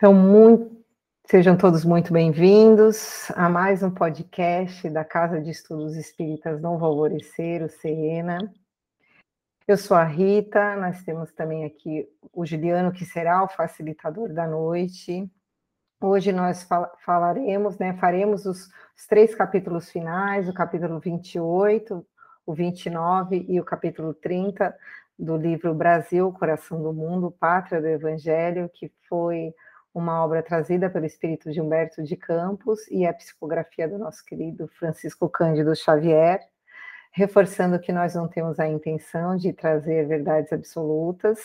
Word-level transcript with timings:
Então, 0.00 0.14
muito, 0.14 0.82
sejam 1.26 1.58
todos 1.58 1.84
muito 1.84 2.10
bem-vindos 2.10 3.30
a 3.32 3.50
mais 3.50 3.82
um 3.82 3.90
podcast 3.90 4.88
da 4.88 5.04
Casa 5.04 5.42
de 5.42 5.50
Estudos 5.50 5.94
Espíritas 5.94 6.58
Novo 6.58 6.86
Alvorecer, 6.86 7.62
o 7.62 7.68
CENA. 7.68 8.50
Eu 9.68 9.76
sou 9.76 9.94
a 9.94 10.04
Rita, 10.04 10.74
nós 10.76 11.02
temos 11.02 11.30
também 11.32 11.66
aqui 11.66 12.08
o 12.32 12.46
Juliano, 12.46 12.92
que 12.92 13.04
será 13.04 13.44
o 13.44 13.48
facilitador 13.48 14.32
da 14.32 14.46
noite. 14.46 15.30
Hoje 16.00 16.32
nós 16.32 16.62
fal 16.62 16.90
falaremos, 17.04 17.76
né, 17.76 17.92
faremos 17.92 18.46
os, 18.46 18.70
os 18.96 19.06
três 19.06 19.34
capítulos 19.34 19.90
finais, 19.90 20.48
o 20.48 20.54
capítulo 20.54 20.98
28, 20.98 22.06
o 22.46 22.54
29 22.54 23.44
e 23.46 23.60
o 23.60 23.64
capítulo 23.64 24.14
30 24.14 24.74
do 25.18 25.36
livro 25.36 25.74
Brasil, 25.74 26.32
Coração 26.32 26.82
do 26.82 26.90
Mundo, 26.90 27.30
Pátria 27.30 27.82
do 27.82 27.86
Evangelho, 27.86 28.70
que 28.72 28.90
foi 29.06 29.52
uma 29.94 30.24
obra 30.24 30.42
trazida 30.42 30.88
pelo 30.88 31.06
espírito 31.06 31.50
de 31.50 31.60
Humberto 31.60 32.02
de 32.02 32.16
Campos 32.16 32.86
e 32.88 33.06
a 33.06 33.12
psicografia 33.12 33.88
do 33.88 33.98
nosso 33.98 34.24
querido 34.24 34.68
Francisco 34.68 35.28
Cândido 35.28 35.74
Xavier, 35.74 36.40
reforçando 37.12 37.78
que 37.78 37.92
nós 37.92 38.14
não 38.14 38.28
temos 38.28 38.60
a 38.60 38.68
intenção 38.68 39.36
de 39.36 39.52
trazer 39.52 40.06
verdades 40.06 40.52
absolutas 40.52 41.38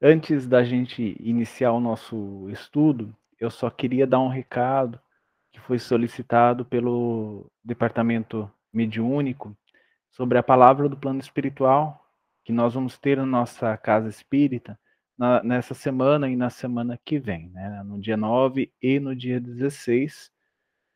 Antes 0.00 0.46
da 0.46 0.62
gente 0.62 1.16
iniciar 1.18 1.72
o 1.72 1.80
nosso 1.80 2.50
estudo, 2.50 3.16
eu 3.40 3.50
só 3.50 3.70
queria 3.70 4.06
dar 4.06 4.20
um 4.20 4.28
recado 4.28 5.00
que 5.50 5.58
foi 5.58 5.78
solicitado 5.78 6.62
pelo 6.62 7.50
Departamento 7.64 8.50
Mediúnico 8.70 9.56
sobre 10.10 10.36
a 10.36 10.42
palavra 10.42 10.86
do 10.86 10.98
plano 10.98 11.18
espiritual 11.18 12.06
que 12.44 12.52
nós 12.52 12.74
vamos 12.74 12.98
ter 12.98 13.16
na 13.16 13.24
nossa 13.24 13.74
casa 13.78 14.10
espírita 14.10 14.78
na, 15.16 15.42
nessa 15.42 15.72
semana 15.72 16.28
e 16.28 16.36
na 16.36 16.50
semana 16.50 17.00
que 17.02 17.18
vem, 17.18 17.48
né? 17.48 17.82
no 17.86 17.98
dia 17.98 18.18
9 18.18 18.70
e 18.82 19.00
no 19.00 19.16
dia 19.16 19.40
16. 19.40 20.30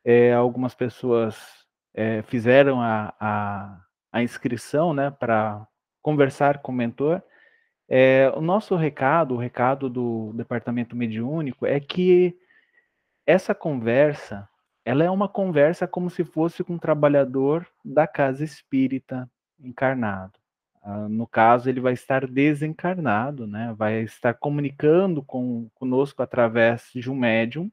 É, 0.05 0.31
algumas 0.31 0.75
pessoas 0.75 1.65
é, 1.91 2.21
fizeram 2.21 2.79
a, 2.79 3.15
a 3.19 3.88
a 4.11 4.23
inscrição, 4.23 4.93
né, 4.93 5.11
para 5.11 5.67
conversar 6.01 6.59
com 6.59 6.71
o 6.71 6.75
mentor. 6.75 7.21
É, 7.87 8.31
o 8.35 8.41
nosso 8.41 8.75
recado, 8.75 9.35
o 9.35 9.37
recado 9.37 9.89
do 9.89 10.31
departamento 10.33 10.95
mediúnico 10.95 11.65
é 11.65 11.79
que 11.79 12.37
essa 13.25 13.53
conversa, 13.53 14.47
ela 14.85 15.03
é 15.03 15.09
uma 15.09 15.27
conversa 15.27 15.87
como 15.87 16.09
se 16.09 16.23
fosse 16.23 16.63
com 16.63 16.73
um 16.73 16.79
trabalhador 16.79 17.67
da 17.83 18.07
casa 18.07 18.43
espírita 18.43 19.29
encarnado. 19.59 20.33
Ah, 20.81 21.07
no 21.09 21.27
caso, 21.27 21.69
ele 21.69 21.81
vai 21.81 21.93
estar 21.93 22.25
desencarnado, 22.25 23.45
né? 23.45 23.73
Vai 23.77 24.01
estar 24.01 24.33
comunicando 24.33 25.21
com, 25.21 25.69
conosco 25.75 26.23
através 26.23 26.89
de 26.95 27.09
um 27.09 27.15
médium. 27.15 27.71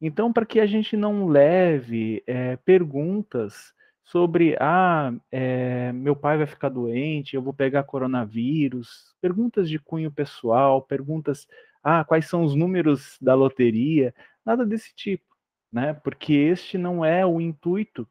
Então, 0.00 0.32
para 0.32 0.46
que 0.46 0.60
a 0.60 0.66
gente 0.66 0.96
não 0.96 1.26
leve 1.26 2.22
é, 2.26 2.56
perguntas 2.56 3.74
sobre, 4.04 4.56
ah, 4.60 5.12
é, 5.30 5.92
meu 5.92 6.14
pai 6.16 6.36
vai 6.36 6.46
ficar 6.46 6.68
doente, 6.68 7.34
eu 7.36 7.42
vou 7.42 7.54
pegar 7.54 7.84
coronavírus, 7.84 9.14
perguntas 9.20 9.68
de 9.68 9.78
cunho 9.78 10.10
pessoal, 10.10 10.82
perguntas, 10.82 11.46
ah, 11.82 12.04
quais 12.04 12.28
são 12.28 12.42
os 12.44 12.54
números 12.54 13.16
da 13.20 13.34
loteria, 13.34 14.14
nada 14.44 14.66
desse 14.66 14.94
tipo, 14.94 15.24
né? 15.72 15.94
Porque 15.94 16.32
este 16.34 16.76
não 16.78 17.04
é 17.04 17.24
o 17.24 17.40
intuito 17.40 18.08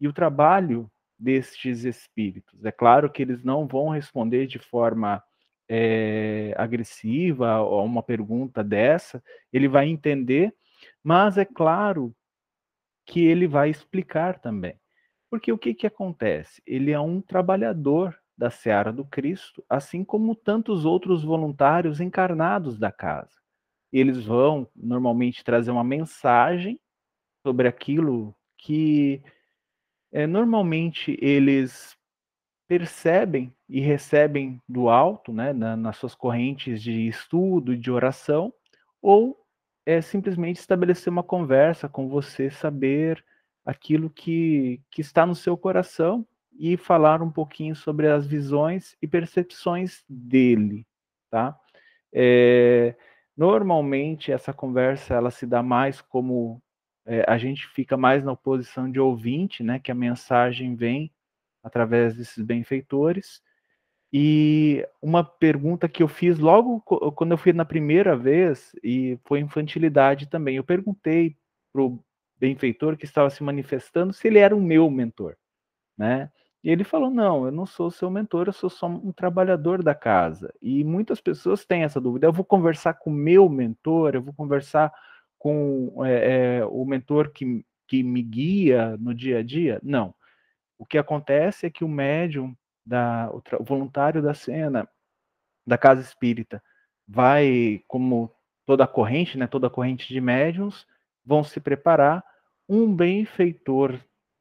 e 0.00 0.08
o 0.08 0.12
trabalho 0.12 0.90
destes 1.18 1.84
espíritos. 1.84 2.64
É 2.64 2.72
claro 2.72 3.10
que 3.10 3.22
eles 3.22 3.42
não 3.42 3.66
vão 3.66 3.88
responder 3.88 4.46
de 4.46 4.58
forma 4.58 5.22
é, 5.68 6.54
agressiva 6.56 7.48
a 7.50 7.82
uma 7.82 8.02
pergunta 8.02 8.64
dessa, 8.64 9.22
ele 9.52 9.68
vai 9.68 9.88
entender, 9.88 10.54
mas 11.02 11.36
é 11.38 11.44
claro 11.44 12.14
que 13.06 13.20
ele 13.20 13.46
vai 13.46 13.70
explicar 13.70 14.38
também. 14.38 14.78
Porque 15.30 15.52
o 15.52 15.58
que, 15.58 15.74
que 15.74 15.86
acontece? 15.86 16.62
Ele 16.66 16.90
é 16.90 17.00
um 17.00 17.20
trabalhador 17.20 18.18
da 18.36 18.50
seara 18.50 18.92
do 18.92 19.04
Cristo, 19.04 19.64
assim 19.68 20.04
como 20.04 20.34
tantos 20.34 20.84
outros 20.84 21.24
voluntários 21.24 22.00
encarnados 22.00 22.78
da 22.78 22.92
casa. 22.92 23.36
Eles 23.92 24.24
vão 24.24 24.68
normalmente 24.76 25.42
trazer 25.42 25.70
uma 25.70 25.84
mensagem 25.84 26.78
sobre 27.44 27.66
aquilo 27.66 28.34
que 28.56 29.22
é, 30.12 30.26
normalmente 30.26 31.18
eles 31.20 31.96
percebem 32.68 33.52
e 33.68 33.80
recebem 33.80 34.60
do 34.68 34.88
alto, 34.88 35.32
né, 35.32 35.52
na, 35.52 35.76
nas 35.76 35.96
suas 35.96 36.14
correntes 36.14 36.82
de 36.82 37.08
estudo 37.08 37.72
e 37.72 37.78
de 37.78 37.90
oração, 37.90 38.52
ou 39.00 39.36
é 39.86 40.00
simplesmente 40.02 40.56
estabelecer 40.60 41.10
uma 41.10 41.22
conversa 41.22 41.88
com 41.88 42.08
você, 42.08 42.50
saber 42.50 43.24
aquilo 43.68 44.08
que, 44.08 44.80
que 44.90 45.02
está 45.02 45.26
no 45.26 45.34
seu 45.34 45.54
coração 45.54 46.26
e 46.58 46.78
falar 46.78 47.20
um 47.20 47.30
pouquinho 47.30 47.76
sobre 47.76 48.08
as 48.08 48.26
visões 48.26 48.96
e 49.02 49.06
percepções 49.06 50.02
dele, 50.08 50.86
tá? 51.30 51.54
É, 52.10 52.96
normalmente 53.36 54.32
essa 54.32 54.54
conversa 54.54 55.12
ela 55.12 55.30
se 55.30 55.46
dá 55.46 55.62
mais 55.62 56.00
como 56.00 56.62
é, 57.04 57.26
a 57.28 57.36
gente 57.36 57.68
fica 57.68 57.94
mais 57.94 58.24
na 58.24 58.34
posição 58.34 58.90
de 58.90 58.98
ouvinte, 58.98 59.62
né? 59.62 59.78
Que 59.78 59.92
a 59.92 59.94
mensagem 59.94 60.74
vem 60.74 61.12
através 61.62 62.16
desses 62.16 62.42
benfeitores. 62.42 63.42
E 64.10 64.82
uma 65.02 65.22
pergunta 65.22 65.86
que 65.90 66.02
eu 66.02 66.08
fiz 66.08 66.38
logo 66.38 66.80
quando 66.80 67.32
eu 67.32 67.38
fui 67.38 67.52
na 67.52 67.66
primeira 67.66 68.16
vez, 68.16 68.72
e 68.82 69.18
foi 69.26 69.40
infantilidade 69.40 70.26
também, 70.26 70.56
eu 70.56 70.64
perguntei 70.64 71.36
pro 71.70 72.02
benfeitor 72.38 72.96
que 72.96 73.04
estava 73.04 73.30
se 73.30 73.42
manifestando 73.42 74.12
se 74.12 74.28
ele 74.28 74.38
era 74.38 74.54
o 74.54 74.60
meu 74.60 74.90
mentor, 74.90 75.36
né? 75.96 76.30
E 76.62 76.70
ele 76.70 76.84
falou: 76.84 77.10
Não, 77.10 77.46
eu 77.46 77.52
não 77.52 77.66
sou 77.66 77.90
seu 77.90 78.10
mentor, 78.10 78.48
eu 78.48 78.52
sou 78.52 78.70
só 78.70 78.86
um 78.86 79.12
trabalhador 79.12 79.82
da 79.82 79.94
casa. 79.94 80.52
E 80.60 80.84
muitas 80.84 81.20
pessoas 81.20 81.64
têm 81.64 81.84
essa 81.84 82.00
dúvida. 82.00 82.26
Eu 82.26 82.32
vou 82.32 82.44
conversar 82.44 82.94
com 82.94 83.10
o 83.10 83.12
meu 83.12 83.48
mentor, 83.48 84.14
eu 84.14 84.22
vou 84.22 84.34
conversar 84.34 84.92
com 85.38 86.04
é, 86.04 86.58
é, 86.58 86.64
o 86.66 86.84
mentor 86.84 87.30
que, 87.30 87.64
que 87.86 88.02
me 88.02 88.22
guia 88.22 88.96
no 88.98 89.14
dia 89.14 89.38
a 89.38 89.42
dia? 89.42 89.80
Não. 89.82 90.14
O 90.78 90.84
que 90.84 90.98
acontece 90.98 91.66
é 91.66 91.70
que 91.70 91.84
o 91.84 91.88
médium, 91.88 92.56
da, 92.84 93.30
o, 93.32 93.64
voluntário 93.64 94.22
da 94.22 94.34
cena, 94.34 94.88
da 95.66 95.78
casa 95.78 96.00
espírita, 96.00 96.62
vai, 97.06 97.82
como 97.86 98.32
toda 98.66 98.84
a 98.84 98.88
corrente, 98.88 99.38
né, 99.38 99.46
toda 99.46 99.68
a 99.68 99.70
corrente 99.70 100.12
de 100.12 100.20
médiums, 100.20 100.86
vão 101.28 101.44
se 101.44 101.60
preparar, 101.60 102.24
um 102.66 102.94
benfeitor 102.94 104.00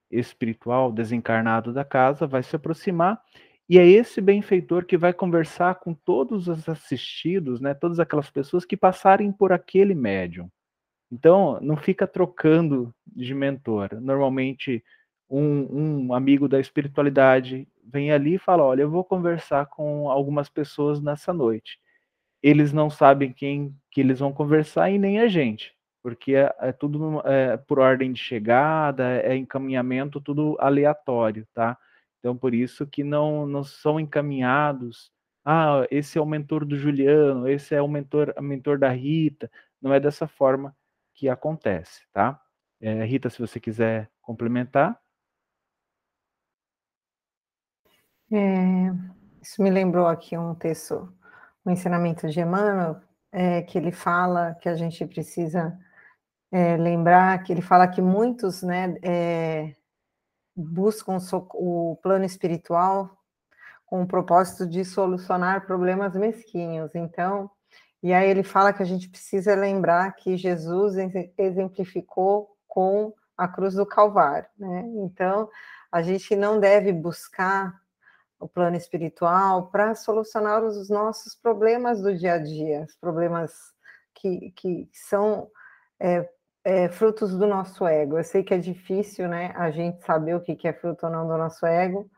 espiritual 0.09 0.89
desencarnado 0.89 1.73
da 1.73 1.83
casa 1.83 2.25
vai 2.25 2.41
se 2.41 2.55
aproximar 2.55 3.21
e 3.67 3.77
é 3.77 3.85
esse 3.85 4.21
benfeitor 4.21 4.85
que 4.85 4.97
vai 4.97 5.11
conversar 5.11 5.75
com 5.75 5.93
todos 5.93 6.47
os 6.47 6.69
assistidos, 6.69 7.59
né, 7.59 7.73
todas 7.73 7.99
aquelas 7.99 8.29
pessoas 8.29 8.63
que 8.63 8.77
passarem 8.77 9.33
por 9.33 9.51
aquele 9.51 9.93
médium. 9.93 10.49
Então, 11.11 11.59
não 11.61 11.75
fica 11.75 12.07
trocando 12.07 12.95
de 13.05 13.33
mentor. 13.33 13.89
Normalmente, 13.99 14.81
um, 15.29 16.07
um 16.07 16.13
amigo 16.13 16.47
da 16.47 16.57
espiritualidade 16.57 17.67
vem 17.83 18.11
ali 18.13 18.35
e 18.35 18.39
fala: 18.39 18.63
Olha, 18.63 18.83
eu 18.83 18.89
vou 18.89 19.03
conversar 19.03 19.65
com 19.67 20.09
algumas 20.09 20.49
pessoas 20.49 21.01
nessa 21.01 21.33
noite. 21.33 21.77
Eles 22.41 22.71
não 22.71 22.89
sabem 22.89 23.33
quem 23.33 23.75
que 23.91 23.99
eles 24.01 24.19
vão 24.19 24.31
conversar 24.31 24.89
e 24.89 24.97
nem 24.97 25.19
a 25.19 25.27
gente 25.27 25.76
porque 26.07 26.35
é, 26.35 26.55
é 26.61 26.71
tudo 26.71 27.19
é, 27.27 27.57
por 27.57 27.79
ordem 27.79 28.13
de 28.13 28.19
chegada, 28.21 29.19
é 29.23 29.35
encaminhamento 29.35 30.21
tudo 30.21 30.55
aleatório, 30.57 31.45
tá? 31.53 31.77
Então, 32.17 32.33
por 32.37 32.53
isso 32.53 32.87
que 32.87 33.03
não, 33.03 33.45
não 33.45 33.61
são 33.61 33.99
encaminhados. 33.99 35.11
Ah, 35.43 35.85
esse 35.91 36.17
é 36.17 36.21
o 36.21 36.25
mentor 36.25 36.63
do 36.63 36.77
Juliano, 36.77 37.45
esse 37.49 37.75
é 37.75 37.81
o 37.81 37.89
mentor, 37.89 38.33
mentor 38.41 38.79
da 38.79 38.87
Rita. 38.87 39.51
não 39.81 39.93
é 39.93 39.99
dessa 39.99 40.29
forma 40.29 40.73
que 41.13 41.27
acontece, 41.27 42.07
tá? 42.13 42.41
É, 42.79 43.03
Rita, 43.03 43.29
se 43.29 43.39
você 43.39 43.59
quiser 43.59 44.09
complementar. 44.21 44.97
É, 48.31 48.93
isso 49.41 49.61
me 49.61 49.69
lembrou 49.69 50.07
aqui 50.07 50.37
um 50.37 50.55
texto, 50.55 51.13
um 51.65 51.71
ensinamento 51.71 52.29
de 52.29 52.39
Emmanuel, 52.39 53.01
é, 53.29 53.61
que 53.61 53.77
ele 53.77 53.91
fala 53.91 54.55
que 54.61 54.69
a 54.69 54.75
gente 54.75 55.05
precisa 55.05 55.77
é, 56.51 56.77
lembrar, 56.77 57.43
que 57.43 57.51
ele 57.51 57.61
fala 57.61 57.87
que 57.87 58.01
muitos 58.01 58.61
né, 58.63 58.95
é, 59.01 59.73
buscam 60.55 61.17
o 61.53 61.97
plano 62.01 62.25
espiritual 62.25 63.17
com 63.85 64.01
o 64.01 64.07
propósito 64.07 64.67
de 64.67 64.83
solucionar 64.83 65.65
problemas 65.65 66.13
mesquinhos. 66.15 66.93
Então, 66.95 67.49
e 68.01 68.13
aí 68.13 68.29
ele 68.29 68.43
fala 68.43 68.73
que 68.73 68.83
a 68.83 68.85
gente 68.85 69.09
precisa 69.09 69.55
lembrar 69.55 70.13
que 70.15 70.37
Jesus 70.37 70.95
exemplificou 71.37 72.55
com 72.67 73.13
a 73.37 73.47
cruz 73.47 73.75
do 73.75 73.85
Calvário, 73.85 74.49
né? 74.57 74.83
Então, 74.97 75.49
a 75.91 76.01
gente 76.01 76.35
não 76.35 76.59
deve 76.59 76.91
buscar 76.91 77.73
o 78.39 78.47
plano 78.47 78.75
espiritual 78.75 79.67
para 79.67 79.95
solucionar 79.95 80.63
os 80.63 80.89
nossos 80.89 81.35
problemas 81.35 82.01
do 82.01 82.15
dia 82.15 82.33
a 82.33 82.37
dia, 82.37 82.85
os 82.87 82.95
problemas 82.95 83.51
que, 84.13 84.51
que 84.51 84.89
são 84.91 85.49
é, 85.99 86.29
é, 86.67 86.89
frutos 86.89 87.33
do 87.37 87.47
nosso 87.47 87.87
ego. 87.87 88.17
Eu 88.17 88.23
sei 88.25 88.43
que 88.43 88.53
é 88.53 88.57
difícil, 88.57 89.29
né, 89.29 89.53
a 89.55 89.71
gente 89.71 90.03
saber 90.03 90.35
o 90.35 90.41
que, 90.41 90.67
é 90.67 90.73
fruto 90.73 91.05
ou 91.05 91.11
não 91.11 91.25
do 91.25 91.37
nosso 91.37 91.65
ego, 91.65 92.11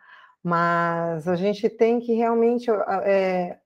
mas 0.43 1.27
a 1.27 1.35
gente 1.35 1.69
tem 1.69 1.99
que 1.99 2.13
realmente 2.13 2.67
é, 3.03 3.59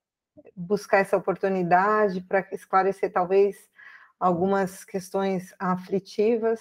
buscar 0.53 0.97
essa 0.97 1.15
oportunidade 1.15 2.19
para 2.19 2.45
esclarecer 2.51 3.13
talvez 3.13 3.55
algumas 4.19 4.83
questões 4.83 5.55
aflitivas 5.57 6.59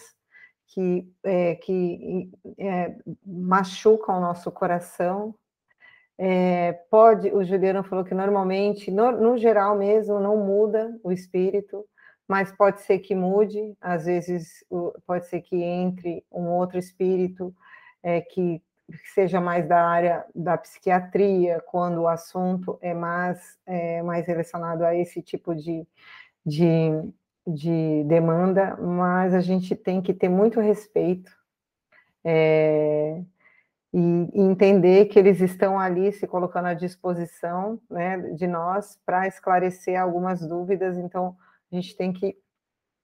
que, 0.68 1.12
é, 1.24 1.56
que 1.56 2.30
é, 2.60 2.94
machucam 3.26 4.18
o 4.18 4.20
nosso 4.20 4.52
coração. 4.52 5.34
É, 6.16 6.74
pode, 6.88 7.28
o 7.32 7.42
Juliano 7.42 7.82
falou 7.82 8.04
que 8.04 8.14
normalmente, 8.14 8.88
no, 8.88 9.10
no, 9.10 9.36
geral 9.36 9.76
mesmo, 9.76 10.20
não 10.20 10.36
muda 10.36 10.96
o 11.02 11.10
espírito, 11.10 11.84
mas 12.32 12.50
pode 12.50 12.80
ser 12.80 13.00
que 13.00 13.14
mude, 13.14 13.76
às 13.78 14.06
vezes 14.06 14.64
pode 15.06 15.26
ser 15.26 15.42
que 15.42 15.62
entre 15.62 16.24
um 16.32 16.46
outro 16.48 16.78
espírito 16.78 17.54
é, 18.02 18.22
que 18.22 18.62
seja 19.12 19.38
mais 19.38 19.68
da 19.68 19.84
área 19.86 20.24
da 20.34 20.56
psiquiatria, 20.56 21.62
quando 21.66 21.98
o 22.00 22.08
assunto 22.08 22.78
é 22.80 22.94
mais, 22.94 23.58
é, 23.66 24.02
mais 24.02 24.26
relacionado 24.26 24.80
a 24.80 24.96
esse 24.96 25.20
tipo 25.20 25.54
de, 25.54 25.86
de, 26.44 26.90
de 27.46 28.02
demanda, 28.04 28.78
mas 28.78 29.34
a 29.34 29.42
gente 29.42 29.76
tem 29.76 30.00
que 30.00 30.14
ter 30.14 30.30
muito 30.30 30.58
respeito 30.58 31.30
é, 32.24 33.20
e, 33.92 34.30
entender 34.32 35.04
que 35.04 35.18
eles 35.18 35.38
estão 35.42 35.78
ali 35.78 36.10
se 36.12 36.26
colocando 36.26 36.68
à 36.68 36.72
disposição 36.72 37.78
né, 37.90 38.16
de 38.34 38.46
nós 38.46 38.98
para 39.04 39.28
esclarecer 39.28 40.00
algumas 40.00 40.40
dúvidas, 40.40 40.96
então 40.96 41.36
a 41.72 41.80
gente 41.80 41.96
tem 41.96 42.12
que 42.12 42.36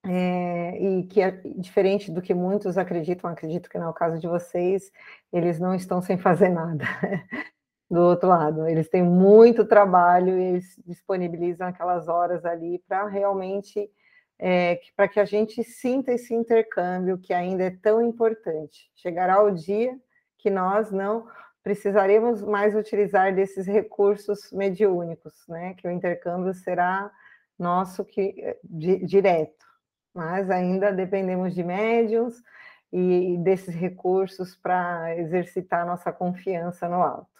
é, 0.05 0.79
e 0.81 1.03
que 1.05 1.21
é 1.21 1.31
diferente 1.57 2.11
do 2.11 2.23
que 2.23 2.33
muitos 2.33 2.79
acreditam, 2.79 3.29
acredito 3.29 3.69
que 3.69 3.79
não 3.79 3.87
é 3.87 3.91
o 3.91 3.95
caso 3.95 4.19
de 4.19 4.29
vocês, 4.29 4.91
eles 5.33 5.59
não 5.59 5.75
estão 5.75 6.01
sem 6.01 6.17
fazer 6.17 6.49
nada. 6.49 6.85
do 7.91 8.01
outro 8.01 8.29
lado, 8.29 8.69
eles 8.69 8.89
têm 8.89 9.03
muito 9.03 9.65
trabalho 9.65 10.39
e 10.39 10.43
eles 10.43 10.81
disponibilizam 10.87 11.67
aquelas 11.69 12.07
horas 12.07 12.45
ali 12.45 12.83
para 12.87 13.07
realmente 13.07 13.91
é, 14.39 14.79
para 14.95 15.09
que 15.09 15.19
a 15.19 15.25
gente 15.25 15.65
sinta 15.65 16.13
esse 16.13 16.33
intercâmbio 16.35 17.19
que 17.19 17.33
ainda 17.33 17.65
é 17.65 17.71
tão 17.71 18.03
importante. 18.03 18.91
Chegará 18.95 19.43
o 19.43 19.51
dia 19.51 19.99
que 20.37 20.51
nós 20.51 20.93
não 20.93 21.27
precisaremos 21.63 22.43
mais 22.43 22.75
utilizar 22.75 23.35
desses 23.35 23.67
recursos 23.67 24.53
mediúnicos, 24.53 25.33
né? 25.49 25.75
Que 25.75 25.89
o 25.89 25.91
intercâmbio 25.91 26.55
será 26.55 27.11
nosso 27.59 28.05
que 28.05 28.57
di, 28.63 29.05
direto 29.05 29.59
mas 30.19 30.51
ainda 30.51 30.93
dependemos 30.93 31.55
de 31.55 31.63
médiums 31.63 32.43
e 32.93 33.37
desses 33.39 33.73
recursos 33.73 34.57
para 34.57 35.17
exercitar 35.17 35.87
nossa 35.87 36.13
confiança 36.13 36.89
no 36.89 36.97
alto. 36.97 37.31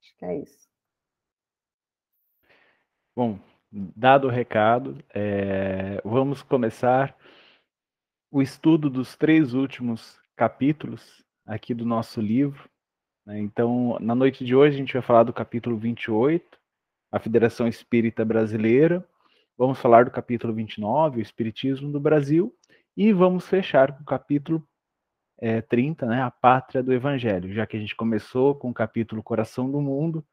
Acho 0.00 0.16
que 0.16 0.24
é 0.24 0.38
isso. 0.38 0.68
Bom, 3.16 3.40
dado 3.72 4.28
o 4.28 4.30
recado, 4.30 5.02
é, 5.12 6.00
vamos 6.04 6.44
começar 6.44 7.16
o 8.30 8.40
estudo 8.40 8.88
dos 8.88 9.16
três 9.16 9.52
últimos 9.52 10.20
capítulos 10.36 11.24
aqui 11.44 11.74
do 11.74 11.84
nosso 11.84 12.20
livro. 12.20 12.70
Né? 13.26 13.40
Então, 13.40 13.98
na 14.00 14.14
noite 14.14 14.44
de 14.44 14.54
hoje, 14.54 14.76
a 14.76 14.78
gente 14.78 14.92
vai 14.92 15.02
falar 15.02 15.24
do 15.24 15.32
capítulo 15.32 15.76
28, 15.76 16.56
a 17.10 17.18
Federação 17.18 17.66
Espírita 17.66 18.24
Brasileira, 18.24 19.04
Vamos 19.62 19.78
falar 19.78 20.04
do 20.04 20.10
capítulo 20.10 20.52
29, 20.52 21.20
o 21.20 21.22
Espiritismo 21.22 21.92
do 21.92 22.00
Brasil, 22.00 22.52
e 22.96 23.12
vamos 23.12 23.46
fechar 23.46 23.96
com 23.96 24.02
o 24.02 24.04
capítulo 24.04 24.66
é, 25.38 25.60
30, 25.60 26.04
né, 26.04 26.20
a 26.20 26.32
Pátria 26.32 26.82
do 26.82 26.92
Evangelho. 26.92 27.54
Já 27.54 27.64
que 27.64 27.76
a 27.76 27.80
gente 27.80 27.94
começou 27.94 28.56
com 28.56 28.70
o 28.70 28.74
capítulo 28.74 29.22
Coração 29.22 29.70
do 29.70 29.80
Mundo, 29.80 30.26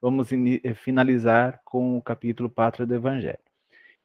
vamos 0.00 0.30
eh, 0.32 0.72
finalizar 0.72 1.60
com 1.62 1.98
o 1.98 2.02
capítulo 2.02 2.48
Pátria 2.48 2.86
do 2.86 2.94
Evangelho. 2.94 3.44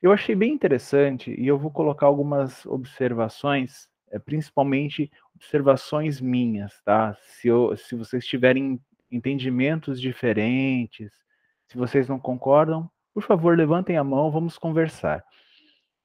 Eu 0.02 0.12
achei 0.12 0.36
bem 0.36 0.52
interessante 0.52 1.34
e 1.40 1.48
eu 1.48 1.58
vou 1.58 1.72
colocar 1.72 2.08
algumas 2.08 2.66
observações, 2.66 3.88
é, 4.12 4.20
principalmente 4.20 5.10
observações 5.34 6.20
minhas, 6.20 6.82
tá? 6.84 7.16
Se, 7.22 7.48
eu, 7.48 7.78
se 7.78 7.96
vocês 7.96 8.28
tiverem 8.28 8.78
entendimentos 9.10 10.02
diferentes, 10.02 11.14
se 11.66 11.78
vocês 11.78 12.10
não 12.10 12.20
concordam, 12.20 12.92
por 13.16 13.24
favor, 13.24 13.58
levantem 13.58 13.96
a 13.96 14.04
mão, 14.04 14.30
vamos 14.30 14.58
conversar. 14.58 15.24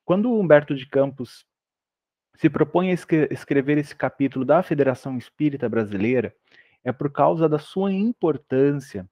Quando 0.04 0.32
Humberto 0.32 0.76
de 0.76 0.86
Campos 0.86 1.44
se 2.36 2.48
propõe 2.48 2.90
a 2.90 2.94
escrever 2.94 3.78
esse 3.78 3.96
capítulo 3.96 4.44
da 4.44 4.62
Federação 4.62 5.18
Espírita 5.18 5.68
Brasileira, 5.68 6.32
é 6.84 6.92
por 6.92 7.10
causa 7.10 7.48
da 7.48 7.58
sua 7.58 7.92
importância 7.92 9.10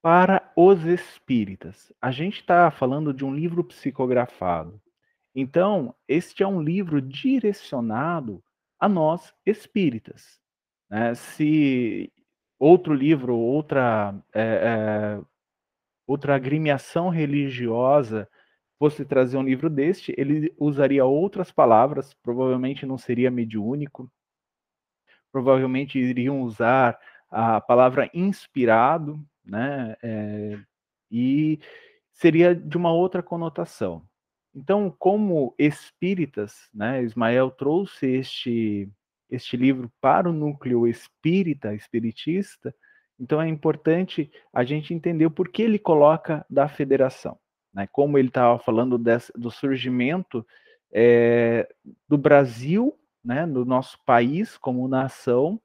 para 0.00 0.52
os 0.54 0.84
espíritas. 0.84 1.92
A 2.00 2.12
gente 2.12 2.38
está 2.38 2.70
falando 2.70 3.12
de 3.12 3.24
um 3.24 3.34
livro 3.34 3.64
psicografado. 3.64 4.80
Então, 5.34 5.96
este 6.06 6.44
é 6.44 6.46
um 6.46 6.62
livro 6.62 7.02
direcionado 7.02 8.40
a 8.78 8.88
nós 8.88 9.34
espíritas. 9.44 10.40
Né? 10.88 11.12
Se 11.16 12.12
outro 12.56 12.94
livro, 12.94 13.36
outra 13.36 14.14
é, 14.32 14.42
é, 14.42 15.24
outra 16.06 16.34
agremiação 16.34 17.08
religiosa 17.08 18.28
fosse 18.78 19.04
trazer 19.04 19.36
um 19.36 19.42
livro 19.42 19.70
deste, 19.70 20.14
ele 20.18 20.52
usaria 20.58 21.04
outras 21.04 21.50
palavras, 21.50 22.12
provavelmente 22.14 22.84
não 22.84 22.98
seria 22.98 23.30
mediúnico, 23.30 24.10
provavelmente 25.32 25.98
iriam 25.98 26.42
usar 26.42 26.98
a 27.30 27.60
palavra 27.60 28.10
inspirado, 28.12 29.18
né? 29.44 29.96
É, 30.02 30.58
e 31.10 31.58
seria 32.12 32.54
de 32.54 32.76
uma 32.76 32.92
outra 32.92 33.22
conotação. 33.22 34.02
Então, 34.54 34.94
como 34.96 35.54
espíritas, 35.58 36.68
né, 36.72 37.02
Ismael 37.02 37.50
trouxe 37.50 38.06
este, 38.06 38.88
este 39.28 39.56
livro 39.56 39.90
para 40.00 40.28
o 40.28 40.32
núcleo 40.32 40.86
espírita, 40.86 41.74
espiritista, 41.74 42.72
então 43.18 43.40
é 43.40 43.48
importante 43.48 44.30
a 44.52 44.64
gente 44.64 44.92
entender 44.92 45.26
o 45.26 45.30
porquê 45.30 45.62
ele 45.62 45.78
coloca 45.78 46.44
da 46.48 46.68
federação. 46.68 47.38
Né? 47.72 47.86
Como 47.90 48.18
ele 48.18 48.28
estava 48.28 48.58
falando 48.58 48.98
desse, 48.98 49.32
do 49.36 49.50
surgimento 49.50 50.46
é, 50.92 51.68
do 52.08 52.18
Brasil, 52.18 52.98
né, 53.24 53.46
do 53.46 53.64
nosso 53.64 53.98
país 54.04 54.56
como 54.56 54.86
nação, 54.88 55.60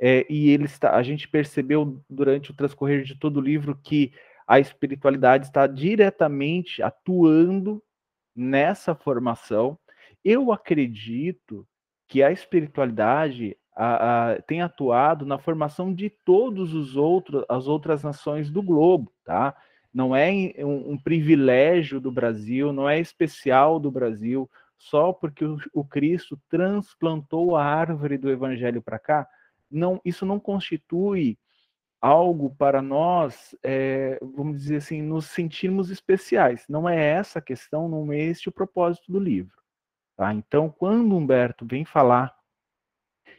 é, 0.00 0.24
e 0.30 0.50
ele 0.50 0.64
está, 0.64 0.94
a 0.94 1.02
gente 1.02 1.28
percebeu 1.28 2.00
durante 2.08 2.50
o 2.50 2.54
transcorrer 2.54 3.02
de 3.02 3.18
todo 3.18 3.38
o 3.38 3.42
livro 3.42 3.78
que 3.82 4.12
a 4.46 4.60
espiritualidade 4.60 5.46
está 5.46 5.66
diretamente 5.66 6.82
atuando 6.82 7.82
nessa 8.34 8.94
formação. 8.94 9.78
Eu 10.24 10.52
acredito 10.52 11.66
que 12.08 12.22
a 12.22 12.32
espiritualidade 12.32 13.56
a, 13.80 14.32
a, 14.32 14.42
tem 14.42 14.60
atuado 14.60 15.24
na 15.24 15.38
formação 15.38 15.94
de 15.94 16.10
todos 16.10 16.74
os 16.74 16.96
outros 16.96 17.44
as 17.48 17.68
outras 17.68 18.02
nações 18.02 18.50
do 18.50 18.60
globo, 18.60 19.12
tá? 19.24 19.54
Não 19.94 20.16
é 20.16 20.32
um, 20.58 20.92
um 20.92 20.98
privilégio 20.98 22.00
do 22.00 22.10
Brasil, 22.10 22.72
não 22.72 22.88
é 22.88 22.98
especial 22.98 23.78
do 23.78 23.88
Brasil 23.88 24.50
só 24.76 25.12
porque 25.12 25.44
o, 25.44 25.58
o 25.72 25.84
Cristo 25.84 26.36
transplantou 26.48 27.54
a 27.54 27.64
árvore 27.64 28.18
do 28.18 28.28
Evangelho 28.28 28.82
para 28.82 28.98
cá. 28.98 29.28
Não, 29.70 30.00
isso 30.04 30.26
não 30.26 30.40
constitui 30.40 31.38
algo 32.00 32.54
para 32.56 32.82
nós, 32.82 33.54
é, 33.62 34.18
vamos 34.20 34.58
dizer 34.60 34.76
assim, 34.76 35.02
nos 35.02 35.26
sentirmos 35.26 35.88
especiais. 35.90 36.64
Não 36.68 36.88
é 36.88 37.00
essa 37.00 37.38
a 37.38 37.42
questão, 37.42 37.88
não 37.88 38.12
é 38.12 38.18
este 38.18 38.48
o 38.48 38.52
propósito 38.52 39.10
do 39.12 39.20
livro. 39.20 39.56
Tá? 40.16 40.34
Então, 40.34 40.68
quando 40.68 41.16
Humberto 41.16 41.64
vem 41.64 41.84
falar 41.84 42.37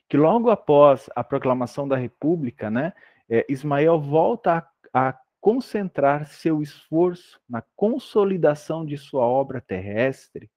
que 0.10 0.18
logo 0.18 0.50
após 0.50 1.08
a 1.16 1.24
proclamação 1.24 1.88
da 1.88 1.96
República, 1.96 2.70
né, 2.70 2.92
é, 3.30 3.46
Ismael 3.48 4.02
volta 4.02 4.68
a, 4.92 5.10
a 5.10 5.20
concentrar 5.40 6.28
seu 6.28 6.62
esforço 6.62 7.40
na 7.48 7.64
consolidação 7.76 8.86
de 8.86 8.98
sua 8.98 9.24
obra 9.24 9.62
terrestre, 9.62 10.50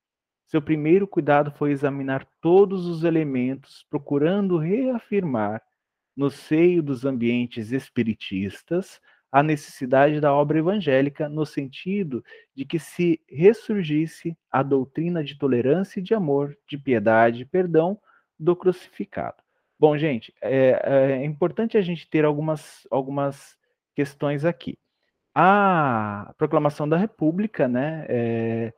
seu 0.47 0.61
primeiro 0.61 1.07
cuidado 1.07 1.51
foi 1.53 1.71
examinar 1.71 2.27
todos 2.41 2.87
os 2.87 3.05
elementos, 3.05 3.87
procurando 3.89 4.59
reafirmar 4.59 5.63
no 6.17 6.31
seio 6.31 6.83
dos 6.83 7.05
ambientes 7.05 7.73
espiritistas 7.73 9.01
a 9.31 9.43
necessidade 9.43 10.21
da 10.21 10.35
obra 10.35 10.59
evangélica 10.59 11.27
no 11.27 11.47
sentido 11.47 12.23
de 12.55 12.67
que 12.67 12.79
se 12.79 13.19
ressurgisse 13.27 14.37
a 14.51 14.63
doutrina 14.63 15.25
de 15.25 15.39
tolerância 15.39 16.01
e 16.01 16.03
de 16.03 16.13
amor, 16.13 16.55
de 16.69 16.77
piedade 16.77 17.43
e 17.43 17.47
perdão 17.47 17.99
do 18.39 18.55
crucificado. 18.55 19.42
Bom, 19.83 19.99
gente, 19.99 20.33
é, 20.41 21.11
é 21.11 21.25
importante 21.25 21.77
a 21.77 21.81
gente 21.81 22.09
ter 22.09 22.25
algumas, 22.25 22.87
algumas 22.89 23.59
questões 23.97 24.45
aqui. 24.45 24.79
A 25.35 26.33
proclamação 26.39 26.89
da 26.89 26.97
República, 26.97 27.67
né, 27.67 28.07
é, 28.09 28.73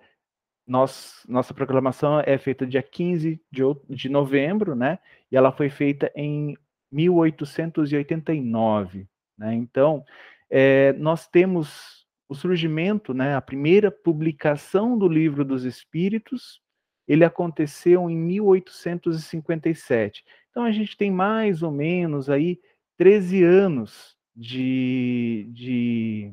nós, 0.66 1.22
nossa 1.28 1.52
proclamação 1.52 2.20
é 2.20 2.38
feita 2.38 2.66
dia 2.66 2.82
15 2.82 3.38
de, 3.52 3.62
de 3.86 4.08
novembro, 4.08 4.74
né, 4.74 4.98
e 5.30 5.36
ela 5.36 5.52
foi 5.52 5.68
feita 5.68 6.10
em 6.16 6.56
1889. 6.90 9.06
Né? 9.36 9.54
Então, 9.56 10.02
é, 10.48 10.94
nós 10.94 11.28
temos 11.28 12.06
o 12.30 12.34
surgimento, 12.34 13.12
né, 13.12 13.36
a 13.36 13.42
primeira 13.42 13.90
publicação 13.90 14.96
do 14.96 15.06
Livro 15.06 15.44
dos 15.44 15.64
Espíritos, 15.64 16.62
ele 17.06 17.26
aconteceu 17.26 18.08
em 18.08 18.16
1857. 18.16 20.24
Então, 20.54 20.62
a 20.62 20.70
gente 20.70 20.96
tem 20.96 21.10
mais 21.10 21.64
ou 21.64 21.72
menos 21.72 22.30
aí 22.30 22.60
13 22.96 23.42
anos 23.42 24.16
de, 24.36 25.48
de, 25.52 26.32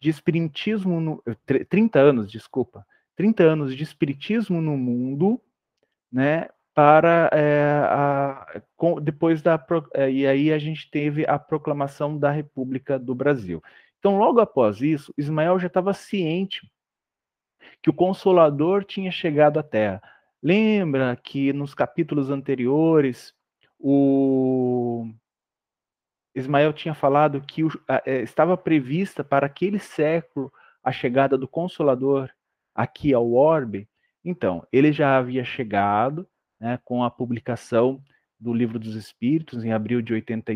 de 0.00 0.08
espiritismo, 0.08 1.00
no, 1.00 1.22
30 1.68 1.98
anos, 1.98 2.30
desculpa, 2.30 2.86
30 3.16 3.42
anos 3.42 3.76
de 3.76 3.82
espiritismo 3.82 4.60
no 4.60 4.76
mundo, 4.76 5.42
né, 6.12 6.48
para 6.72 7.28
é, 7.32 7.82
a, 7.90 8.62
com, 8.76 9.00
depois 9.00 9.42
da 9.42 9.60
é, 9.94 10.08
e 10.08 10.24
aí 10.24 10.52
a 10.52 10.58
gente 10.60 10.88
teve 10.88 11.26
a 11.26 11.40
proclamação 11.40 12.16
da 12.16 12.30
República 12.30 13.00
do 13.00 13.16
Brasil. 13.16 13.60
Então, 13.98 14.16
logo 14.16 14.38
após 14.38 14.80
isso, 14.80 15.12
Ismael 15.18 15.58
já 15.58 15.66
estava 15.66 15.92
ciente 15.92 16.70
que 17.82 17.90
o 17.90 17.94
Consolador 17.94 18.84
tinha 18.84 19.10
chegado 19.10 19.58
à 19.58 19.62
Terra. 19.64 20.00
Lembra 20.42 21.16
que 21.16 21.52
nos 21.52 21.74
capítulos 21.74 22.30
anteriores 22.30 23.34
o 23.78 25.10
Ismael 26.34 26.72
tinha 26.72 26.94
falado 26.94 27.40
que 27.40 27.62
é, 28.06 28.22
estava 28.22 28.56
prevista 28.56 29.24
para 29.24 29.46
aquele 29.46 29.78
século 29.78 30.52
a 30.82 30.92
chegada 30.92 31.36
do 31.36 31.48
Consolador 31.48 32.30
aqui 32.74 33.12
ao 33.12 33.32
orbe. 33.32 33.88
Então, 34.24 34.66
ele 34.72 34.92
já 34.92 35.18
havia 35.18 35.44
chegado, 35.44 36.28
né, 36.60 36.78
com 36.84 37.02
a 37.02 37.10
publicação 37.10 38.00
do 38.38 38.52
Livro 38.52 38.78
dos 38.78 38.94
Espíritos 38.94 39.64
em 39.64 39.72
abril 39.72 40.00
de, 40.00 40.12
80, 40.12 40.54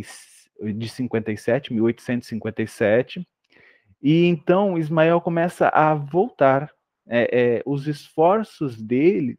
de 0.75 0.89
57, 0.89 1.73
1857. 1.73 3.27
E 4.01 4.27
então 4.27 4.79
Ismael 4.79 5.21
começa 5.21 5.69
a 5.69 5.95
voltar 5.95 6.73
é, 7.07 7.57
é, 7.57 7.63
os 7.67 7.87
esforços 7.87 8.81
dele 8.81 9.39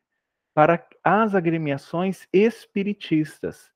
para 0.53 0.85
as 1.03 1.35
agremiações 1.35 2.27
espiritistas. 2.31 3.71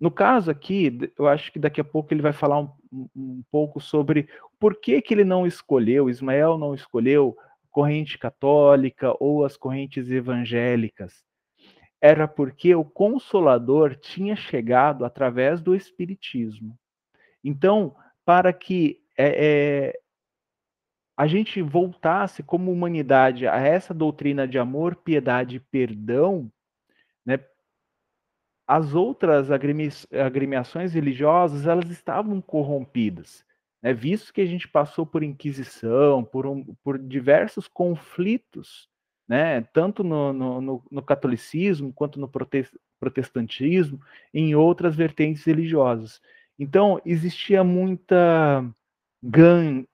No 0.00 0.10
caso 0.10 0.50
aqui, 0.50 1.12
eu 1.18 1.28
acho 1.28 1.52
que 1.52 1.58
daqui 1.58 1.80
a 1.80 1.84
pouco 1.84 2.12
ele 2.12 2.22
vai 2.22 2.32
falar 2.32 2.60
um, 2.60 2.70
um 3.14 3.42
pouco 3.50 3.80
sobre 3.80 4.28
por 4.58 4.80
que, 4.80 5.00
que 5.00 5.14
ele 5.14 5.24
não 5.24 5.46
escolheu, 5.46 6.10
Ismael 6.10 6.58
não 6.58 6.74
escolheu 6.74 7.36
corrente 7.70 8.18
católica 8.18 9.14
ou 9.18 9.44
as 9.44 9.56
correntes 9.56 10.10
evangélicas 10.10 11.24
era 12.04 12.28
porque 12.28 12.74
o 12.74 12.84
Consolador 12.84 13.96
tinha 13.96 14.36
chegado 14.36 15.06
através 15.06 15.62
do 15.62 15.74
Espiritismo. 15.74 16.78
Então, 17.42 17.96
para 18.26 18.52
que 18.52 19.00
é, 19.16 19.28
é, 19.46 20.00
a 21.16 21.26
gente 21.26 21.62
voltasse 21.62 22.42
como 22.42 22.72
humanidade 22.72 23.46
a 23.46 23.56
essa 23.58 23.94
doutrina 23.94 24.46
de 24.48 24.58
amor, 24.58 24.96
piedade 24.96 25.56
e 25.56 25.60
perdão, 25.60 26.50
né, 27.24 27.38
as 28.66 28.94
outras 28.94 29.48
agremiações 29.50 30.94
religiosas 30.94 31.66
elas 31.66 31.90
estavam 31.90 32.40
corrompidas, 32.40 33.44
né, 33.82 33.92
visto 33.92 34.32
que 34.32 34.40
a 34.40 34.46
gente 34.46 34.66
passou 34.66 35.06
por 35.06 35.22
inquisição, 35.22 36.24
por, 36.24 36.46
um, 36.46 36.64
por 36.82 36.98
diversos 36.98 37.68
conflitos 37.68 38.88
né, 39.28 39.62
tanto 39.72 40.04
no, 40.04 40.32
no, 40.32 40.84
no 40.90 41.02
catolicismo 41.02 41.92
quanto 41.92 42.20
no 42.20 42.30
protestantismo, 43.00 44.00
em 44.32 44.54
outras 44.54 44.94
vertentes 44.94 45.44
religiosas. 45.44 46.20
Então, 46.58 47.00
existia 47.04 47.64
muita 47.64 48.64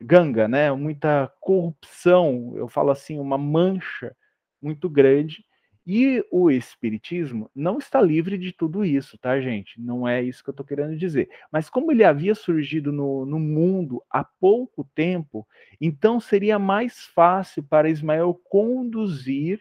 ganga, 0.01 0.49
né, 0.49 0.73
muita 0.73 1.33
corrupção, 1.41 2.53
eu 2.57 2.69
falo 2.69 2.91
assim, 2.91 3.19
uma 3.19 3.39
mancha 3.39 4.15
muito 4.61 4.89
grande 4.89 5.45
e 5.87 6.25
o 6.31 6.51
Espiritismo 6.51 7.51
não 7.55 7.79
está 7.79 8.01
livre 8.01 8.37
de 8.37 8.53
tudo 8.53 8.85
isso, 8.85 9.17
tá, 9.19 9.41
gente? 9.41 9.81
Não 9.81 10.07
é 10.07 10.23
isso 10.23 10.43
que 10.43 10.51
eu 10.51 10.53
estou 10.53 10.67
querendo 10.67 10.97
dizer. 10.97 11.29
Mas 11.51 11.71
como 11.71 11.91
ele 11.91 12.05
havia 12.05 12.35
surgido 12.35 12.93
no, 12.93 13.25
no 13.25 13.41
mundo 13.41 14.03
há 14.11 14.23
pouco 14.23 14.85
tempo, 14.95 15.47
então 15.81 16.21
seria 16.21 16.59
mais 16.59 17.07
fácil 17.07 17.63
para 17.63 17.89
Ismael 17.89 18.35
conduzir 18.49 19.61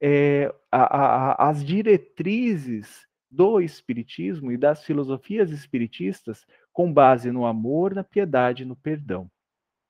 é, 0.00 0.52
a, 0.70 0.82
a, 0.82 1.48
as 1.48 1.64
diretrizes 1.64 3.06
do 3.34 3.60
Espiritismo 3.60 4.52
e 4.52 4.56
das 4.56 4.84
filosofias 4.84 5.50
espiritistas 5.50 6.46
com 6.72 6.92
base 6.92 7.30
no 7.30 7.46
amor, 7.46 7.94
na 7.94 8.04
piedade 8.04 8.62
e 8.62 8.66
no 8.66 8.76
perdão. 8.76 9.30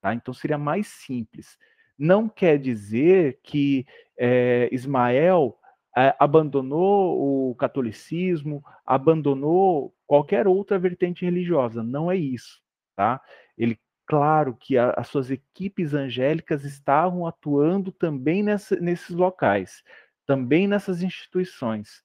Tá? 0.01 0.15
Então 0.15 0.33
seria 0.33 0.59
mais 0.59 0.87
simples 0.87 1.59
não 1.99 2.29
quer 2.29 2.59
dizer 2.59 3.41
que 3.43 3.87
é, 4.19 4.69
Ismael 4.73 5.59
é, 5.97 6.15
abandonou 6.19 7.51
o 7.51 7.55
catolicismo, 7.55 8.65
abandonou 8.85 9.95
qualquer 10.07 10.47
outra 10.47 10.79
vertente 10.79 11.25
religiosa. 11.25 11.83
Não 11.83 12.11
é 12.11 12.17
isso, 12.17 12.61
tá? 12.97 13.21
Ele, 13.57 13.79
claro 14.07 14.55
que 14.55 14.77
a, 14.77 14.91
as 14.91 15.09
suas 15.09 15.31
equipes 15.31 15.95
angélicas 15.95 16.65
estavam 16.65 17.27
atuando 17.27 17.93
também 17.93 18.43
nessa, 18.43 18.77
nesses 18.77 19.11
locais, 19.11 19.83
também 20.27 20.67
nessas 20.67 21.03
instituições. 21.03 22.03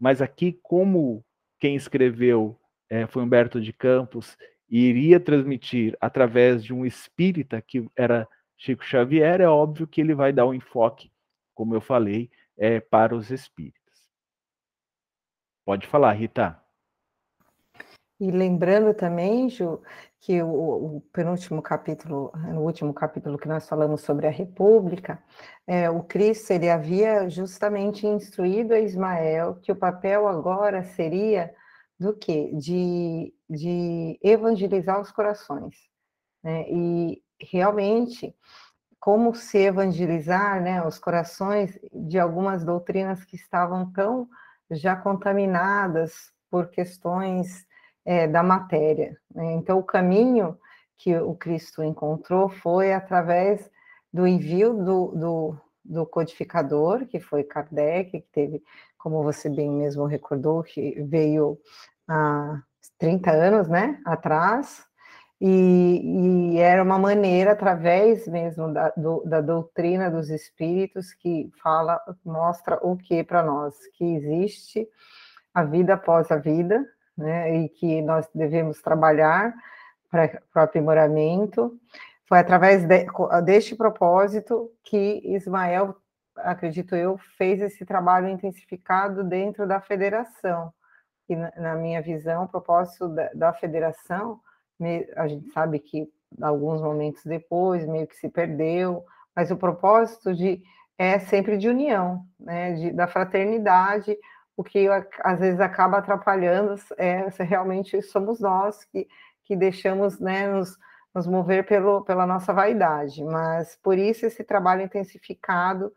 Mas 0.00 0.22
aqui, 0.22 0.58
como 0.62 1.22
quem 1.58 1.76
escreveu 1.76 2.58
é, 2.88 3.06
foi 3.06 3.22
Humberto 3.22 3.60
de 3.60 3.70
Campos 3.70 4.36
e 4.68 4.80
iria 4.88 5.20
transmitir 5.20 5.94
através 6.00 6.64
de 6.64 6.72
um 6.72 6.86
espírita 6.86 7.60
que 7.60 7.86
era 7.94 8.26
Chico 8.56 8.84
Xavier, 8.84 9.42
é 9.42 9.48
óbvio 9.48 9.86
que 9.86 10.00
ele 10.00 10.14
vai 10.14 10.32
dar 10.32 10.46
um 10.46 10.54
enfoque, 10.54 11.12
como 11.54 11.74
eu 11.74 11.80
falei, 11.80 12.30
é, 12.56 12.80
para 12.80 13.14
os 13.14 13.30
espíritos. 13.30 13.80
Pode 15.64 15.86
falar, 15.86 16.12
Rita. 16.12 16.60
E 18.20 18.30
lembrando 18.30 18.92
também, 18.92 19.48
Ju, 19.48 19.80
que 20.20 20.42
o, 20.42 20.96
o, 20.96 21.00
penúltimo 21.10 21.62
capítulo, 21.62 22.30
no 22.36 22.60
último 22.60 22.92
capítulo 22.92 23.38
que 23.38 23.48
nós 23.48 23.66
falamos 23.66 24.02
sobre 24.02 24.26
a 24.26 24.30
República, 24.30 25.22
é, 25.66 25.88
o 25.88 26.02
Cristo 26.02 26.50
ele 26.50 26.68
havia 26.68 27.30
justamente 27.30 28.06
instruído 28.06 28.74
a 28.74 28.78
Ismael 28.78 29.56
que 29.62 29.72
o 29.72 29.76
papel 29.76 30.28
agora 30.28 30.84
seria 30.84 31.54
do 31.98 32.14
quê? 32.14 32.50
De, 32.52 33.34
de 33.48 34.18
evangelizar 34.22 35.00
os 35.00 35.10
corações. 35.10 35.74
Né? 36.42 36.66
E 36.70 37.22
realmente 37.40 38.36
como 38.98 39.34
se 39.34 39.56
evangelizar 39.56 40.60
né, 40.62 40.86
os 40.86 40.98
corações 40.98 41.78
de 41.90 42.18
algumas 42.18 42.66
doutrinas 42.66 43.24
que 43.24 43.34
estavam 43.34 43.90
tão 43.92 44.28
já 44.70 44.94
contaminadas 44.94 46.30
por 46.50 46.68
questões 46.68 47.66
é, 48.04 48.26
da 48.26 48.42
matéria. 48.42 49.16
Né? 49.34 49.52
Então, 49.52 49.78
o 49.78 49.84
caminho 49.84 50.58
que 50.96 51.16
o 51.16 51.34
Cristo 51.34 51.82
encontrou 51.82 52.48
foi 52.48 52.92
através 52.92 53.70
do 54.12 54.26
envio 54.26 54.74
do, 54.74 55.06
do, 55.08 55.56
do 55.84 56.06
codificador, 56.06 57.06
que 57.06 57.20
foi 57.20 57.44
Kardec, 57.44 58.10
que 58.10 58.26
teve, 58.32 58.62
como 58.98 59.22
você 59.22 59.48
bem 59.48 59.70
mesmo 59.70 60.04
recordou, 60.04 60.62
que 60.62 61.00
veio 61.02 61.58
há 62.08 62.60
30 62.98 63.30
anos 63.30 63.68
né, 63.68 64.00
atrás, 64.04 64.84
E, 65.40 66.52
e, 66.54 66.58
era 66.58 66.82
uma 66.82 66.98
maneira, 66.98 67.52
através 67.52 68.28
mesmo 68.28 68.70
da, 68.74 68.90
do, 68.94 69.22
da 69.24 69.40
doutrina 69.40 70.10
dos 70.10 70.28
espíritos, 70.28 71.14
que 71.14 71.50
fala, 71.62 71.98
mostra 72.22 72.78
o 72.82 72.94
que 72.94 73.24
para 73.24 73.42
nós? 73.42 73.74
Que 73.94 74.04
existe 74.04 74.86
a 75.54 75.64
vida 75.64 75.94
após 75.94 76.30
a 76.30 76.36
vida, 76.36 76.84
né, 77.20 77.56
e 77.56 77.68
que 77.68 78.02
nós 78.02 78.28
devemos 78.34 78.80
trabalhar 78.80 79.54
para 80.10 80.42
o 80.56 80.58
aprimoramento. 80.58 81.78
Foi 82.26 82.38
através 82.38 82.84
de, 82.84 83.06
deste 83.44 83.74
propósito 83.74 84.70
que 84.82 85.20
Ismael, 85.24 85.96
acredito 86.36 86.96
eu, 86.96 87.18
fez 87.36 87.60
esse 87.60 87.84
trabalho 87.84 88.28
intensificado 88.28 89.22
dentro 89.22 89.66
da 89.66 89.80
federação. 89.80 90.72
E, 91.28 91.36
na, 91.36 91.52
na 91.56 91.74
minha 91.76 92.02
visão, 92.02 92.44
o 92.44 92.48
propósito 92.48 93.08
da, 93.08 93.30
da 93.34 93.52
federação 93.52 94.40
a 95.16 95.28
gente 95.28 95.50
sabe 95.52 95.78
que 95.78 96.08
alguns 96.40 96.80
momentos 96.80 97.22
depois 97.24 97.86
meio 97.86 98.06
que 98.06 98.16
se 98.16 98.28
perdeu, 98.28 99.04
mas 99.34 99.50
o 99.50 99.56
propósito 99.56 100.34
de 100.34 100.62
é 100.96 101.18
sempre 101.18 101.56
de 101.56 101.68
união, 101.68 102.24
né, 102.38 102.72
de, 102.74 102.92
da 102.92 103.06
fraternidade, 103.06 104.16
o 104.60 104.62
que 104.62 104.86
às 105.20 105.40
vezes 105.40 105.58
acaba 105.58 105.96
atrapalhando 105.96 106.74
é 106.98 107.30
se 107.30 107.42
realmente 107.42 108.02
somos 108.02 108.40
nós 108.40 108.84
que, 108.84 109.08
que 109.42 109.56
deixamos 109.56 110.20
né, 110.20 110.46
nos, 110.48 110.76
nos 111.14 111.26
mover 111.26 111.64
pelo, 111.64 112.04
pela 112.04 112.26
nossa 112.26 112.52
vaidade, 112.52 113.24
mas 113.24 113.78
por 113.82 113.96
isso 113.96 114.26
esse 114.26 114.44
trabalho 114.44 114.82
intensificado 114.82 115.90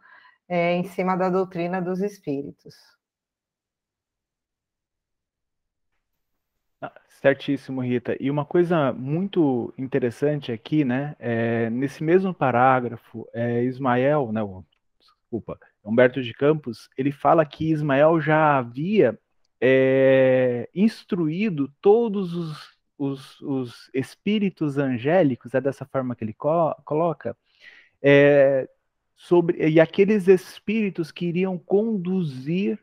é, 0.48 0.76
em 0.76 0.86
cima 0.86 1.18
da 1.18 1.30
doutrina 1.30 1.82
dos 1.82 2.00
espíritos. 2.00 2.74
Certíssimo, 7.10 7.82
Rita. 7.82 8.16
E 8.18 8.32
uma 8.32 8.46
coisa 8.46 8.94
muito 8.94 9.74
interessante 9.78 10.54
aqui, 10.54 10.86
né? 10.86 11.18
É, 11.20 11.70
nesse 11.70 12.02
mesmo 12.02 12.34
parágrafo, 12.34 13.28
é, 13.34 13.64
Ismael, 13.64 14.32
né? 14.32 14.42
Desculpa, 15.00 15.58
Humberto 15.84 16.22
de 16.22 16.34
Campos, 16.34 16.90
ele 16.98 17.12
fala 17.12 17.46
que 17.46 17.72
Ismael 17.72 18.22
já 18.22 18.58
havia 18.58 19.20
é, 19.62 20.70
instruído 20.74 21.72
todos 21.82 22.34
os, 22.34 22.78
os, 22.98 23.42
os, 23.42 23.90
espíritos 23.94 24.78
angélicos, 24.78 25.54
é 25.54 25.62
dessa 25.62 25.86
forma 25.86 26.16
que 26.16 26.24
ele 26.24 26.34
co 26.34 26.76
coloca, 26.86 27.36
é, 28.02 28.68
sobre 29.16 29.70
e 29.70 29.80
aqueles 29.80 30.28
espíritos 30.28 31.12
que 31.12 31.26
iriam 31.26 31.58
conduzir 31.58 32.80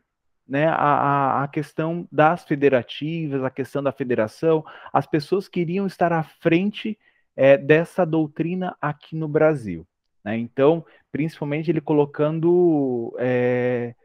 né, 0.47 0.67
a, 0.67 1.43
a 1.43 1.47
questão 1.47 2.07
das 2.11 2.43
federativas, 2.43 3.43
a 3.43 3.49
questão 3.49 3.81
da 3.81 3.91
federação, 3.91 4.65
as 4.91 5.05
pessoas 5.05 5.47
queriam 5.47 5.87
estar 5.87 6.11
à 6.11 6.23
frente 6.23 6.97
é, 7.35 7.57
dessa 7.57 8.05
doutrina 8.05 8.75
aqui 8.81 9.15
no 9.15 9.27
Brasil. 9.27 9.87
Né? 10.23 10.37
Então, 10.37 10.85
principalmente 11.11 11.69
ele 11.69 11.81
colocando 11.81 13.15
é, 13.19 13.95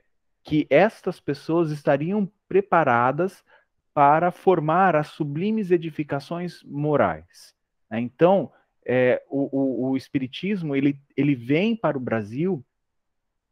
que 0.42 0.66
estas 0.70 1.20
pessoas 1.20 1.70
estariam 1.70 2.30
preparadas 2.48 3.44
para 3.92 4.30
formar 4.30 4.94
as 4.94 5.08
sublimes 5.08 5.70
edificações 5.70 6.62
morais. 6.64 7.54
Né? 7.90 8.00
Então, 8.00 8.52
é, 8.84 9.22
o, 9.28 9.48
o, 9.50 9.90
o, 9.90 9.96
Espiritismo 9.96 10.76
ele, 10.76 11.00
ele 11.16 11.34
vem 11.34 11.74
para 11.74 11.96
o 11.96 12.00
Brasil 12.00 12.64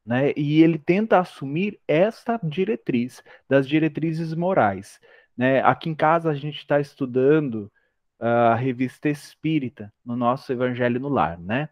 né? 0.05 0.33
E 0.37 0.63
ele 0.63 0.79
tenta 0.79 1.19
assumir 1.19 1.81
esta 1.89 2.39
diretriz, 2.43 3.23
das 3.49 3.67
diretrizes 3.67 4.35
morais. 4.35 5.01
Né? 5.37 5.61
Aqui 5.63 5.89
em 5.89 5.95
casa 5.95 6.31
a 6.31 6.35
gente 6.35 6.59
está 6.59 6.79
estudando 6.79 7.73
ah, 8.21 8.53
a 8.53 8.55
revista 8.55 9.09
Espírita 9.09 9.93
no 10.05 10.15
nosso 10.15 10.53
Evangelho 10.53 11.01
no 11.01 11.09
Lar, 11.09 11.39
né? 11.41 11.69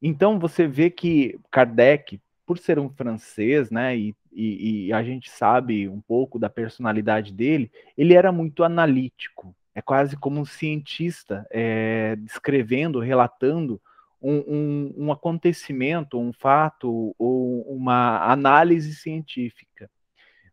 Então 0.00 0.38
você 0.38 0.66
vê 0.66 0.90
que 0.90 1.38
Kardec, 1.50 2.20
por 2.46 2.58
ser 2.58 2.78
um 2.78 2.88
francês, 2.88 3.70
né, 3.70 3.96
e, 3.96 4.16
e, 4.32 4.86
e 4.86 4.92
a 4.92 5.02
gente 5.02 5.30
sabe 5.30 5.88
um 5.88 6.00
pouco 6.00 6.38
da 6.38 6.48
personalidade 6.48 7.32
dele, 7.32 7.70
ele 7.96 8.14
era 8.14 8.32
muito 8.32 8.64
analítico, 8.64 9.54
é 9.74 9.82
quase 9.82 10.16
como 10.16 10.40
um 10.40 10.44
cientista 10.44 11.46
é, 11.50 12.16
descrevendo, 12.16 13.00
relatando 13.00 13.80
um, 14.20 14.36
um, 14.36 14.94
um 14.96 15.12
acontecimento, 15.12 16.18
um 16.18 16.32
fato 16.32 17.14
ou 17.18 17.62
uma 17.62 18.24
análise 18.30 18.94
científica. 18.94 19.90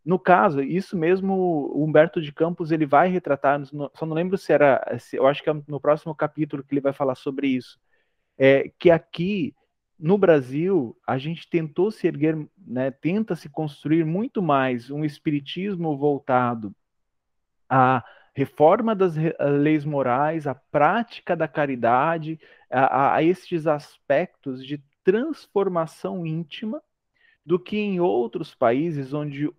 No 0.04 0.20
caso, 0.20 0.62
isso 0.62 0.96
mesmo, 0.96 1.34
o 1.74 1.84
Humberto 1.84 2.22
de 2.22 2.32
Campos 2.32 2.72
ele 2.72 2.86
vai 2.86 3.10
retratar, 3.10 3.60
só 3.66 4.06
não 4.06 4.14
lembro 4.14 4.38
se 4.38 4.54
era, 4.54 4.80
eu 5.12 5.26
acho 5.26 5.42
que 5.42 5.50
é 5.50 5.54
no 5.68 5.80
próximo 5.80 6.14
capítulo 6.14 6.64
que 6.64 6.76
ele 6.76 6.82
vai 6.82 6.94
falar 6.94 7.16
sobre 7.16 7.48
isso, 7.48 7.80
é 8.38 8.72
que 8.78 8.92
aqui 8.92 9.56
no 9.98 10.18
Brasil 10.18 10.98
a 11.08 11.18
gente 11.18 11.50
tentou 11.50 11.90
se 11.90 12.08
erguer, 12.08 12.38
né, 12.58 12.92
tenta 12.92 13.36
se 13.36 13.50
construir 13.50 14.06
muito 14.06 14.42
mais 14.42 14.92
um 14.92 15.06
espiritismo 15.06 15.98
voltado 15.98 16.76
a 17.70 18.04
reforma 18.36 18.94
das 18.94 19.16
leis 19.62 19.86
morais, 19.86 20.46
a 20.46 20.54
prática 20.54 21.36
da 21.36 21.48
caridade, 21.48 22.40
a, 22.70 23.16
a 23.16 23.24
estes 23.24 23.66
aspectos 23.66 24.66
de 24.66 24.84
transformação 25.04 26.26
íntima, 26.26 26.82
do 27.46 27.58
que 27.58 27.78
em 27.78 28.00
outros 28.00 28.54
países 28.54 29.14
onde 29.14 29.50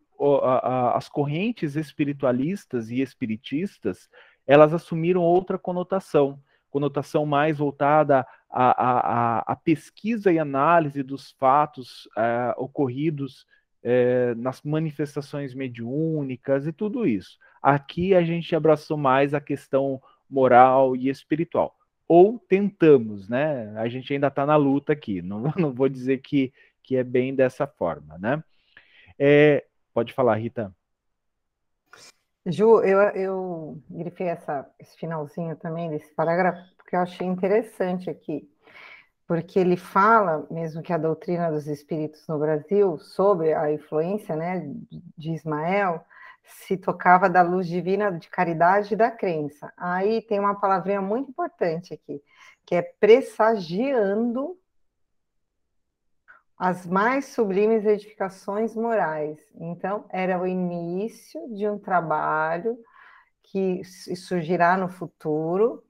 as 0.95 1.09
correntes 1.09 1.77
espiritualistas 1.77 2.91
e 2.91 3.01
espiritistas 3.01 4.09
elas 4.47 4.73
assumiram 4.73 5.23
outra 5.23 5.59
conotação, 5.59 6.41
conotação 6.71 7.27
mais 7.27 7.59
voltada 7.59 8.27
à, 8.51 8.71
à, 8.71 9.53
à 9.53 9.57
pesquisa 9.57 10.33
e 10.33 10.39
análise 10.39 11.03
dos 11.03 11.33
fatos 11.33 12.09
é, 12.17 12.55
ocorridos 12.57 13.47
é, 13.83 14.35
nas 14.35 14.63
manifestações 14.63 15.55
mediúnicas 15.55 16.67
e 16.67 16.73
tudo 16.73 17.07
isso. 17.07 17.39
Aqui 17.63 18.15
a 18.15 18.23
gente 18.23 18.55
abraçou 18.55 18.97
mais 18.97 19.35
a 19.35 19.41
questão 19.41 20.01
moral 20.29 20.97
e 20.97 21.09
espiritual. 21.09 21.77
Ou 22.09 22.39
tentamos, 22.39 23.29
né? 23.29 23.73
A 23.77 23.89
gente 23.89 24.13
ainda 24.13 24.29
está 24.29 24.47
na 24.47 24.57
luta 24.57 24.93
aqui. 24.93 25.21
Não, 25.23 25.41
não 25.59 25.73
vou 25.73 25.89
dizer 25.89 26.19
que, 26.19 26.53
que 26.83 26.97
é 26.97 27.05
bem 27.05 27.35
dessa 27.35 27.67
forma, 27.67 28.17
né? 28.19 28.43
É, 29.19 29.65
pode 29.93 30.13
falar, 30.13 30.37
Rita. 30.37 30.75
Ju, 32.45 32.81
eu, 32.83 33.01
eu 33.11 33.83
grifei 33.91 34.29
essa, 34.29 34.71
esse 34.79 34.97
finalzinho 34.97 35.57
também 35.57 35.91
desse 35.91 36.15
parágrafo, 36.15 36.76
porque 36.87 36.94
eu 36.94 37.01
achei 37.01 37.27
interessante 37.27 38.09
aqui, 38.09 38.49
porque 39.27 39.59
ele 39.59 39.77
fala, 39.77 40.46
mesmo 40.49 40.81
que 40.81 40.92
a 40.92 40.99
doutrina 40.99 41.51
dos 41.51 41.66
espíritos 41.66 42.25
no 42.29 42.38
Brasil, 42.38 42.96
sobre 42.99 43.53
a 43.53 43.72
influência 43.72 44.37
né, 44.37 44.72
de 45.18 45.33
Ismael, 45.33 46.01
se 46.44 46.77
tocava 46.77 47.29
da 47.29 47.42
luz 47.42 47.66
divina 47.66 48.12
de 48.12 48.29
caridade 48.29 48.94
e 48.94 48.96
da 48.96 49.11
crença. 49.11 49.72
Aí 49.77 50.22
tem 50.22 50.38
uma 50.38 50.55
palavrinha 50.61 51.03
muito 51.03 51.29
importante 51.29 51.92
aqui, 51.92 52.22
que 52.64 52.77
é 52.77 52.83
pressagiando 52.83 54.57
as 56.57 56.87
mais 56.87 57.27
sublimes 57.27 57.85
edificações 57.85 58.77
morais. 58.77 59.40
Então, 59.57 60.05
era 60.09 60.40
o 60.40 60.46
início 60.46 61.53
de 61.53 61.68
um 61.68 61.81
trabalho 61.81 62.79
que 63.42 63.83
surgirá 63.85 64.77
no 64.77 64.88
futuro, 64.88 65.83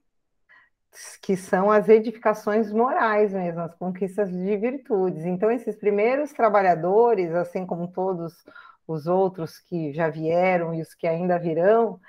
que 1.21 1.37
são 1.37 1.69
as 1.69 1.87
edificações 1.89 2.71
morais 2.71 3.33
mesmo, 3.33 3.61
as 3.61 3.75
conquistas 3.75 4.31
de 4.31 4.57
virtudes. 4.57 5.25
Então, 5.25 5.51
esses 5.51 5.75
primeiros 5.75 6.31
trabalhadores, 6.31 7.33
assim 7.33 7.65
como 7.65 7.87
todos 7.87 8.33
os 8.87 9.05
outros 9.05 9.59
que 9.59 9.93
já 9.93 10.09
vieram 10.09 10.73
e 10.73 10.81
os 10.81 10.93
que 10.95 11.05
ainda 11.07 11.37
virão, 11.37 11.99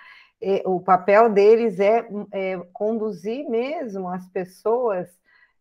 o 0.64 0.80
papel 0.80 1.28
deles 1.28 1.80
é, 1.80 2.06
é 2.32 2.58
conduzir 2.72 3.48
mesmo 3.48 4.08
as 4.08 4.26
pessoas, 4.28 5.08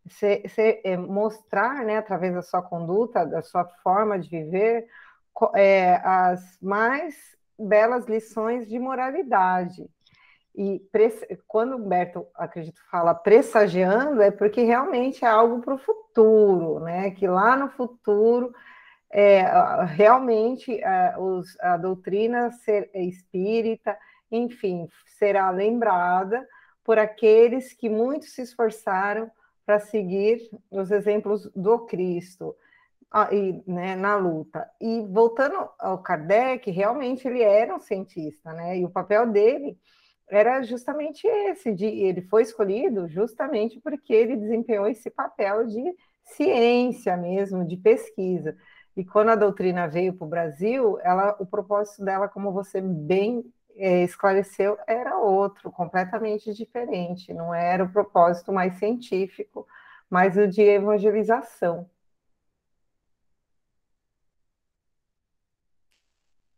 se, 0.08 0.48
se, 0.48 0.80
é, 0.84 0.96
mostrar, 0.96 1.84
né, 1.84 1.98
através 1.98 2.34
da 2.34 2.42
sua 2.42 2.62
conduta, 2.62 3.26
da 3.26 3.42
sua 3.42 3.64
forma 3.82 4.18
de 4.18 4.28
viver, 4.28 4.86
é, 5.54 5.96
as 6.04 6.58
mais 6.62 7.14
belas 7.58 8.06
lições 8.06 8.68
de 8.68 8.78
moralidade. 8.78 9.88
E 10.60 10.82
quando 11.46 11.76
Humberto, 11.76 12.26
acredito, 12.34 12.80
fala 12.90 13.14
pressagiando, 13.14 14.20
é 14.20 14.32
porque 14.32 14.64
realmente 14.64 15.24
é 15.24 15.28
algo 15.28 15.60
para 15.60 15.74
o 15.74 15.78
futuro, 15.78 16.80
né? 16.80 17.12
Que 17.12 17.28
lá 17.28 17.56
no 17.56 17.68
futuro 17.68 18.52
é, 19.08 19.42
realmente 19.84 20.82
a, 20.82 20.90
é, 20.90 21.16
os, 21.16 21.56
a 21.60 21.76
doutrina 21.76 22.50
ser, 22.50 22.90
espírita, 22.92 23.96
enfim, 24.32 24.88
será 25.06 25.48
lembrada 25.50 26.44
por 26.82 26.98
aqueles 26.98 27.72
que 27.72 27.88
muito 27.88 28.24
se 28.24 28.42
esforçaram 28.42 29.30
para 29.64 29.78
seguir 29.78 30.40
os 30.72 30.90
exemplos 30.90 31.48
do 31.54 31.86
Cristo 31.86 32.56
e, 33.30 33.62
né, 33.64 33.94
na 33.94 34.16
luta. 34.16 34.68
E 34.80 35.02
voltando 35.02 35.68
ao 35.78 36.02
Kardec, 36.02 36.68
realmente 36.68 37.28
ele 37.28 37.42
era 37.42 37.76
um 37.76 37.78
cientista, 37.78 38.52
né? 38.52 38.76
E 38.76 38.84
o 38.84 38.90
papel 38.90 39.24
dele 39.30 39.78
era 40.30 40.62
justamente 40.62 41.26
esse, 41.26 41.72
de, 41.72 41.86
ele 41.86 42.22
foi 42.22 42.42
escolhido 42.42 43.08
justamente 43.08 43.80
porque 43.80 44.12
ele 44.12 44.36
desempenhou 44.36 44.86
esse 44.86 45.10
papel 45.10 45.66
de 45.66 45.94
ciência 46.24 47.16
mesmo, 47.16 47.66
de 47.66 47.76
pesquisa. 47.76 48.56
E 48.96 49.04
quando 49.04 49.30
a 49.30 49.36
doutrina 49.36 49.86
veio 49.88 50.12
para 50.12 50.26
o 50.26 50.28
Brasil, 50.30 50.98
ela, 51.02 51.36
o 51.38 51.46
propósito 51.46 52.04
dela, 52.04 52.28
como 52.28 52.52
você 52.52 52.80
bem 52.80 53.44
é, 53.76 54.02
esclareceu, 54.02 54.76
era 54.86 55.16
outro, 55.18 55.70
completamente 55.70 56.52
diferente. 56.52 57.32
Não 57.32 57.54
era 57.54 57.84
o 57.84 57.92
propósito 57.92 58.52
mais 58.52 58.74
científico, 58.74 59.66
mas 60.10 60.36
o 60.36 60.48
de 60.48 60.62
evangelização. 60.62 61.88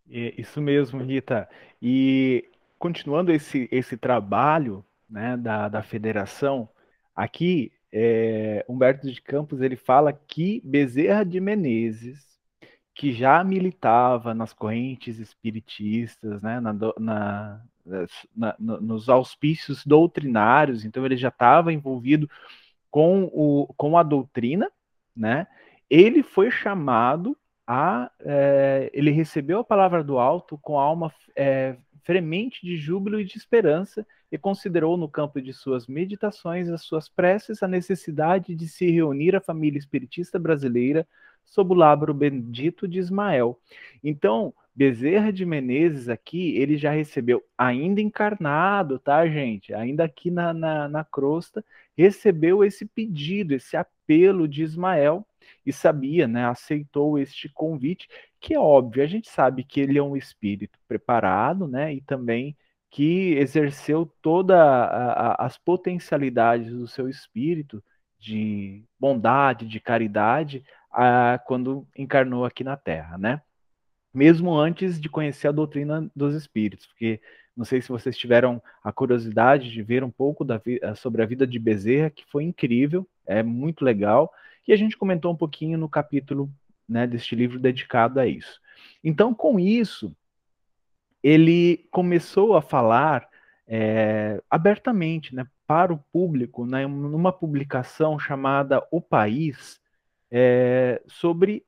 Isso 0.06 0.61
mesmo, 0.61 1.00
Rita. 1.02 1.48
E 1.80 2.49
continuando 2.81 3.31
esse, 3.31 3.69
esse 3.71 3.95
trabalho 3.95 4.83
né, 5.09 5.37
da, 5.37 5.69
da 5.69 5.83
federação, 5.83 6.66
aqui 7.14 7.71
é, 7.93 8.64
Humberto 8.66 9.07
de 9.07 9.21
Campos 9.21 9.61
ele 9.61 9.77
fala 9.77 10.14
que 10.14 10.62
Bezerra 10.64 11.23
de 11.23 11.38
Menezes, 11.40 12.25
que 12.95 13.12
já 13.12 13.45
militava 13.45 14.33
nas 14.33 14.55
correntes 14.55 15.19
espiritistas, 15.19 16.40
né, 16.40 16.59
na, 16.59 16.73
na, 16.99 17.62
na, 18.35 18.57
nos 18.59 19.11
auspícios 19.11 19.85
doutrinários, 19.85 20.83
então 20.83 21.05
ele 21.05 21.19
já 21.19 21.29
estava 21.29 21.73
envolvido 21.75 22.31
com, 22.90 23.25
o, 23.25 23.73
com 23.77 23.99
a 23.99 24.03
doutrina, 24.03 24.71
né? 25.14 25.47
Ele 25.88 26.23
foi 26.23 26.51
chamado 26.51 27.37
a, 27.66 28.11
é, 28.21 28.90
ele 28.93 29.11
recebeu 29.11 29.61
a 29.61 29.64
palavra 29.64 30.03
do 30.03 30.19
alto 30.19 30.59
com 30.59 30.79
alma 30.79 31.12
é, 31.37 31.77
fremente 32.02 32.64
de 32.64 32.76
júbilo 32.76 33.20
e 33.20 33.24
de 33.24 33.36
esperança 33.36 34.06
e 34.30 34.38
considerou 34.38 34.96
no 34.96 35.08
campo 35.08 35.40
de 35.40 35.52
suas 35.52 35.86
meditações, 35.86 36.68
as 36.68 36.82
suas 36.82 37.08
preces, 37.08 37.62
a 37.62 37.68
necessidade 37.68 38.54
de 38.54 38.68
se 38.68 38.90
reunir 38.90 39.34
a 39.34 39.40
família 39.40 39.78
espiritista 39.78 40.38
brasileira 40.38 41.06
sob 41.44 41.72
o 41.72 41.76
labro 41.76 42.14
bendito 42.14 42.86
de 42.86 42.98
Ismael. 42.98 43.58
Então, 44.02 44.54
Bezerra 44.74 45.33
de 45.33 45.44
Menezes 45.44 46.09
aqui, 46.09 46.56
ele 46.56 46.76
já 46.76 46.90
recebeu, 46.90 47.42
ainda 47.59 48.00
encarnado, 48.00 48.98
tá, 48.98 49.26
gente? 49.26 49.74
Ainda 49.74 50.04
aqui 50.04 50.30
na, 50.30 50.54
na, 50.54 50.88
na 50.88 51.04
crosta, 51.04 51.64
recebeu 51.96 52.64
esse 52.64 52.87
pedido, 52.87 53.54
esse 53.54 53.76
apelo 53.76 54.48
de 54.48 54.62
Ismael 54.62 55.26
e 55.64 55.72
sabia, 55.72 56.26
né, 56.26 56.46
aceitou 56.46 57.18
este 57.18 57.48
convite, 57.48 58.09
que 58.40 58.54
é 58.54 58.59
óbvio, 58.59 59.02
a 59.02 59.06
gente 59.06 59.28
sabe 59.28 59.64
que 59.64 59.80
ele 59.80 59.98
é 59.98 60.02
um 60.02 60.16
espírito 60.16 60.78
preparado, 60.88 61.66
né, 61.68 61.92
e 61.94 62.00
também 62.00 62.56
que 62.90 63.35
exerceu 63.35 64.04
todas 64.20 64.59
as 65.38 65.56
potencialidades 65.59 66.72
do 66.72 66.88
seu 66.88 67.09
espírito 67.09 67.83
de 68.18 68.85
bondade, 68.98 69.66
de 69.66 69.78
caridade, 69.78 70.64
a, 70.90 71.38
quando 71.46 71.87
encarnou 71.96 72.44
aqui 72.44 72.64
na 72.64 72.76
Terra, 72.76 73.16
né? 73.16 73.40
Mesmo 74.12 74.57
antes 74.57 75.01
de 75.01 75.09
conhecer 75.09 75.49
a 75.49 75.53
doutrina 75.53 76.11
dos 76.14 76.35
espíritos, 76.35 76.87
porque 76.87 77.20
não 77.57 77.64
sei 77.64 77.81
se 77.81 77.88
vocês 77.88 78.16
tiveram 78.16 78.62
a 78.83 78.92
curiosidade 78.92 79.70
de 79.70 79.83
ver 79.83 80.03
um 80.03 80.11
pouco 80.11 80.44
da, 80.44 80.61
sobre 80.96 81.23
a 81.23 81.27
vida 81.27 81.46
de 81.46 81.59
Bezerra, 81.59 82.11
que 82.11 82.25
foi 82.27 82.44
incrível, 82.44 83.07
é 83.27 83.42
muito 83.42 83.85
legal, 83.85 84.33
e 84.66 84.73
a 84.73 84.77
gente 84.77 84.96
comentou 84.96 85.33
um 85.33 85.37
pouquinho 85.37 85.79
no 85.79 85.88
capítulo 85.88 86.51
né, 86.88 87.07
deste 87.07 87.35
livro 87.37 87.59
dedicado 87.59 88.18
a 88.18 88.27
isso. 88.27 88.61
Então, 89.03 89.35
com 89.35 89.59
isso, 89.61 90.14
ele 91.23 91.87
começou 91.90 92.57
a 92.57 92.62
falar 92.62 93.29
é, 93.66 94.42
abertamente 94.51 95.35
né, 95.35 95.46
para 95.66 95.92
o 95.92 95.99
público, 96.12 96.66
né, 96.66 96.87
numa 96.87 97.33
publicação 97.33 98.18
chamada 98.18 98.83
O 98.90 99.01
País, 99.01 99.81
é, 100.31 101.01
sobre 101.07 101.64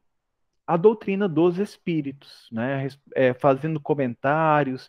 a 0.67 0.77
doutrina 0.77 1.29
dos 1.29 1.59
espíritos, 1.59 2.49
né, 2.53 2.89
é, 3.15 3.35
fazendo 3.35 3.81
comentários, 3.81 4.89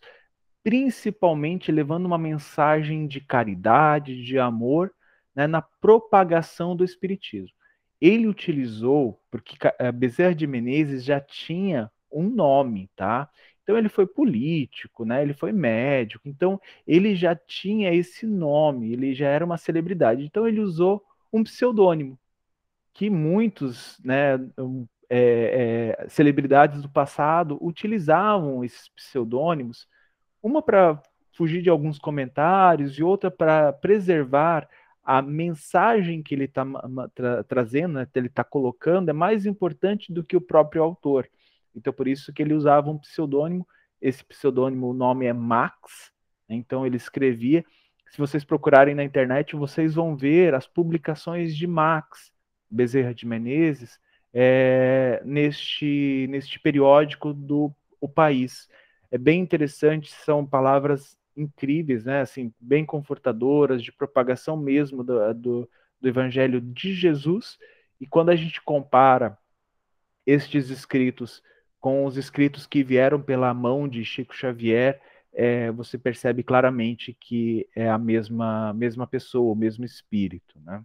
principalmente 0.64 1.72
levando 1.72 2.06
uma 2.06 2.18
mensagem 2.18 3.06
de 3.08 3.20
caridade, 3.20 4.24
de 4.24 4.40
amor, 4.40 4.94
né, 5.36 5.48
na 5.48 5.62
propagação 5.62 6.76
do 6.76 6.84
espiritismo. 6.84 7.56
Ele 8.00 8.28
utilizou, 8.28 9.22
porque 9.32 9.58
eh, 9.80 9.92
Bezerra 9.92 10.36
de 10.36 10.46
Menezes 10.46 11.04
já 11.04 11.20
tinha 11.22 11.90
um 12.12 12.30
nome, 12.30 12.90
tá? 12.96 13.30
Então 13.64 13.78
ele 13.78 13.90
foi 13.90 14.06
político, 14.06 15.06
né? 15.06 15.22
Ele 15.22 15.34
foi 15.34 15.52
médico, 15.54 16.28
então 16.28 16.60
ele 16.86 17.16
já 17.16 17.36
tinha 17.36 17.94
esse 17.94 18.26
nome, 18.26 18.92
ele 18.92 19.14
já 19.14 19.28
era 19.30 19.46
uma 19.46 19.58
celebridade. 19.58 20.24
Então 20.26 20.48
ele 20.48 20.60
usou 20.60 21.02
um 21.32 21.44
pseudônimo 21.44 22.20
que 22.94 23.10
muitos, 23.10 24.00
né, 24.04 24.38
é, 25.16 25.96
é, 26.02 26.10
celebridades 26.10 26.82
do 26.82 26.90
passado 26.90 27.60
utilizavam 27.62 28.64
esses 28.64 28.90
pseudônimos, 28.90 29.88
uma 30.42 30.60
para 30.60 31.00
fugir 31.34 31.62
de 31.62 31.70
alguns 31.70 32.00
comentários 32.00 32.98
e 32.98 33.04
outra 33.04 33.30
para 33.30 33.72
preservar 33.74 34.68
a 35.04 35.22
mensagem 35.22 36.24
que 36.24 36.34
ele 36.34 36.46
está 36.46 36.66
tra 37.14 37.44
trazendo, 37.44 37.94
né, 37.94 38.08
ele 38.16 38.26
está 38.26 38.44
colocando, 38.44 39.10
é 39.10 39.14
mais 39.14 39.46
importante 39.46 40.12
do 40.12 40.24
que 40.24 40.36
o 40.36 40.42
próprio 40.42 40.82
autor. 40.82 41.30
Então, 41.76 41.94
por 41.94 42.08
isso 42.08 42.34
que 42.34 42.42
ele 42.42 42.56
usava 42.56 42.90
um 42.90 42.98
pseudônimo. 42.98 43.68
Esse 44.02 44.24
pseudônimo, 44.24 44.90
o 44.90 44.94
nome 44.94 45.28
é 45.28 45.34
Max. 45.34 46.12
Né, 46.50 46.56
então, 46.56 46.88
ele 46.88 46.98
escrevia. 46.98 47.64
Se 48.10 48.18
vocês 48.18 48.44
procurarem 48.44 48.96
na 48.96 49.04
internet, 49.04 49.56
vocês 49.56 49.94
vão 49.94 50.16
ver 50.16 50.56
as 50.56 50.68
publicações 50.68 51.56
de 51.56 51.68
Max 51.68 52.32
Bezerra 52.70 53.14
de 53.14 53.28
Menezes 53.28 54.00
é, 54.34 55.22
neste, 55.24 56.28
neste 56.30 56.60
periódico 56.60 57.34
do 57.34 57.74
O 58.02 58.10
País. 58.10 58.68
É 59.12 59.18
bem 59.18 59.40
interessante, 59.40 60.12
são 60.12 60.46
palavras 60.46 61.16
incríveis, 61.38 62.04
né? 62.04 62.22
Assim, 62.22 62.54
bem 62.60 62.86
confortadoras, 62.86 63.84
de 63.84 63.92
propagação 63.92 64.58
mesmo 64.58 65.04
do, 65.04 65.34
do, 65.34 65.70
do 66.02 66.08
Evangelho 66.08 66.60
de 66.60 66.94
Jesus. 66.94 67.58
E 68.00 68.08
quando 68.08 68.30
a 68.30 68.36
gente 68.36 68.62
compara 68.62 69.38
estes 70.26 70.70
escritos 70.70 71.44
com 71.80 72.06
os 72.06 72.18
escritos 72.18 72.66
que 72.66 72.84
vieram 72.84 73.22
pela 73.22 73.54
mão 73.54 73.88
de 73.88 74.06
Chico 74.06 74.34
Xavier, 74.34 75.02
é, 75.34 75.72
você 75.72 75.98
percebe 75.98 76.44
claramente 76.44 77.16
que 77.20 77.68
é 77.76 77.90
a 77.90 77.98
mesma, 77.98 78.72
mesma 78.74 79.06
pessoa, 79.06 79.52
o 79.52 79.56
mesmo 79.56 79.84
espírito. 79.84 80.60
Né? 80.64 80.82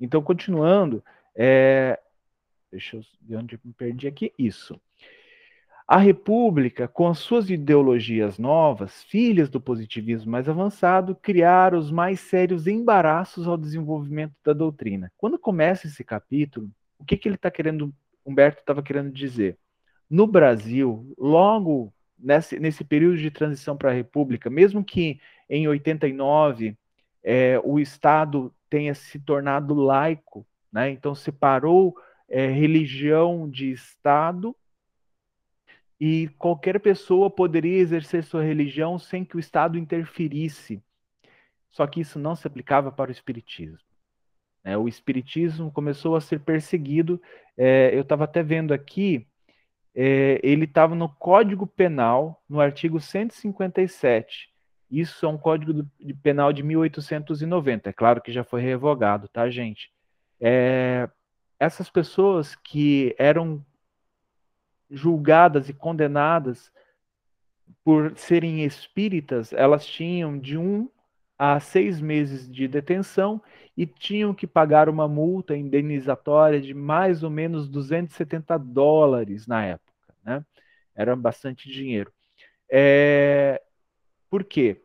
Então, 0.00 0.22
continuando, 0.22 1.04
é, 1.36 2.00
deixa 2.74 2.96
eu 2.96 3.38
onde 3.38 3.54
eu 3.54 3.60
me 3.64 3.72
perdi 3.72 4.08
aqui. 4.08 4.32
Isso. 4.36 4.80
A 5.86 5.98
República, 5.98 6.88
com 6.88 7.06
as 7.06 7.18
suas 7.18 7.50
ideologias 7.50 8.38
novas, 8.38 9.04
filhas 9.04 9.48
do 9.48 9.60
positivismo 9.60 10.32
mais 10.32 10.48
avançado, 10.48 11.14
criaram 11.14 11.78
os 11.78 11.90
mais 11.90 12.20
sérios 12.20 12.66
embaraços 12.66 13.46
ao 13.46 13.56
desenvolvimento 13.56 14.34
da 14.42 14.52
doutrina. 14.52 15.12
Quando 15.16 15.38
começa 15.38 15.86
esse 15.86 16.02
capítulo, 16.02 16.70
o 16.98 17.04
que, 17.04 17.16
que 17.16 17.28
ele 17.28 17.36
está 17.36 17.50
querendo, 17.50 17.94
Humberto 18.24 18.60
estava 18.60 18.82
querendo 18.82 19.12
dizer? 19.12 19.58
No 20.08 20.26
Brasil, 20.26 21.14
logo 21.18 21.92
nesse, 22.18 22.58
nesse 22.58 22.82
período 22.82 23.18
de 23.18 23.30
transição 23.30 23.76
para 23.76 23.90
a 23.90 23.94
República, 23.94 24.48
mesmo 24.48 24.82
que 24.82 25.20
em 25.48 25.68
89 25.68 26.76
é, 27.22 27.60
o 27.62 27.78
Estado 27.78 28.52
tenha 28.70 28.94
se 28.94 29.18
tornado 29.18 29.74
laico, 29.74 30.46
né? 30.72 30.90
então 30.90 31.14
separou 31.14 31.94
é, 32.34 32.48
religião 32.48 33.48
de 33.48 33.70
Estado 33.70 34.56
e 36.00 36.28
qualquer 36.36 36.80
pessoa 36.80 37.30
poderia 37.30 37.78
exercer 37.78 38.24
sua 38.24 38.42
religião 38.42 38.98
sem 38.98 39.24
que 39.24 39.36
o 39.36 39.38
Estado 39.38 39.78
interferisse. 39.78 40.82
Só 41.70 41.86
que 41.86 42.00
isso 42.00 42.18
não 42.18 42.34
se 42.34 42.44
aplicava 42.44 42.90
para 42.90 43.10
o 43.10 43.12
Espiritismo. 43.12 43.78
É, 44.64 44.76
o 44.76 44.88
Espiritismo 44.88 45.70
começou 45.70 46.16
a 46.16 46.20
ser 46.20 46.40
perseguido. 46.40 47.22
É, 47.56 47.94
eu 47.94 48.00
estava 48.00 48.24
até 48.24 48.42
vendo 48.42 48.74
aqui, 48.74 49.28
é, 49.94 50.40
ele 50.42 50.64
estava 50.64 50.96
no 50.96 51.08
Código 51.08 51.68
Penal, 51.68 52.42
no 52.48 52.60
artigo 52.60 52.98
157. 52.98 54.52
Isso 54.90 55.24
é 55.24 55.28
um 55.28 55.38
Código 55.38 55.72
do, 55.72 55.90
de 56.00 56.14
Penal 56.14 56.52
de 56.52 56.64
1890. 56.64 57.90
É 57.90 57.92
claro 57.92 58.20
que 58.20 58.32
já 58.32 58.42
foi 58.42 58.60
revogado, 58.60 59.28
tá, 59.28 59.48
gente? 59.48 59.92
É, 60.40 61.08
essas 61.58 61.90
pessoas 61.90 62.54
que 62.54 63.14
eram 63.18 63.64
julgadas 64.90 65.68
e 65.68 65.72
condenadas 65.72 66.72
por 67.82 68.16
serem 68.16 68.64
espíritas, 68.64 69.52
elas 69.52 69.86
tinham 69.86 70.38
de 70.38 70.56
um 70.56 70.88
a 71.38 71.58
seis 71.58 72.00
meses 72.00 72.50
de 72.50 72.68
detenção 72.68 73.42
e 73.76 73.86
tinham 73.86 74.32
que 74.32 74.46
pagar 74.46 74.88
uma 74.88 75.08
multa 75.08 75.56
indenizatória 75.56 76.60
de 76.60 76.72
mais 76.72 77.22
ou 77.22 77.30
menos 77.30 77.68
270 77.68 78.56
dólares 78.58 79.46
na 79.46 79.64
época. 79.64 80.14
Né? 80.22 80.44
Era 80.94 81.16
bastante 81.16 81.68
dinheiro. 81.68 82.12
É... 82.70 83.60
Por 84.30 84.44
quê? 84.44 84.84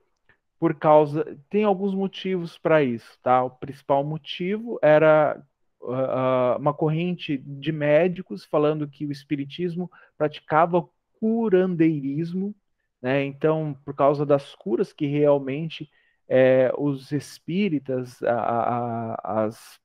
por 0.59 0.75
causa. 0.75 1.37
Tem 1.49 1.63
alguns 1.63 1.95
motivos 1.95 2.57
para 2.57 2.83
isso, 2.83 3.17
tá? 3.23 3.43
O 3.43 3.49
principal 3.49 4.03
motivo 4.03 4.77
era 4.81 5.41
uma 5.81 6.73
corrente 6.73 7.37
de 7.37 7.71
médicos 7.71 8.43
falando 8.43 8.87
que 8.87 9.05
o 9.05 9.11
espiritismo 9.11 9.89
praticava 10.17 10.87
curandeirismo, 11.19 12.53
né? 13.01 13.23
Então, 13.23 13.77
por 13.85 13.95
causa 13.95 14.25
das 14.25 14.53
curas 14.55 14.91
que 14.91 15.05
realmente 15.05 15.89
é, 16.27 16.71
os 16.77 17.11
espíritas, 17.11 18.21
a, 18.23 18.35
a, 18.35 19.45
as 19.45 19.79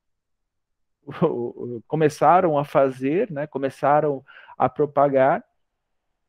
começaram 1.87 2.57
a 2.57 2.63
fazer, 2.63 3.31
né, 3.31 3.47
começaram 3.47 4.23
a 4.57 4.69
propagar, 4.69 5.43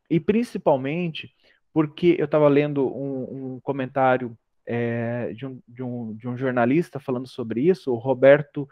e 0.09 0.21
principalmente 0.21 1.35
porque 1.73 2.17
eu 2.19 2.25
estava 2.25 2.49
lendo 2.49 2.87
um, 2.87 3.57
um 3.57 3.61
comentário 3.61 4.37
é, 4.65 5.33
de, 5.35 5.47
um, 5.47 5.61
de, 5.69 5.83
um, 5.83 6.15
de, 6.15 6.27
um, 6.27 6.37
jornalista 6.37 6.99
falando 6.99 7.29
sobre 7.29 7.61
isso, 7.61 7.93
o 7.93 7.99
Roberto 7.99 8.69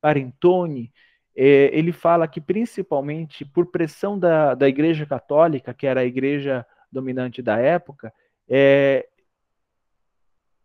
Parentoni, 0.00 0.92
é, 1.36 1.70
ele 1.72 1.92
fala 1.92 2.26
que 2.26 2.40
principalmente 2.40 3.44
por 3.44 3.66
pressão 3.66 4.18
da, 4.18 4.54
da 4.54 4.68
Igreja 4.68 5.06
Católica, 5.06 5.72
que 5.72 5.86
era 5.86 6.00
a 6.00 6.04
igreja 6.04 6.66
dominante 6.90 7.40
da 7.40 7.56
época, 7.58 8.12
é, 8.48 9.08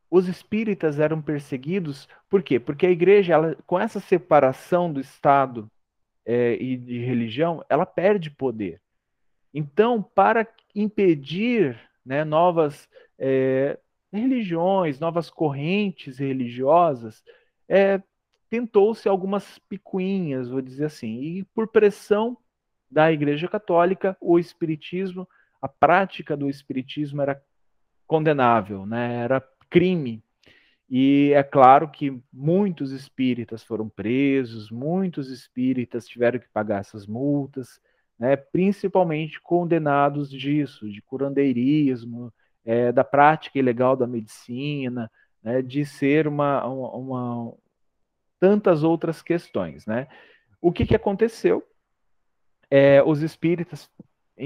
os 0.09 0.27
espíritas 0.27 0.99
eram 0.99 1.21
perseguidos, 1.21 2.07
por 2.29 2.41
quê? 2.41 2.59
Porque 2.59 2.85
a 2.85 2.91
igreja, 2.91 3.33
ela, 3.33 3.57
com 3.67 3.79
essa 3.79 3.99
separação 3.99 4.91
do 4.91 4.99
Estado 4.99 5.69
é, 6.25 6.53
e 6.55 6.77
de 6.77 6.99
religião, 6.99 7.63
ela 7.69 7.85
perde 7.85 8.29
poder. 8.31 8.81
Então, 9.53 10.01
para 10.01 10.47
impedir 10.73 11.79
né, 12.05 12.23
novas 12.23 12.89
religiões, 14.11 14.99
novas 14.99 15.29
correntes 15.29 16.17
religiosas, 16.17 17.23
é, 17.69 18.01
tentou-se 18.53 19.09
algumas 19.09 19.57
picuinhas, 19.67 20.47
vou 20.47 20.61
dizer 20.61 20.85
assim, 20.85 21.19
e 21.21 21.43
por 21.55 21.67
pressão 21.67 22.37
da 22.87 23.11
Igreja 23.11 23.47
Católica, 23.47 24.15
o 24.21 24.37
Espiritismo, 24.37 25.27
a 25.59 25.67
prática 25.67 26.37
do 26.37 26.47
Espiritismo 26.47 27.23
era 27.23 27.41
condenável, 28.05 28.85
né? 28.85 29.15
era 29.23 29.43
crime. 29.71 30.23
E 30.87 31.31
é 31.33 31.41
claro 31.41 31.89
que 31.89 32.21
muitos 32.31 32.91
espíritas 32.91 33.63
foram 33.63 33.89
presos, 33.89 34.69
muitos 34.69 35.31
espíritas 35.31 36.07
tiveram 36.07 36.37
que 36.37 36.47
pagar 36.53 36.81
essas 36.81 37.07
multas, 37.07 37.81
né, 38.19 38.35
principalmente 38.35 39.41
condenados 39.41 40.29
disso, 40.29 40.87
de 40.91 41.01
curandeirismo, 41.01 42.31
é, 42.63 42.91
da 42.91 43.03
prática 43.03 43.57
ilegal 43.57 43.95
da 43.95 44.05
medicina, 44.05 45.09
né, 45.41 45.63
de 45.63 45.83
ser 45.83 46.27
uma, 46.27 46.63
uma, 46.67 46.91
uma, 46.91 47.53
tantas 48.43 48.83
outras 48.83 49.21
questões. 49.21 49.85
Né? 49.85 50.05
O 50.59 50.69
que, 50.69 50.85
que 50.85 50.97
aconteceu? 50.97 51.65
É, 52.69 53.01
os 53.01 53.21
espíritas 53.21 53.89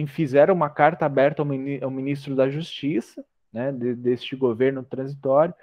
fizeram 0.10 0.54
uma 0.54 0.70
carta 0.70 1.04
aberta 1.04 1.42
ao, 1.42 1.90
ministro 1.90 2.36
da 2.36 2.48
Justiça, 2.48 3.26
né, 3.52 3.72
deste 3.72 4.36
governo 4.36 4.84
transitório, 4.84 5.56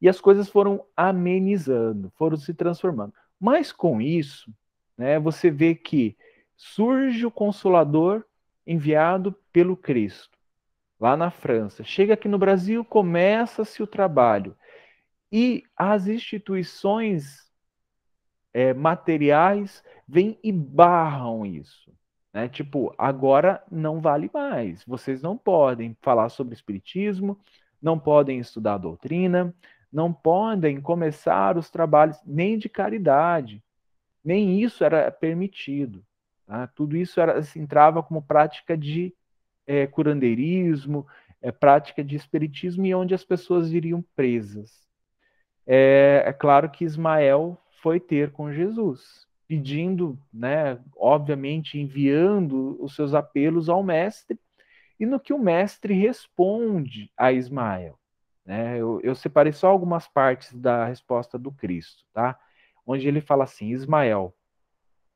e 0.00 0.08
as 0.08 0.20
coisas 0.20 0.48
foram 0.48 0.84
amenizando, 0.96 2.12
foram 2.16 2.36
se 2.36 2.54
transformando. 2.54 3.12
Mas 3.40 3.72
com 3.72 4.00
isso, 4.00 4.54
né, 4.96 5.18
você 5.18 5.50
vê 5.50 5.74
que 5.74 6.16
surge 6.56 7.26
o 7.26 7.30
Consolador 7.30 8.22
enviado 8.64 9.34
pelo 9.52 9.76
Cristo, 9.76 10.38
lá 11.00 11.16
na 11.16 11.32
França. 11.32 11.82
Chega 11.82 12.14
aqui 12.14 12.28
no 12.28 12.38
Brasil, 12.38 12.84
começa-se 12.84 13.82
o 13.82 13.86
trabalho. 13.86 14.54
E 15.32 15.64
as 15.76 16.06
instituições 16.06 17.49
é, 18.52 18.74
materiais 18.74 19.82
vêm 20.06 20.38
e 20.42 20.52
barram 20.52 21.46
isso. 21.46 21.92
Né? 22.32 22.48
Tipo, 22.48 22.94
agora 22.98 23.62
não 23.70 24.00
vale 24.00 24.30
mais. 24.32 24.84
Vocês 24.84 25.22
não 25.22 25.36
podem 25.36 25.96
falar 26.00 26.28
sobre 26.28 26.54
espiritismo, 26.54 27.38
não 27.80 27.98
podem 27.98 28.38
estudar 28.38 28.78
doutrina, 28.78 29.54
não 29.92 30.12
podem 30.12 30.80
começar 30.80 31.56
os 31.56 31.70
trabalhos 31.70 32.18
nem 32.24 32.58
de 32.58 32.68
caridade. 32.68 33.62
Nem 34.24 34.60
isso 34.62 34.84
era 34.84 35.10
permitido. 35.10 36.04
Tá? 36.46 36.66
Tudo 36.68 36.96
isso 36.96 37.20
era, 37.20 37.38
assim, 37.38 37.60
entrava 37.60 38.02
como 38.02 38.22
prática 38.22 38.76
de 38.76 39.14
é, 39.66 39.86
curandeirismo, 39.86 41.06
é, 41.40 41.50
prática 41.50 42.04
de 42.04 42.16
espiritismo 42.16 42.84
e 42.86 42.94
onde 42.94 43.14
as 43.14 43.24
pessoas 43.24 43.72
iriam 43.72 44.04
presas. 44.14 44.88
É, 45.66 46.24
é 46.26 46.32
claro 46.32 46.68
que 46.70 46.84
Ismael 46.84 47.56
foi 47.82 48.00
ter 48.00 48.30
com 48.32 48.52
Jesus 48.52 49.28
pedindo, 49.50 50.16
né, 50.32 50.78
obviamente 50.96 51.76
enviando 51.76 52.80
os 52.80 52.94
seus 52.94 53.14
apelos 53.14 53.68
ao 53.68 53.82
mestre, 53.82 54.38
e 54.98 55.04
no 55.04 55.18
que 55.18 55.32
o 55.32 55.38
mestre 55.40 55.92
responde 55.92 57.10
a 57.16 57.32
Ismael. 57.32 57.98
Né? 58.46 58.78
Eu, 58.78 59.00
eu 59.02 59.12
separei 59.12 59.52
só 59.52 59.66
algumas 59.66 60.06
partes 60.06 60.54
da 60.54 60.84
resposta 60.84 61.36
do 61.36 61.50
Cristo, 61.50 62.04
tá? 62.12 62.38
Onde 62.86 63.08
ele 63.08 63.20
fala 63.20 63.42
assim: 63.42 63.70
Ismael, 63.70 64.32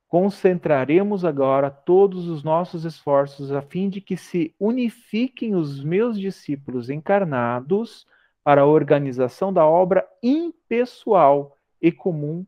concentraremos 0.08 1.24
agora 1.24 1.70
todos 1.70 2.26
os 2.26 2.42
nossos 2.42 2.84
esforços 2.84 3.52
a 3.52 3.62
fim 3.62 3.88
de 3.88 4.00
que 4.00 4.16
se 4.16 4.52
unifiquem 4.58 5.54
os 5.54 5.80
meus 5.84 6.18
discípulos 6.18 6.90
encarnados 6.90 8.04
para 8.42 8.62
a 8.62 8.66
organização 8.66 9.52
da 9.52 9.64
obra 9.64 10.04
impessoal 10.20 11.56
e 11.80 11.92
comum 11.92 12.44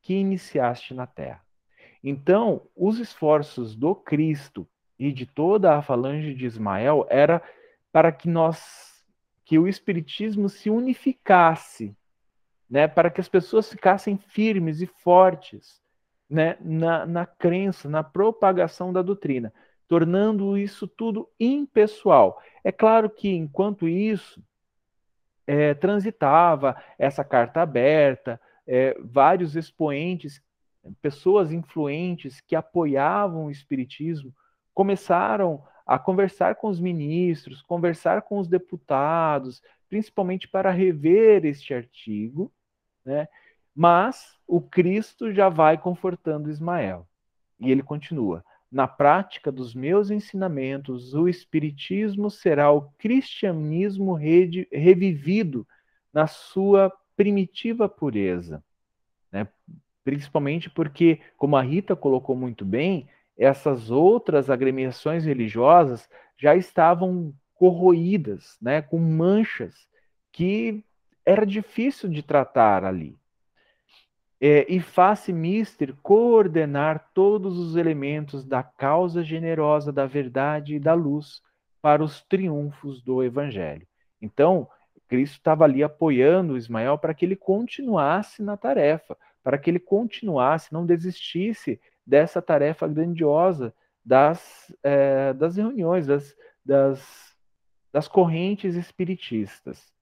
que 0.00 0.14
iniciaste 0.14 0.94
na 0.94 1.06
terra. 1.06 1.42
Então, 2.02 2.62
os 2.74 2.98
esforços 2.98 3.76
do 3.76 3.94
Cristo 3.94 4.66
e 4.98 5.12
de 5.12 5.26
toda 5.26 5.76
a 5.76 5.82
falange 5.82 6.34
de 6.34 6.46
Ismael 6.46 7.06
era 7.08 7.42
para 7.92 8.10
que 8.12 8.28
nós 8.28 8.90
que 9.44 9.58
o 9.58 9.66
espiritismo 9.66 10.48
se 10.48 10.70
unificasse, 10.70 11.96
né, 12.70 12.86
para 12.86 13.10
que 13.10 13.20
as 13.20 13.28
pessoas 13.28 13.68
ficassem 13.68 14.16
firmes 14.16 14.80
e 14.80 14.86
fortes, 14.86 15.82
né, 16.28 16.56
na, 16.60 17.04
na 17.04 17.26
crença, 17.26 17.88
na 17.88 18.04
propagação 18.04 18.92
da 18.92 19.02
doutrina, 19.02 19.52
tornando 19.88 20.56
isso 20.56 20.86
tudo 20.86 21.28
impessoal. 21.40 22.40
É 22.62 22.70
claro 22.70 23.10
que 23.10 23.28
enquanto 23.28 23.88
isso 23.88 24.40
é, 25.44 25.74
transitava 25.74 26.80
essa 26.96 27.24
carta 27.24 27.60
aberta, 27.60 28.40
é, 28.72 28.96
vários 29.00 29.56
expoentes, 29.56 30.40
pessoas 31.02 31.50
influentes 31.50 32.40
que 32.40 32.54
apoiavam 32.54 33.46
o 33.46 33.50
Espiritismo, 33.50 34.32
começaram 34.72 35.60
a 35.84 35.98
conversar 35.98 36.54
com 36.54 36.68
os 36.68 36.78
ministros, 36.78 37.62
conversar 37.62 38.22
com 38.22 38.38
os 38.38 38.46
deputados, 38.46 39.60
principalmente 39.88 40.46
para 40.46 40.70
rever 40.70 41.44
este 41.44 41.74
artigo, 41.74 42.52
né? 43.04 43.26
mas 43.74 44.38
o 44.46 44.60
Cristo 44.60 45.32
já 45.32 45.48
vai 45.48 45.76
confortando 45.76 46.48
Ismael. 46.48 47.08
E 47.58 47.72
ele 47.72 47.82
continua: 47.82 48.44
na 48.70 48.86
prática 48.86 49.50
dos 49.50 49.74
meus 49.74 50.12
ensinamentos, 50.12 51.12
o 51.12 51.28
Espiritismo 51.28 52.30
será 52.30 52.70
o 52.70 52.82
cristianismo 52.92 54.14
revivido 54.14 55.66
na 56.12 56.28
sua 56.28 56.92
primitiva 57.20 57.86
pureza. 57.86 58.64
Né? 59.30 59.46
Principalmente 60.02 60.70
porque, 60.70 61.20
como 61.36 61.54
a 61.54 61.60
Rita 61.60 61.94
colocou 61.94 62.34
muito 62.34 62.64
bem, 62.64 63.10
essas 63.36 63.90
outras 63.90 64.48
agremiações 64.48 65.26
religiosas 65.26 66.08
já 66.34 66.56
estavam 66.56 67.34
corroídas, 67.54 68.56
né, 68.58 68.80
com 68.80 68.98
manchas 68.98 69.86
que 70.32 70.82
era 71.22 71.44
difícil 71.44 72.08
de 72.08 72.22
tratar 72.22 72.86
ali. 72.86 73.18
É, 74.40 74.64
e 74.72 74.80
faz-se 74.80 75.30
mister 75.30 75.94
coordenar 76.02 77.10
todos 77.12 77.58
os 77.58 77.76
elementos 77.76 78.46
da 78.46 78.62
causa 78.62 79.22
generosa 79.22 79.92
da 79.92 80.06
verdade 80.06 80.76
e 80.76 80.80
da 80.80 80.94
luz 80.94 81.42
para 81.82 82.02
os 82.02 82.22
triunfos 82.22 83.02
do 83.02 83.22
Evangelho. 83.22 83.86
Então, 84.22 84.66
Cristo 85.10 85.38
estava 85.38 85.64
ali 85.64 85.82
apoiando 85.82 86.56
Ismael 86.56 86.96
para 86.96 87.12
que 87.12 87.24
ele 87.24 87.34
continuasse 87.34 88.44
na 88.44 88.56
tarefa, 88.56 89.16
para 89.42 89.58
que 89.58 89.68
ele 89.68 89.80
continuasse, 89.80 90.72
não 90.72 90.86
desistisse 90.86 91.80
dessa 92.06 92.40
tarefa 92.40 92.86
grandiosa 92.86 93.74
das, 94.04 94.72
é, 94.84 95.32
das 95.32 95.56
reuniões, 95.56 96.06
das, 96.06 96.36
das, 96.64 97.36
das 97.92 98.06
correntes 98.06 98.76
espiritistas. 98.76 99.92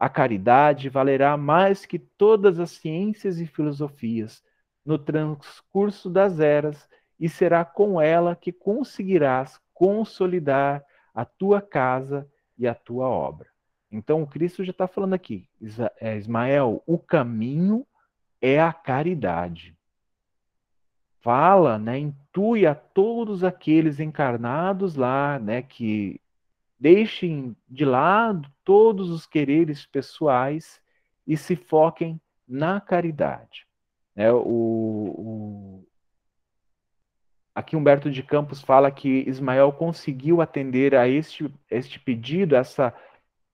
A 0.00 0.08
caridade 0.08 0.88
valerá 0.88 1.36
mais 1.36 1.86
que 1.86 2.00
todas 2.00 2.58
as 2.58 2.72
ciências 2.72 3.38
e 3.38 3.46
filosofias 3.46 4.42
no 4.84 4.98
transcurso 4.98 6.10
das 6.10 6.40
eras, 6.40 6.88
e 7.20 7.28
será 7.28 7.64
com 7.64 8.00
ela 8.00 8.34
que 8.34 8.50
conseguirás 8.50 9.60
consolidar 9.72 10.84
a 11.14 11.24
tua 11.24 11.62
casa 11.62 12.28
e 12.58 12.66
a 12.66 12.74
tua 12.74 13.06
obra. 13.08 13.55
Então, 13.96 14.22
o 14.22 14.26
Cristo 14.26 14.62
já 14.62 14.70
está 14.70 14.86
falando 14.86 15.14
aqui, 15.14 15.48
é, 16.00 16.16
Ismael, 16.16 16.82
o 16.86 16.98
caminho 16.98 17.86
é 18.40 18.60
a 18.60 18.72
caridade. 18.72 19.76
Fala, 21.20 21.78
né, 21.78 21.98
intui 21.98 22.66
a 22.66 22.74
todos 22.74 23.42
aqueles 23.42 23.98
encarnados 23.98 24.94
lá, 24.94 25.38
né, 25.38 25.62
que 25.62 26.20
deixem 26.78 27.56
de 27.68 27.84
lado 27.84 28.48
todos 28.62 29.10
os 29.10 29.26
quereres 29.26 29.86
pessoais 29.86 30.80
e 31.26 31.36
se 31.36 31.56
foquem 31.56 32.20
na 32.46 32.80
caridade. 32.80 33.66
É, 34.14 34.30
o, 34.30 34.38
o, 34.38 35.88
aqui 37.54 37.74
Humberto 37.74 38.10
de 38.10 38.22
Campos 38.22 38.60
fala 38.62 38.90
que 38.90 39.24
Ismael 39.26 39.72
conseguiu 39.72 40.40
atender 40.40 40.94
a 40.94 41.08
este, 41.08 41.52
este 41.70 41.98
pedido, 41.98 42.54
essa, 42.54 42.94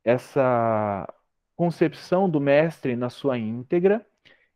essa 0.05 1.09
concepção 1.57 2.29
do 2.29 2.41
mestre 2.41 2.97
na 2.97 3.11
sua 3.11 3.39
íntegra, 3.39 4.05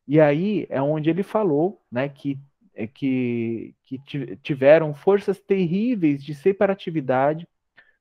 e 0.07 0.21
aí 0.21 0.67
é 0.71 0.81
onde 0.81 1.11
ele 1.11 1.23
falou 1.23 1.83
né, 1.91 2.09
que, 2.09 2.39
é 2.75 2.87
que, 2.87 3.75
que 3.85 3.99
tiveram 4.43 4.95
forças 4.95 5.41
terríveis 5.41 6.25
de 6.25 6.35
separatividade 6.35 7.47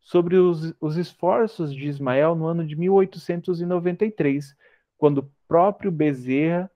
sobre 0.02 0.38
os, 0.38 0.74
os 0.80 0.98
esforços 0.98 1.74
de 1.74 1.88
Ismael 1.88 2.36
no 2.36 2.46
ano 2.46 2.66
de 2.66 2.76
1893, 2.76 4.56
quando 4.98 5.20
o 5.20 5.32
próprio 5.48 5.92
Bezerra, 5.92 6.70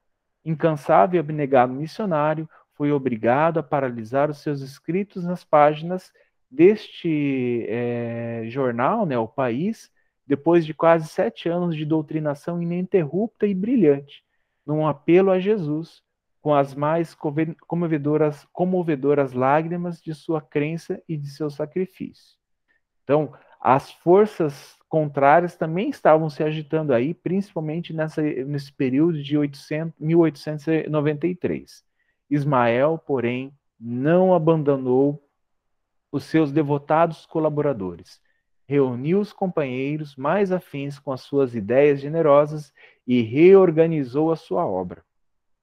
incansável 0.43 1.17
e 1.17 1.19
abnegado 1.19 1.73
missionário, 1.73 2.49
foi 2.73 2.91
obrigado 2.91 3.59
a 3.59 3.63
paralisar 3.63 4.29
os 4.29 4.39
seus 4.39 4.61
escritos 4.61 5.23
nas 5.23 5.43
páginas 5.43 6.11
deste 6.49 7.65
é, 7.67 8.43
jornal, 8.47 9.05
né, 9.05 9.17
O 9.17 9.27
País, 9.27 9.91
depois 10.29 10.63
de 10.63 10.75
quase 10.75 11.07
sete 11.07 11.49
anos 11.49 11.75
de 11.75 11.83
doutrinação 11.83 12.61
ininterrupta 12.61 13.47
e 13.47 13.55
brilhante, 13.55 14.23
num 14.63 14.85
apelo 14.85 15.31
a 15.31 15.39
Jesus, 15.39 16.03
com 16.39 16.53
as 16.53 16.75
mais 16.75 17.17
comovedoras, 17.67 18.45
comovedoras 18.53 19.33
lágrimas 19.33 19.99
de 19.99 20.13
sua 20.13 20.39
crença 20.39 21.01
e 21.09 21.17
de 21.17 21.31
seu 21.31 21.49
sacrifício. 21.49 22.37
Então, 23.03 23.33
as 23.59 23.91
forças 23.91 24.77
contrárias 24.87 25.55
também 25.55 25.89
estavam 25.89 26.29
se 26.29 26.43
agitando 26.43 26.93
aí, 26.93 27.15
principalmente 27.15 27.91
nessa, 27.91 28.21
nesse 28.21 28.71
período 28.71 29.23
de 29.23 29.35
800, 29.35 29.95
1893. 29.99 31.83
Ismael, 32.29 32.99
porém, 32.99 33.51
não 33.79 34.35
abandonou 34.35 35.27
os 36.11 36.23
seus 36.25 36.51
devotados 36.51 37.25
colaboradores. 37.25 38.21
Reuniu 38.69 39.19
os 39.19 39.33
companheiros 39.33 40.15
mais 40.15 40.51
afins 40.51 40.99
com 40.99 41.11
as 41.11 41.21
suas 41.21 41.55
ideias 41.55 41.99
generosas 41.99 42.71
e 43.07 43.21
reorganizou 43.21 44.31
a 44.31 44.35
sua 44.35 44.63
obra. 44.63 45.03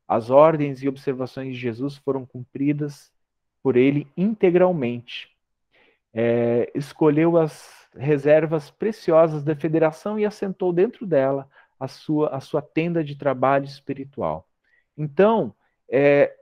As 0.09 0.29
ordens 0.29 0.83
e 0.83 0.89
observações 0.89 1.55
de 1.55 1.61
Jesus 1.61 1.97
foram 1.97 2.27
cumpridas 2.27 3.13
por 3.63 3.77
ele 3.77 4.09
integralmente 4.17 5.37
é, 6.19 6.73
escolheu 6.75 7.37
as 7.37 7.87
reservas 7.95 8.71
preciosas 8.71 9.45
da 9.45 9.55
federação 9.55 10.19
e 10.19 10.25
assentou 10.25 10.73
dentro 10.73 11.07
dela 11.07 11.47
a 11.79 11.87
sua, 11.87 12.31
a 12.31 12.41
sua 12.41 12.63
tenda 12.63 13.05
de 13.05 13.15
trabalho 13.17 13.67
espiritual. 13.67 14.49
Então, 14.97 15.55
é, 15.91 16.35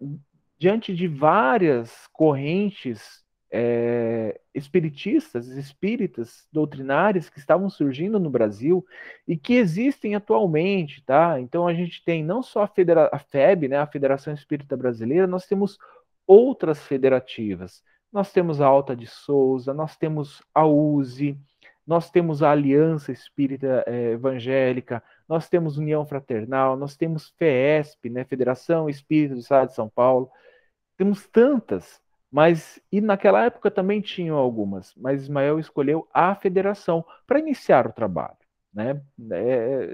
diante 0.57 0.94
de 0.94 1.09
várias 1.09 2.07
correntes 2.12 3.24
é, 3.57 4.40
espiritistas, 4.53 5.47
espíritas, 5.47 6.49
doutrinárias 6.53 7.31
que 7.31 7.38
estavam 7.38 7.71
surgindo 7.71 8.19
no 8.19 8.29
Brasil 8.29 8.85
e 9.29 9.37
que 9.37 9.55
existem 9.55 10.17
atualmente, 10.17 11.05
tá? 11.05 11.38
Então 11.38 11.69
a 11.69 11.73
gente 11.73 12.05
tem 12.05 12.25
não 12.25 12.43
só 12.43 12.64
a, 12.64 12.67
Federa 12.67 13.09
a 13.12 13.19
FEB, 13.21 13.69
né, 13.69 13.79
a 13.79 13.87
Federação 13.87 14.35
Espírita 14.35 14.77
Brasileira, 14.77 15.29
nós 15.29 15.47
temos 15.47 15.79
outras 16.27 16.83
federativas. 16.83 17.81
Nós 18.12 18.33
temos 18.33 18.61
a 18.61 18.67
Alta 18.67 18.97
de 18.97 19.07
Souza, 19.07 19.73
nós 19.73 19.97
temos 19.97 20.43
a 20.53 20.67
USE, 20.67 21.38
nós 21.87 22.11
temos 22.11 22.43
a 22.43 22.51
Aliança 22.51 23.12
Espírita 23.12 23.85
é, 23.87 24.12
Evangélica, 24.12 25.01
nós 25.29 25.49
temos 25.49 25.79
União 25.79 26.05
Fraternal, 26.05 26.77
nós 26.77 26.97
temos 26.97 27.33
FESP, 27.38 28.11
né, 28.11 28.25
Federação 28.25 28.88
Espírita 28.88 29.35
do 29.35 29.40
Estado 29.40 29.69
de 29.69 29.75
São 29.75 29.88
Paulo, 29.88 30.29
temos 30.97 31.27
tantas, 31.29 32.01
mas 32.35 32.81
e 32.90 33.01
naquela 33.01 33.44
época 33.44 33.70
também 33.70 34.01
tinham 34.01 34.37
algumas, 34.37 34.92
mas 34.97 35.23
Ismael 35.23 35.61
escolheu 35.61 36.09
a 36.12 36.35
federação 36.35 37.05
para 37.29 37.38
iniciar 37.38 37.87
o 37.87 37.92
trabalho, 37.92 38.37
né? 38.75 39.01
É, 39.31 39.88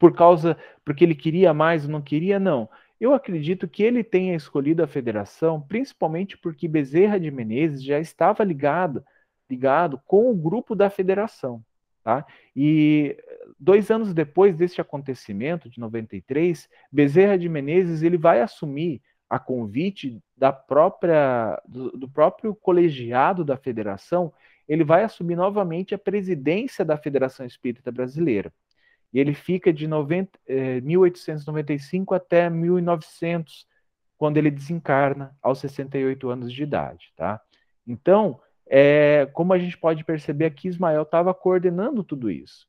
por 0.00 0.12
causa 0.16 0.58
porque 0.84 1.04
ele 1.04 1.14
queria 1.14 1.54
mais 1.54 1.86
não 1.86 2.02
queria, 2.02 2.40
não. 2.40 2.68
Eu 3.00 3.14
acredito 3.14 3.68
que 3.68 3.84
ele 3.84 4.02
tenha 4.02 4.34
escolhido 4.34 4.82
a 4.82 4.88
federação 4.88 5.60
principalmente 5.60 6.36
porque 6.36 6.66
Bezerra 6.66 7.20
de 7.20 7.30
Menezes 7.30 7.84
já 7.84 8.00
estava 8.00 8.42
ligado, 8.42 9.04
ligado 9.48 10.02
com 10.04 10.28
o 10.28 10.34
grupo 10.34 10.74
da 10.74 10.90
federação. 10.90 11.64
Tá? 12.02 12.26
E 12.56 13.16
dois 13.56 13.92
anos 13.92 14.12
depois 14.12 14.56
deste 14.56 14.80
acontecimento, 14.80 15.70
de 15.70 15.78
93, 15.78 16.68
Bezerra 16.90 17.38
de 17.38 17.48
Menezes 17.48 18.02
ele 18.02 18.18
vai 18.18 18.40
assumir 18.40 19.00
a 19.28 19.38
convite 19.38 20.20
da 20.36 20.52
própria 20.52 21.60
do, 21.66 21.90
do 21.90 22.08
próprio 22.08 22.54
colegiado 22.54 23.44
da 23.44 23.56
federação, 23.56 24.32
ele 24.68 24.84
vai 24.84 25.02
assumir 25.04 25.36
novamente 25.36 25.94
a 25.94 25.98
presidência 25.98 26.84
da 26.84 26.96
Federação 26.96 27.46
Espírita 27.46 27.90
Brasileira. 27.90 28.52
E 29.12 29.18
ele 29.18 29.32
fica 29.32 29.72
de 29.72 29.86
90, 29.86 30.38
eh, 30.46 30.80
1895 30.82 32.14
até 32.14 32.50
1900, 32.50 33.66
quando 34.18 34.36
ele 34.36 34.50
desencarna 34.50 35.34
aos 35.40 35.60
68 35.60 36.28
anos 36.28 36.52
de 36.52 36.62
idade, 36.62 37.12
tá? 37.16 37.40
Então, 37.86 38.40
é, 38.68 39.26
como 39.32 39.52
a 39.54 39.58
gente 39.58 39.78
pode 39.78 40.04
perceber 40.04 40.46
aqui, 40.46 40.68
Ismael 40.68 41.02
estava 41.02 41.32
coordenando 41.32 42.04
tudo 42.04 42.30
isso. 42.30 42.66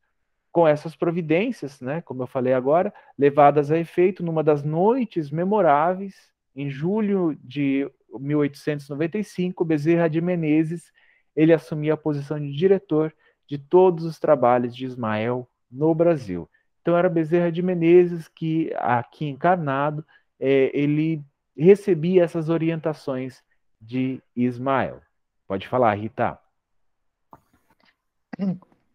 Com 0.52 0.68
essas 0.68 0.96
providências, 0.96 1.82
né, 1.82 2.02
como 2.02 2.24
eu 2.24 2.28
falei 2.28 2.54
agora, 2.54 2.94
levadas 3.18 3.70
a 3.72 3.78
efeito 3.78 4.24
numa 4.24 4.44
das 4.44 4.64
noites 4.64 5.30
memoráveis, 5.30 6.16
em 6.62 6.70
julho 6.70 7.38
de 7.42 7.90
1895, 8.14 9.64
Bezerra 9.64 10.10
de 10.10 10.20
Menezes, 10.20 10.92
ele 11.34 11.54
assumia 11.54 11.94
a 11.94 11.98
posição 11.98 12.38
de 12.38 12.52
diretor 12.52 13.14
de 13.48 13.58
todos 13.58 14.04
os 14.04 14.20
trabalhos 14.20 14.76
de 14.76 14.86
Ismael 14.86 15.50
no 15.72 15.96
Brasil. 15.96 16.50
Então 16.82 16.98
era 16.98 17.08
Bezerra 17.08 17.50
de 17.50 17.62
Menezes 17.62 18.28
que, 18.28 18.74
aqui 18.76 19.26
encarnado, 19.26 20.06
é, 20.38 20.70
ele 20.78 21.24
recebia 21.58 22.26
essas 22.26 22.50
orientações 22.50 23.42
de 23.80 24.22
Ismael. 24.36 25.02
Pode 25.48 25.66
falar, 25.66 25.96
Rita. 25.96 26.38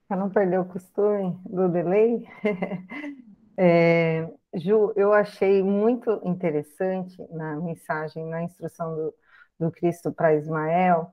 Para 0.06 0.18
não 0.18 0.28
perder 0.28 0.60
o 0.60 0.66
costume 0.66 1.34
do 1.46 1.66
delay, 1.70 2.28
é, 3.56 4.28
Ju, 4.54 4.92
eu 4.96 5.12
achei 5.12 5.62
muito 5.62 6.20
interessante 6.24 7.16
na 7.30 7.56
mensagem, 7.56 8.24
na 8.26 8.42
instrução 8.42 8.94
do, 8.94 9.14
do 9.58 9.70
Cristo 9.70 10.12
para 10.12 10.34
Ismael, 10.34 11.12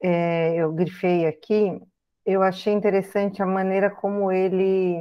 é, 0.00 0.56
eu 0.56 0.72
grifei 0.72 1.26
aqui 1.26 1.80
eu 2.24 2.42
achei 2.42 2.72
interessante 2.72 3.42
a 3.42 3.46
maneira 3.46 3.90
como 3.90 4.30
ele 4.30 4.96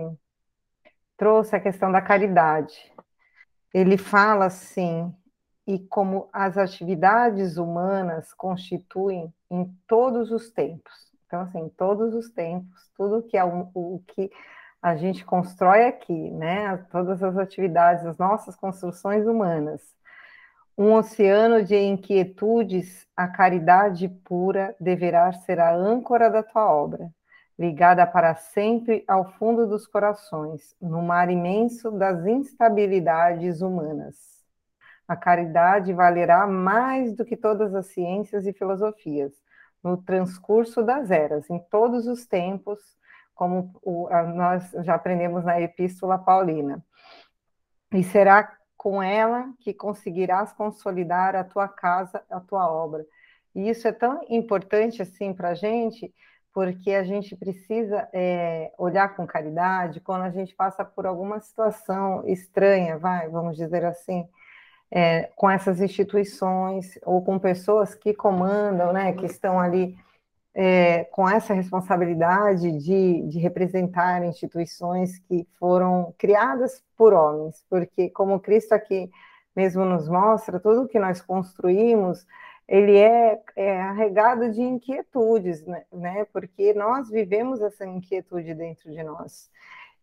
trouxe 1.15 1.55
a 1.55 1.59
questão 1.59 1.91
da 1.91 2.01
caridade. 2.01 2.91
Ele 3.73 3.95
fala 3.95 4.45
assim, 4.45 5.13
e 5.67 5.79
como 5.79 6.29
as 6.33 6.57
atividades 6.57 7.57
humanas 7.57 8.33
constituem 8.33 9.31
em 9.49 9.65
todos 9.87 10.31
os 10.31 10.49
tempos. 10.49 11.11
Então, 11.27 11.41
assim, 11.41 11.69
todos 11.77 12.13
os 12.13 12.29
tempos, 12.31 12.91
tudo 12.97 13.23
que 13.23 13.37
é 13.37 13.45
o, 13.45 13.69
o 13.73 14.03
que 14.07 14.31
a 14.81 14.95
gente 14.95 15.23
constrói 15.23 15.85
aqui, 15.85 16.31
né? 16.31 16.77
Todas 16.91 17.21
as 17.21 17.37
atividades, 17.37 18.05
as 18.05 18.17
nossas 18.17 18.55
construções 18.55 19.27
humanas, 19.27 19.81
um 20.77 20.93
oceano 20.93 21.63
de 21.63 21.77
inquietudes, 21.77 23.05
a 23.15 23.27
caridade 23.27 24.09
pura 24.09 24.75
deverá 24.79 25.31
ser 25.31 25.59
a 25.59 25.71
âncora 25.75 26.29
da 26.29 26.41
tua 26.41 26.73
obra, 26.73 27.11
ligada 27.59 28.07
para 28.07 28.33
sempre 28.33 29.03
ao 29.07 29.31
fundo 29.33 29.67
dos 29.67 29.85
corações, 29.85 30.75
no 30.81 31.01
mar 31.03 31.29
imenso 31.29 31.91
das 31.91 32.25
instabilidades 32.25 33.61
humanas. 33.61 34.15
A 35.07 35.15
caridade 35.15 35.93
valerá 35.93 36.47
mais 36.47 37.13
do 37.13 37.25
que 37.25 37.37
todas 37.37 37.75
as 37.75 37.87
ciências 37.87 38.47
e 38.47 38.53
filosofias, 38.53 39.33
no 39.83 39.97
transcurso 39.97 40.81
das 40.81 41.11
eras, 41.11 41.49
em 41.49 41.59
todos 41.69 42.07
os 42.07 42.25
tempos, 42.25 42.79
como 43.41 43.73
o, 43.81 44.07
nós 44.35 44.69
já 44.83 44.93
aprendemos 44.93 45.43
na 45.43 45.59
Epístola 45.59 46.15
Paulina. 46.15 46.85
E 47.91 48.03
será 48.03 48.55
com 48.77 49.01
ela 49.01 49.51
que 49.61 49.73
conseguirás 49.73 50.53
consolidar 50.53 51.35
a 51.35 51.43
tua 51.43 51.67
casa, 51.67 52.23
a 52.29 52.39
tua 52.39 52.71
obra. 52.71 53.03
E 53.55 53.67
isso 53.67 53.87
é 53.87 53.91
tão 53.91 54.23
importante 54.29 55.01
assim 55.01 55.33
para 55.33 55.49
a 55.49 55.53
gente, 55.55 56.13
porque 56.53 56.91
a 56.91 57.03
gente 57.03 57.35
precisa 57.35 58.07
é, 58.13 58.71
olhar 58.77 59.15
com 59.15 59.25
caridade 59.25 60.01
quando 60.01 60.21
a 60.21 60.29
gente 60.29 60.53
passa 60.53 60.85
por 60.85 61.07
alguma 61.07 61.39
situação 61.39 62.23
estranha, 62.27 62.99
vai, 62.99 63.27
vamos 63.27 63.57
dizer 63.57 63.83
assim, 63.83 64.29
é, 64.91 65.31
com 65.35 65.49
essas 65.49 65.81
instituições 65.81 66.99
ou 67.03 67.23
com 67.23 67.39
pessoas 67.39 67.95
que 67.95 68.13
comandam, 68.13 68.93
né, 68.93 69.13
que 69.13 69.25
estão 69.25 69.59
ali 69.59 69.97
é, 70.53 71.05
com 71.05 71.27
essa 71.29 71.53
responsabilidade 71.53 72.71
de, 72.79 73.21
de 73.23 73.39
representar 73.39 74.23
instituições 74.25 75.17
que 75.19 75.47
foram 75.57 76.13
criadas 76.17 76.83
por 76.97 77.13
homens, 77.13 77.63
porque 77.69 78.09
como 78.09 78.39
Cristo 78.39 78.73
aqui 78.73 79.09
mesmo 79.55 79.83
nos 79.85 80.07
mostra, 80.07 80.59
tudo 80.59 80.87
que 80.87 80.99
nós 80.99 81.21
construímos 81.21 82.25
ele 82.71 82.97
é, 82.97 83.37
é 83.53 83.81
arregado 83.81 84.49
de 84.49 84.61
inquietudes, 84.61 85.65
né, 85.65 85.83
né? 85.91 86.25
Porque 86.31 86.73
nós 86.73 87.09
vivemos 87.09 87.61
essa 87.61 87.85
inquietude 87.85 88.53
dentro 88.53 88.89
de 88.89 89.03
nós. 89.03 89.51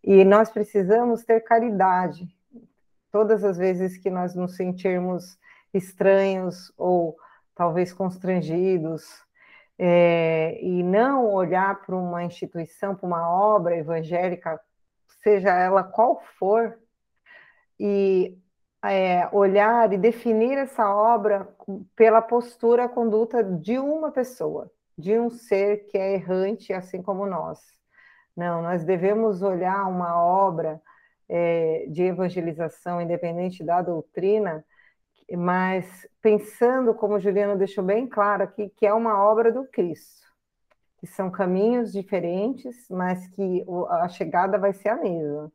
E 0.05 0.23
nós 0.23 0.51
precisamos 0.51 1.25
ter 1.25 1.41
caridade. 1.41 2.29
Todas 3.11 3.43
as 3.43 3.57
vezes 3.57 3.97
que 3.97 4.11
nós 4.11 4.35
nos 4.35 4.55
sentirmos 4.55 5.39
estranhos 5.73 6.71
ou 6.77 7.17
talvez 7.55 7.91
constrangidos, 7.91 9.25
é, 9.79 10.59
e 10.63 10.83
não 10.83 11.33
olhar 11.33 11.81
para 11.83 11.95
uma 11.95 12.25
instituição, 12.25 12.97
para 12.97 13.07
uma 13.07 13.31
obra 13.31 13.77
evangélica, 13.77 14.61
seja 15.23 15.51
ela 15.51 15.83
qual 15.85 16.21
for, 16.39 16.77
e 17.79 18.37
é, 18.85 19.29
olhar 19.33 19.93
e 19.93 19.99
definir 19.99 20.59
essa 20.59 20.93
obra 20.93 21.49
pela 21.95 22.21
postura, 22.21 22.85
a 22.85 22.89
conduta 22.89 23.43
de 23.43 23.79
uma 23.79 24.11
pessoa, 24.11 24.71
de 24.97 25.19
um 25.19 25.31
ser 25.31 25.87
que 25.87 25.97
é 25.97 26.15
errante, 26.15 26.73
assim 26.73 27.03
como 27.03 27.27
nós. 27.27 27.61
Não, 28.37 28.63
nós 28.63 28.85
devemos 28.85 29.43
olhar 29.43 29.87
uma 29.89 30.21
obra 30.23 30.81
é, 31.29 31.87
de 31.89 32.03
evangelização, 32.05 33.01
independente 33.01 33.65
da 33.65 33.83
doutrina, 33.83 34.65
mas 35.37 36.07
pensando, 36.23 36.95
como 36.95 37.21
Juliano 37.21 37.57
deixou 37.57 37.85
bem 37.85 38.07
claro 38.07 38.45
aqui, 38.45 38.71
que 38.77 38.87
é 38.87 38.93
uma 38.93 39.23
obra 39.23 39.53
do 39.53 39.65
Cristo, 39.67 40.27
que 40.99 41.07
são 41.07 41.31
caminhos 41.31 41.93
diferentes, 41.93 42.87
mas 42.91 43.27
que 43.29 43.65
a 43.91 44.09
chegada 44.09 44.59
vai 44.59 44.73
ser 44.73 44.89
a 44.89 44.97
mesma 44.97 45.53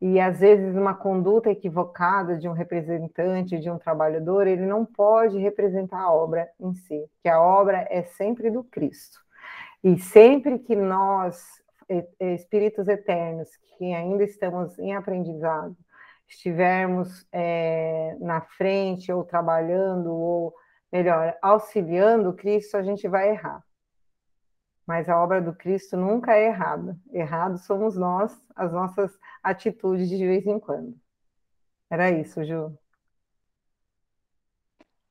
e 0.00 0.20
às 0.20 0.40
vezes 0.40 0.74
uma 0.74 0.94
conduta 0.94 1.50
equivocada 1.50 2.36
de 2.36 2.48
um 2.48 2.52
representante, 2.52 3.58
de 3.58 3.70
um 3.70 3.78
trabalhador, 3.78 4.46
ele 4.46 4.66
não 4.66 4.84
pode 4.84 5.38
representar 5.38 6.00
a 6.00 6.12
obra 6.12 6.48
em 6.60 6.74
si, 6.74 7.08
que 7.22 7.28
a 7.28 7.40
obra 7.40 7.86
é 7.90 8.02
sempre 8.02 8.50
do 8.50 8.62
Cristo. 8.62 9.18
E 9.82 9.98
sempre 9.98 10.58
que 10.58 10.76
nós, 10.76 11.42
espíritos 12.20 12.88
eternos, 12.88 13.48
que 13.78 13.94
ainda 13.94 14.24
estamos 14.24 14.78
em 14.78 14.94
aprendizado, 14.94 15.76
estivermos 16.28 17.26
é, 17.32 18.16
na 18.20 18.40
frente 18.40 19.12
ou 19.12 19.24
trabalhando, 19.24 20.12
ou 20.12 20.54
melhor, 20.92 21.36
auxiliando 21.42 22.34
Cristo, 22.34 22.76
a 22.76 22.82
gente 22.82 23.06
vai 23.08 23.30
errar 23.30 23.62
mas 24.86 25.08
a 25.08 25.20
obra 25.20 25.42
do 25.42 25.52
Cristo 25.52 25.96
nunca 25.96 26.32
é 26.34 26.46
errada. 26.46 26.96
Errado 27.12 27.58
somos 27.58 27.96
nós, 27.96 28.40
as 28.54 28.72
nossas 28.72 29.18
atitudes 29.42 30.08
de 30.08 30.24
vez 30.24 30.46
em 30.46 30.60
quando. 30.60 30.94
Era 31.90 32.10
isso, 32.10 32.44
Ju. 32.44 32.78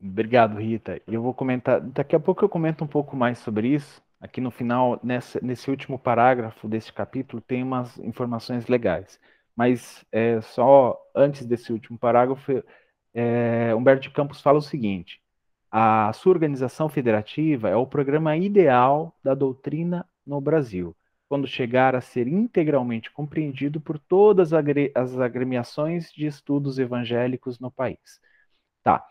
Obrigado, 0.02 0.58
Rita. 0.58 1.02
Eu 1.08 1.22
vou 1.22 1.34
comentar, 1.34 1.82
daqui 1.82 2.16
a 2.16 2.20
pouco 2.20 2.46
eu 2.46 2.50
comento 2.50 2.84
um 2.84 2.88
pouco 2.88 3.16
mais 3.16 3.40
sobre 3.40 3.68
isso. 3.68 4.02
Aqui 4.20 4.40
no 4.40 4.50
final, 4.50 5.00
nessa, 5.04 5.40
nesse 5.42 5.70
último 5.70 6.00
parágrafo 6.00 6.68
desse 6.68 6.92
capítulo, 6.92 7.42
tem 7.42 7.62
umas 7.62 7.98
informações 8.00 8.68
legais. 8.68 9.20
Mas 9.56 10.06
é, 10.12 10.42
só 10.42 11.00
antes 11.16 11.46
desse 11.46 11.72
último 11.72 11.98
parágrafo, 11.98 12.64
é, 13.14 13.74
Humberto 13.74 14.04
de 14.04 14.10
Campos 14.10 14.42
fala 14.42 14.58
o 14.60 14.62
seguinte: 14.62 15.22
a 15.72 16.12
sua 16.14 16.34
organização 16.34 16.90
federativa 16.90 17.70
é 17.70 17.76
o 17.76 17.88
programa 17.88 18.36
ideal 18.36 19.16
da 19.24 19.34
doutrina 19.34 20.06
no 20.26 20.42
Brasil, 20.42 20.96
quando 21.30 21.48
chegar 21.48 21.96
a 21.96 22.02
ser 22.02 22.28
integralmente 22.28 23.12
compreendido 23.12 23.80
por 23.80 23.98
todas 23.98 24.52
as 24.54 25.20
agremiações 25.20 26.12
de 26.12 26.26
estudos 26.26 26.78
evangélicos 26.80 27.60
no 27.60 27.72
país. 27.72 28.20
Tá. 28.84 29.08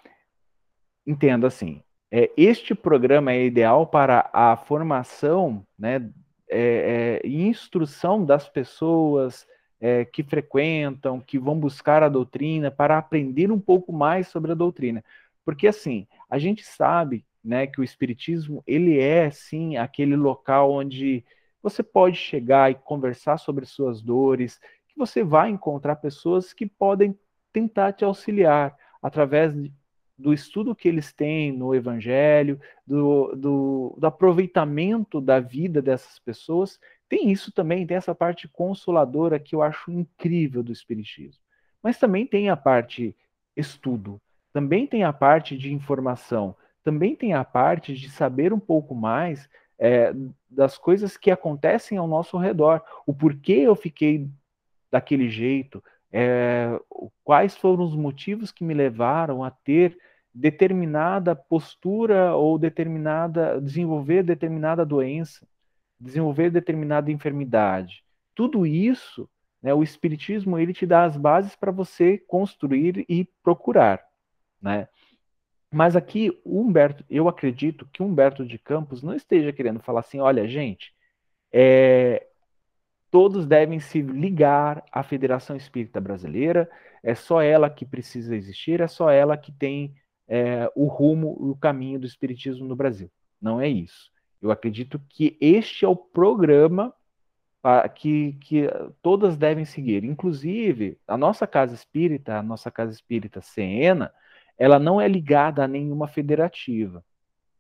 Entenda 1.07 1.47
assim, 1.47 1.82
é, 2.11 2.30
este 2.36 2.74
programa 2.74 3.32
é 3.32 3.45
ideal 3.45 3.86
para 3.86 4.30
a 4.32 4.57
formação 4.57 5.66
né, 5.78 6.11
é, 6.49 7.20
é, 7.22 7.26
e 7.26 7.42
instrução 7.42 8.24
das 8.24 8.49
pessoas 8.49 9.47
é, 9.81 10.05
que 10.05 10.22
frequentam, 10.22 11.20
que 11.20 11.39
vão 11.39 11.59
buscar 11.59 12.03
a 12.03 12.09
doutrina, 12.09 12.70
para 12.70 12.99
aprender 12.99 13.51
um 13.51 13.61
pouco 13.61 13.93
mais 13.93 14.29
sobre 14.29 14.53
a 14.53 14.55
doutrina. 14.55 15.05
Porque 15.45 15.66
assim, 15.66 16.07
a 16.29 16.39
gente 16.39 16.64
sabe, 16.64 17.25
né, 17.45 17.66
que 17.66 17.81
o 17.81 17.85
espiritismo, 17.85 18.62
ele 18.66 18.99
é 18.99 19.31
sim 19.31 19.77
aquele 19.77 20.16
local 20.16 20.72
onde 20.72 21.25
você 21.62 21.83
pode 21.83 22.16
chegar 22.16 22.70
e 22.70 22.75
conversar 22.75 23.39
sobre 23.39 23.64
suas 23.64 24.03
dores, 24.03 24.61
que 24.87 24.99
você 24.99 25.22
vai 25.22 25.51
encontrar 25.51 25.97
pessoas 25.97 26.53
que 26.53 26.66
podem 26.66 27.18
tentar 27.53 27.93
te 27.93 28.05
auxiliar 28.05 28.77
através 29.03 29.55
do 30.16 30.33
estudo 30.33 30.75
que 30.75 30.89
eles 30.89 31.12
têm 31.12 31.53
no 31.53 31.75
Evangelho, 31.75 32.61
do, 32.87 33.35
do, 33.35 33.95
do, 33.99 34.07
aproveitamento 34.07 35.20
da 35.20 35.41
vida 35.41 35.83
dessas 35.83 36.18
pessoas. 36.18 36.79
Tem 37.09 37.30
isso 37.30 37.52
também, 37.52 37.86
tem 37.86 37.96
essa 37.96 38.14
parte 38.14 38.48
consoladora 38.48 39.38
que 39.38 39.55
eu 39.55 39.62
acho 39.62 39.90
incrível 39.90 40.62
do 40.62 40.72
Espiritismo. 40.72 41.42
Mas 41.82 41.98
também 41.98 42.26
tem 42.26 42.48
a 42.48 42.57
parte 42.57 43.14
estudo, 43.57 44.20
também 44.52 44.86
tem 44.86 45.05
a 45.05 45.12
parte 45.12 45.57
de 45.57 45.72
informação, 45.72 46.57
também 46.82 47.14
tem 47.14 47.34
a 47.34 47.44
parte 47.44 47.94
de 47.94 48.09
saber 48.11 48.52
um 48.52 48.59
pouco 48.59 48.94
mais 48.94 49.48
é, 49.78 50.14
das 50.48 50.78
coisas 50.78 51.16
que 51.16 51.30
acontecem 51.30 51.98
ao 51.98 52.07
nosso 52.07 52.38
redor, 52.38 52.82
o 53.07 53.12
porquê 53.12 53.52
eu 53.52 53.74
fiquei 53.74 54.28
daquele 54.90 55.28
jeito, 55.28 55.82
é, 56.12 56.78
quais 57.24 57.57
foram 57.57 57.82
os 57.82 57.96
motivos 57.96 58.52
que 58.52 58.62
me 58.62 58.72
levaram 58.72 59.42
a 59.42 59.50
ter 59.50 59.98
determinada 60.32 61.34
postura 61.34 62.34
ou 62.34 62.59
determinada 62.59 63.61
desenvolver 63.61 64.22
determinada 64.22 64.84
doença, 64.84 65.46
desenvolver 65.99 66.51
determinada 66.51 67.11
enfermidade. 67.11 68.05
Tudo 68.34 68.66
isso, 68.66 69.28
né, 69.62 69.72
o 69.72 69.82
espiritismo 69.82 70.59
ele 70.59 70.72
te 70.72 70.86
dá 70.86 71.05
as 71.05 71.16
bases 71.16 71.57
para 71.57 71.72
você 71.72 72.18
construir 72.18 73.05
e 73.09 73.28
procurar 73.42 74.01
né? 74.64 74.88
Mas 75.70 75.95
aqui, 75.95 76.30
Humberto, 76.45 77.05
eu 77.11 77.28
acredito 77.28 77.86
que 77.92 78.03
Humberto 78.03 78.47
de 78.47 78.59
Campos 78.59 79.03
não 79.03 79.14
esteja 79.14 79.53
querendo 79.53 79.80
falar 79.80 80.01
assim, 80.01 80.20
olha, 80.20 80.49
gente, 80.49 80.95
é, 81.53 82.26
todos 83.11 83.47
devem 83.47 83.78
se 83.78 84.01
ligar 84.01 84.82
à 84.90 85.03
Federação 85.03 85.57
Espírita 85.57 86.01
Brasileira, 86.01 86.70
é 87.03 87.14
só 87.14 87.42
ela 87.42 87.68
que 87.68 87.84
precisa 87.84 88.34
existir, 88.34 88.80
é 88.80 88.86
só 88.86 89.11
ela 89.11 89.36
que 89.36 89.53
tem 89.53 89.95
é, 90.26 90.70
o 90.74 90.86
rumo, 90.86 91.36
o 91.38 91.55
caminho 91.57 92.01
do 92.01 92.07
Espiritismo 92.07 92.66
no 92.66 92.76
Brasil. 92.76 93.11
Não 93.40 93.61
é 93.61 93.68
isso. 93.68 94.11
Eu 94.45 94.51
acredito 94.51 95.01
que 95.09 95.38
este 95.40 95.86
é 95.86 95.88
o 95.88 95.97
programa 95.97 96.95
que, 97.95 98.34
que 98.42 98.68
todas 99.01 99.38
devem 99.38 99.64
seguir. 99.64 100.05
Inclusive, 100.05 100.99
a 101.09 101.16
nossa 101.16 101.47
casa 101.47 101.74
espírita, 101.74 102.36
a 102.36 102.42
nossa 102.42 102.70
casa 102.70 102.92
espírita 102.92 103.40
Cena, 103.40 104.12
ela 104.59 104.78
não 104.78 105.01
é 105.01 105.09
ligada 105.09 105.64
a 105.64 105.68
nenhuma 105.68 106.07
federativa. 106.07 107.03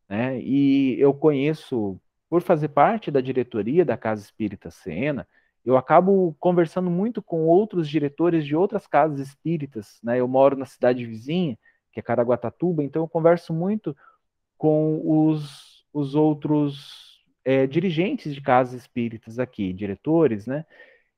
Né? 0.06 0.38
E 0.42 1.00
eu 1.00 1.14
conheço, 1.14 1.98
por 2.28 2.42
fazer 2.42 2.68
parte 2.68 3.10
da 3.10 3.22
diretoria 3.22 3.82
da 3.82 3.96
Casa 3.96 4.20
Espírita 4.20 4.70
Sena, 4.70 5.26
eu 5.64 5.78
acabo 5.78 6.36
conversando 6.38 6.90
muito 6.90 7.22
com 7.22 7.46
outros 7.46 7.88
diretores 7.88 8.44
de 8.44 8.54
outras 8.54 8.86
casas 8.86 9.26
espíritas. 9.26 9.98
Né? 10.02 10.20
Eu 10.20 10.28
moro 10.28 10.54
na 10.54 10.66
cidade 10.66 11.06
vizinha, 11.06 11.58
que 11.90 11.98
é 11.98 12.02
Caraguatatuba, 12.02 12.84
então 12.84 13.04
eu 13.04 13.08
converso 13.08 13.54
muito 13.54 13.96
com 14.58 15.00
os, 15.02 15.73
os 15.94 16.16
outros 16.16 17.22
é, 17.44 17.66
dirigentes 17.66 18.34
de 18.34 18.40
casas 18.40 18.82
espíritas 18.82 19.38
aqui, 19.38 19.72
diretores, 19.72 20.46
né? 20.46 20.66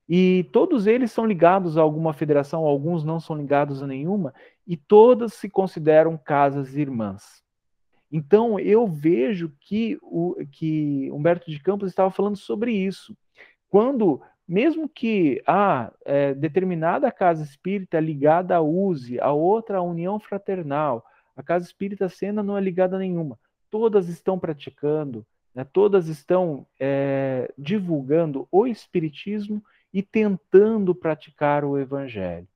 E 0.08 0.44
todos 0.52 0.86
eles 0.86 1.10
são 1.10 1.26
ligados 1.26 1.76
a 1.76 1.82
alguma 1.82 2.12
federação, 2.12 2.64
alguns 2.64 3.02
não 3.02 3.18
são 3.18 3.36
ligados 3.36 3.82
a 3.82 3.86
nenhuma, 3.86 4.32
e 4.64 4.76
todas 4.76 5.34
se 5.34 5.48
consideram 5.48 6.16
casas 6.16 6.76
irmãs. 6.76 7.42
Então 8.12 8.60
eu 8.60 8.86
vejo 8.86 9.52
que 9.60 9.98
o 10.02 10.36
que 10.52 11.10
Humberto 11.10 11.50
de 11.50 11.60
Campos 11.60 11.88
estava 11.88 12.10
falando 12.10 12.36
sobre 12.36 12.70
isso. 12.72 13.16
Quando, 13.68 14.22
mesmo 14.46 14.88
que 14.88 15.42
a 15.44 15.86
ah, 15.86 15.92
é, 16.04 16.34
determinada 16.34 17.10
casa 17.10 17.42
espírita 17.42 17.98
ligada 17.98 18.54
à 18.54 18.60
USE, 18.60 19.18
a 19.18 19.32
outra 19.32 19.78
à 19.78 19.82
União 19.82 20.20
Fraternal, 20.20 21.04
a 21.36 21.42
casa 21.42 21.66
espírita 21.66 22.08
Sena 22.08 22.44
não 22.44 22.56
é 22.56 22.60
ligada 22.60 22.94
a 22.94 22.98
nenhuma, 22.98 23.36
todas 23.70 24.08
estão 24.08 24.38
praticando 24.38 25.26
né, 25.56 25.64
todas 25.64 26.06
estão 26.06 26.66
é, 26.78 27.50
divulgando 27.56 28.46
o 28.52 28.66
Espiritismo 28.66 29.64
e 29.90 30.02
tentando 30.02 30.94
praticar 30.94 31.64
o 31.64 31.78
Evangelho. 31.78 32.46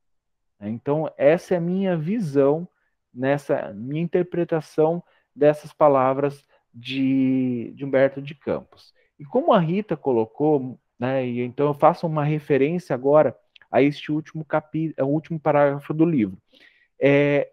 Então, 0.60 1.10
essa 1.16 1.54
é 1.54 1.56
a 1.56 1.62
minha 1.62 1.96
visão, 1.96 2.68
nessa 3.12 3.72
minha 3.72 4.02
interpretação 4.02 5.02
dessas 5.34 5.72
palavras 5.72 6.44
de, 6.74 7.72
de 7.74 7.86
Humberto 7.86 8.20
de 8.20 8.34
Campos. 8.34 8.92
E 9.18 9.24
como 9.24 9.54
a 9.54 9.58
Rita 9.58 9.96
colocou, 9.96 10.78
né, 10.98 11.26
e 11.26 11.40
então 11.40 11.68
eu 11.68 11.74
faço 11.74 12.06
uma 12.06 12.22
referência 12.22 12.92
agora 12.92 13.34
a 13.70 13.80
este 13.80 14.12
último 14.12 14.44
capítulo, 14.44 15.08
último 15.08 15.40
parágrafo 15.40 15.94
do 15.94 16.04
livro. 16.04 16.36
É, 17.00 17.50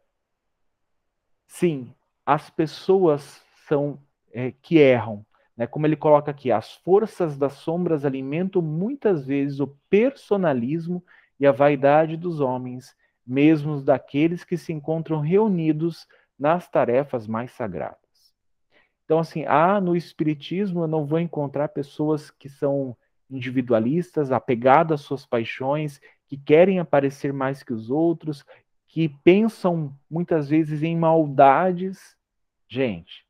sim, 1.47 1.93
as 2.25 2.49
pessoas 2.49 3.46
são 3.67 3.99
é, 4.33 4.51
que 4.51 4.77
erram, 4.77 5.25
né, 5.55 5.65
como 5.65 5.85
ele 5.85 5.95
coloca 5.95 6.31
aqui, 6.31 6.51
as 6.51 6.75
forças 6.75 7.37
das 7.37 7.53
sombras 7.53 8.05
alimentam 8.05 8.61
muitas 8.61 9.25
vezes 9.25 9.59
o 9.59 9.67
personalismo 9.89 11.03
e 11.39 11.47
a 11.47 11.51
vaidade 11.51 12.15
dos 12.15 12.39
homens, 12.39 12.95
mesmo 13.25 13.81
daqueles 13.81 14.43
que 14.43 14.57
se 14.57 14.71
encontram 14.71 15.19
reunidos 15.19 16.07
nas 16.37 16.69
tarefas 16.69 17.27
mais 17.27 17.51
sagradas. 17.51 17.97
Então, 19.03 19.19
assim, 19.19 19.45
ah, 19.45 19.81
no 19.81 19.95
Espiritismo 19.95 20.83
eu 20.83 20.87
não 20.87 21.05
vou 21.05 21.19
encontrar 21.19 21.69
pessoas 21.69 22.29
que 22.29 22.49
são 22.49 22.95
individualistas, 23.29 24.31
apegadas 24.31 25.01
às 25.01 25.05
suas 25.05 25.25
paixões, 25.25 25.99
que 26.27 26.37
querem 26.37 26.79
aparecer 26.79 27.33
mais 27.33 27.63
que 27.63 27.73
os 27.73 27.89
outros, 27.89 28.45
que 28.87 29.09
pensam 29.09 29.97
muitas 30.09 30.49
vezes 30.49 30.83
em 30.83 30.95
maldades. 30.95 32.15
Gente, 32.69 33.26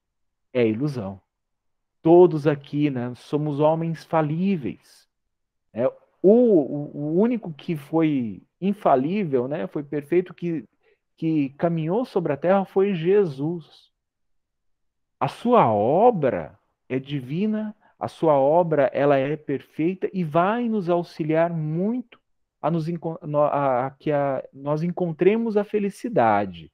é 0.58 0.68
ilusão. 0.68 1.22
Todos 2.02 2.48
aqui, 2.48 2.90
né, 2.90 3.14
somos 3.16 3.60
homens 3.60 4.04
falíveis. 4.04 5.08
É, 5.74 5.88
o, 6.22 6.32
o 6.32 7.20
único 7.20 7.54
que 7.54 7.76
foi 7.76 8.42
infalível, 8.60 9.48
né, 9.48 9.68
foi 9.68 9.84
perfeito, 9.84 10.34
que, 10.34 10.68
que 11.16 11.50
caminhou 11.50 12.06
sobre 12.06 12.34
a 12.34 12.38
terra 12.38 12.66
foi 12.66 12.94
Jesus. 12.94 13.92
A 15.20 15.28
sua 15.28 15.72
obra 15.72 16.58
é 16.90 17.00
divina, 17.00 17.76
a 18.00 18.08
sua 18.08 18.34
obra 18.34 18.90
ela 18.94 19.18
é 19.18 19.36
perfeita 19.36 20.10
e 20.14 20.24
vai 20.24 20.70
nos 20.70 20.90
auxiliar 20.90 21.52
muito 21.52 22.20
a, 22.62 22.72
nos, 22.72 22.88
a, 23.52 23.88
a 23.88 23.92
que 23.92 24.12
a, 24.12 24.44
nós 24.54 24.84
encontremos 24.84 25.58
a 25.58 25.64
felicidade. 25.64 26.72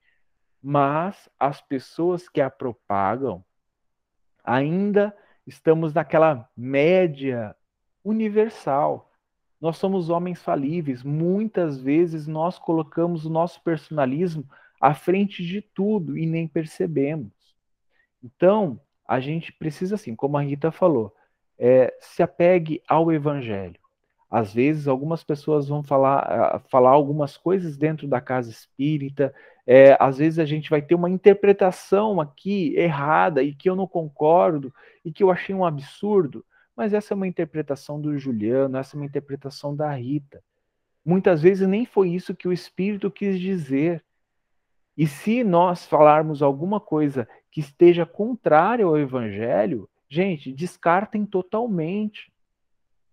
Mas 0.62 1.30
as 1.38 1.62
pessoas 1.62 2.30
que 2.30 2.40
a 2.40 2.50
propagam 2.50 3.44
ainda 4.44 5.16
estamos 5.48 5.94
naquela 5.94 6.50
média 6.56 7.56
universal. 8.04 9.12
Nós 9.60 9.78
somos 9.78 10.10
homens 10.10 10.42
falíveis. 10.42 11.04
Muitas 11.04 11.80
vezes 11.80 12.28
nós 12.28 12.60
colocamos 12.60 13.26
o 13.26 13.30
nosso 13.30 13.62
personalismo 13.62 14.46
à 14.80 14.94
frente 14.94 15.46
de 15.46 15.62
tudo 15.62 16.18
e 16.18 16.26
nem 16.26 16.48
percebemos. 16.48 17.32
Então, 18.22 18.80
a 19.08 19.20
gente 19.20 19.52
precisa, 19.54 19.96
assim, 19.96 20.16
como 20.16 20.38
a 20.38 20.42
Rita 20.42 20.72
falou, 20.72 21.14
é, 21.58 21.96
se 22.00 22.22
apegue 22.22 22.82
ao 22.88 23.12
Evangelho. 23.12 23.80
Às 24.30 24.54
vezes, 24.54 24.88
algumas 24.88 25.24
pessoas 25.24 25.68
vão 25.68 25.84
falar, 25.84 26.62
falar 26.70 26.90
algumas 26.90 27.38
coisas 27.38 27.78
dentro 27.78 28.08
da 28.08 28.20
casa 28.20 28.50
espírita, 28.50 29.34
é, 29.66 29.96
às 30.00 30.18
vezes 30.18 30.40
a 30.40 30.46
gente 30.46 30.70
vai 30.70 30.82
ter 30.82 30.96
uma 30.96 31.10
interpretação 31.10 32.20
aqui 32.20 32.76
errada 32.76 33.42
e 33.42 33.54
que 33.54 33.70
eu 33.70 33.76
não 33.76 33.88
concordo 33.88 34.74
e 35.04 35.12
que 35.12 35.24
eu 35.24 35.32
achei 35.32 35.56
um 35.56 35.66
absurdo, 35.66 36.46
mas 36.76 36.94
essa 36.94 37.14
é 37.14 37.16
uma 37.16 37.28
interpretação 37.28 38.00
do 38.00 38.18
Juliano, 38.18 38.78
essa 38.78 38.96
é 38.96 39.00
uma 39.00 39.06
interpretação 39.06 39.76
da 39.76 39.92
Rita. 39.92 40.44
Muitas 41.06 41.42
vezes 41.42 41.68
nem 41.68 41.86
foi 41.86 42.10
isso 42.10 42.36
que 42.36 42.48
o 42.48 42.54
Espírito 42.54 43.12
quis 43.12 43.40
dizer. 43.40 44.04
E 44.98 45.08
se 45.08 45.44
nós 45.44 45.86
falarmos 45.86 46.42
alguma 46.42 46.80
coisa 46.80 47.28
que 47.52 47.60
esteja 47.60 48.06
contrária 48.06 48.86
ao 48.86 48.98
Evangelho, 48.98 49.90
gente, 50.10 50.52
descartem 50.52 51.26
totalmente. 51.26 52.32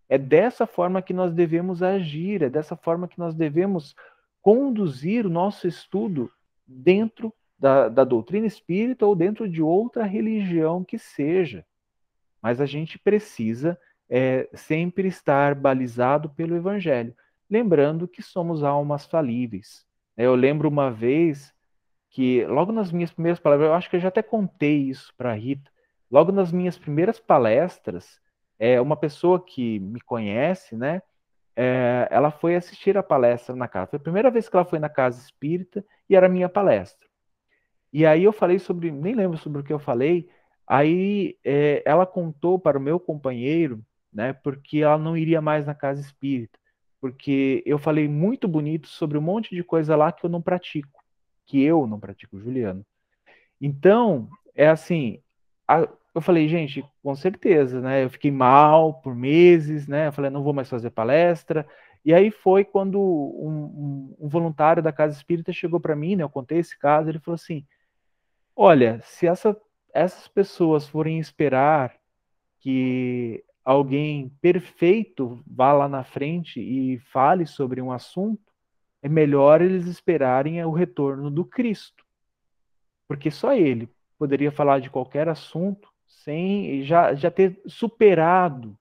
É 0.08 0.18
dessa 0.18 0.66
forma 0.66 1.02
que 1.02 1.12
nós 1.12 1.32
devemos 1.32 1.82
agir, 1.82 2.42
é 2.42 2.50
dessa 2.50 2.76
forma 2.76 3.06
que 3.06 3.18
nós 3.18 3.34
devemos 3.34 3.94
conduzir 4.42 5.26
o 5.26 5.30
nosso 5.30 5.68
estudo 5.68 6.30
dentro 6.70 7.34
da, 7.58 7.88
da 7.88 8.04
doutrina 8.04 8.46
espírita 8.46 9.04
ou 9.04 9.14
dentro 9.14 9.48
de 9.48 9.62
outra 9.62 10.04
religião 10.04 10.84
que 10.84 10.98
seja. 10.98 11.64
Mas 12.40 12.60
a 12.60 12.66
gente 12.66 12.98
precisa 12.98 13.78
é, 14.08 14.48
sempre 14.54 15.08
estar 15.08 15.54
balizado 15.54 16.30
pelo 16.30 16.56
Evangelho, 16.56 17.14
lembrando 17.50 18.08
que 18.08 18.22
somos 18.22 18.62
almas 18.62 19.04
falíveis. 19.04 19.84
Eu 20.16 20.34
lembro 20.34 20.68
uma 20.68 20.90
vez 20.90 21.52
que 22.08 22.44
logo 22.46 22.72
nas 22.72 22.90
minhas 22.90 23.12
primeiras 23.12 23.38
palestras, 23.38 23.68
eu 23.68 23.74
acho 23.74 23.90
que 23.90 23.96
eu 23.96 24.00
já 24.00 24.08
até 24.08 24.22
contei 24.22 24.88
isso 24.88 25.12
para 25.16 25.30
a 25.30 25.34
Rita, 25.34 25.70
logo 26.10 26.32
nas 26.32 26.50
minhas 26.50 26.78
primeiras 26.78 27.20
palestras, 27.20 28.20
é, 28.58 28.80
uma 28.80 28.96
pessoa 28.96 29.42
que 29.42 29.78
me 29.78 30.00
conhece, 30.00 30.76
né, 30.76 31.02
é, 31.54 32.08
ela 32.10 32.30
foi 32.30 32.56
assistir 32.56 32.96
a 32.96 33.02
palestra 33.02 33.54
na 33.54 33.68
casa. 33.68 33.90
Foi 33.90 33.98
a 33.98 34.02
primeira 34.02 34.30
vez 34.30 34.48
que 34.48 34.56
ela 34.56 34.64
foi 34.64 34.78
na 34.78 34.88
casa 34.88 35.20
espírita 35.20 35.84
e 36.10 36.14
era 36.14 36.28
minha 36.28 36.48
palestra. 36.48 37.08
E 37.90 38.04
aí 38.04 38.24
eu 38.24 38.32
falei 38.32 38.58
sobre, 38.58 38.90
nem 38.90 39.14
lembro 39.14 39.38
sobre 39.38 39.62
o 39.62 39.64
que 39.64 39.72
eu 39.72 39.78
falei, 39.78 40.28
aí 40.66 41.38
é, 41.42 41.82
ela 41.86 42.04
contou 42.04 42.58
para 42.58 42.76
o 42.76 42.82
meu 42.82 43.00
companheiro, 43.00 43.82
né, 44.12 44.32
porque 44.32 44.78
ela 44.78 44.98
não 44.98 45.16
iria 45.16 45.40
mais 45.40 45.64
na 45.66 45.74
casa 45.74 46.02
espírita, 46.02 46.58
porque 47.00 47.62
eu 47.64 47.78
falei 47.78 48.06
muito 48.08 48.46
bonito 48.46 48.88
sobre 48.88 49.16
um 49.16 49.22
monte 49.22 49.54
de 49.54 49.64
coisa 49.64 49.96
lá 49.96 50.12
que 50.12 50.26
eu 50.26 50.30
não 50.30 50.42
pratico 50.42 51.00
que 51.50 51.60
eu 51.60 51.84
não 51.84 51.98
pratico 51.98 52.38
Juliano. 52.38 52.86
Então, 53.60 54.28
é 54.54 54.68
assim, 54.68 55.20
a, 55.66 55.88
eu 56.14 56.20
falei, 56.20 56.48
gente, 56.48 56.84
com 57.02 57.14
certeza, 57.16 57.80
né? 57.80 58.04
Eu 58.04 58.10
fiquei 58.10 58.30
mal 58.30 58.94
por 58.94 59.16
meses, 59.16 59.88
né? 59.88 60.06
Eu 60.06 60.12
falei, 60.12 60.30
não 60.30 60.44
vou 60.44 60.52
mais 60.52 60.68
fazer 60.68 60.90
palestra. 60.90 61.66
E 62.04 62.14
aí 62.14 62.30
foi 62.30 62.64
quando 62.64 62.98
um, 62.98 64.14
um, 64.16 64.16
um 64.20 64.28
voluntário 64.28 64.82
da 64.82 64.92
Casa 64.92 65.16
Espírita 65.16 65.52
chegou 65.52 65.78
para 65.78 65.96
mim, 65.96 66.16
né? 66.16 66.22
Eu 66.22 66.30
contei 66.30 66.58
esse 66.58 66.78
caso, 66.78 67.08
ele 67.08 67.18
falou 67.18 67.34
assim: 67.34 67.66
olha, 68.56 69.00
se 69.02 69.26
essa, 69.26 69.56
essas 69.92 70.28
pessoas 70.28 70.88
forem 70.88 71.18
esperar 71.18 71.94
que 72.58 73.44
alguém 73.64 74.30
perfeito 74.40 75.42
vá 75.46 75.72
lá 75.72 75.88
na 75.88 76.02
frente 76.02 76.60
e 76.60 76.98
fale 76.98 77.46
sobre 77.46 77.80
um 77.80 77.92
assunto, 77.92 78.50
é 79.02 79.08
melhor 79.08 79.62
eles 79.62 79.86
esperarem 79.86 80.62
o 80.64 80.72
retorno 80.72 81.30
do 81.30 81.44
Cristo. 81.44 82.04
Porque 83.08 83.30
só 83.30 83.54
ele 83.54 83.88
poderia 84.18 84.52
falar 84.52 84.80
de 84.80 84.90
qualquer 84.90 85.28
assunto 85.28 85.88
sem 86.06 86.82
já, 86.84 87.14
já 87.14 87.30
ter 87.30 87.60
superado 87.66 88.76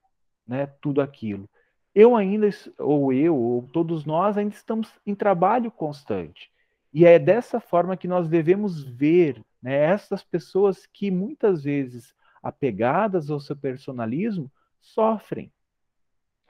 né, 0.46 0.66
tudo 0.80 1.00
aquilo. 1.00 1.48
Eu 1.94 2.14
ainda, 2.16 2.48
ou 2.78 3.12
eu, 3.12 3.36
ou 3.36 3.62
todos 3.72 4.04
nós, 4.04 4.36
ainda 4.36 4.54
estamos 4.54 4.92
em 5.04 5.14
trabalho 5.14 5.70
constante. 5.70 6.50
E 6.92 7.04
é 7.04 7.18
dessa 7.18 7.60
forma 7.60 7.96
que 7.96 8.08
nós 8.08 8.28
devemos 8.28 8.82
ver 8.82 9.40
né, 9.62 9.74
essas 9.74 10.22
pessoas 10.22 10.86
que 10.86 11.10
muitas 11.10 11.62
vezes, 11.62 12.14
apegadas 12.42 13.30
ao 13.30 13.40
seu 13.40 13.56
personalismo, 13.56 14.50
sofrem, 14.80 15.52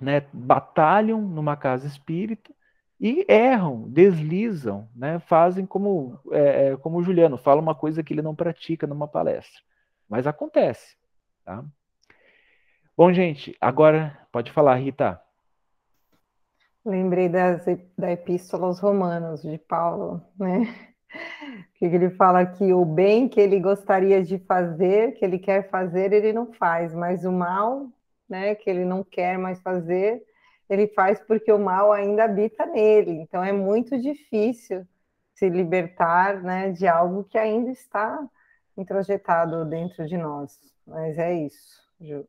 né, 0.01 0.27
batalham 0.33 1.21
numa 1.21 1.57
casa 1.57 1.87
espírita 1.87 2.53
e 3.01 3.25
erram, 3.27 3.89
deslizam, 3.89 4.87
né? 4.95 5.19
fazem 5.21 5.65
como, 5.65 6.21
é, 6.33 6.69
é, 6.69 6.77
como 6.77 6.99
o 6.99 7.03
Juliano, 7.03 7.39
fala 7.39 7.61
uma 7.61 7.75
coisa 7.75 8.03
que 8.03 8.13
ele 8.13 8.21
não 8.21 8.35
pratica 8.35 8.87
numa 8.87 9.09
palestra. 9.09 9.63
Mas 10.07 10.27
acontece. 10.27 10.97
Tá? 11.43 11.65
Bom, 12.95 13.11
gente, 13.11 13.57
agora 13.59 14.19
pode 14.31 14.53
falar, 14.53 14.75
Rita. 14.75 15.19
Lembrei 16.85 17.29
das, 17.29 17.65
da 17.97 18.11
Epístola 18.11 18.67
aos 18.67 18.81
Romanos, 18.81 19.43
de 19.43 19.59
Paulo, 19.59 20.23
né? 20.39 20.63
Que 21.75 21.87
ele 21.87 22.11
fala 22.11 22.47
que 22.47 22.73
o 22.73 22.85
bem 22.85 23.29
que 23.29 23.41
ele 23.41 23.59
gostaria 23.59 24.23
de 24.23 24.39
fazer, 24.39 25.15
que 25.15 25.25
ele 25.25 25.39
quer 25.41 25.69
fazer, 25.69 26.13
ele 26.13 26.33
não 26.33 26.53
faz, 26.53 26.95
mas 26.95 27.25
o 27.25 27.33
mal, 27.33 27.89
né, 28.29 28.55
que 28.55 28.71
ele 28.71 28.85
não 28.85 29.03
quer 29.03 29.37
mais 29.37 29.61
fazer, 29.61 30.23
ele 30.69 30.87
faz 30.89 31.21
porque 31.21 31.51
o 31.51 31.59
mal 31.59 31.91
ainda 31.91 32.25
habita 32.25 32.65
nele. 32.67 33.11
Então 33.13 33.43
é 33.43 33.51
muito 33.51 34.01
difícil 34.01 34.87
se 35.35 35.49
libertar 35.49 36.43
né, 36.43 36.71
de 36.71 36.87
algo 36.87 37.25
que 37.25 37.39
ainda 37.39 37.71
está 37.71 38.25
introjetado 38.77 39.65
dentro 39.65 40.07
de 40.07 40.17
nós. 40.17 40.59
Mas 40.87 41.19
é 41.19 41.35
isso, 41.35 41.83
Ju. 42.01 42.25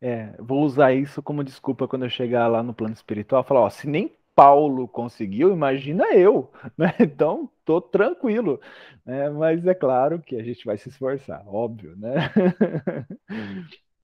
É, 0.00 0.34
vou 0.38 0.62
usar 0.62 0.92
isso 0.92 1.22
como 1.22 1.44
desculpa 1.44 1.88
quando 1.88 2.04
eu 2.04 2.10
chegar 2.10 2.46
lá 2.46 2.62
no 2.62 2.74
plano 2.74 2.94
espiritual, 2.94 3.42
falar, 3.42 3.60
ó, 3.60 3.70
se 3.70 3.88
nem 3.88 4.12
Paulo 4.34 4.88
conseguiu, 4.88 5.52
imagina 5.52 6.04
eu, 6.12 6.50
né? 6.76 6.94
Então, 7.00 7.50
tô 7.64 7.80
tranquilo, 7.80 8.60
né? 9.04 9.30
Mas 9.30 9.66
é 9.66 9.74
claro 9.74 10.20
que 10.20 10.36
a 10.36 10.42
gente 10.42 10.64
vai 10.64 10.76
se 10.76 10.88
esforçar, 10.88 11.42
óbvio, 11.46 11.96
né? 11.96 12.30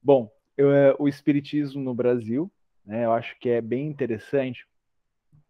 Bom, 0.02 0.30
eu, 0.56 0.72
é, 0.72 0.94
o 0.98 1.08
espiritismo 1.08 1.82
no 1.82 1.94
Brasil, 1.94 2.50
né, 2.84 3.04
eu 3.04 3.12
acho 3.12 3.38
que 3.38 3.48
é 3.48 3.60
bem 3.60 3.86
interessante. 3.86 4.66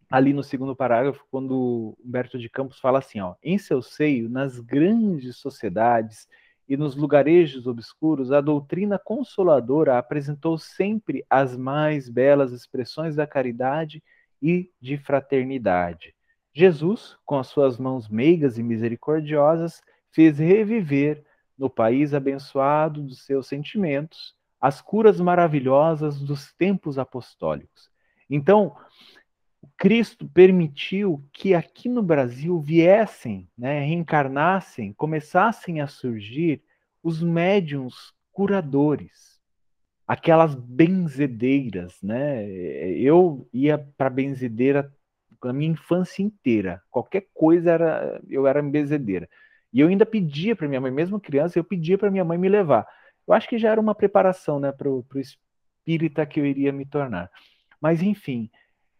Ali 0.09 0.33
no 0.33 0.43
segundo 0.43 0.75
parágrafo, 0.75 1.25
quando 1.31 1.97
Humberto 2.03 2.37
de 2.37 2.49
Campos 2.49 2.79
fala 2.79 2.99
assim, 2.99 3.21
ó, 3.21 3.35
em 3.41 3.57
seu 3.57 3.81
seio, 3.81 4.29
nas 4.29 4.59
grandes 4.59 5.37
sociedades 5.37 6.27
e 6.71 6.77
nos 6.77 6.95
lugarejos 6.95 7.67
obscuros, 7.67 8.31
a 8.31 8.39
doutrina 8.39 8.97
consoladora 8.97 9.97
apresentou 9.97 10.57
sempre 10.57 11.21
as 11.29 11.57
mais 11.57 12.07
belas 12.07 12.53
expressões 12.53 13.13
da 13.13 13.27
caridade 13.27 14.01
e 14.41 14.71
de 14.79 14.97
fraternidade. 14.97 16.15
Jesus, 16.53 17.17
com 17.25 17.37
as 17.37 17.47
suas 17.47 17.77
mãos 17.77 18.07
meigas 18.07 18.57
e 18.57 18.63
misericordiosas, 18.63 19.81
fez 20.13 20.39
reviver, 20.39 21.25
no 21.57 21.69
país 21.69 22.13
abençoado 22.13 23.01
dos 23.01 23.25
seus 23.25 23.47
sentimentos, 23.47 24.33
as 24.57 24.79
curas 24.81 25.19
maravilhosas 25.19 26.21
dos 26.21 26.53
tempos 26.53 26.97
apostólicos. 26.97 27.89
Então, 28.29 28.73
Cristo 29.77 30.27
permitiu 30.27 31.23
que 31.31 31.53
aqui 31.53 31.87
no 31.87 32.01
Brasil 32.01 32.59
viessem, 32.59 33.47
né, 33.57 33.83
reencarnassem, 33.83 34.93
começassem 34.93 35.81
a 35.81 35.87
surgir 35.87 36.61
os 37.03 37.21
médiums 37.21 38.13
curadores, 38.31 39.39
aquelas 40.07 40.55
benzedeiras, 40.55 42.01
né? 42.01 42.47
Eu 42.49 43.47
ia 43.53 43.77
para 43.97 44.09
benzedeira 44.09 44.93
a 45.41 45.53
minha 45.53 45.71
infância 45.71 46.21
inteira. 46.21 46.81
Qualquer 46.89 47.27
coisa 47.33 47.71
era 47.71 48.21
eu 48.29 48.45
era 48.45 48.61
benzedeira. 48.61 49.27
E 49.73 49.79
eu 49.79 49.87
ainda 49.87 50.05
pedia 50.05 50.55
para 50.55 50.67
minha 50.67 50.81
mãe, 50.81 50.91
mesmo 50.91 51.19
criança, 51.19 51.57
eu 51.57 51.63
pedia 51.63 51.97
para 51.97 52.11
minha 52.11 52.25
mãe 52.25 52.37
me 52.37 52.49
levar. 52.49 52.85
Eu 53.27 53.33
acho 53.33 53.47
que 53.47 53.57
já 53.57 53.69
era 53.71 53.79
uma 53.79 53.95
preparação, 53.95 54.59
né, 54.59 54.71
para 54.71 54.89
o 54.89 55.05
espírita 55.15 56.25
que 56.25 56.39
eu 56.39 56.45
iria 56.45 56.71
me 56.71 56.85
tornar. 56.85 57.31
Mas 57.79 58.01
enfim, 58.01 58.49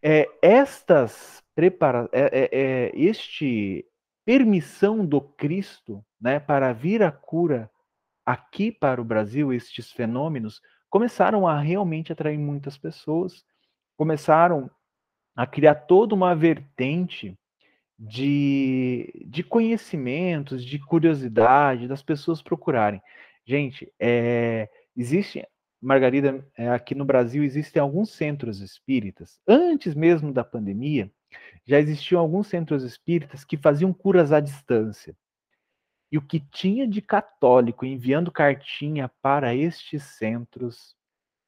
é, 0.02 0.28
estas 0.42 1.42
prepara 1.54 2.08
é, 2.12 2.20
é, 2.22 2.48
é, 2.52 2.92
este 2.94 3.86
permissão 4.24 5.04
do 5.04 5.20
Cristo 5.20 6.04
né, 6.20 6.40
para 6.40 6.72
vir 6.72 7.02
a 7.02 7.12
cura 7.12 7.70
aqui 8.24 8.70
para 8.70 9.00
o 9.00 9.04
Brasil, 9.04 9.52
estes 9.52 9.90
fenômenos 9.92 10.60
começaram 10.88 11.46
a 11.46 11.58
realmente 11.58 12.12
atrair 12.12 12.38
muitas 12.38 12.76
pessoas, 12.76 13.44
começaram 13.96 14.70
a 15.34 15.46
criar 15.46 15.74
toda 15.74 16.14
uma 16.14 16.34
vertente 16.34 17.36
de, 17.98 19.10
de 19.26 19.42
conhecimentos, 19.42 20.64
de 20.64 20.78
curiosidade, 20.78 21.88
das 21.88 22.02
pessoas 22.02 22.42
procurarem. 22.42 23.00
Gente, 23.44 23.92
é, 23.98 24.68
existe 24.96 25.46
Margarida, 25.82 26.46
é, 26.56 26.68
aqui 26.68 26.94
no 26.94 27.04
Brasil 27.04 27.42
existem 27.42 27.82
alguns 27.82 28.10
centros 28.10 28.60
espíritas. 28.60 29.40
Antes 29.46 29.96
mesmo 29.96 30.32
da 30.32 30.44
pandemia, 30.44 31.10
já 31.66 31.80
existiam 31.80 32.20
alguns 32.20 32.46
centros 32.46 32.84
espíritas 32.84 33.44
que 33.44 33.56
faziam 33.56 33.92
curas 33.92 34.30
à 34.30 34.38
distância. 34.38 35.16
E 36.10 36.16
o 36.16 36.22
que 36.22 36.38
tinha 36.38 36.86
de 36.86 37.02
católico 37.02 37.84
enviando 37.84 38.30
cartinha 38.30 39.10
para 39.20 39.54
estes 39.56 40.04
centros, 40.04 40.94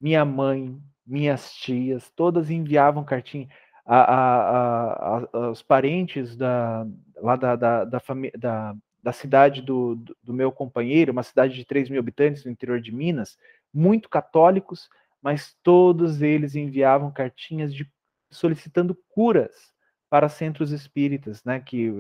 minha 0.01 0.25
mãe, 0.25 0.81
minhas 1.07 1.55
tias, 1.55 2.11
todas 2.11 2.51
enviavam 2.51 3.05
cartinha. 3.05 3.49
A, 3.87 3.99
a, 3.99 5.19
a, 5.33 5.51
os 5.51 5.63
parentes 5.63 6.35
da, 6.35 6.87
lá 7.17 7.37
da, 7.37 7.55
da, 7.55 7.85
da, 7.85 8.03
da, 8.39 8.77
da 9.03 9.13
cidade 9.13 9.61
do, 9.61 9.97
do, 10.23 10.33
meu 10.33 10.51
companheiro, 10.51 11.13
uma 11.13 11.23
cidade 11.23 11.55
de 11.55 11.65
3 11.67 11.91
mil 11.91 12.01
habitantes 12.01 12.45
no 12.45 12.51
interior 12.51 12.81
de 12.81 12.91
Minas, 12.91 13.37
muito 13.75 14.09
católicos, 14.09 14.89
mas 15.21 15.57
todos 15.63 16.23
eles 16.23 16.55
enviavam 16.55 17.11
cartinhas 17.11 17.75
de, 17.75 17.91
solicitando 18.31 18.97
curas 19.09 19.73
para 20.09 20.29
centros 20.29 20.71
espíritas, 20.71 21.43
né? 21.45 21.59
Que 21.59 21.91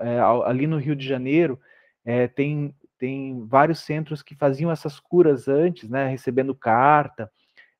é, 0.00 0.18
ali 0.44 0.66
no 0.66 0.76
Rio 0.76 0.94
de 0.94 1.06
Janeiro 1.06 1.58
é, 2.04 2.28
tem, 2.28 2.74
tem 2.98 3.46
vários 3.46 3.80
centros 3.80 4.22
que 4.22 4.34
faziam 4.34 4.70
essas 4.70 5.00
curas 5.00 5.48
antes, 5.48 5.88
né? 5.88 6.08
Recebendo 6.08 6.54
carta. 6.54 7.30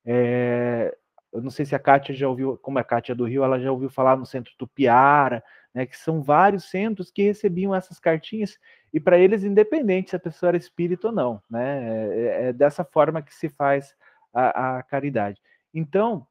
É, 0.05 0.95
eu 1.31 1.41
não 1.41 1.49
sei 1.49 1.65
se 1.65 1.75
a 1.75 1.79
Kátia 1.79 2.15
já 2.15 2.27
ouviu, 2.27 2.57
como 2.57 2.79
é 2.79 2.81
a 2.81 2.85
Kátia 2.85 3.13
do 3.13 3.25
Rio, 3.25 3.43
ela 3.43 3.59
já 3.59 3.71
ouviu 3.71 3.89
falar 3.89 4.15
no 4.15 4.25
centro 4.25 4.53
Tupiara, 4.57 5.43
né? 5.73 5.85
Que 5.85 5.97
são 5.97 6.23
vários 6.23 6.69
centros 6.69 7.11
que 7.11 7.23
recebiam 7.23 7.75
essas 7.75 7.99
cartinhas 7.99 8.57
e 8.93 8.99
para 8.99 9.17
eles, 9.17 9.43
independente 9.43 10.11
se 10.11 10.15
a 10.15 10.19
pessoa 10.19 10.49
era 10.49 10.57
espírita 10.57 11.07
ou 11.07 11.13
não, 11.13 11.41
né? 11.49 12.07
É, 12.15 12.47
é 12.49 12.53
dessa 12.53 12.83
forma 12.83 13.21
que 13.21 13.33
se 13.33 13.49
faz 13.49 13.95
a, 14.31 14.77
a 14.77 14.83
caridade. 14.83 15.41
Então, 15.73 16.27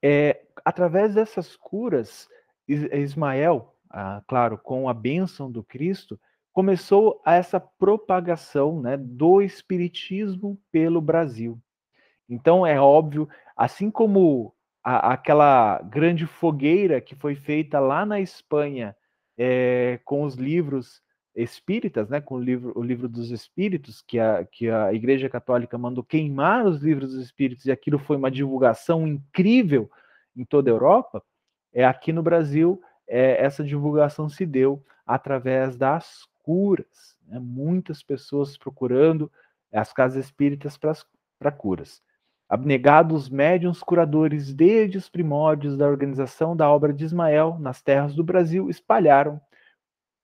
é, 0.00 0.42
através 0.64 1.14
dessas 1.14 1.56
curas, 1.56 2.28
Ismael, 2.68 3.74
ah, 3.90 4.22
claro, 4.28 4.56
com 4.56 4.88
a 4.88 4.94
bênção 4.94 5.50
do 5.50 5.64
Cristo, 5.64 6.18
começou 6.52 7.20
essa 7.26 7.58
propagação 7.58 8.80
né, 8.80 8.96
do 8.96 9.42
espiritismo 9.42 10.60
pelo 10.70 11.00
Brasil. 11.00 11.60
Então, 12.28 12.64
é 12.64 12.80
óbvio, 12.80 13.28
assim 13.56 13.90
como 13.90 14.54
a, 14.84 15.12
aquela 15.12 15.80
grande 15.82 16.26
fogueira 16.26 17.00
que 17.00 17.16
foi 17.16 17.34
feita 17.34 17.80
lá 17.80 18.06
na 18.06 18.20
Espanha 18.20 18.96
é, 19.36 19.98
com 20.04 20.22
os 20.22 20.36
livros 20.36 21.02
espíritas, 21.42 22.08
né, 22.08 22.20
com 22.20 22.36
o 22.36 22.40
livro, 22.40 22.72
o 22.76 22.82
livro 22.82 23.08
dos 23.08 23.30
espíritos, 23.30 24.02
que 24.02 24.18
a, 24.18 24.44
que 24.44 24.68
a 24.70 24.92
Igreja 24.92 25.28
Católica 25.28 25.76
mandou 25.78 26.04
queimar 26.04 26.66
os 26.66 26.82
livros 26.82 27.12
dos 27.12 27.24
espíritos, 27.24 27.66
e 27.66 27.72
aquilo 27.72 27.98
foi 27.98 28.16
uma 28.16 28.30
divulgação 28.30 29.06
incrível 29.06 29.90
em 30.36 30.44
toda 30.44 30.70
a 30.70 30.74
Europa, 30.74 31.22
é 31.72 31.84
aqui 31.84 32.12
no 32.12 32.22
Brasil 32.22 32.80
é, 33.06 33.44
essa 33.44 33.64
divulgação 33.64 34.28
se 34.28 34.46
deu 34.46 34.82
através 35.04 35.76
das 35.76 36.28
curas. 36.42 37.16
Né, 37.26 37.38
muitas 37.38 38.02
pessoas 38.02 38.56
procurando 38.56 39.30
as 39.72 39.92
casas 39.92 40.24
espíritas 40.24 40.76
para 40.76 41.52
curas. 41.52 42.02
Abnegados 42.48 43.28
médiuns 43.28 43.82
curadores 43.82 44.52
desde 44.52 44.98
os 44.98 45.08
primórdios 45.08 45.76
da 45.76 45.86
organização 45.86 46.56
da 46.56 46.68
obra 46.68 46.92
de 46.92 47.04
Ismael 47.04 47.56
nas 47.60 47.80
terras 47.80 48.14
do 48.14 48.24
Brasil 48.24 48.68
espalharam 48.68 49.40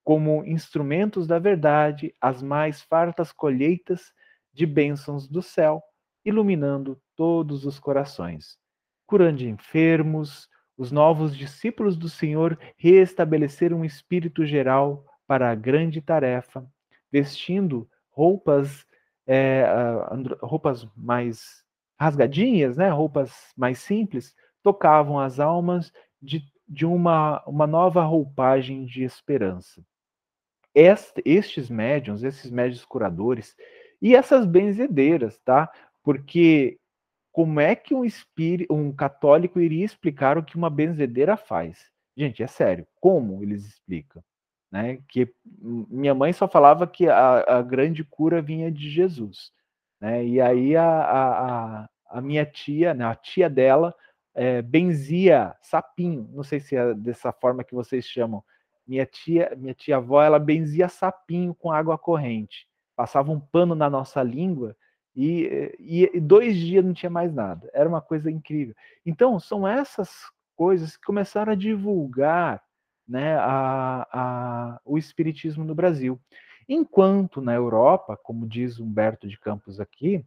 como 0.07 0.45
instrumentos 0.45 1.27
da 1.27 1.37
verdade 1.37 2.15
as 2.21 2.41
mais 2.41 2.81
fartas 2.81 3.33
colheitas 3.33 4.13
de 4.55 4.65
bênçãos 4.65 5.27
do 5.27 5.43
céu, 5.43 5.83
iluminando 6.25 6.97
todos 7.17 7.67
os 7.67 7.81
corações. 7.81 8.57
Curando 9.05 9.43
enfermos, 9.43 10.49
os 10.79 10.93
novos 10.93 11.37
discípulos 11.37 11.97
do 11.97 12.09
Senhor 12.09 12.57
reestabeleceram 12.77 13.81
um 13.81 13.85
espírito 13.85 14.47
geral 14.47 15.05
para 15.27 15.51
a 15.51 15.57
grande 15.57 16.01
tarefa, 16.01 16.65
vestindo 17.11 17.91
roupas, 18.09 18.87
é, 19.27 19.67
roupas 20.41 20.87
mais 20.97 21.65
rasgadinhas, 21.99 22.77
né, 22.77 22.89
roupas 22.91 23.53
mais 23.57 23.81
simples, 23.81 24.37
tocavam 24.63 25.19
as 25.19 25.41
almas 25.41 25.93
de, 26.23 26.45
de 26.69 26.87
uma, 26.87 27.43
uma 27.45 27.67
nova 27.67 28.05
roupagem 28.05 28.85
de 28.85 29.03
esperança 29.03 29.85
estes 30.77 31.71
médiums, 31.71 32.23
esses 32.23 32.51
médios 32.51 32.85
curadores 32.85 33.57
e 34.01 34.15
essas 34.15 34.45
benzedeiras, 34.45 35.39
tá? 35.41 35.73
Porque 36.03 36.79
como 37.33 37.61
é 37.61 37.75
que 37.75 37.95
um 37.95 38.05
espírito, 38.05 38.73
um 38.73 38.93
católico 38.93 39.61
iria 39.61 39.85
explicar 39.85 40.37
o 40.37 40.45
que 40.45 40.57
uma 40.57 40.71
benzedeira 40.71 41.37
faz? 41.37 41.91
Gente, 42.17 42.43
é 42.43 42.47
sério, 42.47 42.87
como 43.01 43.43
eles 43.43 43.65
explicam? 43.67 44.23
Né? 44.71 45.01
Que 45.09 45.33
minha 45.47 46.15
mãe 46.15 46.33
só 46.33 46.49
falava 46.49 46.87
que 46.87 47.09
a, 47.09 47.59
a 47.59 47.63
grande 47.63 48.05
cura 48.05 48.43
vinha 48.43 48.71
de 48.71 48.91
Jesus, 48.91 49.53
né? 50.01 50.25
E 50.27 50.41
aí 50.41 50.77
a, 50.77 50.85
a, 50.87 51.89
a 52.09 52.21
minha 52.21 52.45
tia, 52.45 52.93
né, 52.95 53.05
a 53.05 53.15
tia 53.15 53.49
dela, 53.49 53.95
é, 54.35 54.61
benzia 54.61 55.55
sapinho, 55.63 56.29
não 56.33 56.43
sei 56.43 56.61
se 56.61 56.77
é 56.77 56.95
dessa 56.95 57.33
forma 57.33 57.65
que 57.65 57.75
vocês 57.75 58.05
chamam, 58.05 58.45
minha 58.87 59.05
tia, 59.05 59.53
minha 59.57 59.75
tia 59.75 59.97
avó, 59.97 60.23
ela 60.23 60.39
benzia 60.39 60.89
sapinho 60.89 61.55
com 61.55 61.73
água 61.73 61.99
corrente. 61.99 62.67
Passava 62.95 63.33
um 63.33 63.41
pano 63.41 63.75
na 63.75 63.91
nossa 63.91 64.23
língua 64.23 64.77
e, 65.15 65.75
e, 65.79 66.11
e 66.15 66.21
dois 66.21 66.57
dias 66.57 66.85
não 66.85 66.95
tinha 66.95 67.11
mais 67.11 67.33
nada. 67.35 67.69
Era 67.75 67.89
uma 67.89 68.01
coisa 68.01 68.31
incrível. 68.31 68.75
Então, 69.05 69.39
são 69.41 69.67
essas 69.67 70.11
coisas 70.55 70.97
que 70.97 71.05
começaram 71.05 71.53
a 71.53 71.57
divulgar 71.57 72.63
né, 73.07 73.37
a, 73.37 74.07
a, 74.13 74.81
o 74.85 74.97
espiritismo 74.97 75.65
no 75.65 75.75
Brasil. 75.75 76.21
Enquanto 76.69 77.41
na 77.41 77.55
Europa, 77.55 78.17
como 78.17 78.49
diz 78.49 78.79
Humberto 78.79 79.29
de 79.29 79.39
Campos 79.39 79.79
aqui, 79.81 80.25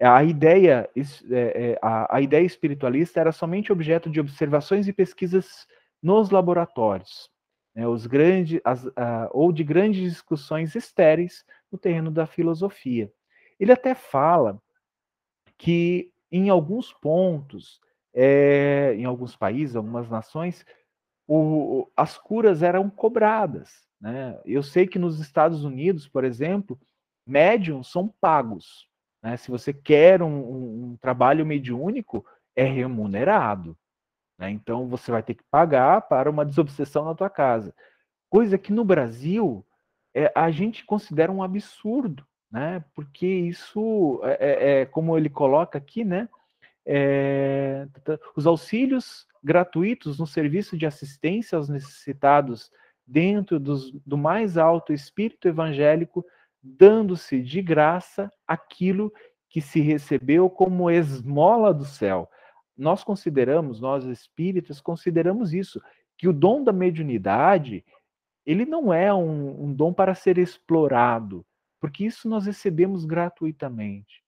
a 0.00 0.22
ideia, 0.24 0.88
é, 0.96 1.72
é, 1.72 1.78
a, 1.80 2.16
a 2.16 2.20
ideia 2.20 2.44
espiritualista 2.44 3.20
era 3.20 3.32
somente 3.32 3.72
objeto 3.72 4.10
de 4.10 4.20
observações 4.20 4.88
e 4.88 4.92
pesquisas 4.92 5.66
nos 6.02 6.30
laboratórios 6.30 7.33
né, 7.74 7.86
os 7.86 8.06
grandes, 8.06 8.60
as, 8.64 8.86
ou 9.32 9.52
de 9.52 9.64
grandes 9.64 10.00
discussões 10.00 10.74
estéreis 10.74 11.44
no 11.70 11.78
terreno 11.78 12.10
da 12.10 12.26
filosofia. 12.26 13.12
Ele 13.58 13.72
até 13.72 13.94
fala 13.94 14.60
que 15.58 16.12
em 16.30 16.48
alguns 16.48 16.92
pontos, 16.92 17.80
é, 18.12 18.94
em 18.96 19.04
alguns 19.04 19.36
países, 19.36 19.76
algumas 19.76 20.08
nações, 20.08 20.64
o, 21.26 21.88
as 21.96 22.18
curas 22.18 22.62
eram 22.62 22.90
cobradas. 22.90 23.88
Né? 24.00 24.38
Eu 24.44 24.62
sei 24.62 24.86
que 24.86 24.98
nos 24.98 25.20
Estados 25.20 25.64
Unidos, 25.64 26.08
por 26.08 26.24
exemplo, 26.24 26.78
médiums 27.26 27.90
são 27.90 28.12
pagos. 28.20 28.88
Né? 29.22 29.36
Se 29.36 29.50
você 29.50 29.72
quer 29.72 30.22
um, 30.22 30.26
um, 30.26 30.84
um 30.84 30.96
trabalho 30.96 31.46
mediúnico, 31.46 32.24
é 32.54 32.64
remunerado. 32.64 33.76
Né? 34.38 34.50
Então 34.50 34.88
você 34.88 35.10
vai 35.10 35.22
ter 35.22 35.34
que 35.34 35.44
pagar 35.50 36.02
para 36.02 36.30
uma 36.30 36.44
desobsessão 36.44 37.04
na 37.04 37.14
tua 37.14 37.30
casa. 37.30 37.74
Coisa 38.28 38.58
que 38.58 38.72
no 38.72 38.84
Brasil 38.84 39.64
é, 40.14 40.32
a 40.34 40.50
gente 40.50 40.84
considera 40.84 41.30
um 41.30 41.42
absurdo, 41.42 42.26
né? 42.50 42.84
Porque 42.94 43.26
isso 43.26 44.20
é, 44.24 44.38
é, 44.40 44.80
é 44.80 44.86
como 44.86 45.16
ele 45.16 45.28
coloca 45.28 45.78
aqui, 45.78 46.04
né? 46.04 46.28
É, 46.86 47.86
os 48.36 48.46
auxílios 48.46 49.26
gratuitos 49.42 50.18
no 50.18 50.26
serviço 50.26 50.76
de 50.76 50.86
assistência 50.86 51.56
aos 51.56 51.68
necessitados 51.68 52.70
dentro 53.06 53.58
dos, 53.58 53.90
do 54.06 54.16
mais 54.16 54.56
alto 54.56 54.92
espírito 54.92 55.48
evangélico, 55.48 56.24
dando-se 56.62 57.42
de 57.42 57.60
graça 57.60 58.32
aquilo 58.46 59.12
que 59.50 59.60
se 59.60 59.80
recebeu 59.80 60.48
como 60.48 60.90
esmola 60.90 61.72
do 61.72 61.84
céu. 61.84 62.28
Nós 62.76 63.04
consideramos, 63.04 63.80
nós 63.80 64.04
espíritas, 64.04 64.80
consideramos 64.80 65.52
isso, 65.52 65.80
que 66.18 66.28
o 66.28 66.32
dom 66.32 66.62
da 66.62 66.72
mediunidade, 66.72 67.84
ele 68.44 68.64
não 68.64 68.92
é 68.92 69.12
um, 69.12 69.64
um 69.64 69.74
dom 69.74 69.92
para 69.92 70.14
ser 70.14 70.38
explorado, 70.38 71.44
porque 71.80 72.04
isso 72.04 72.28
nós 72.28 72.46
recebemos 72.46 73.04
gratuitamente. 73.04 74.22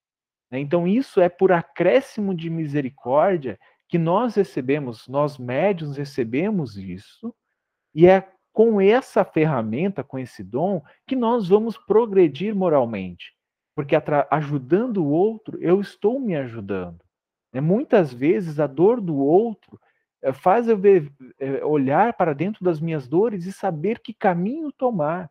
Né? 0.50 0.60
Então, 0.60 0.86
isso 0.86 1.20
é 1.20 1.28
por 1.28 1.52
acréscimo 1.52 2.34
de 2.34 2.48
misericórdia 2.48 3.58
que 3.88 3.98
nós 3.98 4.34
recebemos, 4.34 5.06
nós 5.06 5.38
médios 5.38 5.96
recebemos 5.96 6.76
isso, 6.76 7.34
e 7.94 8.06
é 8.06 8.28
com 8.52 8.80
essa 8.80 9.24
ferramenta, 9.24 10.02
com 10.02 10.18
esse 10.18 10.42
dom, 10.42 10.82
que 11.06 11.14
nós 11.14 11.48
vamos 11.48 11.76
progredir 11.76 12.54
moralmente. 12.54 13.34
Porque 13.74 13.94
ajudando 14.30 15.04
o 15.04 15.10
outro, 15.10 15.58
eu 15.60 15.80
estou 15.80 16.18
me 16.18 16.34
ajudando. 16.34 17.05
Né? 17.56 17.60
Muitas 17.62 18.12
vezes 18.12 18.60
a 18.60 18.66
dor 18.66 19.00
do 19.00 19.16
outro 19.16 19.80
eh, 20.20 20.30
faz 20.30 20.68
eu 20.68 20.76
ver, 20.76 21.10
eh, 21.40 21.64
olhar 21.64 22.12
para 22.12 22.34
dentro 22.34 22.62
das 22.62 22.78
minhas 22.80 23.08
dores 23.08 23.46
e 23.46 23.52
saber 23.52 24.00
que 24.00 24.12
caminho 24.12 24.70
tomar. 24.70 25.30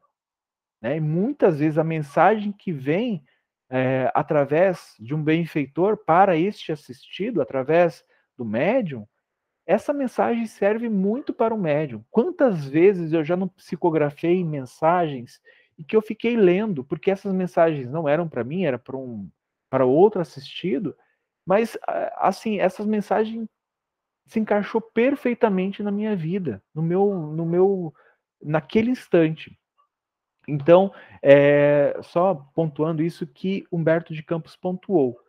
Né? 0.81 0.97
E 0.97 0.99
muitas 0.99 1.59
vezes 1.59 1.77
a 1.77 1.83
mensagem 1.83 2.51
que 2.51 2.71
vem 2.71 3.23
é, 3.69 4.11
através 4.15 4.95
de 4.99 5.13
um 5.13 5.23
benfeitor 5.23 5.97
para 5.97 6.35
este 6.35 6.71
assistido, 6.71 7.41
através 7.41 8.03
do 8.35 8.43
médium, 8.43 9.07
essa 9.67 9.93
mensagem 9.93 10.47
serve 10.47 10.89
muito 10.89 11.31
para 11.31 11.53
o 11.53 11.59
médium. 11.59 12.03
Quantas 12.09 12.65
vezes 12.65 13.13
eu 13.13 13.23
já 13.23 13.35
não 13.35 13.47
psicografei 13.47 14.43
mensagens 14.43 15.39
e 15.77 15.83
que 15.83 15.95
eu 15.95 16.01
fiquei 16.01 16.35
lendo, 16.35 16.83
porque 16.83 17.11
essas 17.11 17.33
mensagens 17.33 17.87
não 17.87 18.09
eram 18.09 18.27
para 18.27 18.43
mim, 18.43 18.63
era 18.63 18.79
para 18.79 18.97
um 18.97 19.29
para 19.69 19.85
outro 19.85 20.21
assistido, 20.21 20.95
mas 21.45 21.77
assim, 22.17 22.59
essas 22.59 22.85
mensagens 22.85 23.47
se 24.27 24.39
encaixou 24.39 24.81
perfeitamente 24.81 25.83
na 25.83 25.91
minha 25.91 26.15
vida, 26.15 26.63
no 26.73 26.81
meu 26.81 27.13
no 27.31 27.45
meu 27.45 27.93
naquele 28.41 28.91
instante. 28.91 29.57
Então, 30.47 30.93
é, 31.21 31.97
só 32.03 32.35
pontuando 32.53 33.01
isso 33.03 33.25
que 33.25 33.65
Humberto 33.71 34.13
de 34.13 34.23
Campos 34.23 34.55
pontuou. 34.55 35.19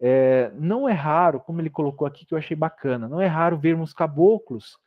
É, 0.00 0.50
não 0.54 0.88
é 0.88 0.92
raro, 0.92 1.40
como 1.40 1.60
ele 1.60 1.68
colocou 1.68 2.06
aqui, 2.06 2.24
que 2.24 2.32
eu 2.32 2.38
achei 2.38 2.56
bacana, 2.56 3.08
não 3.08 3.20
é 3.20 3.26
raro 3.26 3.58
vermos 3.58 3.92
caboclos 3.92 4.78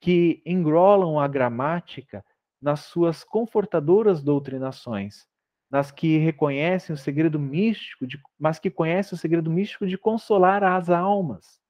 que 0.00 0.42
engrolam 0.46 1.18
a 1.18 1.28
gramática 1.28 2.24
nas 2.60 2.80
suas 2.80 3.22
confortadoras 3.22 4.22
doutrinações, 4.22 5.26
nas 5.74 5.90
que 5.90 6.18
reconhecem 6.18 6.94
o 6.94 6.96
segredo 6.96 7.36
místico, 7.36 8.06
de, 8.06 8.20
mas 8.38 8.60
que 8.60 8.70
conhecem 8.70 9.16
o 9.16 9.18
segredo 9.18 9.50
místico 9.50 9.84
de 9.84 9.98
consolar 9.98 10.62
as 10.62 10.88
almas. 10.88 11.60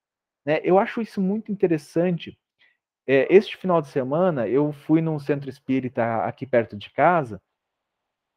Né? 0.45 0.61
Eu 0.63 0.79
acho 0.79 1.01
isso 1.01 1.23
muito 1.23 1.51
interessante. 1.51 2.39
É, 3.07 3.27
este 3.35 3.57
final 3.57 3.81
de 3.81 3.89
semana, 3.89 4.47
eu 4.47 4.75
fui 4.75 5.01
num 5.01 5.19
centro 5.19 5.49
espírita 5.49 6.19
aqui 6.27 6.47
perto 6.47 6.77
de 6.77 6.91
casa, 6.91 7.41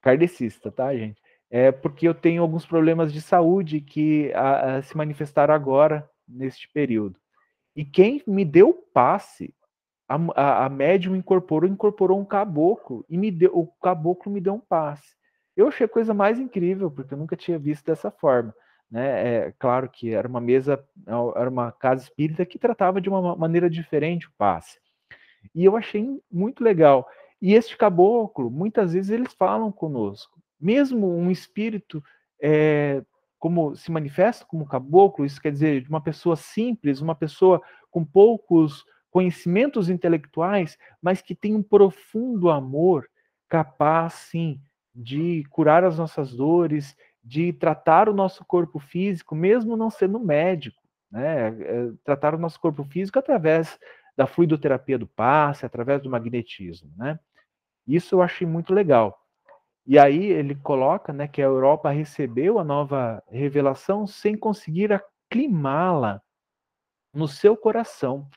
kardecista, 0.01 0.71
tá, 0.71 0.95
gente? 0.95 1.21
é 1.49 1.69
porque 1.69 2.07
eu 2.07 2.15
tenho 2.15 2.41
alguns 2.41 2.65
problemas 2.65 3.11
de 3.11 3.21
saúde 3.21 3.81
que 3.81 4.31
a, 4.33 4.77
a, 4.77 4.81
se 4.81 4.95
manifestaram 4.95 5.53
agora, 5.53 6.09
neste 6.25 6.69
período. 6.69 7.19
E 7.75 7.83
quem 7.83 8.23
me 8.25 8.45
deu 8.45 8.73
passe, 8.93 9.53
a, 10.07 10.15
a, 10.33 10.65
a 10.65 10.69
médium 10.69 11.13
incorporou, 11.13 11.69
incorporou 11.69 12.17
um 12.17 12.25
caboclo, 12.25 13.05
e 13.09 13.17
me 13.17 13.31
deu, 13.31 13.51
o 13.53 13.67
caboclo 13.67 14.31
me 14.31 14.39
deu 14.39 14.53
um 14.53 14.61
passe. 14.61 15.16
Eu 15.57 15.67
achei 15.67 15.85
a 15.85 15.89
coisa 15.89 16.13
mais 16.13 16.39
incrível, 16.39 16.89
porque 16.89 17.13
eu 17.13 17.17
nunca 17.17 17.35
tinha 17.35 17.59
visto 17.59 17.85
dessa 17.85 18.09
forma. 18.09 18.55
Né? 18.89 19.47
É 19.47 19.53
claro 19.59 19.89
que 19.89 20.13
era 20.13 20.27
uma 20.27 20.39
mesa, 20.39 20.81
era 21.35 21.49
uma 21.49 21.73
casa 21.73 22.03
espírita 22.03 22.45
que 22.45 22.57
tratava 22.57 23.01
de 23.01 23.09
uma 23.09 23.35
maneira 23.35 23.69
diferente 23.69 24.27
o 24.27 24.31
passe. 24.37 24.79
E 25.53 25.65
eu 25.65 25.75
achei 25.75 26.21
muito 26.31 26.63
legal. 26.63 27.05
E 27.41 27.53
este 27.53 27.75
caboclo, 27.75 28.49
muitas 28.49 28.93
vezes 28.93 29.11
eles 29.11 29.33
falam 29.33 29.71
conosco 29.71 30.37
mesmo 30.59 31.07
um 31.15 31.29
espírito 31.29 32.03
é, 32.41 33.03
como 33.39 33.75
se 33.75 33.91
manifesta 33.91 34.45
como 34.45 34.67
caboclo, 34.67 35.25
isso 35.25 35.41
quer 35.41 35.51
dizer 35.51 35.81
de 35.81 35.89
uma 35.89 36.01
pessoa 36.01 36.35
simples, 36.35 37.01
uma 37.01 37.15
pessoa 37.15 37.61
com 37.91 38.03
poucos 38.03 38.83
conhecimentos 39.09 39.89
intelectuais, 39.89 40.77
mas 41.01 41.21
que 41.21 41.35
tem 41.35 41.55
um 41.55 41.63
profundo 41.63 42.49
amor, 42.49 43.07
capaz 43.47 44.13
sim 44.13 44.59
de 44.97 45.43
curar 45.51 45.83
as 45.83 45.99
nossas 45.99 46.33
dores, 46.33 46.97
de 47.23 47.53
tratar 47.53 48.09
o 48.09 48.13
nosso 48.13 48.43
corpo 48.43 48.79
físico, 48.79 49.35
mesmo 49.35 49.77
não 49.77 49.91
sendo 49.91 50.19
médico, 50.19 50.81
né? 51.11 51.49
É, 51.49 51.91
tratar 52.03 52.33
o 52.33 52.39
nosso 52.39 52.59
corpo 52.59 52.83
físico 52.83 53.19
através 53.19 53.77
da 54.15 54.25
fluidoterapia 54.25 54.97
do 54.97 55.05
passe, 55.05 55.65
através 55.65 56.01
do 56.01 56.09
magnetismo, 56.09 56.91
né? 56.97 57.19
Isso 57.85 58.15
eu 58.15 58.21
achei 58.23 58.47
muito 58.47 58.73
legal. 58.73 59.17
E 59.85 59.99
aí 59.99 60.25
ele 60.25 60.55
coloca 60.55 61.13
né, 61.13 61.27
que 61.27 61.41
a 61.41 61.45
Europa 61.45 61.89
recebeu 61.91 62.59
a 62.59 62.63
nova 62.63 63.23
revelação 63.29 64.05
sem 64.05 64.35
conseguir 64.35 64.91
aclimá-la 64.91 66.21
no 67.13 67.27
seu 67.27 67.55
coração, 67.55 68.27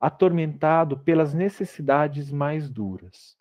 atormentado 0.00 0.98
pelas 0.98 1.34
necessidades 1.34 2.30
mais 2.30 2.70
duras. 2.70 3.39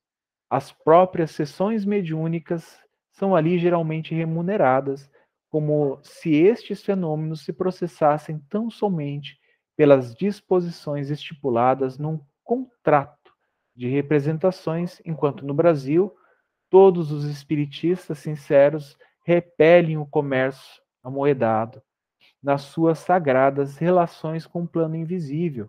As 0.50 0.72
próprias 0.72 1.32
sessões 1.32 1.86
mediúnicas 1.86 2.80
são 3.12 3.36
ali 3.36 3.60
geralmente 3.60 4.16
remuneradas, 4.16 5.10
como 5.50 6.00
se 6.04 6.34
estes 6.36 6.84
fenômenos 6.84 7.44
se 7.44 7.54
processassem 7.54 8.40
tão 8.50 8.70
somente 8.70 9.38
pelas 9.76 10.16
disposições 10.16 11.10
estipuladas 11.10 11.98
num 11.98 12.20
contrato 12.44 13.32
de 13.76 13.88
representações, 13.88 15.02
enquanto 15.06 15.46
no 15.46 15.54
Brasil 15.54 16.16
Todos 16.70 17.12
os 17.12 17.26
espiritistas 17.26 18.20
sinceros 18.20 18.96
repelem 19.26 19.98
o 19.98 20.06
comércio 20.06 20.82
amoedado 21.04 21.82
nas 22.42 22.62
suas 22.62 23.00
sagradas 23.00 23.78
relações 23.78 24.46
com 24.46 24.62
o 24.62 24.68
plano 24.68 24.96
invisível, 24.96 25.68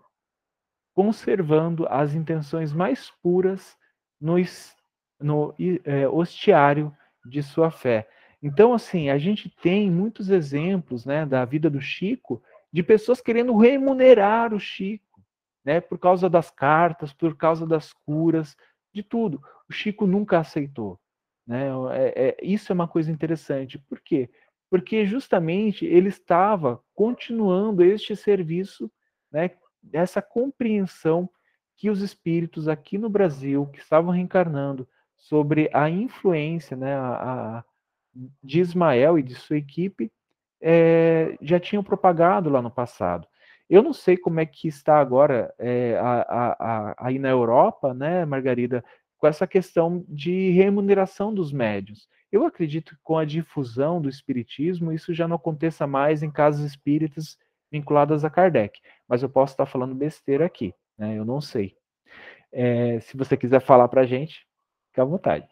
conservando 0.93 1.87
as 1.89 2.13
intenções 2.13 2.71
mais 2.71 3.09
puras 3.23 3.75
no, 4.21 4.35
no 5.19 5.55
é, 5.83 6.07
hostiário 6.07 6.95
de 7.25 7.41
sua 7.41 7.71
fé. 7.71 8.07
Então, 8.41 8.73
assim, 8.73 9.09
a 9.09 9.17
gente 9.17 9.49
tem 9.61 9.89
muitos 9.89 10.29
exemplos 10.29 11.05
né, 11.05 11.25
da 11.25 11.43
vida 11.45 11.69
do 11.69 11.81
Chico 11.81 12.41
de 12.71 12.81
pessoas 12.81 13.19
querendo 13.19 13.55
remunerar 13.57 14.53
o 14.53 14.59
Chico, 14.59 15.21
né, 15.63 15.81
por 15.81 15.99
causa 15.99 16.29
das 16.29 16.49
cartas, 16.49 17.11
por 17.13 17.35
causa 17.35 17.67
das 17.67 17.93
curas, 17.93 18.55
de 18.93 19.03
tudo. 19.03 19.41
O 19.69 19.73
Chico 19.73 20.07
nunca 20.07 20.39
aceitou. 20.39 20.99
Né? 21.45 21.67
É, 21.91 22.27
é, 22.29 22.37
isso 22.41 22.71
é 22.71 22.73
uma 22.73 22.87
coisa 22.87 23.11
interessante. 23.11 23.77
Por 23.77 23.99
quê? 23.99 24.29
Porque 24.69 25.05
justamente 25.05 25.85
ele 25.85 26.09
estava 26.09 26.81
continuando 26.95 27.83
este 27.83 28.15
serviço, 28.15 28.91
né, 29.31 29.51
essa 29.93 30.21
compreensão 30.21 31.29
que 31.81 31.89
os 31.89 31.99
espíritos 32.03 32.67
aqui 32.67 32.95
no 32.95 33.09
Brasil, 33.09 33.65
que 33.65 33.79
estavam 33.79 34.11
reencarnando 34.11 34.87
sobre 35.17 35.67
a 35.73 35.89
influência 35.89 36.77
né, 36.77 36.93
a, 36.93 37.07
a, 37.57 37.63
de 38.43 38.59
Ismael 38.59 39.17
e 39.17 39.23
de 39.23 39.33
sua 39.33 39.57
equipe, 39.57 40.11
é, 40.61 41.35
já 41.41 41.59
tinham 41.59 41.83
propagado 41.83 42.51
lá 42.51 42.61
no 42.61 42.69
passado. 42.69 43.27
Eu 43.67 43.81
não 43.81 43.93
sei 43.93 44.15
como 44.15 44.39
é 44.39 44.45
que 44.45 44.67
está 44.67 44.99
agora 44.99 45.51
é, 45.57 45.97
a, 45.99 46.93
aí 46.99 47.17
na 47.17 47.29
Europa, 47.29 47.95
né, 47.95 48.25
Margarida, 48.25 48.85
com 49.17 49.25
essa 49.25 49.47
questão 49.47 50.05
de 50.07 50.51
remuneração 50.51 51.33
dos 51.33 51.51
médios. 51.51 52.07
Eu 52.31 52.45
acredito 52.45 52.93
que 52.95 53.01
com 53.01 53.17
a 53.17 53.25
difusão 53.25 53.99
do 53.99 54.07
espiritismo, 54.07 54.93
isso 54.93 55.15
já 55.15 55.27
não 55.27 55.37
aconteça 55.37 55.87
mais 55.87 56.21
em 56.21 56.29
casas 56.29 56.63
espíritas 56.63 57.39
vinculadas 57.71 58.23
a 58.23 58.29
Kardec. 58.29 58.79
Mas 59.07 59.23
eu 59.23 59.29
posso 59.29 59.53
estar 59.53 59.65
falando 59.65 59.95
besteira 59.95 60.45
aqui, 60.45 60.75
né? 61.01 61.17
Eu 61.17 61.25
não 61.25 61.41
sei. 61.41 61.75
É, 62.53 62.99
se 62.99 63.17
você 63.17 63.35
quiser 63.35 63.59
falar 63.59 63.87
para 63.87 64.01
a 64.01 64.05
gente, 64.05 64.45
fique 64.87 65.01
à 65.01 65.03
vontade. 65.03 65.47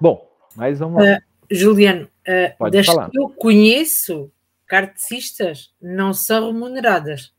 Bom, 0.00 0.30
mas 0.54 0.78
vamos 0.78 1.02
lá. 1.02 1.16
Uh, 1.16 1.22
Juliano, 1.50 2.08
uh, 2.60 2.70
das 2.70 2.86
falar. 2.86 3.10
que 3.10 3.18
eu 3.18 3.30
conheço, 3.30 4.30
cartecistas 4.64 5.74
não 5.82 6.14
são 6.14 6.52
remuneradas. 6.52 7.34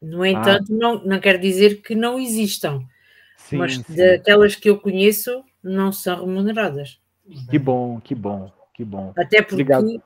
No 0.00 0.22
ah. 0.22 0.28
entanto, 0.30 0.72
ah. 0.72 0.76
não, 0.76 1.04
não 1.04 1.20
quer 1.20 1.38
dizer 1.38 1.82
que 1.82 1.94
não 1.94 2.18
existam. 2.18 2.82
Sim, 3.36 3.56
mas 3.58 3.76
sim. 3.76 3.94
daquelas 3.94 4.54
que 4.54 4.70
eu 4.70 4.78
conheço, 4.80 5.44
não 5.62 5.92
são 5.92 6.24
remuneradas. 6.24 6.98
Que 7.50 7.58
bom, 7.58 8.00
que 8.00 8.14
bom, 8.14 8.50
que 8.72 8.84
bom. 8.84 9.12
Até 9.16 9.42
porque, 9.42 9.62
Obrigado. 9.62 10.02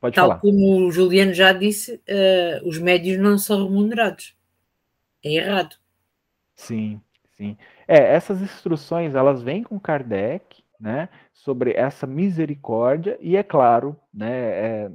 Pode 0.00 0.14
tal 0.14 0.28
falar. 0.28 0.40
como 0.40 0.86
o 0.86 0.90
Juliano 0.90 1.32
já 1.32 1.52
disse, 1.52 1.94
uh, 1.94 2.68
os 2.68 2.78
médios 2.78 3.18
não 3.18 3.38
são 3.38 3.64
remunerados. 3.64 4.36
É 5.24 5.34
errado. 5.34 5.76
Sim, 6.54 7.00
sim. 7.36 7.56
É, 7.86 7.96
essas 8.14 8.40
instruções, 8.40 9.14
elas 9.14 9.42
vêm 9.42 9.62
com 9.62 9.78
Kardec, 9.80 10.62
né, 10.78 11.08
sobre 11.32 11.72
essa 11.72 12.06
misericórdia, 12.06 13.16
e 13.20 13.36
é 13.36 13.42
claro, 13.42 13.96
né, 14.12 14.30
é, 14.32 14.90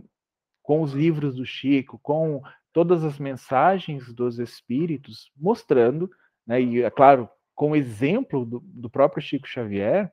com 0.61 0.82
os 0.82 0.91
livros 0.91 1.36
do 1.36 1.45
Chico, 1.45 1.97
com 1.99 2.41
todas 2.73 3.03
as 3.05 3.17
mensagens 3.17 4.13
dos 4.13 4.38
espíritos, 4.38 5.32
mostrando, 5.36 6.09
né, 6.45 6.61
e 6.61 6.82
é 6.84 6.89
claro, 6.89 7.30
com 7.55 7.71
o 7.71 7.75
exemplo 7.75 8.45
do, 8.45 8.59
do 8.59 8.89
próprio 8.89 9.21
Chico 9.21 9.47
Xavier, 9.47 10.11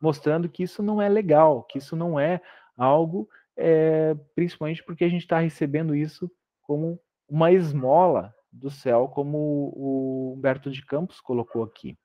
mostrando 0.00 0.48
que 0.48 0.62
isso 0.62 0.82
não 0.82 1.02
é 1.02 1.08
legal, 1.08 1.64
que 1.64 1.78
isso 1.78 1.96
não 1.96 2.18
é 2.18 2.40
algo, 2.76 3.28
é, 3.56 4.14
principalmente 4.34 4.82
porque 4.84 5.04
a 5.04 5.08
gente 5.08 5.22
está 5.22 5.40
recebendo 5.40 5.94
isso 5.94 6.30
como 6.62 7.00
uma 7.28 7.50
esmola 7.50 8.32
do 8.50 8.70
céu, 8.70 9.08
como 9.08 9.38
o 9.74 10.34
Humberto 10.36 10.70
de 10.70 10.84
Campos 10.84 11.20
colocou 11.20 11.62
aqui. 11.62 11.96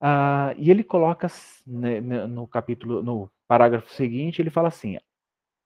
Ah, 0.00 0.52
e 0.56 0.70
ele 0.70 0.82
coloca 0.82 1.28
né, 1.66 2.00
no 2.00 2.46
capítulo, 2.46 3.02
no 3.02 3.30
parágrafo 3.46 3.92
seguinte, 3.92 4.42
ele 4.42 4.50
fala 4.50 4.68
assim: 4.68 4.98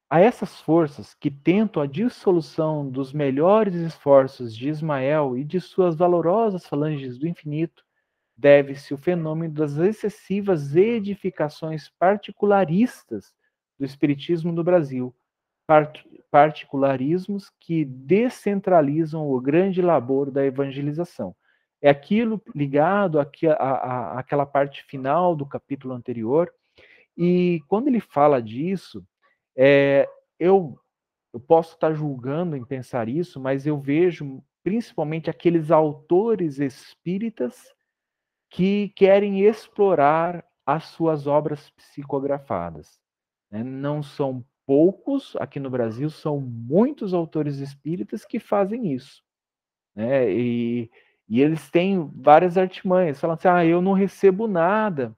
a 0.09 0.21
essas 0.21 0.61
forças 0.61 1.15
que 1.15 1.31
tentam 1.31 1.83
a 1.83 1.87
dissolução 1.87 2.89
dos 2.89 3.13
melhores 3.13 3.75
esforços 3.75 4.55
de 4.55 4.69
Ismael 4.69 5.37
e 5.37 5.43
de 5.43 5.61
suas 5.61 5.97
valorosas 5.97 6.67
falanges 6.67 7.19
do 7.19 7.27
infinito, 7.27 7.85
deve-se 8.37 8.95
o 8.95 8.99
fenômeno 8.99 9.55
das 9.55 9.77
excessivas 9.79 10.77
edificações 10.77 11.89
particularistas 11.99 13.33
do 13.79 13.85
Espiritismo 13.85 14.53
no 14.53 14.63
Brasil, 14.63 15.15
particularismos 16.31 17.51
que 17.61 17.85
descentralizam 17.85 19.29
o 19.29 19.41
grande 19.41 19.83
labor 19.83 20.31
da 20.31 20.45
evangelização. 20.45 21.35
É 21.81 21.91
aquilo 21.91 22.43
ligado 22.55 23.21
aqui 23.21 23.47
àquela 23.49 24.47
parte 24.47 24.83
final 24.85 25.35
do 25.35 25.47
capítulo 25.47 25.95
anterior, 25.95 26.53
e 27.17 27.63
quando 27.67 27.89
ele 27.89 28.01
fala 28.01 28.43
disso, 28.43 29.03
é, 29.57 30.09
eu, 30.39 30.79
eu 31.33 31.41
posso 31.41 31.75
estar 31.75 31.95
julgando 31.95 32.57
em 32.57 32.65
pensar 32.65 33.09
isso, 33.09 33.41
mas 33.41 33.67
eu 33.67 33.81
vejo 33.81 34.43
principalmente 34.63 35.31
aqueles 35.31 35.71
autores 35.71 36.59
espíritas 36.59 37.73
que 38.51 38.91
querem 38.91 39.41
explorar 39.43 40.45
as 40.67 40.85
suas 40.87 41.27
obras 41.27 41.71
psicografadas. 41.71 43.01
Né? 43.51 43.63
Não 43.63 44.03
são 44.03 44.45
poucos 44.67 45.37
aqui 45.37 45.61
no 45.61 45.71
Brasil, 45.71 46.11
são 46.11 46.41
muitos 46.41 47.15
autores 47.15 47.59
espíritas 47.59 48.25
que 48.25 48.39
fazem 48.39 48.93
isso. 48.93 49.23
Né? 49.95 50.31
E, 50.31 50.91
e 51.29 51.41
eles 51.41 51.71
têm 51.71 52.11
várias 52.17 52.59
artimanhas, 52.59 53.21
falam 53.21 53.35
assim: 53.35 53.49
ah, 53.49 53.65
eu 53.65 53.81
não 53.81 53.93
recebo 53.93 54.47
nada 54.47 55.17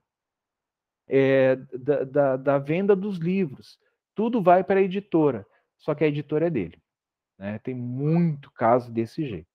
é, 1.07 1.55
da, 1.77 2.03
da, 2.03 2.37
da 2.37 2.57
venda 2.59 2.95
dos 2.95 3.17
livros 3.17 3.79
tudo 4.19 4.41
vai 4.41 4.65
para 4.65 4.81
a 4.81 4.83
editora, 4.83 5.47
só 5.77 5.95
que 5.95 6.03
a 6.03 6.07
editora 6.07 6.47
é 6.47 6.49
dele. 6.49 6.77
Né? 7.37 7.57
Tem 7.59 7.73
muito 7.73 8.51
caso 8.51 8.91
desse 8.91 9.25
jeito. 9.25 9.47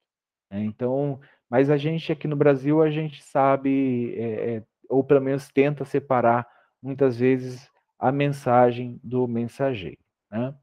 Né? 0.50 0.64
Então, 0.64 1.20
mas 1.50 1.68
a 1.68 1.76
gente 1.76 2.10
aqui 2.10 2.26
no 2.26 2.34
Brasil, 2.34 2.80
a 2.80 2.88
gente 2.88 3.22
sabe, 3.22 4.14
é, 4.18 4.62
ou 4.88 5.04
pelo 5.04 5.20
menos 5.20 5.50
tenta 5.50 5.84
separar 5.84 6.48
muitas 6.82 7.18
vezes 7.18 7.70
a 8.04 8.12
mensagem 8.12 9.00
do 9.02 9.26
mensageiro. 9.26 9.96
Né? 10.30 10.54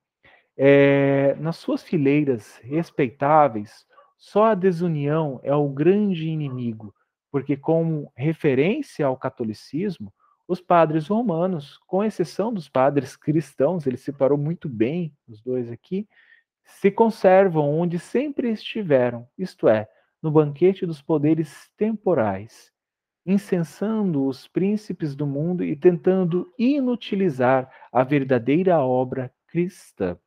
É, 0.55 1.35
nas 1.39 1.57
suas 1.57 1.81
fileiras 1.81 2.59
respeitáveis, 2.61 3.83
só 4.15 4.45
a 4.45 4.53
desunião 4.53 5.39
é 5.41 5.55
o 5.55 5.67
grande 5.67 6.27
inimigo, 6.27 6.93
porque, 7.31 7.57
como 7.57 8.13
referência 8.15 9.07
ao 9.07 9.17
catolicismo, 9.17 10.13
os 10.47 10.61
padres 10.61 11.07
romanos, 11.07 11.79
com 11.87 12.03
exceção 12.03 12.53
dos 12.53 12.69
padres 12.69 13.15
cristãos, 13.15 13.87
ele 13.87 13.97
separou 13.97 14.37
muito 14.37 14.69
bem 14.69 15.11
os 15.27 15.41
dois 15.41 15.71
aqui, 15.71 16.07
se 16.63 16.91
conservam 16.91 17.67
onde 17.73 17.97
sempre 17.97 18.51
estiveram, 18.51 19.27
isto 19.35 19.67
é, 19.67 19.89
no 20.21 20.29
banquete 20.29 20.85
dos 20.85 21.01
poderes 21.01 21.71
temporais, 21.75 22.70
incensando 23.25 24.25
os 24.25 24.47
príncipes 24.47 25.15
do 25.15 25.27
mundo 25.27 25.63
e 25.63 25.75
tentando 25.75 26.51
inutilizar 26.57 27.69
a 27.91 28.03
verdadeira 28.03 28.79
obra 28.79 29.31
cristã. 29.47 30.17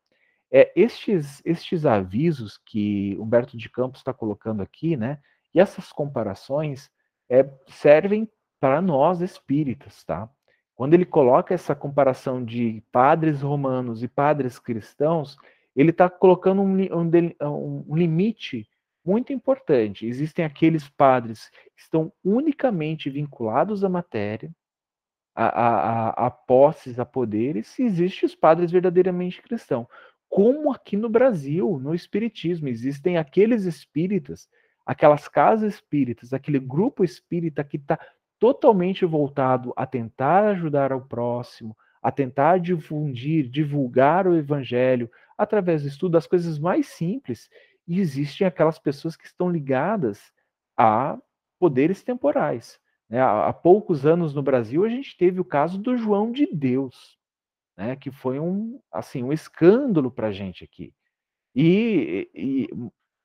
É, 0.52 0.72
estes, 0.76 1.42
estes 1.44 1.84
avisos 1.84 2.58
que 2.64 3.16
Humberto 3.18 3.56
de 3.56 3.68
Campos 3.68 4.00
está 4.00 4.12
colocando 4.12 4.62
aqui, 4.62 4.96
né, 4.96 5.18
e 5.52 5.60
essas 5.60 5.90
comparações 5.90 6.90
é, 7.28 7.48
servem 7.68 8.28
para 8.60 8.80
nós 8.80 9.20
espíritas, 9.20 10.04
tá? 10.04 10.28
Quando 10.74 10.94
ele 10.94 11.04
coloca 11.04 11.54
essa 11.54 11.74
comparação 11.74 12.44
de 12.44 12.82
padres 12.90 13.42
romanos 13.42 14.02
e 14.02 14.08
padres 14.08 14.58
cristãos, 14.58 15.36
ele 15.74 15.90
está 15.90 16.08
colocando 16.10 16.62
um, 16.62 16.76
um, 16.82 17.84
um, 17.88 17.96
limite 17.96 18.68
muito 19.04 19.32
importante. 19.32 20.06
Existem 20.06 20.44
aqueles 20.44 20.88
padres 20.88 21.50
que 21.76 21.82
estão 21.82 22.12
unicamente 22.24 23.10
vinculados 23.10 23.84
à 23.84 23.88
matéria, 23.88 24.50
a, 25.34 25.46
a, 25.46 26.26
a, 26.26 26.30
posses, 26.30 26.98
a 26.98 27.04
poderes, 27.04 27.78
e 27.78 27.82
existem 27.82 28.26
os 28.26 28.34
padres 28.34 28.70
verdadeiramente 28.70 29.42
cristãos. 29.42 29.86
Como 30.28 30.72
aqui 30.72 30.96
no 30.96 31.08
Brasil, 31.08 31.78
no 31.80 31.94
Espiritismo, 31.94 32.68
existem 32.68 33.18
aqueles 33.18 33.64
espíritas, 33.64 34.48
aquelas 34.86 35.28
casas 35.28 35.74
espíritas, 35.74 36.32
aquele 36.32 36.58
grupo 36.58 37.04
espírita 37.04 37.64
que 37.64 37.76
está 37.76 37.98
totalmente 38.38 39.04
voltado 39.04 39.72
a 39.76 39.86
tentar 39.86 40.44
ajudar 40.48 40.92
ao 40.92 41.00
próximo, 41.00 41.76
a 42.02 42.12
tentar 42.12 42.58
difundir, 42.58 43.48
divulgar 43.48 44.26
o 44.26 44.36
evangelho 44.36 45.10
através 45.38 45.82
do 45.82 45.88
estudo 45.88 46.12
das 46.12 46.26
coisas 46.26 46.58
mais 46.58 46.88
simples. 46.88 47.48
E 47.86 48.00
existem 48.00 48.46
aquelas 48.46 48.78
pessoas 48.78 49.16
que 49.16 49.26
estão 49.26 49.50
ligadas 49.50 50.32
a 50.76 51.18
poderes 51.58 52.02
temporais. 52.02 52.78
Né? 53.08 53.20
Há, 53.20 53.52
poucos 53.52 54.06
anos 54.06 54.34
no 54.34 54.42
Brasil 54.42 54.84
a 54.84 54.88
gente 54.88 55.16
teve 55.16 55.40
o 55.40 55.44
caso 55.44 55.78
do 55.78 55.96
João 55.96 56.32
de 56.32 56.46
Deus, 56.46 57.18
né? 57.76 57.96
que 57.96 58.10
foi 58.10 58.38
um 58.38 58.80
assim 58.90 59.22
um 59.22 59.32
escândalo 59.32 60.10
para 60.10 60.28
a 60.28 60.32
gente 60.32 60.64
aqui. 60.64 60.92
E, 61.54 62.28
e 62.34 62.68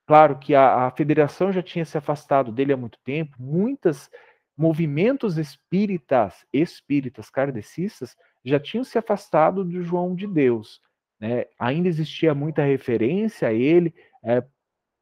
claro 0.05 0.37
que 0.37 0.53
a, 0.53 0.87
a 0.87 0.91
federação 0.91 1.51
já 1.51 1.63
tinha 1.63 1.85
se 1.85 1.97
afastado 1.97 2.51
dele 2.51 2.73
há 2.73 2.77
muito 2.77 2.99
tempo, 3.03 3.35
muitas 3.39 4.09
movimentos 4.55 5.37
espíritas, 5.37 6.45
espíritas 6.51 7.29
kardecistas, 7.29 8.15
já 8.43 8.59
tinham 8.59 8.83
se 8.83 8.97
afastado 8.97 9.63
do 9.63 9.81
João 9.81 10.13
de 10.13 10.27
Deus. 10.27 10.81
Né? 11.19 11.45
Ainda 11.57 11.87
existia 11.87 12.35
muita 12.35 12.63
referência 12.63 13.47
a 13.47 13.53
ele 13.53 13.93
é, 14.23 14.43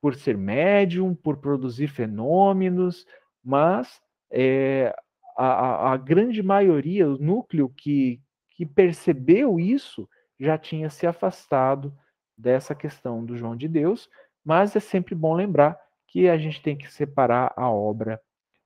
por 0.01 0.15
ser 0.15 0.37
médium, 0.37 1.15
por 1.15 1.37
produzir 1.37 1.87
fenômenos, 1.87 3.05
mas 3.43 4.01
é, 4.31 4.95
a, 5.37 5.91
a, 5.93 5.97
grande 5.97 6.41
maioria, 6.43 7.07
o 7.07 7.17
núcleo 7.17 7.69
que, 7.69 8.21
que 8.51 8.65
percebeu 8.65 9.59
isso, 9.59 10.07
já 10.39 10.57
tinha 10.57 10.89
se 10.89 11.07
afastado 11.07 11.95
dessa 12.37 12.75
questão 12.75 13.25
do 13.25 13.35
João 13.35 13.55
de 13.55 13.67
Deus, 13.67 14.09
mas 14.43 14.75
é 14.75 14.79
sempre 14.79 15.15
bom 15.15 15.33
lembrar 15.33 15.79
que 16.07 16.29
a 16.29 16.37
gente 16.37 16.61
tem 16.61 16.77
que 16.77 16.91
separar 16.91 17.53
a 17.55 17.69
obra 17.69 18.21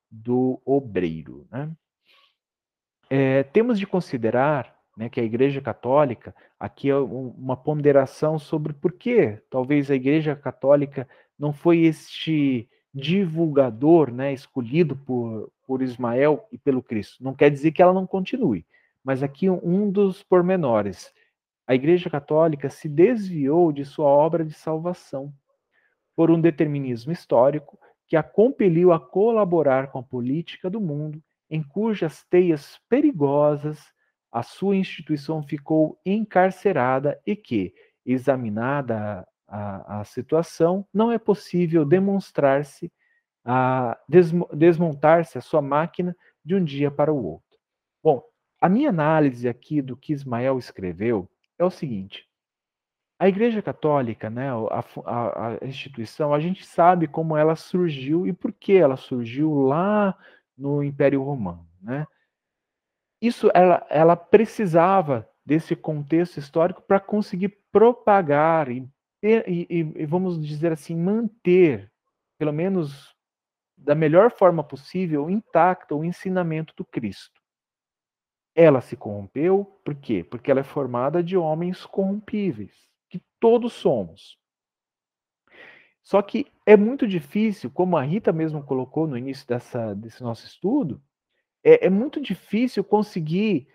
do 0.10 0.62
obreiro. 0.66 1.48
Né? 1.50 1.72
É, 3.10 3.44
temos 3.44 3.80
de 3.80 3.88
considerar 3.88 4.81
né, 4.96 5.10
que 5.10 5.20
a 5.20 5.24
Igreja 5.24 5.62
Católica, 5.62 6.36
aqui 6.60 6.90
é 6.90 6.96
uma 6.96 7.56
ponderação 7.56 8.38
sobre 8.38 8.74
por 8.74 8.94
que 8.94 9.42
talvez 9.50 9.90
a 9.90 9.96
Igreja 9.96 10.36
Católica 10.36 11.08
não 11.38 11.54
foi 11.54 11.82
este 11.82 12.70
divulgador, 12.94 14.12
né, 14.12 14.34
escolhido 14.34 14.96
por, 14.96 15.52
por 15.66 15.82
Ismael 15.82 16.46
e 16.52 16.58
pelo 16.58 16.84
Cristo. 16.84 17.24
Não 17.24 17.34
quer 17.34 17.50
dizer 17.50 17.72
que 17.72 17.82
ela 17.82 17.94
não 17.94 18.06
continue, 18.06 18.66
mas 19.04 19.24
aqui 19.24 19.50
um 19.50 19.90
dos 19.90 20.22
pormenores. 20.22 21.12
A 21.66 21.74
Igreja 21.74 22.10
Católica 22.10 22.70
se 22.70 22.90
desviou 22.90 23.72
de 23.72 23.86
sua 23.86 24.08
obra 24.08 24.44
de 24.44 24.54
salvação 24.54 25.34
por 26.16 26.30
um 26.30 26.40
determinismo 26.40 27.12
histórico 27.12 27.80
que 28.08 28.18
a 28.18 28.24
compeliu 28.24 28.92
a 28.92 29.00
colaborar 29.00 29.90
com 29.90 30.00
a 30.00 30.04
política 30.04 30.70
do 30.70 30.82
mundo, 30.82 31.24
em 31.50 31.64
cujas 31.64 32.26
teias 32.30 32.78
perigosas 32.90 33.80
a 34.32 34.44
sua 34.44 34.76
instituição 34.76 35.44
ficou 35.44 36.00
encarcerada 36.06 37.20
e 37.26 37.36
que, 37.36 37.74
examinada 38.06 39.28
a, 39.48 40.00
a 40.00 40.04
situação, 40.06 40.88
não 40.94 41.12
é 41.12 41.20
possível 41.20 41.84
demonstrar-se, 41.84 42.92
desmontar-se 44.54 45.38
a 45.38 45.42
sua 45.42 45.62
máquina 45.62 46.16
de 46.44 46.56
um 46.56 46.64
dia 46.64 46.90
para 46.90 47.12
o 47.12 47.24
outro. 47.24 47.60
Bom, 48.02 48.24
a 48.60 48.70
minha 48.70 48.90
análise 48.90 49.50
aqui 49.50 49.82
do 49.82 49.98
que 49.98 50.14
Ismael 50.14 50.58
escreveu 50.58 51.30
é 51.60 51.66
o 51.66 51.70
seguinte: 51.70 52.26
a 53.20 53.28
Igreja 53.28 53.62
Católica, 53.62 54.30
né, 54.30 54.50
a, 54.50 54.84
a, 55.06 55.48
a, 55.50 55.66
instituição, 55.68 56.34
a 56.34 56.40
gente 56.40 56.66
sabe 56.66 57.08
como 57.08 57.36
ela 57.36 57.56
surgiu 57.56 58.26
e 58.26 58.34
por 58.34 58.54
que 58.54 58.74
ela 58.74 58.96
surgiu 58.96 59.54
lá 59.54 60.18
no 60.58 60.84
Império 60.84 61.22
Romano. 61.22 61.68
Né? 61.82 62.08
Isso, 63.22 63.50
ela, 63.54 63.86
ela 63.90 64.16
precisava 64.16 65.30
desse 65.46 65.76
contexto 65.76 66.38
histórico 66.38 66.82
para 66.82 67.00
conseguir 67.00 67.50
propagar 67.72 68.70
e, 68.70 68.88
e, 69.24 69.68
e, 69.70 70.06
vamos 70.06 70.44
dizer 70.44 70.72
assim, 70.72 70.96
manter, 70.96 71.92
pelo 72.38 72.52
menos 72.52 73.16
da 73.78 73.94
melhor 73.94 74.32
forma 74.32 74.64
possível, 74.64 75.30
intacto 75.30 75.98
o 75.98 76.06
ensinamento 76.06 76.74
do 76.76 76.86
Cristo. 76.86 77.40
Ela 78.56 78.82
se 78.82 78.96
corrompeu, 78.96 79.66
por 79.86 79.96
quê? 79.96 80.24
Porque 80.24 80.52
ela 80.52 80.60
é 80.60 80.64
formada 80.64 81.24
de 81.24 81.38
homens 81.38 81.86
corrompíveis, 81.86 82.74
que 83.10 83.22
todos 83.40 83.74
somos. 83.74 84.38
Só 86.04 86.22
que 86.22 86.52
é 86.66 86.76
muito 86.76 87.08
difícil, 87.08 87.70
como 87.72 87.98
a 87.98 88.02
Rita 88.02 88.32
mesmo 88.32 88.64
colocou 88.64 89.08
no 89.08 89.18
início 89.18 89.48
dessa, 89.48 89.96
desse 89.96 90.22
nosso 90.22 90.46
estudo, 90.46 91.02
é, 91.64 91.88
é 91.88 91.90
muito 91.90 92.22
difícil 92.22 92.84
conseguir, 92.84 93.68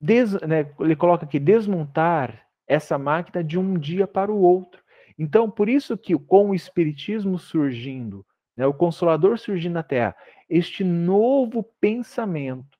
des, 0.00 0.32
né, 0.42 0.72
ele 0.80 0.96
coloca 0.96 1.24
aqui, 1.24 1.38
desmontar 1.38 2.46
essa 2.66 2.98
máquina 2.98 3.42
de 3.42 3.58
um 3.58 3.78
dia 3.78 4.06
para 4.06 4.32
o 4.32 4.40
outro. 4.40 4.82
Então, 5.18 5.50
por 5.50 5.68
isso 5.68 5.96
que 5.96 6.16
com 6.18 6.50
o 6.50 6.54
Espiritismo 6.54 7.38
surgindo, 7.38 8.26
né, 8.56 8.66
o 8.66 8.74
Consolador 8.74 9.38
surgindo 9.38 9.74
na 9.74 9.82
Terra, 9.82 10.14
este 10.48 10.84
novo 10.84 11.62
pensamento 11.80 12.76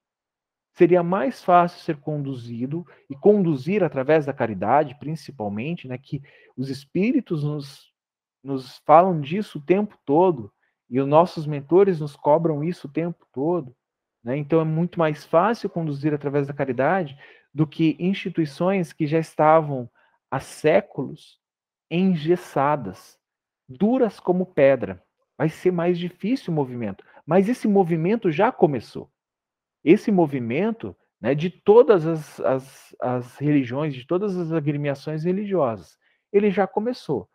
seria 0.72 1.02
mais 1.02 1.42
fácil 1.42 1.80
ser 1.80 1.96
conduzido 1.96 2.86
e 3.08 3.16
conduzir 3.16 3.82
através 3.82 4.26
da 4.26 4.32
caridade, 4.32 4.98
principalmente, 4.98 5.88
né, 5.88 5.96
que 5.96 6.22
os 6.54 6.68
espíritos 6.68 7.42
nos, 7.42 7.90
nos 8.44 8.78
falam 8.84 9.18
disso 9.20 9.58
o 9.58 9.62
tempo 9.62 9.98
todo 10.04 10.52
e 10.88 11.00
os 11.00 11.08
nossos 11.08 11.46
mentores 11.46 11.98
nos 11.98 12.14
cobram 12.14 12.62
isso 12.62 12.86
o 12.86 12.92
tempo 12.92 13.26
todo. 13.32 13.74
Né? 14.26 14.36
Então 14.36 14.60
é 14.60 14.64
muito 14.64 14.98
mais 14.98 15.24
fácil 15.24 15.70
conduzir 15.70 16.12
através 16.12 16.46
da 16.46 16.52
caridade 16.52 17.16
do 17.54 17.66
que 17.66 17.96
instituições 17.98 18.92
que 18.92 19.06
já 19.06 19.18
estavam 19.18 19.88
há 20.30 20.40
séculos 20.40 21.40
engessadas, 21.90 23.16
duras 23.68 24.20
como 24.20 24.44
pedra. 24.44 25.02
Vai 25.38 25.48
ser 25.48 25.70
mais 25.70 25.98
difícil 25.98 26.52
o 26.52 26.56
movimento, 26.56 27.04
mas 27.24 27.48
esse 27.48 27.68
movimento 27.68 28.30
já 28.30 28.50
começou 28.50 29.08
esse 29.86 30.10
movimento 30.10 30.96
né, 31.20 31.32
de 31.32 31.48
todas 31.48 32.04
as, 32.08 32.40
as, 32.40 32.96
as 33.00 33.36
religiões, 33.38 33.94
de 33.94 34.04
todas 34.04 34.36
as 34.36 34.52
agremiações 34.52 35.22
religiosas, 35.22 35.96
ele 36.32 36.50
já 36.50 36.66
começou. 36.66 37.28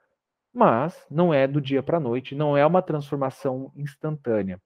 Mas 0.54 1.06
não 1.10 1.34
é 1.34 1.48
do 1.48 1.62
dia 1.62 1.82
para 1.82 1.96
a 1.96 2.02
noite, 2.02 2.36
não 2.36 2.58
é 2.58 2.66
uma 2.66 2.82
transformação 2.82 3.72
instantânea. 3.74 4.62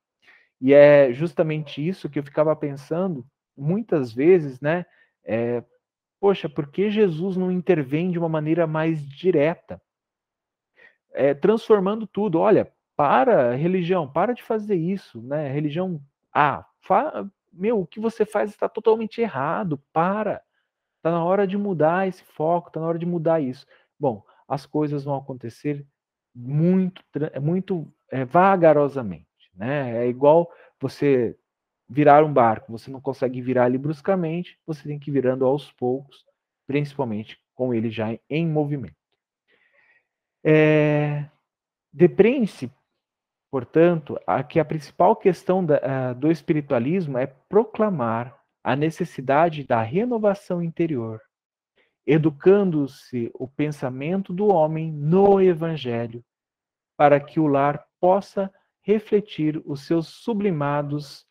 E 0.61 0.73
é 0.73 1.11
justamente 1.13 1.85
isso 1.85 2.09
que 2.09 2.19
eu 2.19 2.23
ficava 2.23 2.55
pensando 2.55 3.25
muitas 3.57 4.11
vezes, 4.13 4.59
né? 4.59 4.85
É, 5.23 5.63
poxa, 6.19 6.47
por 6.49 6.67
que 6.67 6.89
Jesus 6.89 7.37
não 7.37 7.51
intervém 7.51 8.11
de 8.11 8.19
uma 8.19 8.29
maneira 8.29 8.65
mais 8.65 9.07
direta? 9.07 9.81
É, 11.13 11.33
transformando 11.33 12.07
tudo. 12.07 12.39
Olha, 12.39 12.71
para 12.95 13.55
religião, 13.55 14.11
para 14.11 14.33
de 14.33 14.43
fazer 14.43 14.75
isso, 14.75 15.21
né? 15.21 15.51
Religião 15.51 16.01
A, 16.33 16.65
fa 16.81 17.29
meu, 17.51 17.79
o 17.79 17.87
que 17.87 17.99
você 17.99 18.25
faz 18.25 18.49
está 18.49 18.67
totalmente 18.67 19.21
errado, 19.21 19.81
para. 19.93 20.41
Está 20.97 21.11
na 21.11 21.23
hora 21.23 21.47
de 21.47 21.57
mudar 21.57 22.07
esse 22.07 22.23
foco, 22.23 22.67
está 22.67 22.79
na 22.79 22.87
hora 22.87 22.99
de 22.99 23.05
mudar 23.05 23.39
isso. 23.39 23.65
Bom, 23.97 24.23
as 24.47 24.65
coisas 24.65 25.03
vão 25.03 25.15
acontecer 25.15 25.85
muito, 26.33 27.01
muito 27.41 27.87
é, 28.11 28.25
vagarosamente, 28.25 29.25
né? 29.55 30.05
É 30.05 30.07
igual 30.07 30.51
você 30.79 31.37
virar 31.87 32.23
um 32.23 32.33
barco, 32.33 32.71
você 32.71 32.89
não 32.89 32.99
consegue 32.99 33.41
virar 33.41 33.67
ele 33.67 33.77
bruscamente, 33.77 34.59
você 34.65 34.83
tem 34.87 34.99
que 34.99 35.09
ir 35.09 35.13
virando 35.13 35.45
aos 35.45 35.71
poucos, 35.71 36.25
principalmente 36.65 37.39
com 37.53 37.73
ele 37.73 37.89
já 37.89 38.17
em 38.29 38.47
movimento. 38.47 38.95
É, 40.43 41.25
Depreende-se 41.93 42.69
Portanto, 43.55 44.19
aqui 44.27 44.59
a 44.59 44.65
principal 44.65 45.15
questão 45.15 45.65
da, 45.65 45.77
uh, 45.77 46.15
do 46.15 46.29
espiritualismo 46.29 47.17
é 47.17 47.25
proclamar 47.25 48.37
a 48.61 48.75
necessidade 48.75 49.63
da 49.63 49.81
renovação 49.81 50.61
interior, 50.61 51.21
educando-se 52.05 53.31
o 53.33 53.47
pensamento 53.47 54.33
do 54.33 54.47
homem 54.47 54.91
no 54.91 55.39
Evangelho, 55.39 56.21
para 56.97 57.17
que 57.17 57.39
o 57.39 57.47
lar 57.47 57.81
possa 57.97 58.53
refletir 58.85 59.61
os 59.65 59.81
seus 59.81 60.07
sublimados 60.07 61.25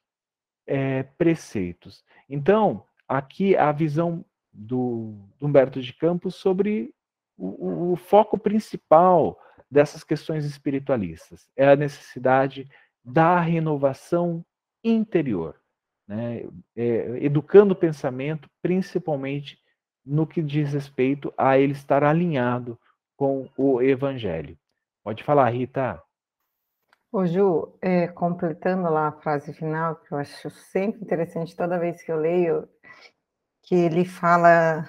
é, 0.66 1.04
preceitos. 1.04 2.04
Então, 2.28 2.84
aqui 3.08 3.56
a 3.56 3.70
visão 3.70 4.24
do, 4.52 5.14
do 5.38 5.46
Humberto 5.46 5.80
de 5.80 5.92
Campos 5.92 6.34
sobre 6.34 6.92
o, 7.36 7.92
o 7.92 7.96
foco 7.96 8.36
principal 8.36 9.38
dessas 9.70 10.02
questões 10.02 10.44
espiritualistas. 10.44 11.48
É 11.56 11.68
a 11.68 11.76
necessidade 11.76 12.68
da 13.04 13.38
renovação 13.40 14.44
interior, 14.82 15.60
né? 16.06 16.46
É, 16.76 17.24
educando 17.24 17.72
o 17.72 17.76
pensamento, 17.76 18.48
principalmente 18.60 19.58
no 20.04 20.26
que 20.26 20.42
diz 20.42 20.72
respeito 20.72 21.32
a 21.36 21.58
ele 21.58 21.72
estar 21.72 22.04
alinhado 22.04 22.78
com 23.16 23.48
o 23.56 23.80
Evangelho. 23.80 24.58
Pode 25.02 25.22
falar, 25.22 25.50
Rita. 25.50 26.02
Ô 27.16 27.24
Ju, 27.26 27.72
é, 27.80 28.08
completando 28.08 28.90
lá 28.90 29.06
a 29.06 29.12
frase 29.12 29.52
final, 29.52 29.94
que 29.94 30.10
eu 30.10 30.18
acho 30.18 30.50
sempre 30.50 31.00
interessante 31.00 31.54
toda 31.54 31.78
vez 31.78 32.02
que 32.02 32.10
eu 32.10 32.16
leio, 32.16 32.68
que 33.62 33.72
ele 33.72 34.04
fala 34.04 34.84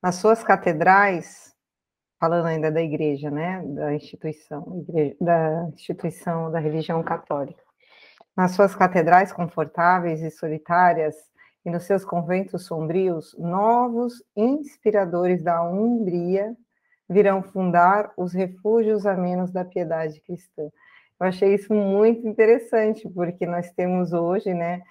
nas 0.00 0.14
suas 0.14 0.44
catedrais, 0.44 1.52
falando 2.20 2.46
ainda 2.46 2.70
da 2.70 2.80
igreja, 2.80 3.28
né, 3.28 3.60
da 3.74 3.92
instituição, 3.92 4.78
igreja, 4.88 5.16
da 5.20 5.68
instituição 5.74 6.48
da 6.48 6.60
religião 6.60 7.02
católica. 7.02 7.60
Nas 8.36 8.52
suas 8.52 8.76
catedrais 8.76 9.32
confortáveis 9.32 10.22
e 10.22 10.30
solitárias 10.30 11.16
e 11.64 11.70
nos 11.72 11.82
seus 11.82 12.04
conventos 12.04 12.66
sombrios, 12.66 13.34
novos 13.36 14.22
inspiradores 14.36 15.42
da 15.42 15.60
Umbria 15.60 16.56
virão 17.08 17.42
fundar 17.42 18.12
os 18.16 18.32
refúgios 18.32 19.04
amenos 19.04 19.50
da 19.50 19.64
piedade 19.64 20.20
cristã. 20.20 20.70
Eu 21.18 21.26
achei 21.26 21.54
isso 21.54 21.72
muito 21.72 22.26
interessante, 22.26 23.08
porque 23.08 23.46
nós 23.46 23.70
temos 23.72 24.12
hoje, 24.12 24.52
né, 24.52 24.82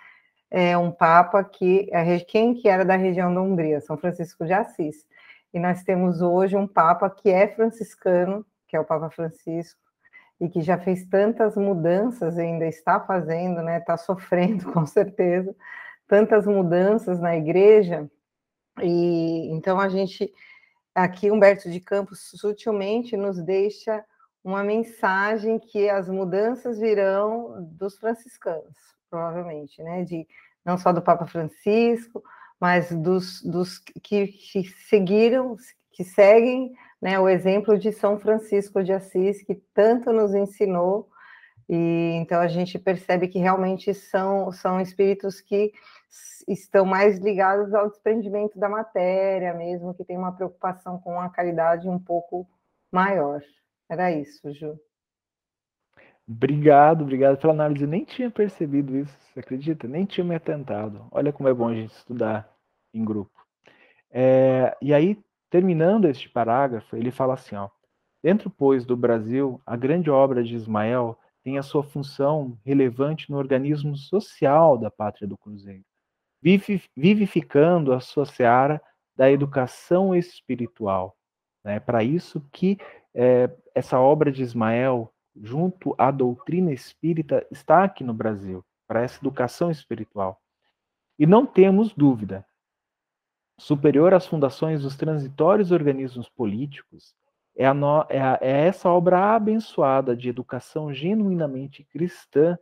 é, 0.49 0.77
um 0.77 0.91
Papa 0.91 1.43
que, 1.43 1.89
quem 2.27 2.53
que 2.53 2.67
era 2.67 2.83
da 2.83 2.95
região 2.95 3.33
da 3.33 3.41
Umbria? 3.41 3.81
São 3.81 3.97
Francisco 3.97 4.45
de 4.45 4.53
Assis. 4.53 5.05
E 5.53 5.59
nós 5.59 5.83
temos 5.83 6.21
hoje 6.21 6.55
um 6.55 6.67
Papa 6.67 7.09
que 7.09 7.29
é 7.29 7.47
franciscano, 7.47 8.45
que 8.67 8.75
é 8.75 8.79
o 8.79 8.85
Papa 8.85 9.09
Francisco, 9.09 9.79
e 10.39 10.49
que 10.49 10.61
já 10.61 10.77
fez 10.77 11.05
tantas 11.05 11.55
mudanças, 11.55 12.37
ainda 12.37 12.65
está 12.65 12.99
fazendo, 12.99 13.61
né? 13.61 13.77
Está 13.77 13.95
sofrendo, 13.97 14.65
com 14.73 14.85
certeza, 14.85 15.55
tantas 16.07 16.45
mudanças 16.45 17.19
na 17.19 17.35
igreja. 17.37 18.09
E 18.81 19.49
então 19.51 19.79
a 19.79 19.87
gente 19.87 20.33
aqui 20.93 21.31
Humberto 21.31 21.69
de 21.69 21.79
Campos 21.79 22.31
sutilmente 22.31 23.15
nos 23.15 23.41
deixa 23.41 24.03
uma 24.45 24.63
mensagem 24.63 25.57
que 25.57 25.89
as 25.89 26.07
mudanças 26.07 26.77
virão 26.77 27.67
dos 27.71 27.97
franciscanos, 27.97 28.77
provavelmente, 29.09 29.81
né? 29.81 30.03
De 30.03 30.27
não 30.63 30.77
só 30.77 30.93
do 30.93 31.01
Papa 31.01 31.25
Francisco, 31.25 32.23
mas 32.61 32.91
dos, 32.91 33.41
dos 33.41 33.79
que, 33.79 34.27
que 34.27 34.63
seguiram, 34.87 35.55
que 35.91 36.03
seguem 36.03 36.73
né, 37.01 37.19
o 37.19 37.27
exemplo 37.27 37.75
de 37.77 37.91
São 37.91 38.19
Francisco 38.19 38.83
de 38.83 38.93
Assis, 38.93 39.41
que 39.41 39.55
tanto 39.73 40.13
nos 40.13 40.35
ensinou, 40.35 41.09
e 41.67 42.11
então 42.21 42.39
a 42.39 42.47
gente 42.47 42.77
percebe 42.77 43.27
que 43.27 43.39
realmente 43.39 43.95
são, 43.95 44.51
são 44.51 44.79
espíritos 44.79 45.41
que 45.41 45.73
estão 46.47 46.85
mais 46.85 47.17
ligados 47.17 47.73
ao 47.73 47.89
desprendimento 47.89 48.59
da 48.59 48.69
matéria 48.69 49.55
mesmo, 49.55 49.95
que 49.95 50.05
tem 50.05 50.15
uma 50.15 50.31
preocupação 50.31 50.99
com 50.99 51.19
a 51.19 51.29
caridade 51.29 51.89
um 51.89 51.97
pouco 51.97 52.47
maior. 52.91 53.41
Era 53.89 54.11
isso, 54.11 54.51
Ju. 54.53 54.79
Obrigado, 56.27 57.03
obrigado 57.03 57.37
pela 57.37 57.53
análise. 57.53 57.83
Eu 57.83 57.89
nem 57.89 58.03
tinha 58.03 58.31
percebido 58.31 58.97
isso, 58.97 59.15
você 59.31 59.39
acredita? 59.39 59.87
Nem 59.87 60.05
tinha 60.05 60.23
me 60.23 60.33
atentado. 60.33 61.07
Olha 61.11 61.31
como 61.31 61.47
é 61.47 61.53
bom 61.53 61.67
a 61.67 61.75
gente 61.75 61.93
estudar 61.93 62.51
em 62.93 63.05
grupo. 63.05 63.31
É, 64.09 64.75
e 64.81 64.93
aí, 64.93 65.21
terminando 65.51 66.05
este 66.07 66.27
parágrafo, 66.27 66.95
ele 66.95 67.11
fala 67.11 67.35
assim: 67.35 67.55
ó, 67.55 67.69
dentro, 68.23 68.49
pois, 68.49 68.85
do 68.85 68.97
Brasil, 68.97 69.61
a 69.65 69.75
grande 69.75 70.09
obra 70.09 70.43
de 70.43 70.55
Ismael 70.55 71.17
tem 71.43 71.59
a 71.59 71.63
sua 71.63 71.83
função 71.83 72.57
relevante 72.65 73.29
no 73.29 73.37
organismo 73.37 73.95
social 73.95 74.79
da 74.79 74.89
pátria 74.89 75.27
do 75.27 75.37
Cruzeiro, 75.37 75.83
vivificando 76.95 77.93
a 77.93 77.99
sua 77.99 78.25
seara 78.25 78.81
da 79.15 79.31
educação 79.31 80.15
espiritual. 80.15 81.15
É 81.63 81.73
né? 81.73 81.79
para 81.79 82.03
isso 82.03 82.41
que 82.51 82.77
é, 83.15 83.49
essa 83.73 83.99
obra 83.99 84.31
de 84.31 84.43
Ismael, 84.43 85.11
junto 85.41 85.95
à 85.97 86.11
doutrina 86.11 86.71
espírita, 86.73 87.45
está 87.49 87.83
aqui 87.83 88.03
no 88.03 88.13
Brasil, 88.13 88.63
para 88.85 89.01
essa 89.01 89.19
educação 89.19 89.71
espiritual. 89.71 90.41
E 91.17 91.25
não 91.25 91.45
temos 91.45 91.93
dúvida 91.93 92.45
superior 93.57 94.13
às 94.13 94.27
fundações 94.27 94.81
dos 94.81 94.97
transitórios 94.97 95.71
organismos 95.71 96.27
políticos, 96.27 97.15
é, 97.55 97.71
no, 97.71 98.05
é, 98.09 98.19
a, 98.19 98.37
é, 98.41 98.67
essa 98.67 98.89
obra 98.89 99.33
abençoada 99.33 100.15
de 100.15 100.27
educação 100.27 100.93
genuinamente 100.93 101.85
cristã, 101.85 102.59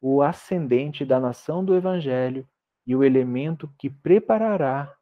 o 0.00 0.22
ascendente 0.22 1.04
da 1.04 1.18
nação 1.18 1.64
do 1.64 1.74
Evangelho 1.74 2.48
e 2.86 2.94
o 2.94 3.02
elemento 3.02 3.68
que 3.76 3.90
preparará 3.90 4.96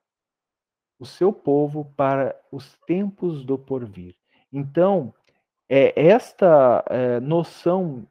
o 0.98 1.04
seu 1.04 1.32
povo 1.32 1.92
para 1.96 2.34
os 2.50 2.76
tempos 2.86 3.44
do 3.44 3.56
porvir. 3.56 4.17
Então, 4.52 5.14
é 5.68 6.08
esta 6.08 6.84
é, 6.88 7.20
noção 7.20 8.06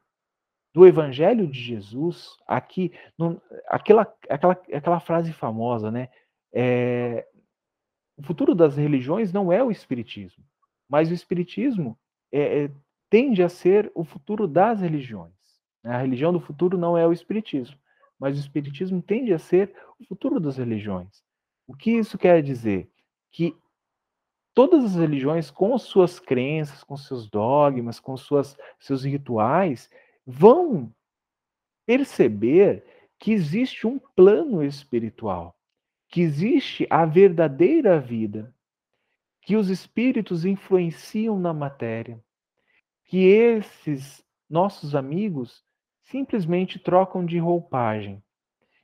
do 0.72 0.86
Evangelho 0.86 1.46
de 1.46 1.60
Jesus, 1.60 2.36
aqui, 2.46 2.92
no, 3.18 3.40
aquela, 3.66 4.02
aquela, 4.28 4.52
aquela 4.52 5.00
frase 5.00 5.32
famosa, 5.32 5.90
né? 5.90 6.08
É, 6.52 7.26
o 8.16 8.22
futuro 8.22 8.54
das 8.54 8.76
religiões 8.76 9.32
não 9.32 9.52
é 9.52 9.62
o 9.62 9.70
espiritismo, 9.70 10.44
mas 10.88 11.10
o 11.10 11.14
espiritismo 11.14 11.98
é, 12.32 12.64
é, 12.64 12.70
tende 13.10 13.42
a 13.42 13.48
ser 13.48 13.90
o 13.94 14.04
futuro 14.04 14.46
das 14.46 14.80
religiões. 14.80 15.32
Né? 15.82 15.94
A 15.94 15.98
religião 15.98 16.32
do 16.32 16.40
futuro 16.40 16.76
não 16.76 16.96
é 16.96 17.06
o 17.06 17.12
espiritismo, 17.12 17.78
mas 18.18 18.36
o 18.36 18.40
espiritismo 18.40 19.02
tende 19.02 19.32
a 19.32 19.38
ser 19.38 19.74
o 19.98 20.04
futuro 20.04 20.40
das 20.40 20.56
religiões. 20.56 21.22
O 21.66 21.74
que 21.74 21.92
isso 21.92 22.18
quer 22.18 22.42
dizer? 22.42 22.90
Que 23.30 23.56
todas 24.58 24.84
as 24.84 24.96
religiões, 24.96 25.52
com 25.52 25.78
suas 25.78 26.18
crenças, 26.18 26.82
com 26.82 26.96
seus 26.96 27.30
dogmas, 27.30 28.00
com 28.00 28.16
suas, 28.16 28.58
seus 28.76 29.04
rituais, 29.04 29.88
vão 30.26 30.92
perceber 31.86 32.84
que 33.20 33.30
existe 33.30 33.86
um 33.86 34.00
plano 34.16 34.64
espiritual 34.64 35.56
que 36.08 36.20
existe 36.20 36.88
a 36.90 37.06
verdadeira 37.06 38.00
vida, 38.00 38.52
que 39.42 39.54
os 39.54 39.68
espíritos 39.68 40.44
influenciam 40.44 41.38
na 41.38 41.52
matéria, 41.54 42.20
que 43.04 43.26
esses 43.26 44.24
nossos 44.50 44.96
amigos 44.96 45.64
simplesmente 46.02 46.80
trocam 46.80 47.24
de 47.24 47.38
roupagem. 47.38 48.20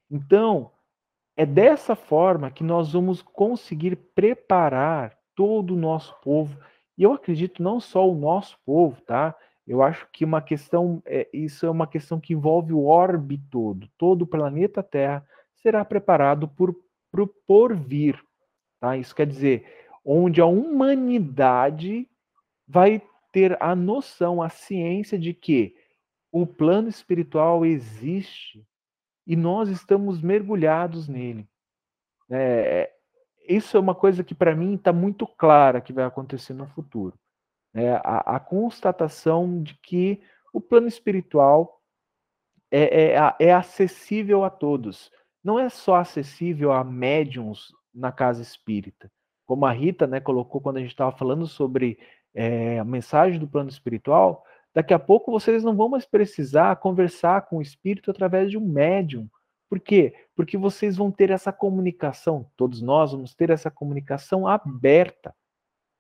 Então, 0.09 0.71
é 1.37 1.45
dessa 1.45 1.97
forma 1.97 2.49
que 2.49 2.63
nós 2.63 2.93
vamos 2.93 3.23
conseguir 3.23 3.97
preparar 4.15 5.19
todo 5.35 5.75
o 5.75 5.79
nosso 5.79 6.15
povo. 6.23 6.59
E 6.97 7.03
eu 7.03 7.13
acredito 7.13 7.63
não 7.63 7.81
só 7.81 8.09
o 8.09 8.15
nosso 8.15 8.59
povo, 8.65 9.01
tá? 9.03 9.35
Eu 9.67 9.83
acho 9.83 10.07
que 10.13 10.25
uma 10.25 10.43
questão, 10.43 11.03
é, 11.07 11.29
isso 11.33 11.65
é 11.67 11.71
uma 11.71 11.87
questão 11.87 12.21
que 12.21 12.35
envolve 12.35 12.73
o 12.73 12.85
orbe 12.85 13.41
todo. 13.51 13.89
Todo 13.97 14.23
o 14.23 14.27
planeta 14.27 14.83
Terra 14.83 15.27
será 15.57 15.85
preparado 15.85 16.47
por 16.47 16.75
para 17.15 17.23
o 17.23 17.29
porvir. 17.29 18.21
Tá? 18.81 18.97
Isso 18.97 19.15
quer 19.15 19.27
dizer, 19.29 19.65
onde 20.05 20.41
a 20.41 20.47
humanidade 20.47 22.09
vai 22.67 23.01
ter 23.31 23.57
a 23.63 23.77
noção, 23.77 24.43
a 24.43 24.49
ciência 24.49 25.17
de 25.17 25.33
que 25.33 25.77
o 26.33 26.45
plano 26.45 26.89
espiritual 26.89 27.65
existe 27.65 28.67
e 29.25 29.37
nós 29.37 29.69
estamos 29.69 30.21
mergulhados 30.21 31.07
nele. 31.07 31.49
É, 32.29 32.93
isso 33.49 33.77
é 33.77 33.81
uma 33.81 33.95
coisa 33.95 34.25
que 34.25 34.35
para 34.35 34.55
mim 34.55 34.75
está 34.75 34.93
muito 34.93 35.27
clara 35.27 35.81
que 35.81 35.93
vai 35.93 36.05
acontecer 36.05 36.55
no 36.55 36.67
futuro. 36.67 37.19
É, 37.75 37.91
a, 37.93 38.37
a, 38.37 38.41
constatação 38.41 39.63
de 39.63 39.75
que 39.83 40.23
o 40.53 40.61
plano 40.61 40.87
espiritual 40.87 41.81
é, 42.71 43.15
é, 43.15 43.35
é 43.41 43.53
acessível 43.53 44.45
a 44.45 44.51
todos 44.51 45.11
não 45.43 45.59
é 45.59 45.69
só 45.69 45.97
acessível 45.97 46.73
a 46.73 46.83
médiums 46.83 47.73
na 47.93 48.11
casa 48.11 48.41
espírita. 48.41 49.11
Como 49.45 49.67
a 49.67 49.73
Rita 49.73 50.07
né, 50.07 50.21
colocou 50.21 50.61
quando 50.61 50.79
a 50.79 50.81
gente 50.81 50.91
estava 50.91 51.13
falando 51.17 51.47
sobre 51.47 51.99
é, 52.33 52.79
a 52.79 52.85
mensagem 52.85 53.39
do 53.39 53.47
plano 53.47 53.69
espiritual, 53.69 54.45
daqui 54.73 54.95
a 54.95 54.99
pouco 54.99 55.31
vocês 55.31 55.63
não 55.63 55.77
vão 55.77 55.89
mais 55.89 56.07
precisar 56.07 56.77
conversar 56.77 57.43
com 57.43 57.59
o 57.59 57.63
espírito 57.63 58.11
através 58.11 58.51
de 58.51 58.57
um 58.57 58.67
médium. 58.67 59.29
Por 59.75 59.81
quê? 59.81 60.15
Porque 60.37 60.57
vocês 60.57 60.97
vão 60.97 61.11
ter 61.11 61.31
essa 61.33 61.53
comunicação, 61.53 62.49
todos 62.57 62.81
nós 62.81 63.11
vamos 63.11 63.35
ter 63.35 63.51
essa 63.51 63.73
comunicação 63.73 64.47
aberta, 64.47 65.35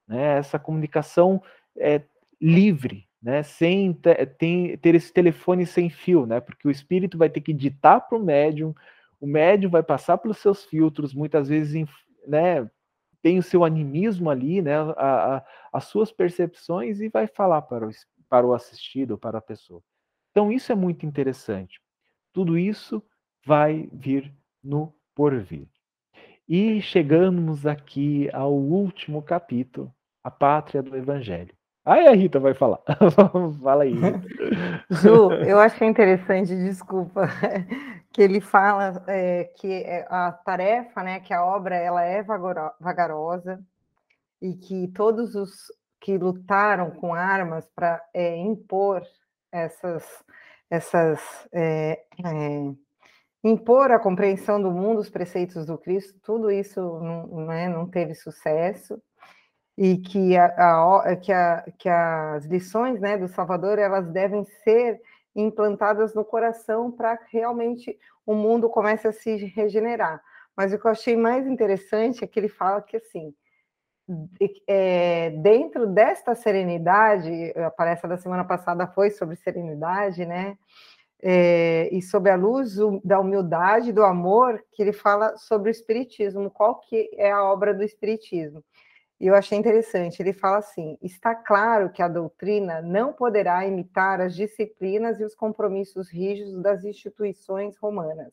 né? 0.07 0.39
essa 0.39 0.61
comunicação 0.61 1.43
é, 1.77 2.01
livre, 2.41 3.09
né? 3.21 3.43
sem 3.43 3.93
ter, 3.93 4.79
ter 4.79 4.95
esse 4.95 5.13
telefone 5.13 5.67
sem 5.67 5.91
fio, 5.91 6.25
né? 6.25 6.39
porque 6.39 6.69
o 6.69 6.71
espírito 6.71 7.19
vai 7.19 7.29
ter 7.29 7.41
que 7.41 7.53
ditar 7.53 8.03
para 8.03 8.17
o 8.17 8.23
médium, 8.23 8.73
o 9.21 9.27
médium 9.27 9.71
vai 9.71 9.83
passar 9.83 10.19
pelos 10.19 10.39
seus 10.39 10.65
filtros, 10.65 11.13
muitas 11.13 11.49
vezes 11.49 11.85
né, 12.29 12.71
tem 13.21 13.41
o 13.41 13.43
seu 13.43 13.65
animismo 13.65 14.31
ali, 14.31 14.63
né, 14.63 14.77
a, 14.77 15.39
a, 15.39 15.45
as 15.73 15.83
suas 15.87 16.13
percepções 16.13 17.01
e 17.01 17.09
vai 17.09 17.27
falar 17.27 17.63
para 17.63 17.89
o, 17.89 17.91
para 18.29 18.47
o 18.47 18.55
assistido, 18.55 19.19
para 19.19 19.39
a 19.39 19.43
pessoa. 19.43 19.83
Então, 20.31 20.53
isso 20.53 20.71
é 20.71 20.77
muito 20.77 21.05
interessante. 21.05 21.81
Tudo 22.33 22.57
isso 22.57 23.03
vai 23.45 23.89
vir 23.93 24.33
no 24.63 24.93
porvir. 25.15 25.69
E 26.49 26.81
chegamos 26.83 27.67
aqui 27.67 28.29
ao 28.33 28.53
último 28.53 29.23
capítulo, 29.23 29.93
a 30.23 30.31
pátria 30.31 30.83
do 30.83 30.97
Evangelho. 30.97 31.55
Aí 31.85 32.07
a 32.07 32.13
Rita 32.13 32.41
vai 32.41 32.55
falar. 32.55 32.81
Fala 33.63 33.85
aí. 33.85 33.95
Ju, 34.91 35.33
eu 35.33 35.59
achei 35.59 35.87
interessante, 35.87 36.55
desculpa, 36.57 37.29
que 38.13 38.23
ele 38.23 38.41
fala 38.41 39.05
é, 39.07 39.45
que 39.57 39.71
é, 39.71 40.07
a 40.09 40.33
tarefa, 40.33 41.03
né, 41.03 41.21
que 41.21 41.35
a 41.35 41.45
obra 41.45 41.77
ela 41.77 42.03
é 42.03 42.23
vagarosa 42.81 43.63
e 44.41 44.55
que 44.55 44.89
todos 44.89 45.35
os 45.35 45.51
que 46.01 46.17
lutaram 46.19 46.91
com 46.91 47.15
armas 47.15 47.67
para 47.75 48.03
é, 48.13 48.37
impor 48.37 49.03
essas, 49.51 50.05
essas 50.71 51.49
é, 51.53 52.03
é, 52.25 52.75
impor 53.45 53.93
a 53.93 53.99
compreensão 53.99 54.61
do 54.61 54.71
mundo, 54.71 55.01
os 55.01 55.11
preceitos 55.11 55.67
do 55.67 55.77
Cristo, 55.77 56.19
tudo 56.23 56.51
isso 56.51 56.81
não, 56.81 57.47
né, 57.47 57.69
não 57.69 57.87
teve 57.87 58.15
sucesso 58.15 59.01
e 59.77 59.99
que, 59.99 60.37
a, 60.37 60.47
a, 60.47 61.17
que, 61.17 61.33
a, 61.33 61.65
que 61.79 61.89
as 61.89 62.47
lições 62.47 63.01
né, 63.01 63.19
do 63.19 63.29
Salvador 63.29 63.79
elas 63.79 64.09
devem 64.09 64.45
ser 64.65 65.01
implantadas 65.37 66.15
no 66.15 66.25
coração 66.25 66.91
para 66.91 67.17
que 67.19 67.37
realmente 67.37 67.99
o 68.25 68.35
mundo 68.35 68.71
comece 68.71 69.07
a 69.07 69.13
se 69.13 69.37
regenerar. 69.47 70.23
Mas 70.57 70.73
o 70.73 70.79
que 70.79 70.87
eu 70.87 70.91
achei 70.91 71.17
mais 71.17 71.47
interessante 71.47 72.25
é 72.25 72.27
que 72.27 72.41
ele 72.41 72.49
fala 72.49 72.81
que 72.81 72.97
assim 72.97 73.35
é, 74.69 75.31
dentro 75.31 75.87
desta 75.87 76.35
serenidade, 76.35 77.53
a 77.57 77.71
palestra 77.71 78.09
da 78.09 78.17
semana 78.17 78.45
passada 78.45 78.87
foi 78.87 79.11
sobre 79.11 79.37
serenidade, 79.37 80.27
né? 80.27 80.59
É, 81.23 81.89
e 81.91 82.03
sobre 82.03 82.31
a 82.31 82.37
luz 82.37 82.77
da 83.03 83.19
humildade, 83.19 83.93
do 83.93 84.03
amor, 84.03 84.63
que 84.73 84.83
ele 84.83 84.93
fala 84.93 85.37
sobre 85.39 85.71
o 85.71 85.73
espiritismo. 85.73 86.51
Qual 86.51 86.81
que 86.81 87.11
é 87.15 87.31
a 87.31 87.45
obra 87.45 87.73
do 87.73 87.83
espiritismo? 87.83 88.63
E 89.21 89.27
eu 89.27 89.35
achei 89.35 89.57
interessante, 89.57 90.21
ele 90.21 90.33
fala 90.33 90.59
assim: 90.59 90.99
está 91.01 91.35
claro 91.35 91.91
que 91.91 92.03
a 92.03 92.09
doutrina 92.09 92.83
não 92.83 93.13
poderá 93.13 93.65
imitar 93.67 94.21
as 94.21 94.35
disciplinas 94.35 95.21
e 95.21 95.25
os 95.25 95.35
compromissos 95.35 96.11
rígidos 96.11 96.61
das 96.61 96.85
instituições 96.85 97.77
romanas, 97.79 98.33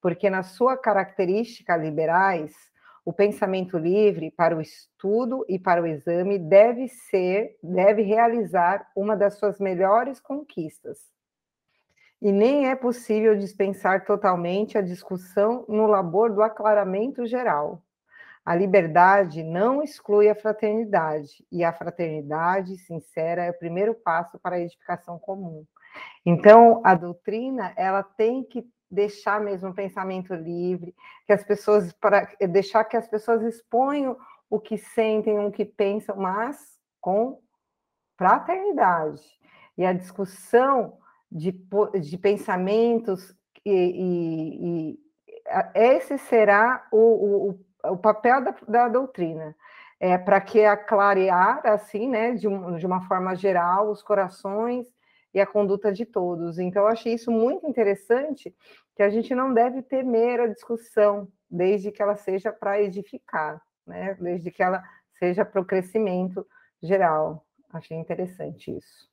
porque 0.00 0.28
na 0.28 0.42
sua 0.42 0.76
característica 0.76 1.76
liberais, 1.76 2.52
o 3.04 3.12
pensamento 3.12 3.78
livre 3.78 4.30
para 4.32 4.56
o 4.56 4.60
estudo 4.60 5.44
e 5.48 5.58
para 5.58 5.82
o 5.82 5.86
exame 5.86 6.38
deve 6.38 6.88
ser, 6.88 7.56
deve 7.62 8.02
realizar 8.02 8.86
uma 8.94 9.16
das 9.16 9.38
suas 9.38 9.58
melhores 9.58 10.20
conquistas. 10.20 10.98
E 12.20 12.30
nem 12.30 12.68
é 12.68 12.76
possível 12.76 13.36
dispensar 13.36 14.04
totalmente 14.04 14.76
a 14.76 14.82
discussão 14.82 15.64
no 15.68 15.86
labor 15.86 16.32
do 16.32 16.42
aclaramento 16.42 17.24
geral. 17.26 17.82
A 18.44 18.54
liberdade 18.54 19.42
não 19.42 19.82
exclui 19.82 20.28
a 20.28 20.34
fraternidade, 20.34 21.44
e 21.52 21.62
a 21.62 21.72
fraternidade 21.72 22.76
sincera 22.78 23.44
é 23.44 23.50
o 23.50 23.58
primeiro 23.58 23.94
passo 23.94 24.38
para 24.38 24.56
a 24.56 24.60
edificação 24.60 25.18
comum. 25.18 25.64
Então, 26.24 26.80
a 26.84 26.94
doutrina, 26.94 27.72
ela 27.76 28.02
tem 28.02 28.44
que 28.44 28.66
deixar 28.90 29.40
mesmo 29.40 29.70
o 29.70 29.74
pensamento 29.74 30.34
livre, 30.34 30.94
que 31.26 31.32
as 31.32 31.44
pessoas 31.44 31.92
para 31.92 32.28
deixar 32.48 32.84
que 32.84 32.96
as 32.96 33.06
pessoas 33.06 33.42
exponham 33.42 34.16
o 34.48 34.58
que 34.58 34.76
sentem, 34.76 35.38
o 35.38 35.52
que 35.52 35.64
pensam, 35.64 36.16
mas 36.16 36.78
com 37.00 37.40
fraternidade. 38.18 39.22
E 39.78 39.86
a 39.86 39.92
discussão 39.92 40.98
de, 41.30 41.52
de 42.00 42.18
pensamentos 42.18 43.34
e, 43.64 43.72
e, 43.72 44.94
e 44.94 44.98
esse 45.74 46.18
será 46.18 46.86
o, 46.92 46.98
o, 47.50 47.92
o 47.92 47.96
papel 47.96 48.42
da, 48.42 48.54
da 48.68 48.88
doutrina. 48.88 49.54
É, 50.02 50.16
para 50.16 50.40
que 50.40 50.64
aclarear, 50.64 51.60
assim, 51.66 52.08
né, 52.08 52.32
de, 52.32 52.48
um, 52.48 52.78
de 52.78 52.86
uma 52.86 53.02
forma 53.02 53.34
geral, 53.36 53.90
os 53.90 54.02
corações 54.02 54.86
e 55.34 55.38
a 55.38 55.46
conduta 55.46 55.92
de 55.92 56.06
todos. 56.06 56.58
Então, 56.58 56.84
eu 56.84 56.88
achei 56.88 57.12
isso 57.12 57.30
muito 57.30 57.66
interessante, 57.66 58.54
que 58.96 59.02
a 59.02 59.10
gente 59.10 59.34
não 59.34 59.52
deve 59.52 59.82
temer 59.82 60.40
a 60.40 60.46
discussão, 60.46 61.28
desde 61.50 61.92
que 61.92 62.00
ela 62.00 62.16
seja 62.16 62.50
para 62.50 62.80
edificar, 62.80 63.60
né? 63.86 64.16
desde 64.18 64.50
que 64.50 64.62
ela 64.62 64.82
seja 65.18 65.44
para 65.44 65.60
o 65.60 65.66
crescimento 65.66 66.46
geral. 66.82 67.44
Achei 67.70 67.96
interessante 67.98 68.74
isso. 68.74 69.09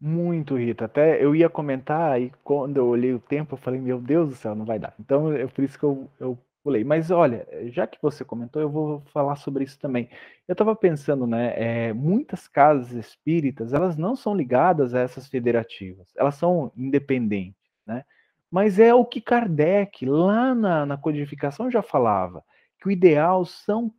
Muito, 0.00 0.56
Rita. 0.56 0.84
Até 0.84 1.22
eu 1.22 1.34
ia 1.34 1.48
comentar, 1.48 2.20
e 2.20 2.30
quando 2.44 2.76
eu 2.76 2.86
olhei 2.86 3.14
o 3.14 3.18
tempo, 3.20 3.54
eu 3.54 3.58
falei, 3.58 3.80
meu 3.80 3.98
Deus 4.00 4.28
do 4.28 4.34
céu, 4.34 4.54
não 4.54 4.64
vai 4.64 4.78
dar. 4.78 4.94
Então, 5.00 5.32
é 5.32 5.46
por 5.46 5.64
isso 5.64 5.78
que 5.78 5.84
eu, 5.84 6.08
eu 6.20 6.38
pulei. 6.62 6.84
Mas 6.84 7.10
olha, 7.10 7.46
já 7.70 7.86
que 7.86 7.98
você 8.02 8.24
comentou, 8.24 8.60
eu 8.60 8.68
vou 8.68 9.00
falar 9.12 9.36
sobre 9.36 9.64
isso 9.64 9.78
também. 9.78 10.10
Eu 10.48 10.52
estava 10.52 10.74
pensando, 10.76 11.26
né? 11.26 11.54
É, 11.56 11.92
muitas 11.92 12.46
casas 12.48 12.92
espíritas, 12.92 13.72
elas 13.72 13.96
não 13.96 14.16
são 14.16 14.34
ligadas 14.34 14.94
a 14.94 15.00
essas 15.00 15.28
federativas, 15.28 16.08
elas 16.16 16.34
são 16.34 16.72
independentes, 16.76 17.62
né? 17.86 18.04
Mas 18.50 18.78
é 18.78 18.94
o 18.94 19.04
que 19.04 19.20
Kardec, 19.20 20.04
lá 20.06 20.54
na, 20.54 20.86
na 20.86 20.96
codificação, 20.96 21.70
já 21.70 21.82
falava, 21.82 22.44
que 22.80 22.88
o 22.88 22.90
ideal 22.90 23.44
são 23.44 23.92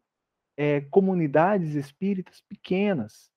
é, 0.57 0.82
comunidades 0.82 1.76
espíritas 1.76 2.41
pequenas, 2.49 3.30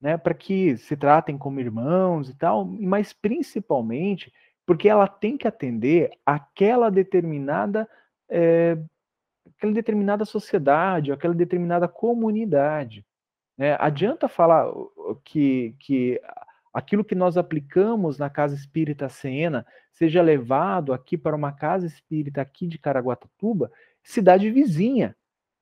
né? 0.00 0.16
Para 0.16 0.34
que 0.34 0.76
se 0.76 0.96
tratem 0.96 1.36
como 1.36 1.60
irmãos 1.60 2.28
e 2.28 2.34
tal, 2.34 2.64
mas 2.64 3.12
principalmente 3.12 4.32
porque 4.66 4.88
ela 4.88 5.08
tem 5.08 5.36
que 5.36 5.48
atender 5.48 6.10
aquela 6.26 6.90
determinada 6.90 7.88
é, 8.28 8.76
aquela 9.56 9.72
determinada 9.72 10.24
sociedade, 10.24 11.10
aquela 11.10 11.34
determinada 11.34 11.88
comunidade. 11.88 13.04
Né? 13.56 13.76
Adianta 13.80 14.28
falar 14.28 14.70
que, 15.24 15.74
que 15.80 16.20
aquilo 16.72 17.04
que 17.04 17.14
nós 17.14 17.36
aplicamos 17.36 18.18
na 18.18 18.30
casa 18.30 18.54
espírita 18.54 19.08
Sena 19.08 19.66
seja 19.92 20.22
levado 20.22 20.92
aqui 20.92 21.18
para 21.18 21.34
uma 21.34 21.50
casa 21.50 21.86
espírita 21.86 22.40
aqui 22.40 22.68
de 22.68 22.78
Caraguatatuba, 22.78 23.72
cidade 24.02 24.50
vizinha, 24.50 25.16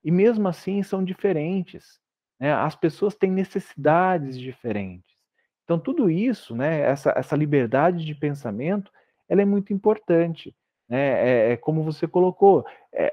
e 0.05 0.11
mesmo 0.11 0.47
assim 0.47 0.83
são 0.83 1.03
diferentes. 1.03 1.99
Né? 2.39 2.53
As 2.53 2.75
pessoas 2.75 3.15
têm 3.15 3.31
necessidades 3.31 4.39
diferentes. 4.39 5.17
Então, 5.65 5.79
tudo 5.79 6.09
isso, 6.09 6.55
né, 6.55 6.81
essa, 6.81 7.13
essa 7.17 7.35
liberdade 7.35 8.05
de 8.05 8.15
pensamento, 8.15 8.91
ela 9.29 9.43
é 9.43 9.45
muito 9.45 9.73
importante. 9.73 10.55
Né? 10.89 10.99
É, 10.99 11.53
é 11.53 11.57
como 11.57 11.83
você 11.83 12.07
colocou, 12.07 12.65
é, 12.93 13.13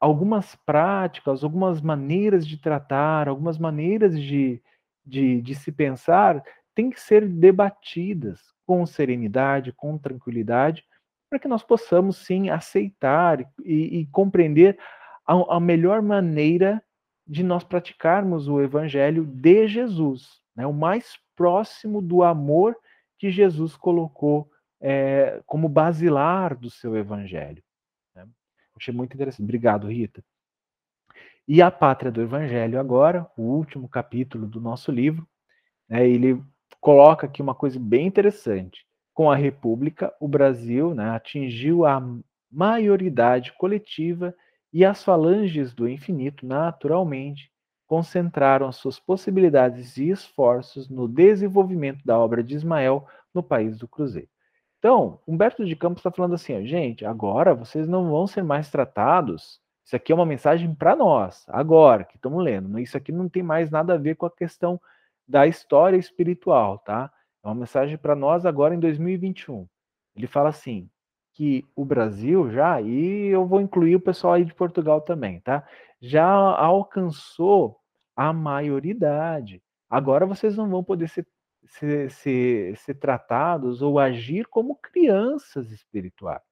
algumas 0.00 0.54
práticas, 0.54 1.42
algumas 1.42 1.80
maneiras 1.80 2.46
de 2.46 2.56
tratar, 2.56 3.28
algumas 3.28 3.58
maneiras 3.58 4.18
de, 4.20 4.62
de, 5.04 5.42
de 5.42 5.54
se 5.54 5.72
pensar 5.72 6.42
têm 6.74 6.90
que 6.90 7.00
ser 7.00 7.26
debatidas 7.26 8.40
com 8.64 8.86
serenidade, 8.86 9.72
com 9.72 9.98
tranquilidade, 9.98 10.84
para 11.28 11.38
que 11.38 11.48
nós 11.48 11.62
possamos 11.62 12.18
sim 12.18 12.48
aceitar 12.50 13.40
e, 13.64 14.00
e 14.00 14.06
compreender 14.06 14.78
a, 15.26 15.56
a, 15.56 15.60
melhor 15.60 16.00
maneira 16.00 16.82
de 17.28 17.42
nós 17.42 17.62
praticarmos 17.62 18.48
o 18.48 18.60
Evangelho 18.60 19.24
de 19.24 19.68
Jesus, 19.68 20.40
né? 20.56 20.66
o 20.66 20.72
mais 20.72 21.18
próximo 21.36 22.00
do 22.00 22.22
amor 22.22 22.76
que 23.18 23.30
Jesus 23.30 23.76
colocou 23.76 24.50
é, 24.80 25.42
como 25.46 25.68
basilar 25.68 26.56
do 26.56 26.70
seu 26.70 26.96
evangelho. 26.96 27.62
Né? 28.14 28.26
Achei 28.76 28.94
muito 28.94 29.14
interessante. 29.14 29.42
Obrigado, 29.42 29.88
Rita. 29.88 30.24
E 31.46 31.62
a 31.62 31.70
pátria 31.70 32.12
do 32.12 32.20
evangelho 32.20 32.78
agora, 32.78 33.26
o 33.36 33.42
último 33.42 33.88
capítulo 33.88 34.46
do 34.46 34.60
nosso 34.60 34.92
livro, 34.92 35.26
né, 35.88 36.06
ele 36.06 36.42
coloca 36.80 37.26
aqui 37.26 37.40
uma 37.42 37.54
coisa 37.54 37.78
bem 37.80 38.06
interessante. 38.06 38.86
Com 39.14 39.30
a 39.30 39.36
República, 39.36 40.14
o 40.20 40.28
Brasil 40.28 40.94
né, 40.94 41.10
atingiu 41.10 41.84
a 41.84 42.00
maioridade 42.50 43.52
coletiva 43.54 44.34
e 44.72 44.84
as 44.84 45.02
falanges 45.02 45.72
do 45.72 45.88
infinito, 45.88 46.46
naturalmente, 46.46 47.50
concentraram 47.86 48.68
as 48.68 48.76
suas 48.76 49.00
possibilidades 49.00 49.96
e 49.96 50.10
esforços 50.10 50.88
no 50.88 51.08
desenvolvimento 51.08 52.04
da 52.04 52.18
obra 52.18 52.44
de 52.44 52.54
Ismael 52.54 53.06
no 53.32 53.42
país 53.42 53.78
do 53.78 53.88
Cruzeiro. 53.88 54.28
Então, 54.78 55.20
Humberto 55.26 55.64
de 55.64 55.74
Campos 55.74 56.00
está 56.00 56.10
falando 56.10 56.34
assim, 56.34 56.64
gente, 56.66 57.04
agora 57.04 57.54
vocês 57.54 57.88
não 57.88 58.10
vão 58.10 58.26
ser 58.26 58.44
mais 58.44 58.70
tratados. 58.70 59.60
Isso 59.84 59.96
aqui 59.96 60.12
é 60.12 60.14
uma 60.14 60.26
mensagem 60.26 60.72
para 60.74 60.94
nós, 60.94 61.44
agora 61.48 62.04
que 62.04 62.16
estamos 62.16 62.44
lendo. 62.44 62.78
Isso 62.78 62.96
aqui 62.96 63.10
não 63.10 63.28
tem 63.28 63.42
mais 63.42 63.70
nada 63.70 63.94
a 63.94 63.98
ver 63.98 64.16
com 64.16 64.26
a 64.26 64.30
questão 64.30 64.80
da 65.26 65.46
história 65.46 65.96
espiritual, 65.96 66.78
tá? 66.78 67.10
É 67.42 67.48
uma 67.48 67.54
mensagem 67.54 67.96
para 67.96 68.14
nós 68.14 68.44
agora 68.44 68.74
em 68.74 68.78
2021. 68.78 69.66
Ele 70.14 70.26
fala 70.26 70.50
assim, 70.50 70.88
que 71.38 71.64
o 71.76 71.84
Brasil 71.84 72.50
já, 72.50 72.80
e 72.80 73.28
eu 73.28 73.46
vou 73.46 73.60
incluir 73.60 73.94
o 73.94 74.00
pessoal 74.00 74.32
aí 74.32 74.44
de 74.44 74.52
Portugal 74.52 75.00
também, 75.00 75.38
tá? 75.40 75.64
Já 76.00 76.24
alcançou 76.26 77.78
a 78.16 78.32
maioridade. 78.32 79.62
Agora 79.88 80.26
vocês 80.26 80.56
não 80.56 80.68
vão 80.68 80.82
poder 80.82 81.08
ser 81.08 81.24
ser, 81.68 82.10
ser, 82.10 82.76
ser 82.76 82.94
tratados 82.94 83.82
ou 83.82 84.00
agir 84.00 84.46
como 84.46 84.74
crianças 84.74 85.70
espirituais. 85.70 86.42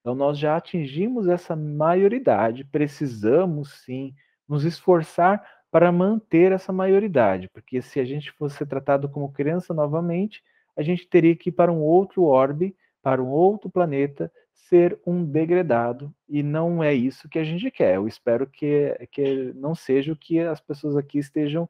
Então, 0.00 0.14
nós 0.14 0.38
já 0.38 0.56
atingimos 0.56 1.26
essa 1.26 1.56
maioridade, 1.56 2.64
precisamos 2.64 3.82
sim 3.84 4.14
nos 4.48 4.64
esforçar 4.64 5.44
para 5.68 5.90
manter 5.90 6.52
essa 6.52 6.72
maioridade, 6.72 7.48
porque 7.48 7.82
se 7.82 7.98
a 7.98 8.04
gente 8.04 8.30
fosse 8.32 8.64
tratado 8.66 9.08
como 9.08 9.32
criança 9.32 9.74
novamente, 9.74 10.44
a 10.76 10.82
gente 10.82 11.08
teria 11.08 11.34
que 11.34 11.48
ir 11.48 11.52
para 11.52 11.72
um 11.72 11.80
outro 11.80 12.22
orbe, 12.22 12.76
para 13.02 13.22
um 13.22 13.28
outro 13.28 13.68
planeta, 13.68 14.30
ser 14.52 14.98
um 15.06 15.24
degradado, 15.24 16.14
e 16.28 16.42
não 16.42 16.82
é 16.82 16.94
isso 16.94 17.28
que 17.28 17.38
a 17.38 17.44
gente 17.44 17.70
quer. 17.70 17.96
Eu 17.96 18.08
espero 18.08 18.46
que, 18.46 18.96
que 19.10 19.52
não 19.54 19.74
seja 19.74 20.12
o 20.12 20.16
que 20.16 20.40
as 20.40 20.60
pessoas 20.60 20.96
aqui 20.96 21.18
estejam 21.18 21.68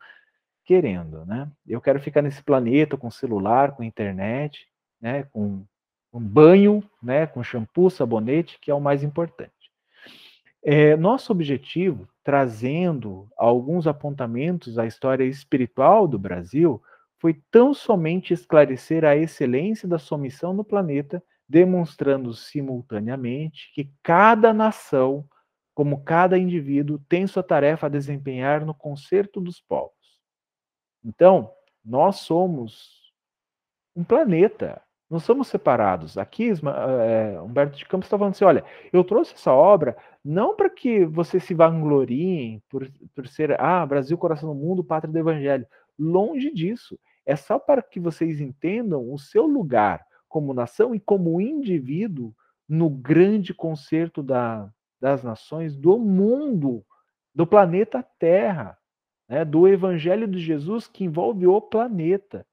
querendo, 0.64 1.24
né? 1.26 1.50
Eu 1.66 1.80
quero 1.80 2.00
ficar 2.00 2.22
nesse 2.22 2.42
planeta 2.42 2.96
com 2.96 3.10
celular, 3.10 3.72
com 3.72 3.82
internet, 3.82 4.68
né? 5.00 5.24
Com 5.24 5.64
um 6.12 6.20
banho, 6.20 6.82
né? 7.02 7.26
Com 7.26 7.42
shampoo, 7.42 7.90
sabonete, 7.90 8.58
que 8.60 8.70
é 8.70 8.74
o 8.74 8.80
mais 8.80 9.02
importante. 9.02 9.52
É, 10.64 10.94
nosso 10.96 11.32
objetivo, 11.32 12.08
trazendo 12.22 13.28
alguns 13.36 13.88
apontamentos 13.88 14.78
à 14.78 14.86
história 14.86 15.24
espiritual 15.24 16.06
do 16.06 16.18
Brasil, 16.18 16.80
foi 17.22 17.40
tão 17.52 17.72
somente 17.72 18.34
esclarecer 18.34 19.04
a 19.04 19.14
excelência 19.14 19.86
da 19.86 19.96
sua 19.96 20.18
missão 20.18 20.52
no 20.52 20.64
planeta, 20.64 21.22
demonstrando 21.48 22.34
simultaneamente 22.34 23.70
que 23.72 23.92
cada 24.02 24.52
nação, 24.52 25.24
como 25.72 26.02
cada 26.02 26.36
indivíduo, 26.36 26.98
tem 27.08 27.24
sua 27.28 27.44
tarefa 27.44 27.86
a 27.86 27.88
desempenhar 27.88 28.66
no 28.66 28.74
concerto 28.74 29.40
dos 29.40 29.60
povos. 29.60 29.94
Então, 31.04 31.52
nós 31.84 32.16
somos 32.16 33.12
um 33.94 34.02
planeta, 34.02 34.82
não 35.08 35.20
somos 35.20 35.46
separados. 35.46 36.18
Aqui, 36.18 36.50
é, 36.50 37.40
Humberto 37.40 37.78
de 37.78 37.86
Campos 37.86 38.06
está 38.06 38.18
falando 38.18 38.32
assim: 38.32 38.44
olha, 38.44 38.64
eu 38.92 39.04
trouxe 39.04 39.34
essa 39.34 39.52
obra 39.52 39.96
não 40.24 40.56
para 40.56 40.68
que 40.68 41.04
você 41.04 41.38
se 41.38 41.54
vangloriem 41.54 42.60
por, 42.68 42.90
por 43.14 43.28
ser, 43.28 43.60
ah, 43.60 43.86
Brasil, 43.86 44.18
coração 44.18 44.48
do 44.48 44.60
mundo, 44.60 44.82
pátria 44.82 45.12
do 45.12 45.18
evangelho. 45.20 45.68
Longe 45.96 46.52
disso. 46.52 46.98
É 47.24 47.36
só 47.36 47.58
para 47.58 47.82
que 47.82 48.00
vocês 48.00 48.40
entendam 48.40 49.12
o 49.12 49.18
seu 49.18 49.46
lugar 49.46 50.04
como 50.28 50.54
nação 50.54 50.94
e 50.94 51.00
como 51.00 51.40
indivíduo 51.40 52.34
no 52.68 52.88
grande 52.88 53.52
concerto 53.52 54.22
da, 54.22 54.70
das 55.00 55.22
nações 55.22 55.76
do 55.76 55.98
mundo 55.98 56.84
do 57.34 57.46
planeta 57.46 58.02
Terra, 58.18 58.76
né? 59.28 59.44
do 59.44 59.66
Evangelho 59.66 60.26
de 60.26 60.38
Jesus 60.38 60.86
que 60.86 61.04
envolve 61.04 61.46
o 61.46 61.60
planeta. 61.60 62.46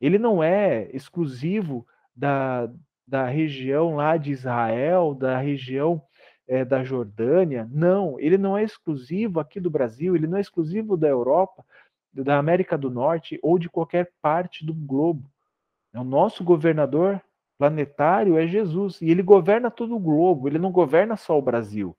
Ele 0.00 0.18
não 0.18 0.42
é 0.42 0.90
exclusivo 0.92 1.86
da, 2.14 2.70
da 3.06 3.26
região 3.26 3.96
lá 3.96 4.16
de 4.16 4.30
Israel, 4.30 5.14
da 5.14 5.38
região 5.38 6.02
é, 6.46 6.64
da 6.64 6.84
Jordânia. 6.84 7.68
Não, 7.70 8.18
ele 8.20 8.38
não 8.38 8.56
é 8.56 8.62
exclusivo 8.62 9.40
aqui 9.40 9.58
do 9.60 9.70
Brasil, 9.70 10.14
ele 10.14 10.26
não 10.26 10.38
é 10.38 10.40
exclusivo 10.40 10.96
da 10.96 11.08
Europa, 11.08 11.64
da 12.24 12.38
América 12.38 12.76
do 12.76 12.90
Norte 12.90 13.38
ou 13.42 13.58
de 13.58 13.68
qualquer 13.68 14.12
parte 14.20 14.64
do 14.64 14.74
globo. 14.74 15.30
O 15.94 16.04
nosso 16.04 16.44
governador 16.44 17.22
planetário 17.58 18.36
é 18.36 18.46
Jesus 18.46 19.00
e 19.00 19.10
ele 19.10 19.22
governa 19.22 19.70
todo 19.70 19.96
o 19.96 20.00
globo, 20.00 20.46
ele 20.46 20.58
não 20.58 20.70
governa 20.70 21.16
só 21.16 21.38
o 21.38 21.42
Brasil. 21.42 21.96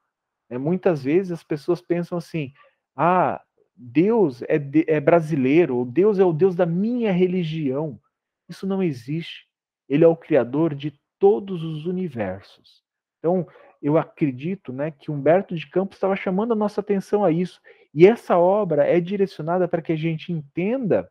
É, 0.49 0.57
muitas 0.57 1.03
vezes 1.03 1.31
as 1.31 1.43
pessoas 1.43 1.81
pensam 1.81 2.17
assim: 2.17 2.53
ah, 2.95 3.41
Deus 3.75 4.41
é, 4.47 4.57
de, 4.57 4.85
é 4.87 4.99
brasileiro, 4.99 5.85
Deus 5.85 6.19
é 6.19 6.25
o 6.25 6.33
Deus 6.33 6.55
da 6.55 6.65
minha 6.65 7.11
religião. 7.11 7.99
Isso 8.47 8.65
não 8.65 8.81
existe. 8.81 9.47
Ele 9.89 10.03
é 10.03 10.07
o 10.07 10.15
criador 10.15 10.73
de 10.73 10.93
todos 11.19 11.63
os 11.63 11.85
universos. 11.85 12.83
Então, 13.19 13.47
eu 13.81 13.97
acredito 13.97 14.71
né, 14.71 14.91
que 14.91 15.11
Humberto 15.11 15.55
de 15.55 15.69
Campos 15.69 15.97
estava 15.97 16.15
chamando 16.15 16.53
a 16.53 16.55
nossa 16.55 16.81
atenção 16.81 17.23
a 17.23 17.31
isso. 17.31 17.61
E 17.93 18.05
essa 18.05 18.37
obra 18.37 18.85
é 18.85 18.99
direcionada 18.99 19.67
para 19.67 19.81
que 19.81 19.91
a 19.91 19.95
gente 19.95 20.31
entenda 20.31 21.09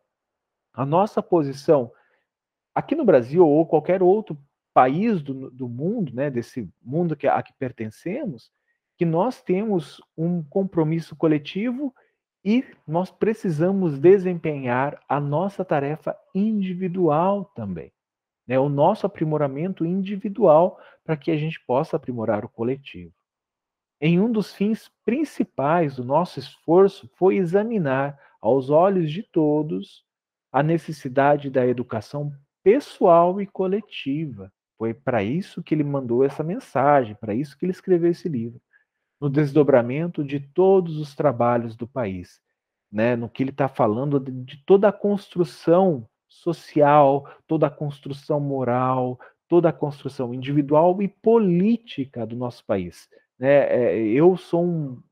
a 0.73 0.85
nossa 0.85 1.23
posição 1.23 1.91
aqui 2.75 2.95
no 2.95 3.05
Brasil 3.05 3.47
ou 3.47 3.67
qualquer 3.67 4.03
outro 4.03 4.39
país 4.75 5.23
do, 5.23 5.51
do 5.51 5.69
mundo, 5.69 6.15
né, 6.15 6.31
desse 6.31 6.69
mundo 6.83 7.17
que, 7.17 7.27
a 7.27 7.43
que 7.43 7.53
pertencemos, 7.55 8.51
que 8.97 9.05
nós 9.05 9.43
temos 9.43 10.01
um 10.17 10.43
compromisso 10.43 11.17
coletivo 11.17 11.95
e 12.45 12.65
nós 12.87 13.11
precisamos 13.11 13.99
desempenhar 13.99 15.01
a 15.09 15.19
nossa 15.19 15.65
tarefa 15.65 16.17
individual 16.35 17.47
também 17.57 17.93
né, 18.47 18.59
o 18.59 18.69
nosso 18.69 19.07
aprimoramento 19.07 19.85
individual 19.85 20.81
para 21.05 21.17
que 21.17 21.31
a 21.31 21.37
gente 21.37 21.61
possa 21.67 21.97
aprimorar 21.97 22.45
o 22.45 22.49
coletivo. 22.49 23.13
Em 24.01 24.21
um 24.21 24.31
dos 24.31 24.53
fins 24.53 24.91
principais 25.05 25.97
do 25.97 26.05
nosso 26.05 26.39
esforço 26.39 27.11
foi 27.17 27.37
examinar, 27.37 28.19
aos 28.41 28.69
olhos 28.69 29.11
de 29.11 29.23
todos, 29.23 30.05
a 30.53 30.63
necessidade 30.63 31.51
da 31.51 31.67
educação 31.67 32.33
pessoal 32.63 33.41
e 33.41 33.47
coletiva. 33.47 34.53
Foi 34.79 34.93
para 34.93 35.23
isso 35.23 35.63
que 35.63 35.75
ele 35.75 35.83
mandou 35.83 36.23
essa 36.23 36.43
mensagem, 36.43 37.15
para 37.15 37.35
isso 37.35 37.57
que 37.57 37.65
ele 37.65 37.73
escreveu 37.73 38.11
esse 38.11 38.29
livro, 38.29 38.61
no 39.21 39.31
desdobramento 39.31 40.23
de 40.23 40.41
todos 40.41 40.99
os 40.99 41.15
trabalhos 41.15 41.75
do 41.75 41.89
país, 41.89 42.41
né, 42.93 43.17
no 43.17 43.29
que 43.31 43.43
ele 43.43 43.51
está 43.51 43.69
falando 43.69 44.21
de, 44.21 44.63
toda 44.67 44.89
a 44.89 44.93
construção 44.93 46.07
social, 46.29 47.27
toda 47.47 47.67
a 47.67 47.71
construção 47.71 48.39
moral, 48.39 49.19
toda 49.49 49.71
a 49.71 49.73
construção 49.73 50.35
individual 50.35 51.01
e 51.01 51.09
política 51.09 52.27
do 52.27 52.37
nosso 52.37 52.65
país. 52.67 53.09
Né? 53.39 53.49
É, 53.49 53.99
eu 53.99 54.37
sou 54.37 54.65
um, 54.65 55.03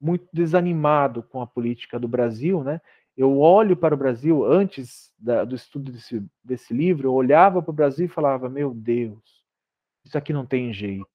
muito 0.00 0.26
desanimado 0.32 1.22
com 1.22 1.40
a 1.40 1.46
política 1.46 1.98
do 1.98 2.08
Brasil, 2.08 2.62
né? 2.62 2.80
Eu 3.16 3.38
olho 3.38 3.76
para 3.76 3.94
o 3.94 3.98
Brasil 3.98 4.44
antes 4.44 5.12
da, 5.18 5.44
do 5.44 5.54
estudo 5.54 5.92
desse, 5.92 6.24
desse 6.42 6.72
livro, 6.72 7.08
eu 7.08 7.12
olhava 7.12 7.62
para 7.62 7.70
o 7.70 7.74
Brasil 7.74 8.06
e 8.06 8.08
falava: 8.08 8.48
Meu 8.48 8.72
Deus, 8.72 9.44
isso 10.02 10.16
aqui 10.16 10.32
não 10.32 10.46
tem 10.46 10.72
jeito, 10.72 11.06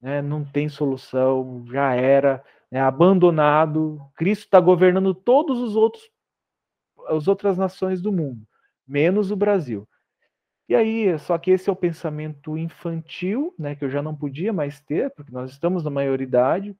né? 0.00 0.20
não 0.20 0.44
tem 0.44 0.68
solução, 0.68 1.64
já 1.66 1.94
era, 1.94 2.44
né? 2.70 2.80
abandonado. 2.80 4.00
Cristo 4.14 4.44
está 4.44 4.60
governando 4.60 5.14
todos 5.14 5.58
os 5.58 5.74
outros 5.76 6.10
as 7.08 7.28
outras 7.28 7.56
nações 7.56 8.02
do 8.02 8.12
mundo 8.12 8.46
menos 8.86 9.30
o 9.30 9.36
Brasil. 9.36 9.88
E 10.68 10.74
aí, 10.74 11.18
só 11.20 11.38
que 11.38 11.52
esse 11.52 11.68
é 11.68 11.72
o 11.72 11.76
pensamento 11.76 12.58
infantil, 12.58 13.54
né, 13.58 13.76
que 13.76 13.84
eu 13.84 13.90
já 13.90 14.02
não 14.02 14.14
podia 14.14 14.52
mais 14.52 14.80
ter, 14.80 15.10
porque 15.10 15.30
nós 15.30 15.50
estamos 15.50 15.84
na 15.84 15.90
maioridade, 15.90 16.76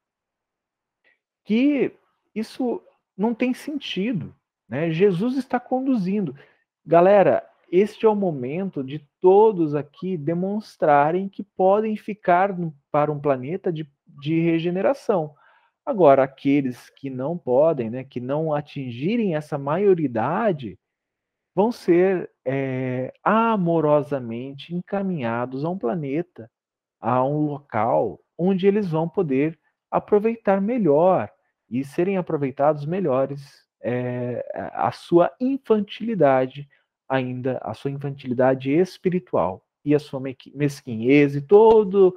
que 1.44 1.92
isso 2.34 2.82
não 3.16 3.32
tem 3.32 3.54
sentido, 3.54 4.34
né? 4.68 4.90
Jesus 4.90 5.36
está 5.36 5.60
conduzindo. 5.60 6.36
Galera, 6.84 7.48
este 7.70 8.04
é 8.04 8.08
o 8.08 8.14
momento 8.14 8.82
de 8.82 8.98
todos 9.20 9.74
aqui 9.74 10.16
demonstrarem 10.16 11.28
que 11.28 11.42
podem 11.42 11.96
ficar 11.96 12.54
para 12.90 13.10
um 13.10 13.20
planeta 13.20 13.72
de, 13.72 13.88
de 14.06 14.40
regeneração. 14.40 15.34
Agora, 15.84 16.24
aqueles 16.24 16.90
que 16.90 17.08
não 17.08 17.38
podem, 17.38 17.90
né, 17.90 18.04
que 18.04 18.20
não 18.20 18.52
atingirem 18.52 19.36
essa 19.36 19.56
maioridade, 19.56 20.78
vão 21.56 21.72
ser 21.72 22.30
é, 22.44 23.14
amorosamente 23.24 24.74
encaminhados 24.74 25.64
a 25.64 25.70
um 25.70 25.78
planeta, 25.78 26.50
a 27.00 27.24
um 27.24 27.46
local 27.46 28.20
onde 28.36 28.66
eles 28.66 28.90
vão 28.90 29.08
poder 29.08 29.58
aproveitar 29.90 30.60
melhor 30.60 31.30
e 31.70 31.82
serem 31.82 32.18
aproveitados 32.18 32.84
melhores 32.84 33.64
é, 33.80 34.44
a 34.74 34.92
sua 34.92 35.32
infantilidade 35.40 36.68
ainda, 37.08 37.58
a 37.62 37.72
sua 37.72 37.90
infantilidade 37.90 38.70
espiritual 38.70 39.64
e 39.82 39.94
a 39.94 39.98
sua 39.98 40.20
mesquinhez 40.54 41.36
e 41.36 41.40
todo 41.40 42.14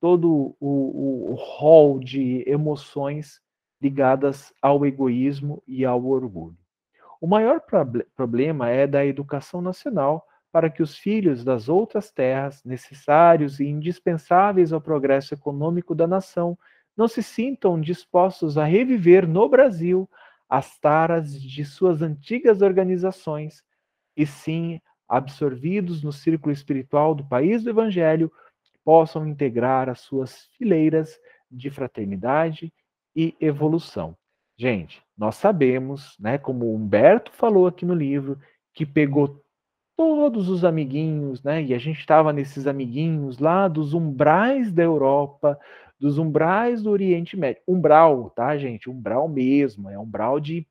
todo 0.00 0.56
o, 0.58 0.66
o, 0.66 1.32
o 1.32 1.34
rol 1.34 1.98
de 2.00 2.42
emoções 2.48 3.42
ligadas 3.78 4.54
ao 4.62 4.86
egoísmo 4.86 5.62
e 5.66 5.84
ao 5.84 6.02
orgulho. 6.06 6.59
O 7.20 7.26
maior 7.26 7.60
problema 8.16 8.70
é 8.70 8.86
da 8.86 9.04
educação 9.04 9.60
nacional 9.60 10.26
para 10.50 10.70
que 10.70 10.82
os 10.82 10.96
filhos 10.96 11.44
das 11.44 11.68
outras 11.68 12.10
terras, 12.10 12.64
necessários 12.64 13.60
e 13.60 13.66
indispensáveis 13.66 14.72
ao 14.72 14.80
progresso 14.80 15.34
econômico 15.34 15.94
da 15.94 16.06
nação, 16.06 16.58
não 16.96 17.06
se 17.06 17.22
sintam 17.22 17.80
dispostos 17.80 18.58
a 18.58 18.64
reviver 18.64 19.28
no 19.28 19.48
Brasil 19.48 20.08
as 20.48 20.78
taras 20.78 21.40
de 21.40 21.64
suas 21.64 22.02
antigas 22.02 22.62
organizações, 22.62 23.62
e 24.16 24.26
sim, 24.26 24.80
absorvidos 25.08 26.02
no 26.02 26.12
círculo 26.12 26.52
espiritual 26.52 27.14
do 27.14 27.24
país 27.24 27.62
do 27.62 27.70
Evangelho, 27.70 28.32
possam 28.84 29.26
integrar 29.26 29.88
as 29.88 30.00
suas 30.00 30.48
fileiras 30.56 31.20
de 31.50 31.70
fraternidade 31.70 32.72
e 33.14 33.36
evolução. 33.40 34.16
Gente, 34.60 35.02
nós 35.16 35.36
sabemos, 35.36 36.18
né, 36.20 36.36
como 36.36 36.66
o 36.66 36.74
Humberto 36.74 37.32
falou 37.32 37.66
aqui 37.66 37.86
no 37.86 37.94
livro, 37.94 38.38
que 38.74 38.84
pegou 38.84 39.42
todos 39.96 40.50
os 40.50 40.66
amiguinhos, 40.66 41.42
né, 41.42 41.62
e 41.62 41.72
a 41.72 41.78
gente 41.78 42.00
estava 42.00 42.30
nesses 42.30 42.66
amiguinhos 42.66 43.38
lá 43.38 43.68
dos 43.68 43.94
umbrais 43.94 44.70
da 44.70 44.82
Europa, 44.82 45.58
dos 45.98 46.18
umbrais 46.18 46.82
do 46.82 46.90
Oriente 46.90 47.38
Médio. 47.38 47.62
Umbral, 47.66 48.28
tá, 48.28 48.54
gente? 48.58 48.90
Umbral 48.90 49.30
mesmo, 49.30 49.88
é 49.88 49.98
umbral 49.98 50.38
de 50.38 50.68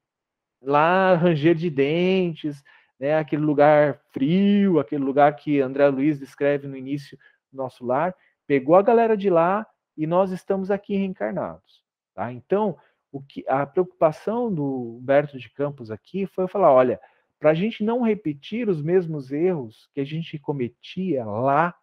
lá 0.61 1.15
ranger 1.15 1.55
de 1.55 1.71
dentes, 1.71 2.63
né, 2.99 3.17
aquele 3.17 3.41
lugar 3.41 4.01
frio, 4.11 4.77
aquele 4.77 5.03
lugar 5.03 5.35
que 5.35 5.61
André 5.61 5.87
Luiz 5.87 6.19
descreve 6.19 6.67
no 6.67 6.77
início 6.77 7.17
do 7.51 7.57
nosso 7.57 7.83
lar, 7.83 8.15
pegou 8.45 8.75
a 8.75 8.83
galera 8.83 9.17
de 9.17 9.31
lá 9.31 9.65
e 9.97 10.05
nós 10.05 10.29
estamos 10.29 10.69
aqui 10.69 10.95
reencarnados, 10.95 11.83
tá? 12.13 12.31
Então, 12.31 12.77
o 13.11 13.21
que 13.21 13.43
a 13.47 13.65
preocupação 13.65 14.53
do 14.53 14.97
Humberto 14.97 15.37
de 15.37 15.49
Campos 15.49 15.89
aqui 15.89 16.25
foi 16.27 16.47
falar, 16.47 16.71
olha, 16.71 16.99
para 17.39 17.51
a 17.51 17.53
gente 17.53 17.83
não 17.83 18.01
repetir 18.01 18.69
os 18.69 18.81
mesmos 18.81 19.31
erros 19.31 19.89
que 19.93 20.01
a 20.01 20.05
gente 20.05 20.37
cometia 20.37 21.25
lá, 21.25 21.73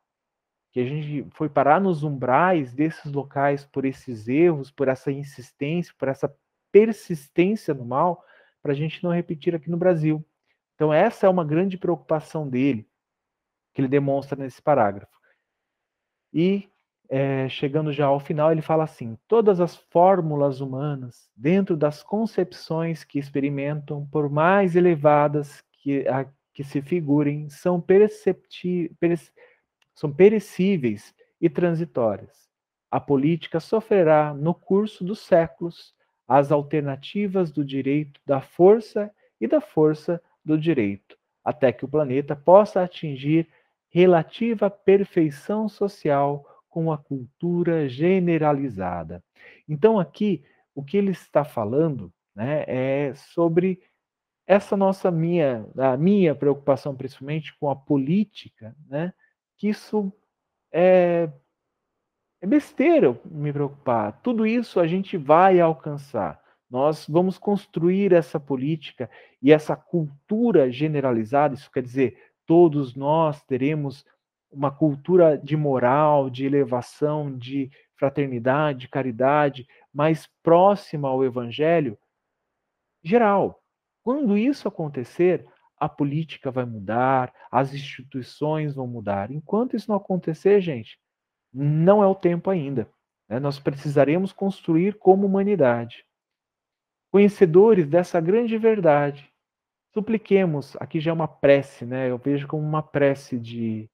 que 0.71 0.81
a 0.81 0.85
gente 0.85 1.27
foi 1.31 1.49
parar 1.49 1.81
nos 1.81 2.03
umbrais 2.03 2.73
desses 2.73 3.11
locais 3.11 3.65
por 3.65 3.85
esses 3.85 4.29
erros, 4.29 4.71
por 4.71 4.89
essa 4.89 5.11
insistência, 5.11 5.95
por 5.99 6.09
essa 6.09 6.33
persistência 6.71 7.73
no 7.73 7.85
mal, 7.85 8.23
para 8.63 8.73
a 8.73 8.75
gente 8.75 9.03
não 9.03 9.11
repetir 9.11 9.55
aqui 9.55 9.71
no 9.71 9.79
Brasil. 9.79 10.25
Então 10.75 10.93
essa 10.93 11.27
é 11.27 11.31
uma 11.31 11.45
grande 11.45 11.79
preocupação 11.79 12.49
dele, 12.49 12.87
que 13.73 13.81
ele 13.81 13.89
demonstra 13.89 14.39
nesse 14.39 14.61
parágrafo. 14.61 15.17
E 16.33 16.69
é, 17.09 17.49
chegando 17.49 17.93
já 17.93 18.07
ao 18.07 18.21
final, 18.21 18.53
ele 18.53 18.63
fala 18.63 18.85
assim: 18.85 19.19
todas 19.29 19.61
as 19.61 19.77
fórmulas 19.77 20.61
humanas, 20.61 21.31
dentro 21.37 21.77
das 21.77 22.03
concepções 22.03 23.05
que 23.05 23.19
experimentam, 23.19 24.07
por 24.11 24.29
mais 24.29 24.77
elevadas 24.77 25.63
que, 25.73 26.07
a, 26.09 26.27
que 26.53 26.65
se 26.65 26.81
figurem, 26.83 27.49
são, 27.49 27.81
percepti, 27.81 28.91
são 29.95 30.13
perecíveis 30.13 31.15
e 31.41 31.49
transitórias. 31.49 32.49
A 32.91 33.01
política 33.01 33.61
sofrerá, 33.61 34.33
no 34.33 34.55
curso 34.55 35.05
dos 35.05 35.21
séculos, 35.21 35.95
as 36.27 36.51
alternativas 36.51 37.53
do 37.53 37.65
direito 37.65 38.21
da 38.27 38.41
força 38.41 39.11
e 39.41 39.47
da 39.47 39.61
força 39.61 40.21
do 40.45 40.59
direito, 40.59 41.17
até 41.45 41.73
que 41.73 41.85
o 41.85 41.89
planeta 41.89 42.35
possa 42.35 42.83
atingir 42.83 43.49
relativa 43.89 44.69
perfeição 44.69 45.69
social 45.69 46.45
com 46.77 46.93
a 46.93 46.99
cultura 46.99 47.89
generalizada. 47.89 49.25
Então, 49.67 49.99
aqui, 49.99 50.45
o 50.75 50.85
que 50.85 50.99
ele 50.99 51.11
está 51.11 51.43
falando 51.43 52.13
né, 52.35 52.67
é 52.69 53.15
sobre 53.15 53.81
essa 54.47 54.77
nossa 54.77 55.11
minha, 55.11 55.67
a 55.75 55.97
minha 55.97 56.35
preocupação 56.35 56.95
principalmente 56.95 57.57
com 57.59 57.71
a 57.71 57.75
política, 57.75 58.77
né, 58.87 59.15
que 59.57 59.71
isso 59.71 60.13
é, 60.71 61.31
é 62.43 62.47
besteira 62.47 63.19
me 63.25 63.51
preocupar. 63.51 64.21
Tudo 64.21 64.47
isso 64.47 64.79
a 64.79 64.87
gente 64.87 65.17
vai 65.17 65.59
alcançar. 65.59 66.39
Nós 66.69 67.07
vamos 67.09 67.39
construir 67.39 68.13
essa 68.13 68.39
política 68.39 69.09
e 69.41 69.51
essa 69.51 69.75
cultura 69.75 70.71
generalizada, 70.71 71.55
isso 71.55 71.71
quer 71.73 71.83
dizer, 71.83 72.23
todos 72.45 72.95
nós 72.95 73.43
teremos 73.45 74.05
uma 74.57 74.71
cultura 74.71 75.37
de 75.37 75.57
moral, 75.57 76.31
de 76.31 76.47
elevação, 76.47 77.37
de 77.37 77.71
fraternidade, 77.97 78.89
caridade, 78.89 79.67
mais 79.93 80.27
próxima 80.43 81.09
ao 81.09 81.23
evangelho 81.23 81.99
geral. 83.03 83.63
Quando 84.03 84.37
isso 84.37 84.67
acontecer, 84.67 85.47
a 85.79 85.89
política 85.89 86.51
vai 86.51 86.65
mudar, 86.65 87.33
as 87.51 87.75
instituições 87.75 88.75
vão 88.75 88.87
mudar. 88.87 89.31
Enquanto 89.31 89.77
isso 89.77 89.91
não 89.91 89.97
acontecer, 89.97 90.61
gente, 90.61 90.99
não 91.53 92.03
é 92.03 92.07
o 92.07 92.15
tempo 92.15 92.49
ainda. 92.49 92.89
Né? 93.29 93.39
Nós 93.39 93.59
precisaremos 93.59 94.33
construir 94.33 94.95
como 94.99 95.27
humanidade. 95.27 96.05
Conhecedores 97.11 97.87
dessa 97.87 98.21
grande 98.21 98.57
verdade, 98.57 99.31
supliquemos, 99.93 100.77
aqui 100.77 100.99
já 101.01 101.11
é 101.11 101.15
uma 101.15 101.29
prece, 101.29 101.87
né? 101.87 102.11
Eu 102.11 102.19
vejo 102.19 102.47
como 102.47 102.63
uma 102.63 102.83
prece 102.83 103.39
de, 103.39 103.89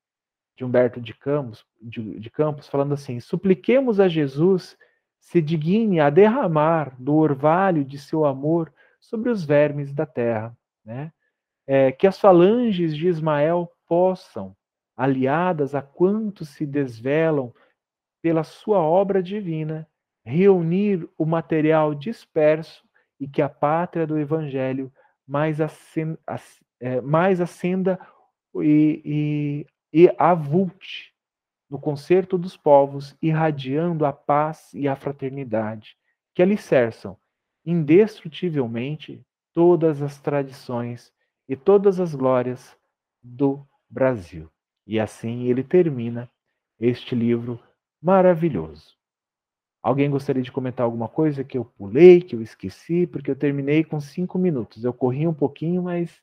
de 0.56 0.64
Humberto 0.64 1.00
de 1.00 1.14
Campos, 1.14 1.64
de, 1.80 2.18
de 2.18 2.30
Campos, 2.30 2.68
falando 2.68 2.94
assim: 2.94 3.20
supliquemos 3.20 3.98
a 4.00 4.08
Jesus 4.08 4.76
se 5.22 5.40
digne 5.40 6.00
a 6.00 6.10
derramar 6.10 6.94
do 6.98 7.14
orvalho 7.14 7.84
de 7.84 7.96
seu 7.96 8.24
amor 8.24 8.72
sobre 9.00 9.30
os 9.30 9.44
vermes 9.44 9.94
da 9.94 10.04
terra, 10.04 10.56
né? 10.84 11.12
É, 11.64 11.92
que 11.92 12.08
as 12.08 12.18
falanges 12.18 12.94
de 12.96 13.06
Ismael 13.06 13.70
possam, 13.86 14.54
aliadas 14.96 15.74
a 15.74 15.80
quantos 15.80 16.48
se 16.50 16.66
desvelam 16.66 17.54
pela 18.20 18.42
sua 18.42 18.78
obra 18.78 19.22
divina, 19.22 19.88
reunir 20.24 21.08
o 21.16 21.24
material 21.24 21.94
disperso 21.94 22.84
e 23.18 23.28
que 23.28 23.40
a 23.40 23.48
pátria 23.48 24.06
do 24.06 24.18
Evangelho 24.18 24.92
mais, 25.26 25.60
acenda, 25.60 26.18
é, 26.80 27.00
mais 27.00 27.40
acenda 27.40 27.98
e, 28.56 29.02
e, 29.04 29.66
e 29.93 30.14
avulte 30.19 31.12
no 31.69 31.78
concerto 31.78 32.36
dos 32.36 32.56
povos, 32.56 33.16
irradiando 33.20 34.05
a 34.05 34.12
paz 34.12 34.73
e 34.74 34.86
a 34.86 34.94
fraternidade, 34.94 35.97
que 36.35 36.43
alicerçam 36.43 37.16
indestrutivelmente 37.64 39.24
todas 39.52 40.02
as 40.02 40.20
tradições 40.20 41.12
e 41.48 41.56
todas 41.56 42.01
as 42.01 42.14
glórias 42.14 42.77
do 43.23 43.66
Brasil. 43.89 44.51
E 44.86 44.98
assim 44.98 45.44
ele 45.44 45.62
termina 45.62 46.31
este 46.78 47.14
livro 47.14 47.60
maravilhoso. 48.02 48.97
Alguém 49.82 50.10
gostaria 50.10 50.43
de 50.43 50.52
comentar 50.52 50.85
alguma 50.85 51.09
coisa 51.09 51.43
que 51.43 51.59
eu 51.59 51.64
pulei, 51.64 52.20
que 52.20 52.36
eu 52.36 52.43
esqueci, 52.43 53.06
porque 53.06 53.31
eu 53.31 53.36
terminei 53.36 53.82
com 53.82 54.01
cinco 54.01 54.39
minutos. 54.39 54.85
Eu 54.85 54.93
corri 54.93 55.27
um 55.27 55.35
pouquinho, 55.35 55.82
mas 55.82 56.23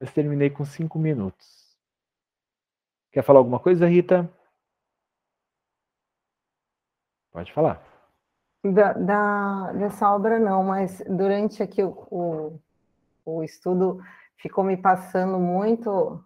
eu 0.00 0.06
terminei 0.10 0.50
com 0.50 0.64
cinco 0.64 0.98
minutos. 0.98 1.65
Quer 3.16 3.22
falar 3.22 3.38
alguma 3.38 3.58
coisa, 3.58 3.88
Rita? 3.88 4.30
Pode 7.32 7.50
falar. 7.54 7.82
Da, 8.62 8.92
da, 8.92 9.72
dessa 9.72 10.14
obra 10.14 10.38
não, 10.38 10.62
mas 10.62 11.02
durante 11.08 11.62
aqui 11.62 11.82
o, 11.82 11.96
o, 12.10 12.60
o 13.24 13.42
estudo 13.42 14.02
ficou 14.36 14.62
me 14.62 14.76
passando 14.76 15.38
muito 15.38 16.22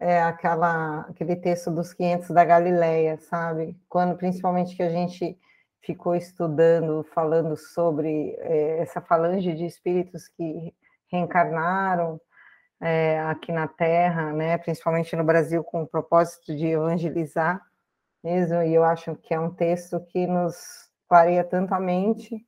é, 0.00 0.20
aquela, 0.20 1.02
aquele 1.02 1.36
texto 1.36 1.70
dos 1.70 1.94
500 1.94 2.30
da 2.30 2.44
Galileia, 2.44 3.16
sabe? 3.18 3.80
Quando 3.88 4.16
principalmente 4.16 4.74
que 4.74 4.82
a 4.82 4.90
gente 4.90 5.38
ficou 5.80 6.16
estudando, 6.16 7.04
falando 7.14 7.56
sobre 7.56 8.34
é, 8.40 8.78
essa 8.80 9.00
falange 9.00 9.54
de 9.54 9.66
espíritos 9.66 10.26
que 10.26 10.74
reencarnaram 11.12 12.20
é, 12.80 13.20
aqui 13.20 13.52
na 13.52 13.66
Terra, 13.66 14.32
né, 14.32 14.56
principalmente 14.58 15.14
no 15.16 15.24
Brasil, 15.24 15.64
com 15.64 15.82
o 15.82 15.86
propósito 15.86 16.54
de 16.54 16.66
evangelizar 16.66 17.64
mesmo, 18.22 18.62
e 18.62 18.74
eu 18.74 18.84
acho 18.84 19.16
que 19.16 19.34
é 19.34 19.40
um 19.40 19.52
texto 19.52 20.00
que 20.06 20.26
nos 20.26 20.88
clareia 21.08 21.44
tanto 21.44 21.72
a 21.74 21.80
mente. 21.80 22.44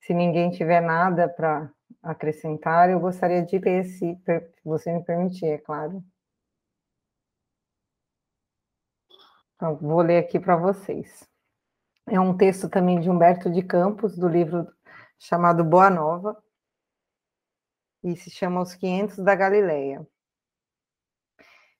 Se 0.00 0.14
ninguém 0.14 0.50
tiver 0.50 0.80
nada 0.80 1.28
para 1.28 1.70
acrescentar, 2.02 2.90
eu 2.90 3.00
gostaria 3.00 3.42
de 3.42 3.58
ler, 3.58 3.84
se 3.84 4.18
você 4.64 4.92
me 4.92 5.02
permitir, 5.04 5.46
é 5.46 5.58
claro. 5.58 6.02
Então, 9.56 9.76
vou 9.76 10.00
ler 10.02 10.18
aqui 10.18 10.38
para 10.38 10.56
vocês. 10.56 11.28
É 12.06 12.18
um 12.18 12.36
texto 12.36 12.68
também 12.68 13.00
de 13.00 13.10
Humberto 13.10 13.50
de 13.50 13.62
Campos, 13.62 14.16
do 14.16 14.28
livro 14.28 14.66
chamado 15.18 15.64
Boa 15.64 15.90
Nova, 15.90 16.40
e 18.02 18.16
se 18.16 18.30
chama 18.30 18.60
Os 18.60 18.74
500 18.74 19.18
da 19.18 19.34
Galileia. 19.34 20.06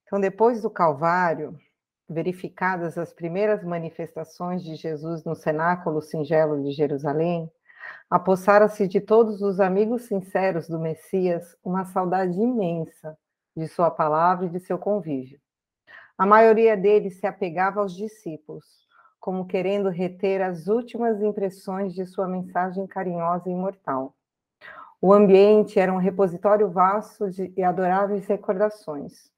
Então, 0.05 0.21
depois 0.21 0.63
do 0.63 0.71
Calvário, 0.71 1.59
verificadas 2.09 2.97
as 2.97 3.13
primeiras 3.13 3.63
manifestações 3.63 4.63
de 4.63 4.75
Jesus 4.75 5.25
no 5.25 5.35
cenáculo 5.35 6.01
singelo 6.01 6.63
de 6.63 6.73
Jerusalém, 6.73 7.51
apossara-se 8.09 8.89
de 8.89 9.01
todos 9.01 9.43
os 9.43 9.61
amigos 9.61 10.03
sinceros 10.07 10.67
do 10.69 10.79
Messias 10.79 11.55
uma 11.63 11.85
saudade 11.85 12.41
imensa 12.41 13.17
de 13.55 13.69
sua 13.69 13.91
palavra 13.91 14.47
e 14.47 14.49
de 14.49 14.61
seu 14.61 14.79
convívio. 14.79 15.39
A 16.17 16.25
maioria 16.25 16.77
deles 16.77 17.19
se 17.19 17.27
apegava 17.27 17.81
aos 17.81 17.95
discípulos, 17.95 18.65
como 19.21 19.47
querendo 19.47 19.89
reter 19.89 20.41
as 20.41 20.67
últimas 20.69 21.21
impressões 21.23 21.93
de 21.95 22.07
sua 22.07 22.27
mensagem 22.27 22.87
carinhosa 22.87 23.49
e 23.49 23.53
imortal. 23.53 24.15
O 25.01 25.13
ambiente 25.13 25.79
era 25.79 25.93
um 25.93 25.99
repositório 25.99 26.69
vasto 26.69 27.31
de 27.31 27.63
adoráveis 27.63 28.27
recordações. 28.27 29.31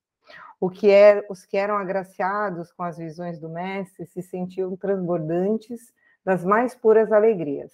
Que 0.73 0.91
é, 0.91 1.27
os 1.28 1.45
que 1.45 1.57
eram 1.57 1.77
agraciados 1.77 2.73
com 2.73 2.82
as 2.82 2.99
visões 2.99 3.39
do 3.39 3.49
Mestre 3.49 4.07
se 4.07 4.23
sentiam 4.23 4.77
transbordantes 4.77 5.93
das 6.24 6.45
mais 6.45 6.74
puras 6.74 7.12
alegrias. 7.12 7.73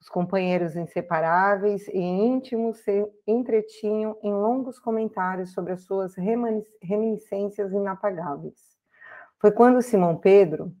Os 0.00 0.08
companheiros 0.08 0.76
inseparáveis 0.76 1.88
e 1.88 1.98
íntimos 1.98 2.78
se 2.78 3.10
entretinham 3.26 4.18
em 4.22 4.32
longos 4.32 4.78
comentários 4.78 5.52
sobre 5.52 5.72
as 5.72 5.82
suas 5.82 6.14
reminiscências 6.82 7.72
inapagáveis. 7.72 8.76
Foi 9.38 9.50
quando 9.50 9.80
Simão 9.80 10.16
Pedro 10.16 10.72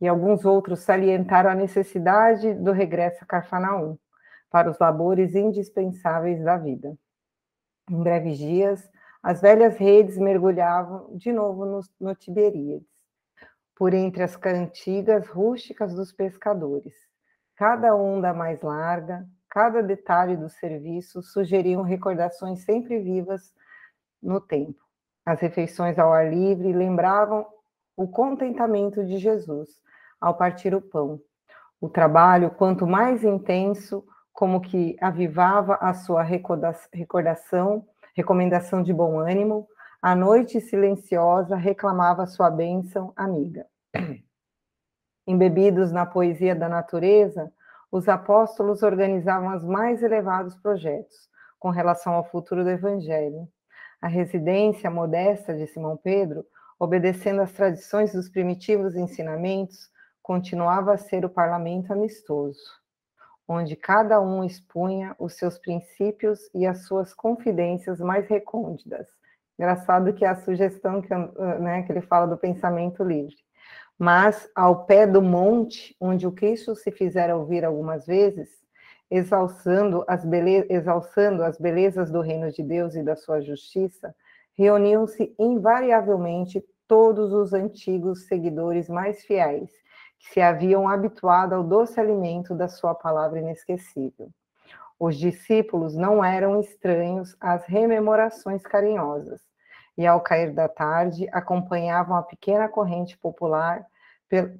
e 0.00 0.08
alguns 0.08 0.46
outros 0.46 0.80
salientaram 0.80 1.50
a 1.50 1.54
necessidade 1.54 2.54
do 2.54 2.72
regresso 2.72 3.22
a 3.22 3.26
Carfanaum 3.26 3.98
para 4.50 4.70
os 4.70 4.78
labores 4.78 5.34
indispensáveis 5.34 6.42
da 6.42 6.56
vida. 6.56 6.96
Em 7.88 8.02
breves 8.02 8.36
dias, 8.38 8.90
as 9.22 9.40
velhas 9.40 9.76
redes 9.76 10.18
mergulhavam 10.18 11.16
de 11.16 11.32
novo 11.32 11.64
no, 11.64 11.80
no 12.00 12.14
Tiberíades, 12.14 12.88
por 13.76 13.94
entre 13.94 14.22
as 14.22 14.36
cantigas 14.36 15.28
rústicas 15.28 15.94
dos 15.94 16.12
pescadores. 16.12 16.94
Cada 17.54 17.94
onda 17.94 18.32
mais 18.32 18.60
larga, 18.62 19.26
cada 19.48 19.82
detalhe 19.82 20.36
do 20.36 20.48
serviço 20.48 21.22
sugeriam 21.22 21.82
recordações 21.82 22.64
sempre 22.64 22.98
vivas 22.98 23.54
no 24.22 24.40
tempo. 24.40 24.82
As 25.24 25.40
refeições 25.40 25.98
ao 25.98 26.12
ar 26.12 26.32
livre 26.32 26.72
lembravam 26.72 27.46
o 27.96 28.08
contentamento 28.08 29.04
de 29.04 29.18
Jesus 29.18 29.68
ao 30.20 30.34
partir 30.34 30.74
o 30.74 30.80
pão. 30.80 31.20
O 31.80 31.88
trabalho, 31.88 32.50
quanto 32.50 32.86
mais 32.86 33.24
intenso, 33.24 34.04
como 34.40 34.62
que 34.62 34.96
avivava 35.02 35.74
a 35.82 35.92
sua 35.92 36.22
recordação, 36.22 37.86
recomendação 38.14 38.82
de 38.82 38.90
bom 38.90 39.18
ânimo, 39.18 39.68
a 40.00 40.16
noite 40.16 40.62
silenciosa 40.62 41.56
reclamava 41.56 42.24
sua 42.24 42.48
bênção 42.48 43.12
amiga. 43.14 43.66
Embebidos 45.28 45.92
na 45.92 46.06
poesia 46.06 46.54
da 46.54 46.70
natureza, 46.70 47.52
os 47.92 48.08
apóstolos 48.08 48.82
organizavam 48.82 49.54
os 49.54 49.62
mais 49.62 50.02
elevados 50.02 50.56
projetos 50.56 51.28
com 51.58 51.68
relação 51.68 52.14
ao 52.14 52.24
futuro 52.24 52.64
do 52.64 52.70
Evangelho. 52.70 53.46
A 54.00 54.08
residência 54.08 54.90
modesta 54.90 55.54
de 55.54 55.66
Simão 55.66 55.98
Pedro, 55.98 56.46
obedecendo 56.78 57.42
às 57.42 57.52
tradições 57.52 58.14
dos 58.14 58.30
primitivos 58.30 58.96
ensinamentos, 58.96 59.90
continuava 60.22 60.94
a 60.94 60.96
ser 60.96 61.26
o 61.26 61.28
parlamento 61.28 61.92
amistoso 61.92 62.79
onde 63.52 63.74
cada 63.74 64.20
um 64.20 64.44
expunha 64.44 65.16
os 65.18 65.34
seus 65.34 65.58
princípios 65.58 66.48
e 66.54 66.64
as 66.64 66.86
suas 66.86 67.12
confidências 67.12 67.98
mais 67.98 68.28
recônditas. 68.28 69.08
Engraçado 69.58 70.12
que 70.12 70.24
é 70.24 70.28
a 70.28 70.36
sugestão 70.36 71.02
que, 71.02 71.12
né, 71.58 71.82
que 71.82 71.90
ele 71.90 72.00
fala 72.00 72.28
do 72.28 72.38
pensamento 72.38 73.02
livre. 73.02 73.34
Mas 73.98 74.48
ao 74.54 74.86
pé 74.86 75.04
do 75.04 75.20
monte, 75.20 75.96
onde 76.00 76.28
o 76.28 76.32
Cristo 76.32 76.76
se 76.76 76.92
fizera 76.92 77.36
ouvir 77.36 77.64
algumas 77.64 78.06
vezes, 78.06 78.48
exalçando 79.10 80.04
as, 80.06 80.24
exalçando 80.68 81.42
as 81.42 81.58
belezas 81.58 82.08
do 82.08 82.20
reino 82.20 82.52
de 82.52 82.62
Deus 82.62 82.94
e 82.94 83.02
da 83.02 83.16
sua 83.16 83.40
justiça, 83.40 84.14
reuniam-se 84.56 85.34
invariavelmente 85.36 86.64
todos 86.86 87.32
os 87.32 87.52
antigos 87.52 88.28
seguidores 88.28 88.88
mais 88.88 89.24
fiéis, 89.24 89.72
que 90.20 90.34
se 90.34 90.40
haviam 90.40 90.86
habituado 90.86 91.54
ao 91.54 91.64
doce 91.64 91.98
alimento 91.98 92.54
da 92.54 92.68
sua 92.68 92.94
palavra 92.94 93.40
inesquecível. 93.40 94.28
Os 94.98 95.16
discípulos 95.16 95.96
não 95.96 96.22
eram 96.22 96.60
estranhos 96.60 97.34
às 97.40 97.64
rememorações 97.64 98.62
carinhosas, 98.62 99.40
e 99.96 100.06
ao 100.06 100.20
cair 100.20 100.52
da 100.52 100.68
tarde 100.68 101.26
acompanhavam 101.32 102.16
a 102.16 102.22
pequena 102.22 102.68
corrente 102.68 103.16
popular 103.16 103.84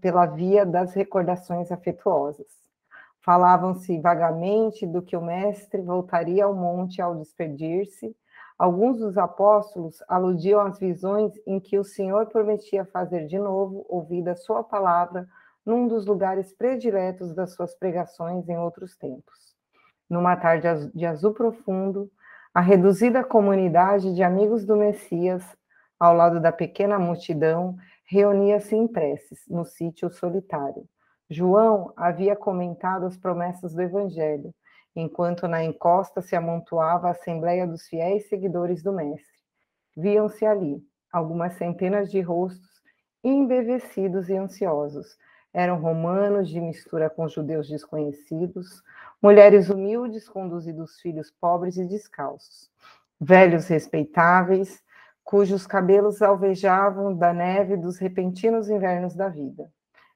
pela 0.00 0.26
via 0.26 0.64
das 0.66 0.94
recordações 0.94 1.70
afetuosas. 1.70 2.46
Falavam-se 3.22 4.00
vagamente 4.00 4.86
do 4.86 5.02
que 5.02 5.16
o 5.16 5.22
mestre 5.22 5.82
voltaria 5.82 6.46
ao 6.46 6.54
monte 6.54 7.02
ao 7.02 7.14
despedir-se. 7.14 8.16
Alguns 8.58 8.98
dos 8.98 9.18
apóstolos 9.18 10.02
aludiam 10.08 10.60
às 10.60 10.78
visões 10.78 11.32
em 11.46 11.60
que 11.60 11.78
o 11.78 11.84
Senhor 11.84 12.26
prometia 12.26 12.84
fazer 12.86 13.26
de 13.26 13.38
novo 13.38 13.84
ouvida 13.88 14.32
a 14.32 14.36
sua 14.36 14.64
palavra 14.64 15.28
num 15.64 15.86
dos 15.86 16.06
lugares 16.06 16.52
prediletos 16.52 17.34
das 17.34 17.52
suas 17.54 17.74
pregações 17.74 18.48
em 18.48 18.58
outros 18.58 18.96
tempos. 18.96 19.54
Numa 20.08 20.36
tarde 20.36 20.90
de 20.94 21.06
azul 21.06 21.32
profundo, 21.32 22.10
a 22.52 22.60
reduzida 22.60 23.22
comunidade 23.22 24.14
de 24.14 24.22
amigos 24.22 24.64
do 24.64 24.76
Messias, 24.76 25.44
ao 25.98 26.14
lado 26.14 26.40
da 26.40 26.50
pequena 26.50 26.98
multidão, 26.98 27.76
reunia-se 28.04 28.74
em 28.74 28.88
preces 28.88 29.44
no 29.48 29.64
sítio 29.64 30.10
solitário. 30.10 30.84
João 31.28 31.92
havia 31.96 32.34
comentado 32.34 33.06
as 33.06 33.16
promessas 33.16 33.72
do 33.72 33.82
Evangelho, 33.82 34.52
enquanto 34.96 35.46
na 35.46 35.62
encosta 35.62 36.20
se 36.20 36.34
amontoava 36.34 37.06
a 37.06 37.10
assembleia 37.12 37.66
dos 37.66 37.86
fiéis 37.86 38.28
seguidores 38.28 38.82
do 38.82 38.92
Mestre. 38.92 39.38
Viam-se 39.96 40.44
ali 40.44 40.82
algumas 41.12 41.54
centenas 41.54 42.10
de 42.10 42.20
rostos 42.20 42.68
embevecidos 43.22 44.28
e 44.28 44.36
ansiosos, 44.36 45.16
eram 45.52 45.80
romanos 45.80 46.48
de 46.48 46.60
mistura 46.60 47.10
com 47.10 47.28
judeus 47.28 47.68
desconhecidos, 47.68 48.82
mulheres 49.20 49.68
humildes 49.68 50.28
conduzidos 50.28 51.00
filhos 51.00 51.30
pobres 51.30 51.76
e 51.76 51.84
descalços, 51.84 52.70
velhos 53.20 53.66
respeitáveis, 53.66 54.82
cujos 55.24 55.66
cabelos 55.66 56.22
alvejavam 56.22 57.14
da 57.14 57.32
neve 57.32 57.76
dos 57.76 57.98
repentinos 57.98 58.68
invernos 58.68 59.14
da 59.14 59.28
vida. 59.28 59.70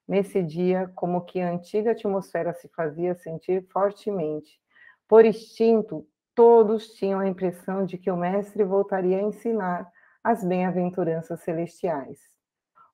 Nesse 0.07 0.43
dia, 0.43 0.91
como 0.95 1.25
que 1.25 1.41
a 1.41 1.51
antiga 1.51 1.93
atmosfera 1.93 2.53
se 2.53 2.69
fazia 2.69 3.15
sentir 3.15 3.67
fortemente. 3.73 4.61
Por 5.09 5.25
instinto, 5.25 6.07
todos 6.35 6.89
tinham 6.95 7.21
a 7.21 7.29
impressão 7.29 7.87
de 7.87 7.97
que 7.97 8.11
o 8.11 8.17
Mestre 8.17 8.65
voltaria 8.65 9.19
a 9.19 9.23
ensinar 9.23 9.91
as 10.23 10.45
bem-aventuranças 10.45 11.41
celestiais. 11.41 12.34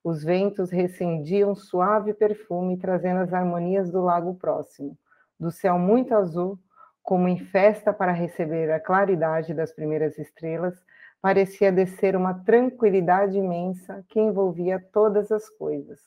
Os 0.03 0.25
ventos 0.25 0.71
recendiam 0.71 1.55
suave 1.55 2.15
perfume, 2.15 2.79
trazendo 2.79 3.21
as 3.21 3.33
harmonias 3.33 3.91
do 3.91 4.01
lago 4.01 4.35
próximo. 4.35 4.97
Do 5.39 5.51
céu 5.51 5.79
muito 5.79 6.15
azul, 6.15 6.59
como 7.03 7.29
em 7.29 7.39
festa 7.39 7.93
para 7.93 8.13
receber 8.13 8.71
a 8.71 8.81
claridade 8.81 9.53
das 9.53 9.73
primeiras 9.73 10.19
estrelas, 10.19 10.75
parecia 11.21 11.71
descer 11.71 12.17
uma 12.17 12.33
tranquilidade 12.33 13.37
imensa 13.37 14.05
que 14.09 14.19
envolvia 14.19 14.83
todas 14.93 15.31
as 15.31 15.49
coisas. 15.51 16.01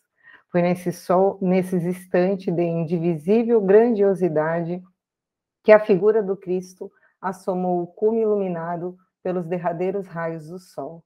Foi 0.51 0.61
nesse 0.61 0.91
sol, 0.91 1.37
nesses 1.41 1.83
instantes 1.83 2.53
de 2.53 2.63
indivisível 2.63 3.61
grandiosidade, 3.61 4.81
que 5.63 5.71
a 5.71 5.79
figura 5.79 6.21
do 6.21 6.35
Cristo 6.35 6.91
assomou 7.21 7.81
o 7.81 7.87
cume 7.87 8.21
iluminado 8.21 8.97
pelos 9.21 9.45
derradeiros 9.45 10.07
raios 10.07 10.49
do 10.49 10.59
sol. 10.59 11.03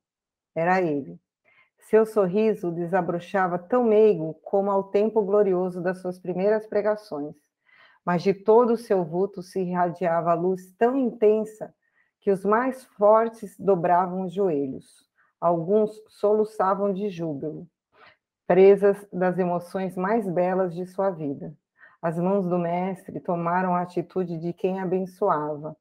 Era 0.56 0.82
ele, 0.82 1.20
seu 1.90 2.06
sorriso 2.06 2.70
desabrochava 2.70 3.58
tão 3.58 3.86
meigo 3.86 4.34
como 4.44 4.70
ao 4.70 4.84
tempo 4.86 5.22
glorioso 5.22 5.82
das 5.82 6.02
suas 6.02 6.20
primeiras 6.20 6.68
pregações, 6.68 7.34
mas 8.06 8.22
de 8.22 8.34
todo 8.34 8.74
o 8.74 8.78
seu 8.78 9.06
vulto 9.06 9.42
se 9.42 9.62
irradiava 9.62 10.32
a 10.32 10.34
luz 10.34 10.70
tão 10.78 10.98
intensa 10.98 11.74
que 12.20 12.30
os 12.30 12.44
mais 12.44 12.84
fortes 12.98 13.56
dobravam 13.58 14.24
os 14.24 14.34
joelhos. 14.34 15.08
Alguns 15.40 15.92
soluçavam 16.10 16.92
de 16.92 17.10
júbilo, 17.10 17.66
presas 18.46 19.08
das 19.14 19.40
emoções 19.40 19.96
mais 19.96 20.30
belas 20.30 20.76
de 20.76 20.86
sua 20.86 21.10
vida. 21.10 21.54
As 22.02 22.18
mãos 22.18 22.46
do 22.46 22.60
Mestre 22.60 23.22
tomaram 23.22 23.74
a 23.74 23.82
atitude 23.82 24.38
de 24.40 24.52
quem 24.52 24.82
abençoava, 24.82 25.74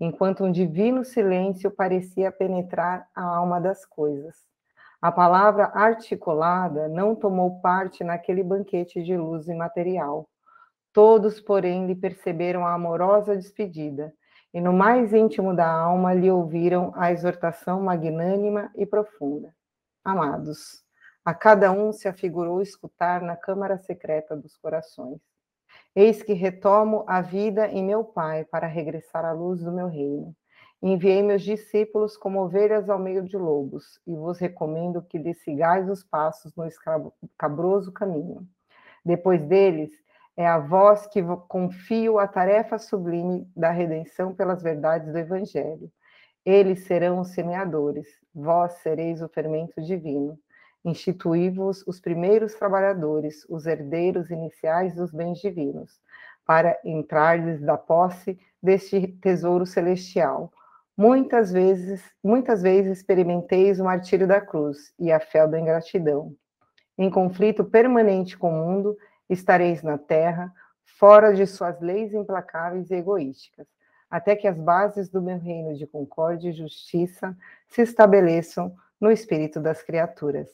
enquanto 0.00 0.42
um 0.42 0.50
divino 0.50 1.04
silêncio 1.04 1.70
parecia 1.70 2.32
penetrar 2.32 3.06
a 3.14 3.22
alma 3.22 3.60
das 3.60 3.84
coisas. 3.84 4.49
A 5.00 5.10
palavra 5.10 5.70
articulada 5.72 6.86
não 6.86 7.14
tomou 7.14 7.58
parte 7.60 8.04
naquele 8.04 8.42
banquete 8.42 9.02
de 9.02 9.16
luz 9.16 9.48
imaterial. 9.48 10.28
Todos, 10.92 11.40
porém, 11.40 11.86
lhe 11.86 11.94
perceberam 11.94 12.66
a 12.66 12.74
amorosa 12.74 13.34
despedida, 13.34 14.12
e 14.52 14.60
no 14.60 14.72
mais 14.72 15.14
íntimo 15.14 15.54
da 15.54 15.70
alma 15.70 16.12
lhe 16.12 16.30
ouviram 16.30 16.92
a 16.96 17.10
exortação 17.12 17.80
magnânima 17.80 18.70
e 18.76 18.84
profunda. 18.84 19.54
Amados, 20.04 20.84
a 21.24 21.32
cada 21.32 21.70
um 21.70 21.92
se 21.92 22.06
afigurou 22.06 22.60
escutar 22.60 23.22
na 23.22 23.36
câmara 23.36 23.78
secreta 23.78 24.36
dos 24.36 24.56
corações. 24.58 25.20
Eis 25.94 26.22
que 26.22 26.32
retomo 26.32 27.04
a 27.06 27.22
vida 27.22 27.68
em 27.68 27.84
meu 27.84 28.04
Pai 28.04 28.44
para 28.44 28.66
regressar 28.66 29.24
à 29.24 29.32
luz 29.32 29.62
do 29.62 29.72
meu 29.72 29.86
reino. 29.86 30.34
Enviei 30.82 31.22
meus 31.22 31.42
discípulos 31.42 32.16
como 32.16 32.40
ovelhas 32.40 32.88
ao 32.88 32.98
meio 32.98 33.22
de 33.22 33.36
lobos, 33.36 34.00
e 34.06 34.14
vos 34.16 34.38
recomendo 34.38 35.02
que 35.02 35.18
lhes 35.18 35.42
sigais 35.42 35.86
os 35.90 36.02
passos 36.02 36.56
no 36.56 36.66
escabroso 36.66 37.92
caminho. 37.92 38.48
Depois 39.04 39.42
deles, 39.42 39.90
é 40.34 40.46
a 40.46 40.58
vós 40.58 41.06
que 41.06 41.22
confio 41.48 42.18
a 42.18 42.26
tarefa 42.26 42.78
sublime 42.78 43.46
da 43.54 43.70
redenção 43.70 44.34
pelas 44.34 44.62
verdades 44.62 45.12
do 45.12 45.18
Evangelho. 45.18 45.92
Eles 46.46 46.86
serão 46.86 47.20
os 47.20 47.28
semeadores, 47.34 48.06
vós 48.34 48.72
sereis 48.78 49.20
o 49.20 49.28
fermento 49.28 49.82
divino. 49.82 50.38
Instituí-vos 50.82 51.86
os 51.86 52.00
primeiros 52.00 52.54
trabalhadores, 52.54 53.44
os 53.50 53.66
herdeiros 53.66 54.30
iniciais 54.30 54.94
dos 54.94 55.12
bens 55.12 55.40
divinos, 55.40 56.00
para 56.46 56.80
entrardes 56.86 57.60
da 57.60 57.76
posse 57.76 58.38
deste 58.62 59.08
tesouro 59.20 59.66
celestial 59.66 60.50
Muitas 61.00 61.50
vezes, 61.50 62.04
muitas 62.22 62.60
vezes 62.60 62.98
experimenteis 62.98 63.80
o 63.80 63.84
martírio 63.84 64.28
da 64.28 64.38
cruz 64.38 64.92
e 64.98 65.10
a 65.10 65.18
fé 65.18 65.48
da 65.48 65.58
ingratidão. 65.58 66.36
Em 66.98 67.08
conflito 67.08 67.64
permanente 67.64 68.36
com 68.36 68.50
o 68.50 68.66
mundo, 68.66 68.98
estareis 69.26 69.82
na 69.82 69.96
terra, 69.96 70.52
fora 70.98 71.32
de 71.32 71.46
suas 71.46 71.80
leis 71.80 72.12
implacáveis 72.12 72.90
e 72.90 72.96
egoísticas, 72.96 73.66
até 74.10 74.36
que 74.36 74.46
as 74.46 74.58
bases 74.58 75.08
do 75.08 75.22
meu 75.22 75.38
reino 75.38 75.74
de 75.74 75.86
concórdia 75.86 76.50
e 76.50 76.52
justiça 76.52 77.34
se 77.66 77.80
estabeleçam 77.80 78.76
no 79.00 79.10
espírito 79.10 79.58
das 79.58 79.82
criaturas. 79.82 80.50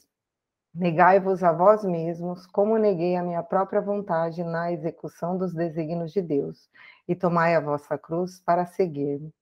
Negai-vos 0.72 1.42
a 1.42 1.50
vós 1.50 1.82
mesmos, 1.82 2.46
como 2.46 2.78
neguei 2.78 3.16
a 3.16 3.22
minha 3.24 3.42
própria 3.42 3.80
vontade 3.80 4.44
na 4.44 4.70
execução 4.70 5.36
dos 5.36 5.52
desígnios 5.52 6.12
de 6.12 6.22
Deus, 6.22 6.70
e 7.08 7.16
tomai 7.16 7.56
a 7.56 7.60
vossa 7.60 7.98
cruz 7.98 8.40
para 8.46 8.64
seguir-me. 8.64 9.34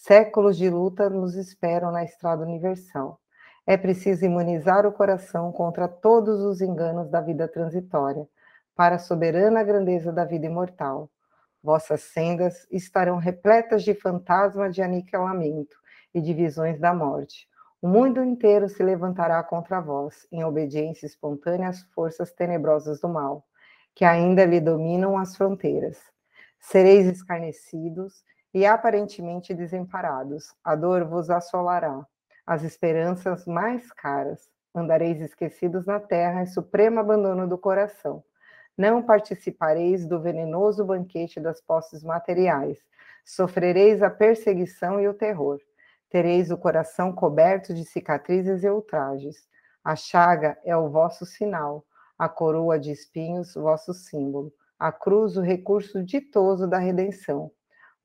Séculos 0.00 0.56
de 0.56 0.70
luta 0.70 1.10
nos 1.10 1.34
esperam 1.34 1.90
na 1.90 2.04
estrada 2.04 2.44
universal. 2.44 3.20
É 3.66 3.76
preciso 3.76 4.24
imunizar 4.24 4.86
o 4.86 4.92
coração 4.92 5.50
contra 5.50 5.88
todos 5.88 6.40
os 6.40 6.60
enganos 6.60 7.10
da 7.10 7.20
vida 7.20 7.48
transitória, 7.48 8.26
para 8.76 8.94
a 8.94 8.98
soberana 9.00 9.62
grandeza 9.64 10.12
da 10.12 10.24
vida 10.24 10.46
imortal. 10.46 11.10
Vossas 11.60 12.00
sendas 12.02 12.64
estarão 12.70 13.16
repletas 13.16 13.82
de 13.82 13.92
fantasma 13.92 14.70
de 14.70 14.80
aniquilamento 14.80 15.76
e 16.14 16.20
de 16.20 16.32
visões 16.32 16.78
da 16.78 16.94
morte. 16.94 17.48
O 17.82 17.88
mundo 17.88 18.22
inteiro 18.22 18.68
se 18.68 18.82
levantará 18.84 19.42
contra 19.42 19.80
vós, 19.80 20.28
em 20.30 20.44
obediência 20.44 21.06
espontânea 21.06 21.68
às 21.68 21.82
forças 21.92 22.32
tenebrosas 22.32 23.00
do 23.00 23.08
mal, 23.08 23.44
que 23.96 24.04
ainda 24.04 24.44
lhe 24.44 24.60
dominam 24.60 25.18
as 25.18 25.36
fronteiras. 25.36 25.98
Sereis 26.60 27.04
escarnecidos 27.06 28.22
e 28.52 28.66
aparentemente 28.66 29.54
desamparados. 29.54 30.54
A 30.64 30.74
dor 30.74 31.04
vos 31.04 31.30
assolará, 31.30 32.06
as 32.46 32.62
esperanças 32.62 33.46
mais 33.46 33.92
caras. 33.92 34.48
Andareis 34.74 35.20
esquecidos 35.20 35.86
na 35.86 35.98
terra 35.98 36.42
em 36.42 36.46
supremo 36.46 37.00
abandono 37.00 37.48
do 37.48 37.58
coração. 37.58 38.22
Não 38.76 39.02
participareis 39.02 40.06
do 40.06 40.20
venenoso 40.20 40.84
banquete 40.84 41.40
das 41.40 41.60
posses 41.60 42.02
materiais. 42.04 42.78
Sofrereis 43.24 44.02
a 44.02 44.10
perseguição 44.10 45.00
e 45.00 45.08
o 45.08 45.14
terror. 45.14 45.58
Tereis 46.10 46.50
o 46.50 46.56
coração 46.56 47.12
coberto 47.12 47.74
de 47.74 47.84
cicatrizes 47.84 48.62
e 48.62 48.68
ultrajes. 48.68 49.48
A 49.82 49.96
chaga 49.96 50.58
é 50.64 50.76
o 50.76 50.88
vosso 50.88 51.26
sinal. 51.26 51.84
a 52.18 52.28
coroa 52.28 52.78
de 52.78 52.90
espinhos, 52.90 53.54
vosso 53.54 53.94
símbolo, 53.94 54.52
a 54.78 54.90
cruz, 54.90 55.36
o 55.36 55.40
recurso 55.40 56.02
ditoso 56.02 56.66
da 56.66 56.78
redenção. 56.78 57.50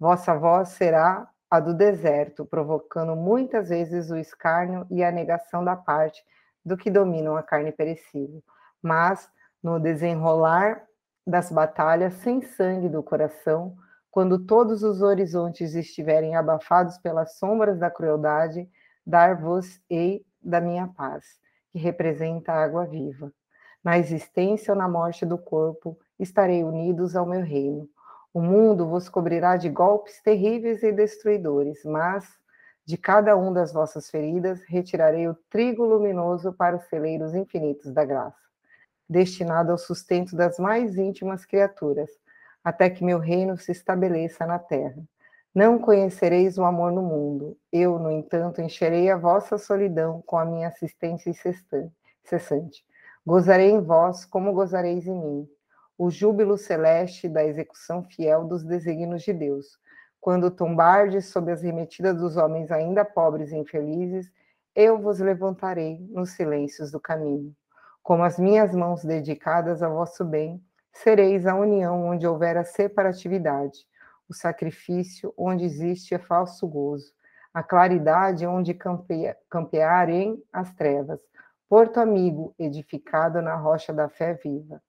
Vossa 0.03 0.35
voz 0.35 0.67
será 0.71 1.29
a 1.49 1.61
do 1.61 1.73
deserto, 1.73 2.45
provocando 2.45 3.15
muitas 3.15 3.69
vezes 3.69 4.11
o 4.11 4.17
escárnio 4.17 4.85
e 4.91 5.01
a 5.01 5.09
negação 5.09 5.63
da 5.63 5.77
parte 5.77 6.21
do 6.65 6.75
que 6.75 6.91
dominam 6.91 7.37
a 7.37 7.41
carne 7.41 7.71
perecível. 7.71 8.43
Mas, 8.81 9.31
no 9.63 9.79
desenrolar 9.79 10.83
das 11.25 11.49
batalhas 11.49 12.15
sem 12.15 12.41
sangue 12.41 12.89
do 12.89 13.01
coração, 13.01 13.77
quando 14.11 14.45
todos 14.45 14.83
os 14.83 15.01
horizontes 15.01 15.73
estiverem 15.73 16.35
abafados 16.35 16.97
pelas 16.97 17.37
sombras 17.37 17.79
da 17.79 17.89
crueldade, 17.89 18.69
dar-vos-ei 19.07 20.25
da 20.41 20.59
minha 20.59 20.89
paz, 20.89 21.23
que 21.71 21.79
representa 21.79 22.51
a 22.51 22.61
água 22.61 22.85
viva. 22.85 23.31
Na 23.81 23.97
existência 23.97 24.73
ou 24.73 24.77
na 24.77 24.89
morte 24.89 25.25
do 25.25 25.37
corpo, 25.37 25.97
estarei 26.19 26.61
unidos 26.61 27.15
ao 27.15 27.25
meu 27.25 27.41
reino. 27.41 27.87
O 28.33 28.41
mundo 28.41 28.87
vos 28.87 29.07
cobrirá 29.07 29.57
de 29.57 29.69
golpes 29.69 30.21
terríveis 30.21 30.81
e 30.83 30.91
destruidores, 30.91 31.83
mas 31.85 32.27
de 32.85 32.97
cada 32.97 33.37
um 33.37 33.53
das 33.53 33.71
vossas 33.71 34.09
feridas 34.09 34.61
retirarei 34.67 35.27
o 35.27 35.37
trigo 35.49 35.85
luminoso 35.85 36.51
para 36.51 36.75
os 36.75 36.83
celeiros 36.85 37.33
infinitos 37.35 37.91
da 37.93 38.03
graça 38.03 38.43
destinado 39.13 39.71
ao 39.71 39.77
sustento 39.77 40.35
das 40.35 40.57
mais 40.57 40.97
íntimas 40.97 41.45
criaturas, 41.45 42.09
até 42.63 42.89
que 42.89 43.03
meu 43.03 43.19
reino 43.19 43.57
se 43.57 43.71
estabeleça 43.71 44.45
na 44.45 44.57
terra. 44.57 45.01
Não 45.53 45.77
conhecereis 45.77 46.57
o 46.57 46.63
amor 46.63 46.91
no 46.91 47.03
mundo. 47.03 47.55
Eu, 47.71 47.99
no 47.99 48.11
entanto, 48.11 48.61
encherei 48.61 49.11
a 49.11 49.17
vossa 49.17 49.57
solidão 49.57 50.23
com 50.25 50.37
a 50.37 50.45
minha 50.45 50.69
assistência 50.69 51.29
incessante. 51.29 52.83
Gozarei 53.25 53.69
em 53.69 53.79
vós 53.79 54.25
como 54.25 54.51
gozareis 54.51 55.05
em 55.05 55.15
mim. 55.15 55.47
O 55.97 56.09
júbilo 56.09 56.57
celeste 56.57 57.29
da 57.29 57.45
execução 57.45 58.03
fiel 58.03 58.45
dos 58.45 58.63
desígnios 58.63 59.21
de 59.21 59.31
Deus. 59.31 59.77
Quando 60.19 60.49
tombardes 60.49 61.25
sob 61.25 61.51
as 61.51 61.61
remetidas 61.61 62.17
dos 62.17 62.35
homens 62.35 62.71
ainda 62.71 63.05
pobres 63.05 63.51
e 63.51 63.57
infelizes, 63.57 64.31
eu 64.75 64.97
vos 64.97 65.19
levantarei 65.19 65.99
nos 66.09 66.31
silêncios 66.31 66.91
do 66.91 66.99
caminho. 66.99 67.55
Como 68.01 68.23
as 68.23 68.39
minhas 68.39 68.73
mãos 68.73 69.03
dedicadas 69.03 69.83
ao 69.83 69.93
vosso 69.93 70.25
bem, 70.25 70.59
sereis 70.91 71.45
a 71.45 71.53
união 71.53 72.05
onde 72.07 72.25
houver 72.25 72.57
a 72.57 72.63
separatividade, 72.63 73.85
o 74.27 74.33
sacrifício 74.33 75.31
onde 75.37 75.63
existe 75.63 76.17
falso 76.17 76.67
gozo, 76.67 77.13
a 77.53 77.61
claridade 77.61 78.47
onde 78.47 78.75
campearem 79.47 80.43
as 80.51 80.73
trevas, 80.73 81.21
porto 81.69 81.99
amigo 81.99 82.55
edificado 82.57 83.43
na 83.43 83.55
rocha 83.55 83.93
da 83.93 84.09
fé 84.09 84.33
viva, 84.33 84.81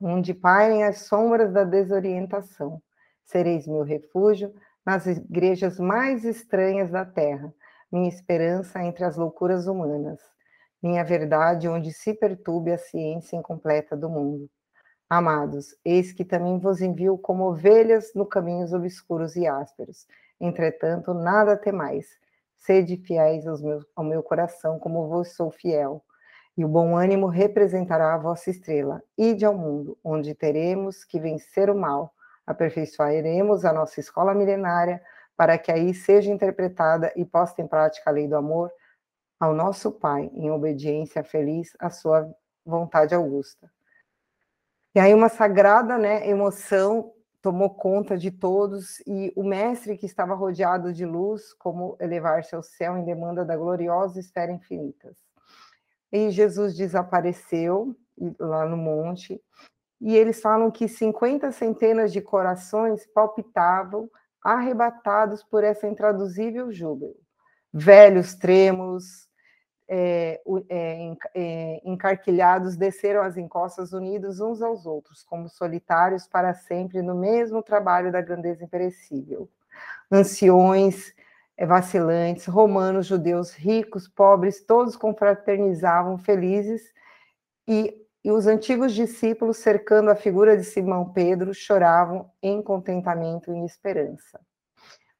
onde 0.00 0.34
pairem 0.34 0.84
as 0.84 1.02
sombras 1.02 1.52
da 1.52 1.64
desorientação. 1.64 2.82
Sereis 3.24 3.66
meu 3.66 3.82
refúgio 3.82 4.54
nas 4.84 5.06
igrejas 5.06 5.78
mais 5.80 6.24
estranhas 6.24 6.90
da 6.90 7.04
terra, 7.04 7.52
minha 7.90 8.08
esperança 8.08 8.82
entre 8.82 9.04
as 9.04 9.16
loucuras 9.16 9.66
humanas 9.66 10.20
minha 10.86 11.04
verdade, 11.04 11.68
onde 11.68 11.92
se 11.92 12.14
perturbe 12.14 12.72
a 12.72 12.78
ciência 12.78 13.36
incompleta 13.36 13.96
do 13.96 14.08
mundo. 14.08 14.48
Amados, 15.08 15.76
eis 15.84 16.12
que 16.12 16.24
também 16.24 16.58
vos 16.58 16.80
envio 16.80 17.16
como 17.18 17.48
ovelhas 17.50 18.12
no 18.14 18.26
caminhos 18.26 18.72
obscuros 18.72 19.36
e 19.36 19.46
ásperos. 19.46 20.06
Entretanto, 20.40 21.14
nada 21.14 21.56
temais. 21.56 22.06
Sede 22.56 22.96
fiéis 22.96 23.46
aos 23.46 23.62
meus, 23.62 23.84
ao 23.94 24.04
meu 24.04 24.22
coração, 24.22 24.78
como 24.78 25.08
vos 25.08 25.34
sou 25.34 25.50
fiel. 25.50 26.04
E 26.56 26.64
o 26.64 26.68
bom 26.68 26.96
ânimo 26.96 27.26
representará 27.26 28.14
a 28.14 28.18
vossa 28.18 28.48
estrela. 28.48 29.02
Ide 29.16 29.44
ao 29.44 29.54
mundo, 29.54 29.98
onde 30.02 30.34
teremos 30.34 31.04
que 31.04 31.20
vencer 31.20 31.68
o 31.68 31.74
mal. 31.74 32.14
Aperfeiçoaremos 32.46 33.64
a 33.64 33.72
nossa 33.72 34.00
escola 34.00 34.32
milenária, 34.32 35.02
para 35.36 35.58
que 35.58 35.70
aí 35.70 35.92
seja 35.92 36.32
interpretada 36.32 37.12
e 37.14 37.24
posta 37.24 37.60
em 37.60 37.66
prática 37.66 38.08
a 38.08 38.12
lei 38.12 38.26
do 38.26 38.36
amor, 38.36 38.72
ao 39.38 39.52
nosso 39.52 39.92
Pai, 39.92 40.30
em 40.32 40.50
obediência 40.50 41.22
feliz 41.22 41.76
à 41.78 41.90
sua 41.90 42.26
vontade 42.64 43.14
augusta. 43.14 43.70
E 44.94 44.98
aí 44.98 45.12
uma 45.12 45.28
sagrada 45.28 45.98
né, 45.98 46.26
emoção 46.26 47.12
tomou 47.42 47.68
conta 47.68 48.16
de 48.16 48.30
todos, 48.30 48.98
e 49.06 49.30
o 49.36 49.44
mestre 49.44 49.98
que 49.98 50.06
estava 50.06 50.34
rodeado 50.34 50.90
de 50.92 51.04
luz, 51.04 51.52
como 51.52 51.96
elevar-se 52.00 52.54
ao 52.54 52.62
céu 52.62 52.96
em 52.96 53.04
demanda 53.04 53.44
da 53.44 53.54
gloriosa 53.56 54.18
esfera 54.18 54.50
infinitas. 54.50 55.25
E 56.12 56.30
Jesus 56.30 56.76
desapareceu 56.76 57.96
lá 58.38 58.66
no 58.66 58.76
monte, 58.76 59.40
e 60.00 60.16
eles 60.16 60.40
falam 60.40 60.70
que 60.70 60.88
50 60.88 61.50
centenas 61.52 62.12
de 62.12 62.20
corações 62.20 63.06
palpitavam, 63.06 64.10
arrebatados 64.42 65.42
por 65.42 65.64
essa 65.64 65.86
intraduzível 65.86 66.70
júbilo. 66.70 67.16
Velhos 67.72 68.34
trêmulos, 68.34 69.26
é, 69.88 70.40
é, 70.68 71.16
é, 71.34 71.80
encarquilhados 71.84 72.76
desceram 72.76 73.22
as 73.22 73.36
encostas 73.36 73.92
unidos 73.92 74.40
uns 74.40 74.60
aos 74.60 74.84
outros, 74.84 75.22
como 75.22 75.48
solitários 75.48 76.26
para 76.26 76.54
sempre 76.54 77.02
no 77.02 77.14
mesmo 77.14 77.62
trabalho 77.62 78.10
da 78.10 78.20
grandeza 78.20 78.64
imperecível. 78.64 79.48
Anciões, 80.10 81.14
vacilantes, 81.64 82.46
romanos, 82.46 83.06
judeus, 83.06 83.52
ricos, 83.52 84.06
pobres, 84.06 84.62
todos 84.64 84.96
confraternizavam 84.96 86.18
felizes 86.18 86.92
e, 87.66 87.94
e 88.22 88.30
os 88.30 88.46
antigos 88.46 88.92
discípulos, 88.92 89.56
cercando 89.56 90.10
a 90.10 90.16
figura 90.16 90.56
de 90.56 90.64
Simão 90.64 91.12
Pedro, 91.12 91.54
choravam 91.54 92.30
em 92.42 92.60
contentamento 92.60 93.54
e 93.54 93.64
esperança. 93.64 94.40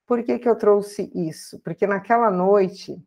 Por 0.06 0.22
que, 0.22 0.38
que 0.38 0.48
eu 0.48 0.56
trouxe 0.56 1.10
isso? 1.14 1.58
Porque 1.60 1.86
naquela 1.86 2.30
noite 2.30 3.02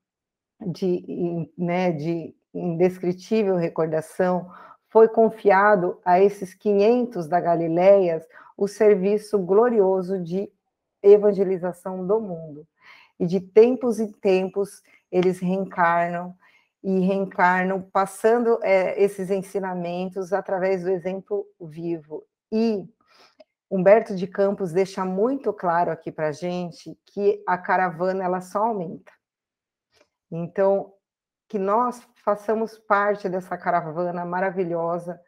de, 0.59 1.51
né, 1.57 1.91
de 1.91 2.35
indescritível 2.53 3.55
recordação, 3.55 4.51
foi 4.89 5.07
confiado 5.07 5.99
a 6.03 6.19
esses 6.19 6.53
500 6.53 7.27
da 7.27 7.39
Galileias 7.39 8.27
o 8.57 8.67
serviço 8.67 9.37
glorioso 9.37 10.19
de 10.19 10.51
evangelização 11.01 12.05
do 12.05 12.19
mundo. 12.19 12.67
E 13.19 13.25
de 13.25 13.39
tempos 13.39 13.99
em 13.99 14.11
tempos 14.11 14.81
eles 15.11 15.39
reencarnam 15.39 16.35
e 16.81 16.99
reencarnam, 16.99 17.81
passando 17.81 18.57
é, 18.63 19.01
esses 19.01 19.29
ensinamentos 19.29 20.31
através 20.31 20.83
do 20.83 20.89
exemplo 20.89 21.45
vivo. 21.59 22.23
E 22.51 22.87
Humberto 23.69 24.15
de 24.15 24.25
Campos 24.25 24.71
deixa 24.71 25.03
muito 25.03 25.51
claro 25.53 25.91
aqui 25.91 26.11
para 26.11 26.29
a 26.29 26.31
gente 26.31 26.97
que 27.05 27.43
a 27.45 27.57
caravana 27.57 28.23
ela 28.23 28.41
só 28.41 28.65
aumenta. 28.65 29.11
Então, 30.31 30.93
que 31.47 31.59
nós 31.59 32.07
façamos 32.23 32.77
parte 32.77 33.27
dessa 33.27 33.57
caravana 33.57 34.23
maravilhosa 34.23 35.19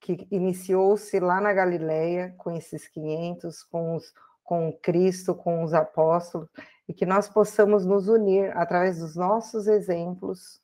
que 0.00 0.26
iniciou-se 0.30 1.18
lá 1.20 1.40
na 1.40 1.52
Galileia 1.52 2.34
com 2.38 2.50
esses 2.50 2.88
500, 2.88 3.62
com, 3.64 3.96
os, 3.96 4.12
com 4.42 4.72
Cristo, 4.82 5.34
com 5.34 5.62
os 5.62 5.74
apóstolos, 5.74 6.48
e 6.90 6.92
que 6.92 7.06
nós 7.06 7.28
possamos 7.28 7.86
nos 7.86 8.08
unir 8.08 8.50
através 8.56 8.98
dos 8.98 9.14
nossos 9.14 9.68
exemplos, 9.68 10.60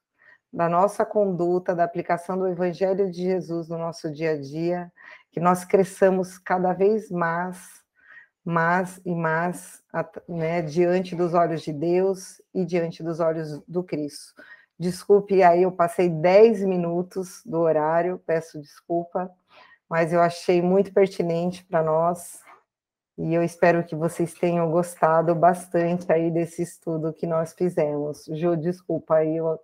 da 0.52 0.68
nossa 0.68 1.04
conduta, 1.04 1.72
da 1.72 1.84
aplicação 1.84 2.36
do 2.36 2.48
Evangelho 2.48 3.08
de 3.12 3.22
Jesus 3.22 3.68
no 3.68 3.78
nosso 3.78 4.12
dia 4.12 4.32
a 4.32 4.36
dia, 4.36 4.92
que 5.30 5.38
nós 5.38 5.64
cresçamos 5.64 6.36
cada 6.36 6.72
vez 6.72 7.12
mais 7.12 7.86
mas 8.44 9.00
e 9.04 9.14
mais 9.14 9.84
né, 10.28 10.62
diante 10.62 11.14
dos 11.14 11.32
olhos 11.32 11.62
de 11.62 11.72
Deus 11.72 12.42
e 12.52 12.64
diante 12.64 13.04
dos 13.04 13.20
olhos 13.20 13.60
do 13.68 13.84
Cristo. 13.84 14.34
Desculpe, 14.76 15.44
aí 15.44 15.62
eu 15.62 15.70
passei 15.70 16.08
10 16.08 16.64
minutos 16.64 17.40
do 17.46 17.60
horário, 17.60 18.20
peço 18.26 18.60
desculpa, 18.60 19.30
mas 19.88 20.12
eu 20.12 20.20
achei 20.20 20.60
muito 20.60 20.92
pertinente 20.92 21.64
para 21.64 21.84
nós 21.84 22.40
e 23.18 23.34
eu 23.34 23.42
espero 23.42 23.84
que 23.84 23.96
vocês 23.96 24.34
tenham 24.34 24.70
gostado 24.70 25.34
bastante 25.34 26.10
aí 26.12 26.30
desse 26.30 26.62
estudo 26.62 27.12
que 27.12 27.26
nós 27.26 27.54
fizemos. 27.54 28.24
Ju, 28.26 28.56
desculpa 28.56 29.16
aí. 29.16 29.36
Eu... 29.36 29.58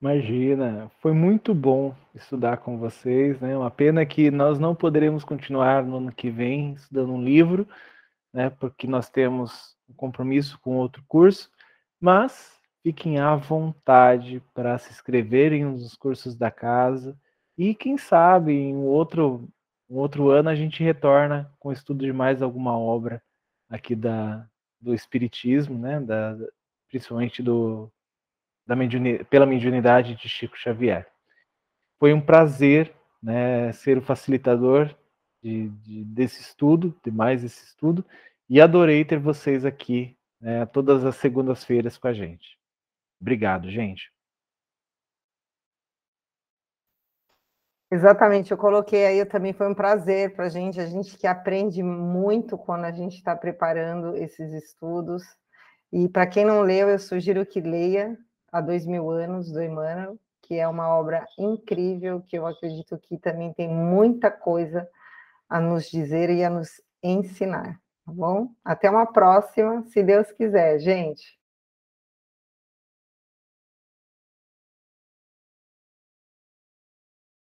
Imagina, 0.00 0.90
foi 1.00 1.12
muito 1.12 1.54
bom 1.54 1.94
estudar 2.14 2.58
com 2.58 2.78
vocês, 2.78 3.40
né? 3.40 3.56
Uma 3.56 3.70
pena 3.70 4.04
que 4.06 4.30
nós 4.30 4.58
não 4.58 4.74
poderemos 4.74 5.24
continuar 5.24 5.84
no 5.84 5.96
ano 5.96 6.12
que 6.12 6.30
vem 6.30 6.74
estudando 6.74 7.12
um 7.12 7.22
livro, 7.22 7.66
né, 8.32 8.50
porque 8.50 8.86
nós 8.86 9.10
temos 9.10 9.76
um 9.88 9.94
compromisso 9.94 10.58
com 10.60 10.76
outro 10.76 11.04
curso, 11.06 11.50
mas 12.00 12.52
fiquem 12.82 13.18
à 13.18 13.34
vontade 13.36 14.42
para 14.54 14.78
se 14.78 14.90
inscreverem 14.90 15.64
nos 15.64 15.94
cursos 15.94 16.34
da 16.34 16.50
casa 16.50 17.16
e 17.56 17.74
quem 17.74 17.98
sabe 17.98 18.52
em 18.52 18.76
outro, 18.76 19.48
um 19.92 19.98
outro 19.98 20.30
ano 20.30 20.48
a 20.48 20.54
gente 20.54 20.82
retorna 20.82 21.52
com 21.58 21.68
o 21.68 21.72
estudo 21.72 22.04
de 22.04 22.12
mais 22.14 22.40
alguma 22.40 22.76
obra 22.78 23.22
aqui 23.68 23.94
da, 23.94 24.48
do 24.80 24.94
Espiritismo, 24.94 25.78
né, 25.78 26.00
da, 26.00 26.34
principalmente 26.88 27.42
do, 27.42 27.92
da 28.66 28.74
pela 29.28 29.44
mediunidade 29.44 30.14
de 30.14 30.28
Chico 30.30 30.56
Xavier. 30.56 31.06
Foi 31.98 32.14
um 32.14 32.20
prazer 32.20 32.94
né, 33.22 33.70
ser 33.72 33.98
o 33.98 34.02
facilitador 34.02 34.94
de, 35.42 35.68
de, 35.68 36.04
desse 36.04 36.40
estudo, 36.40 36.98
de 37.04 37.10
mais 37.10 37.44
esse 37.44 37.62
estudo, 37.64 38.04
e 38.48 38.60
adorei 38.60 39.04
ter 39.04 39.18
vocês 39.18 39.64
aqui 39.64 40.16
né, 40.40 40.64
todas 40.66 41.04
as 41.04 41.16
segundas-feiras 41.16 41.98
com 41.98 42.08
a 42.08 42.12
gente. 42.12 42.58
Obrigado, 43.20 43.70
gente. 43.70 44.11
Exatamente, 47.92 48.50
eu 48.50 48.56
coloquei 48.56 49.04
aí, 49.04 49.22
também 49.26 49.52
foi 49.52 49.68
um 49.68 49.74
prazer 49.74 50.34
para 50.34 50.46
a 50.46 50.48
gente, 50.48 50.80
a 50.80 50.86
gente 50.86 51.14
que 51.18 51.26
aprende 51.26 51.82
muito 51.82 52.56
quando 52.56 52.86
a 52.86 52.90
gente 52.90 53.16
está 53.16 53.36
preparando 53.36 54.16
esses 54.16 54.50
estudos. 54.54 55.22
E 55.92 56.08
para 56.08 56.26
quem 56.26 56.42
não 56.42 56.62
leu, 56.62 56.88
eu 56.88 56.98
sugiro 56.98 57.44
que 57.44 57.60
leia 57.60 58.16
Há 58.50 58.62
Dois 58.62 58.86
Mil 58.86 59.10
Anos, 59.10 59.52
do 59.52 59.62
Emmanuel, 59.62 60.18
que 60.40 60.54
é 60.54 60.66
uma 60.66 60.88
obra 60.88 61.26
incrível, 61.38 62.22
que 62.22 62.38
eu 62.38 62.46
acredito 62.46 62.98
que 62.98 63.18
também 63.18 63.52
tem 63.52 63.68
muita 63.68 64.30
coisa 64.30 64.88
a 65.46 65.60
nos 65.60 65.90
dizer 65.90 66.30
e 66.30 66.42
a 66.42 66.48
nos 66.48 66.70
ensinar, 67.02 67.78
tá 68.06 68.12
bom? 68.14 68.48
Até 68.64 68.88
uma 68.88 69.04
próxima, 69.04 69.84
se 69.84 70.02
Deus 70.02 70.32
quiser, 70.32 70.78
gente. 70.78 71.38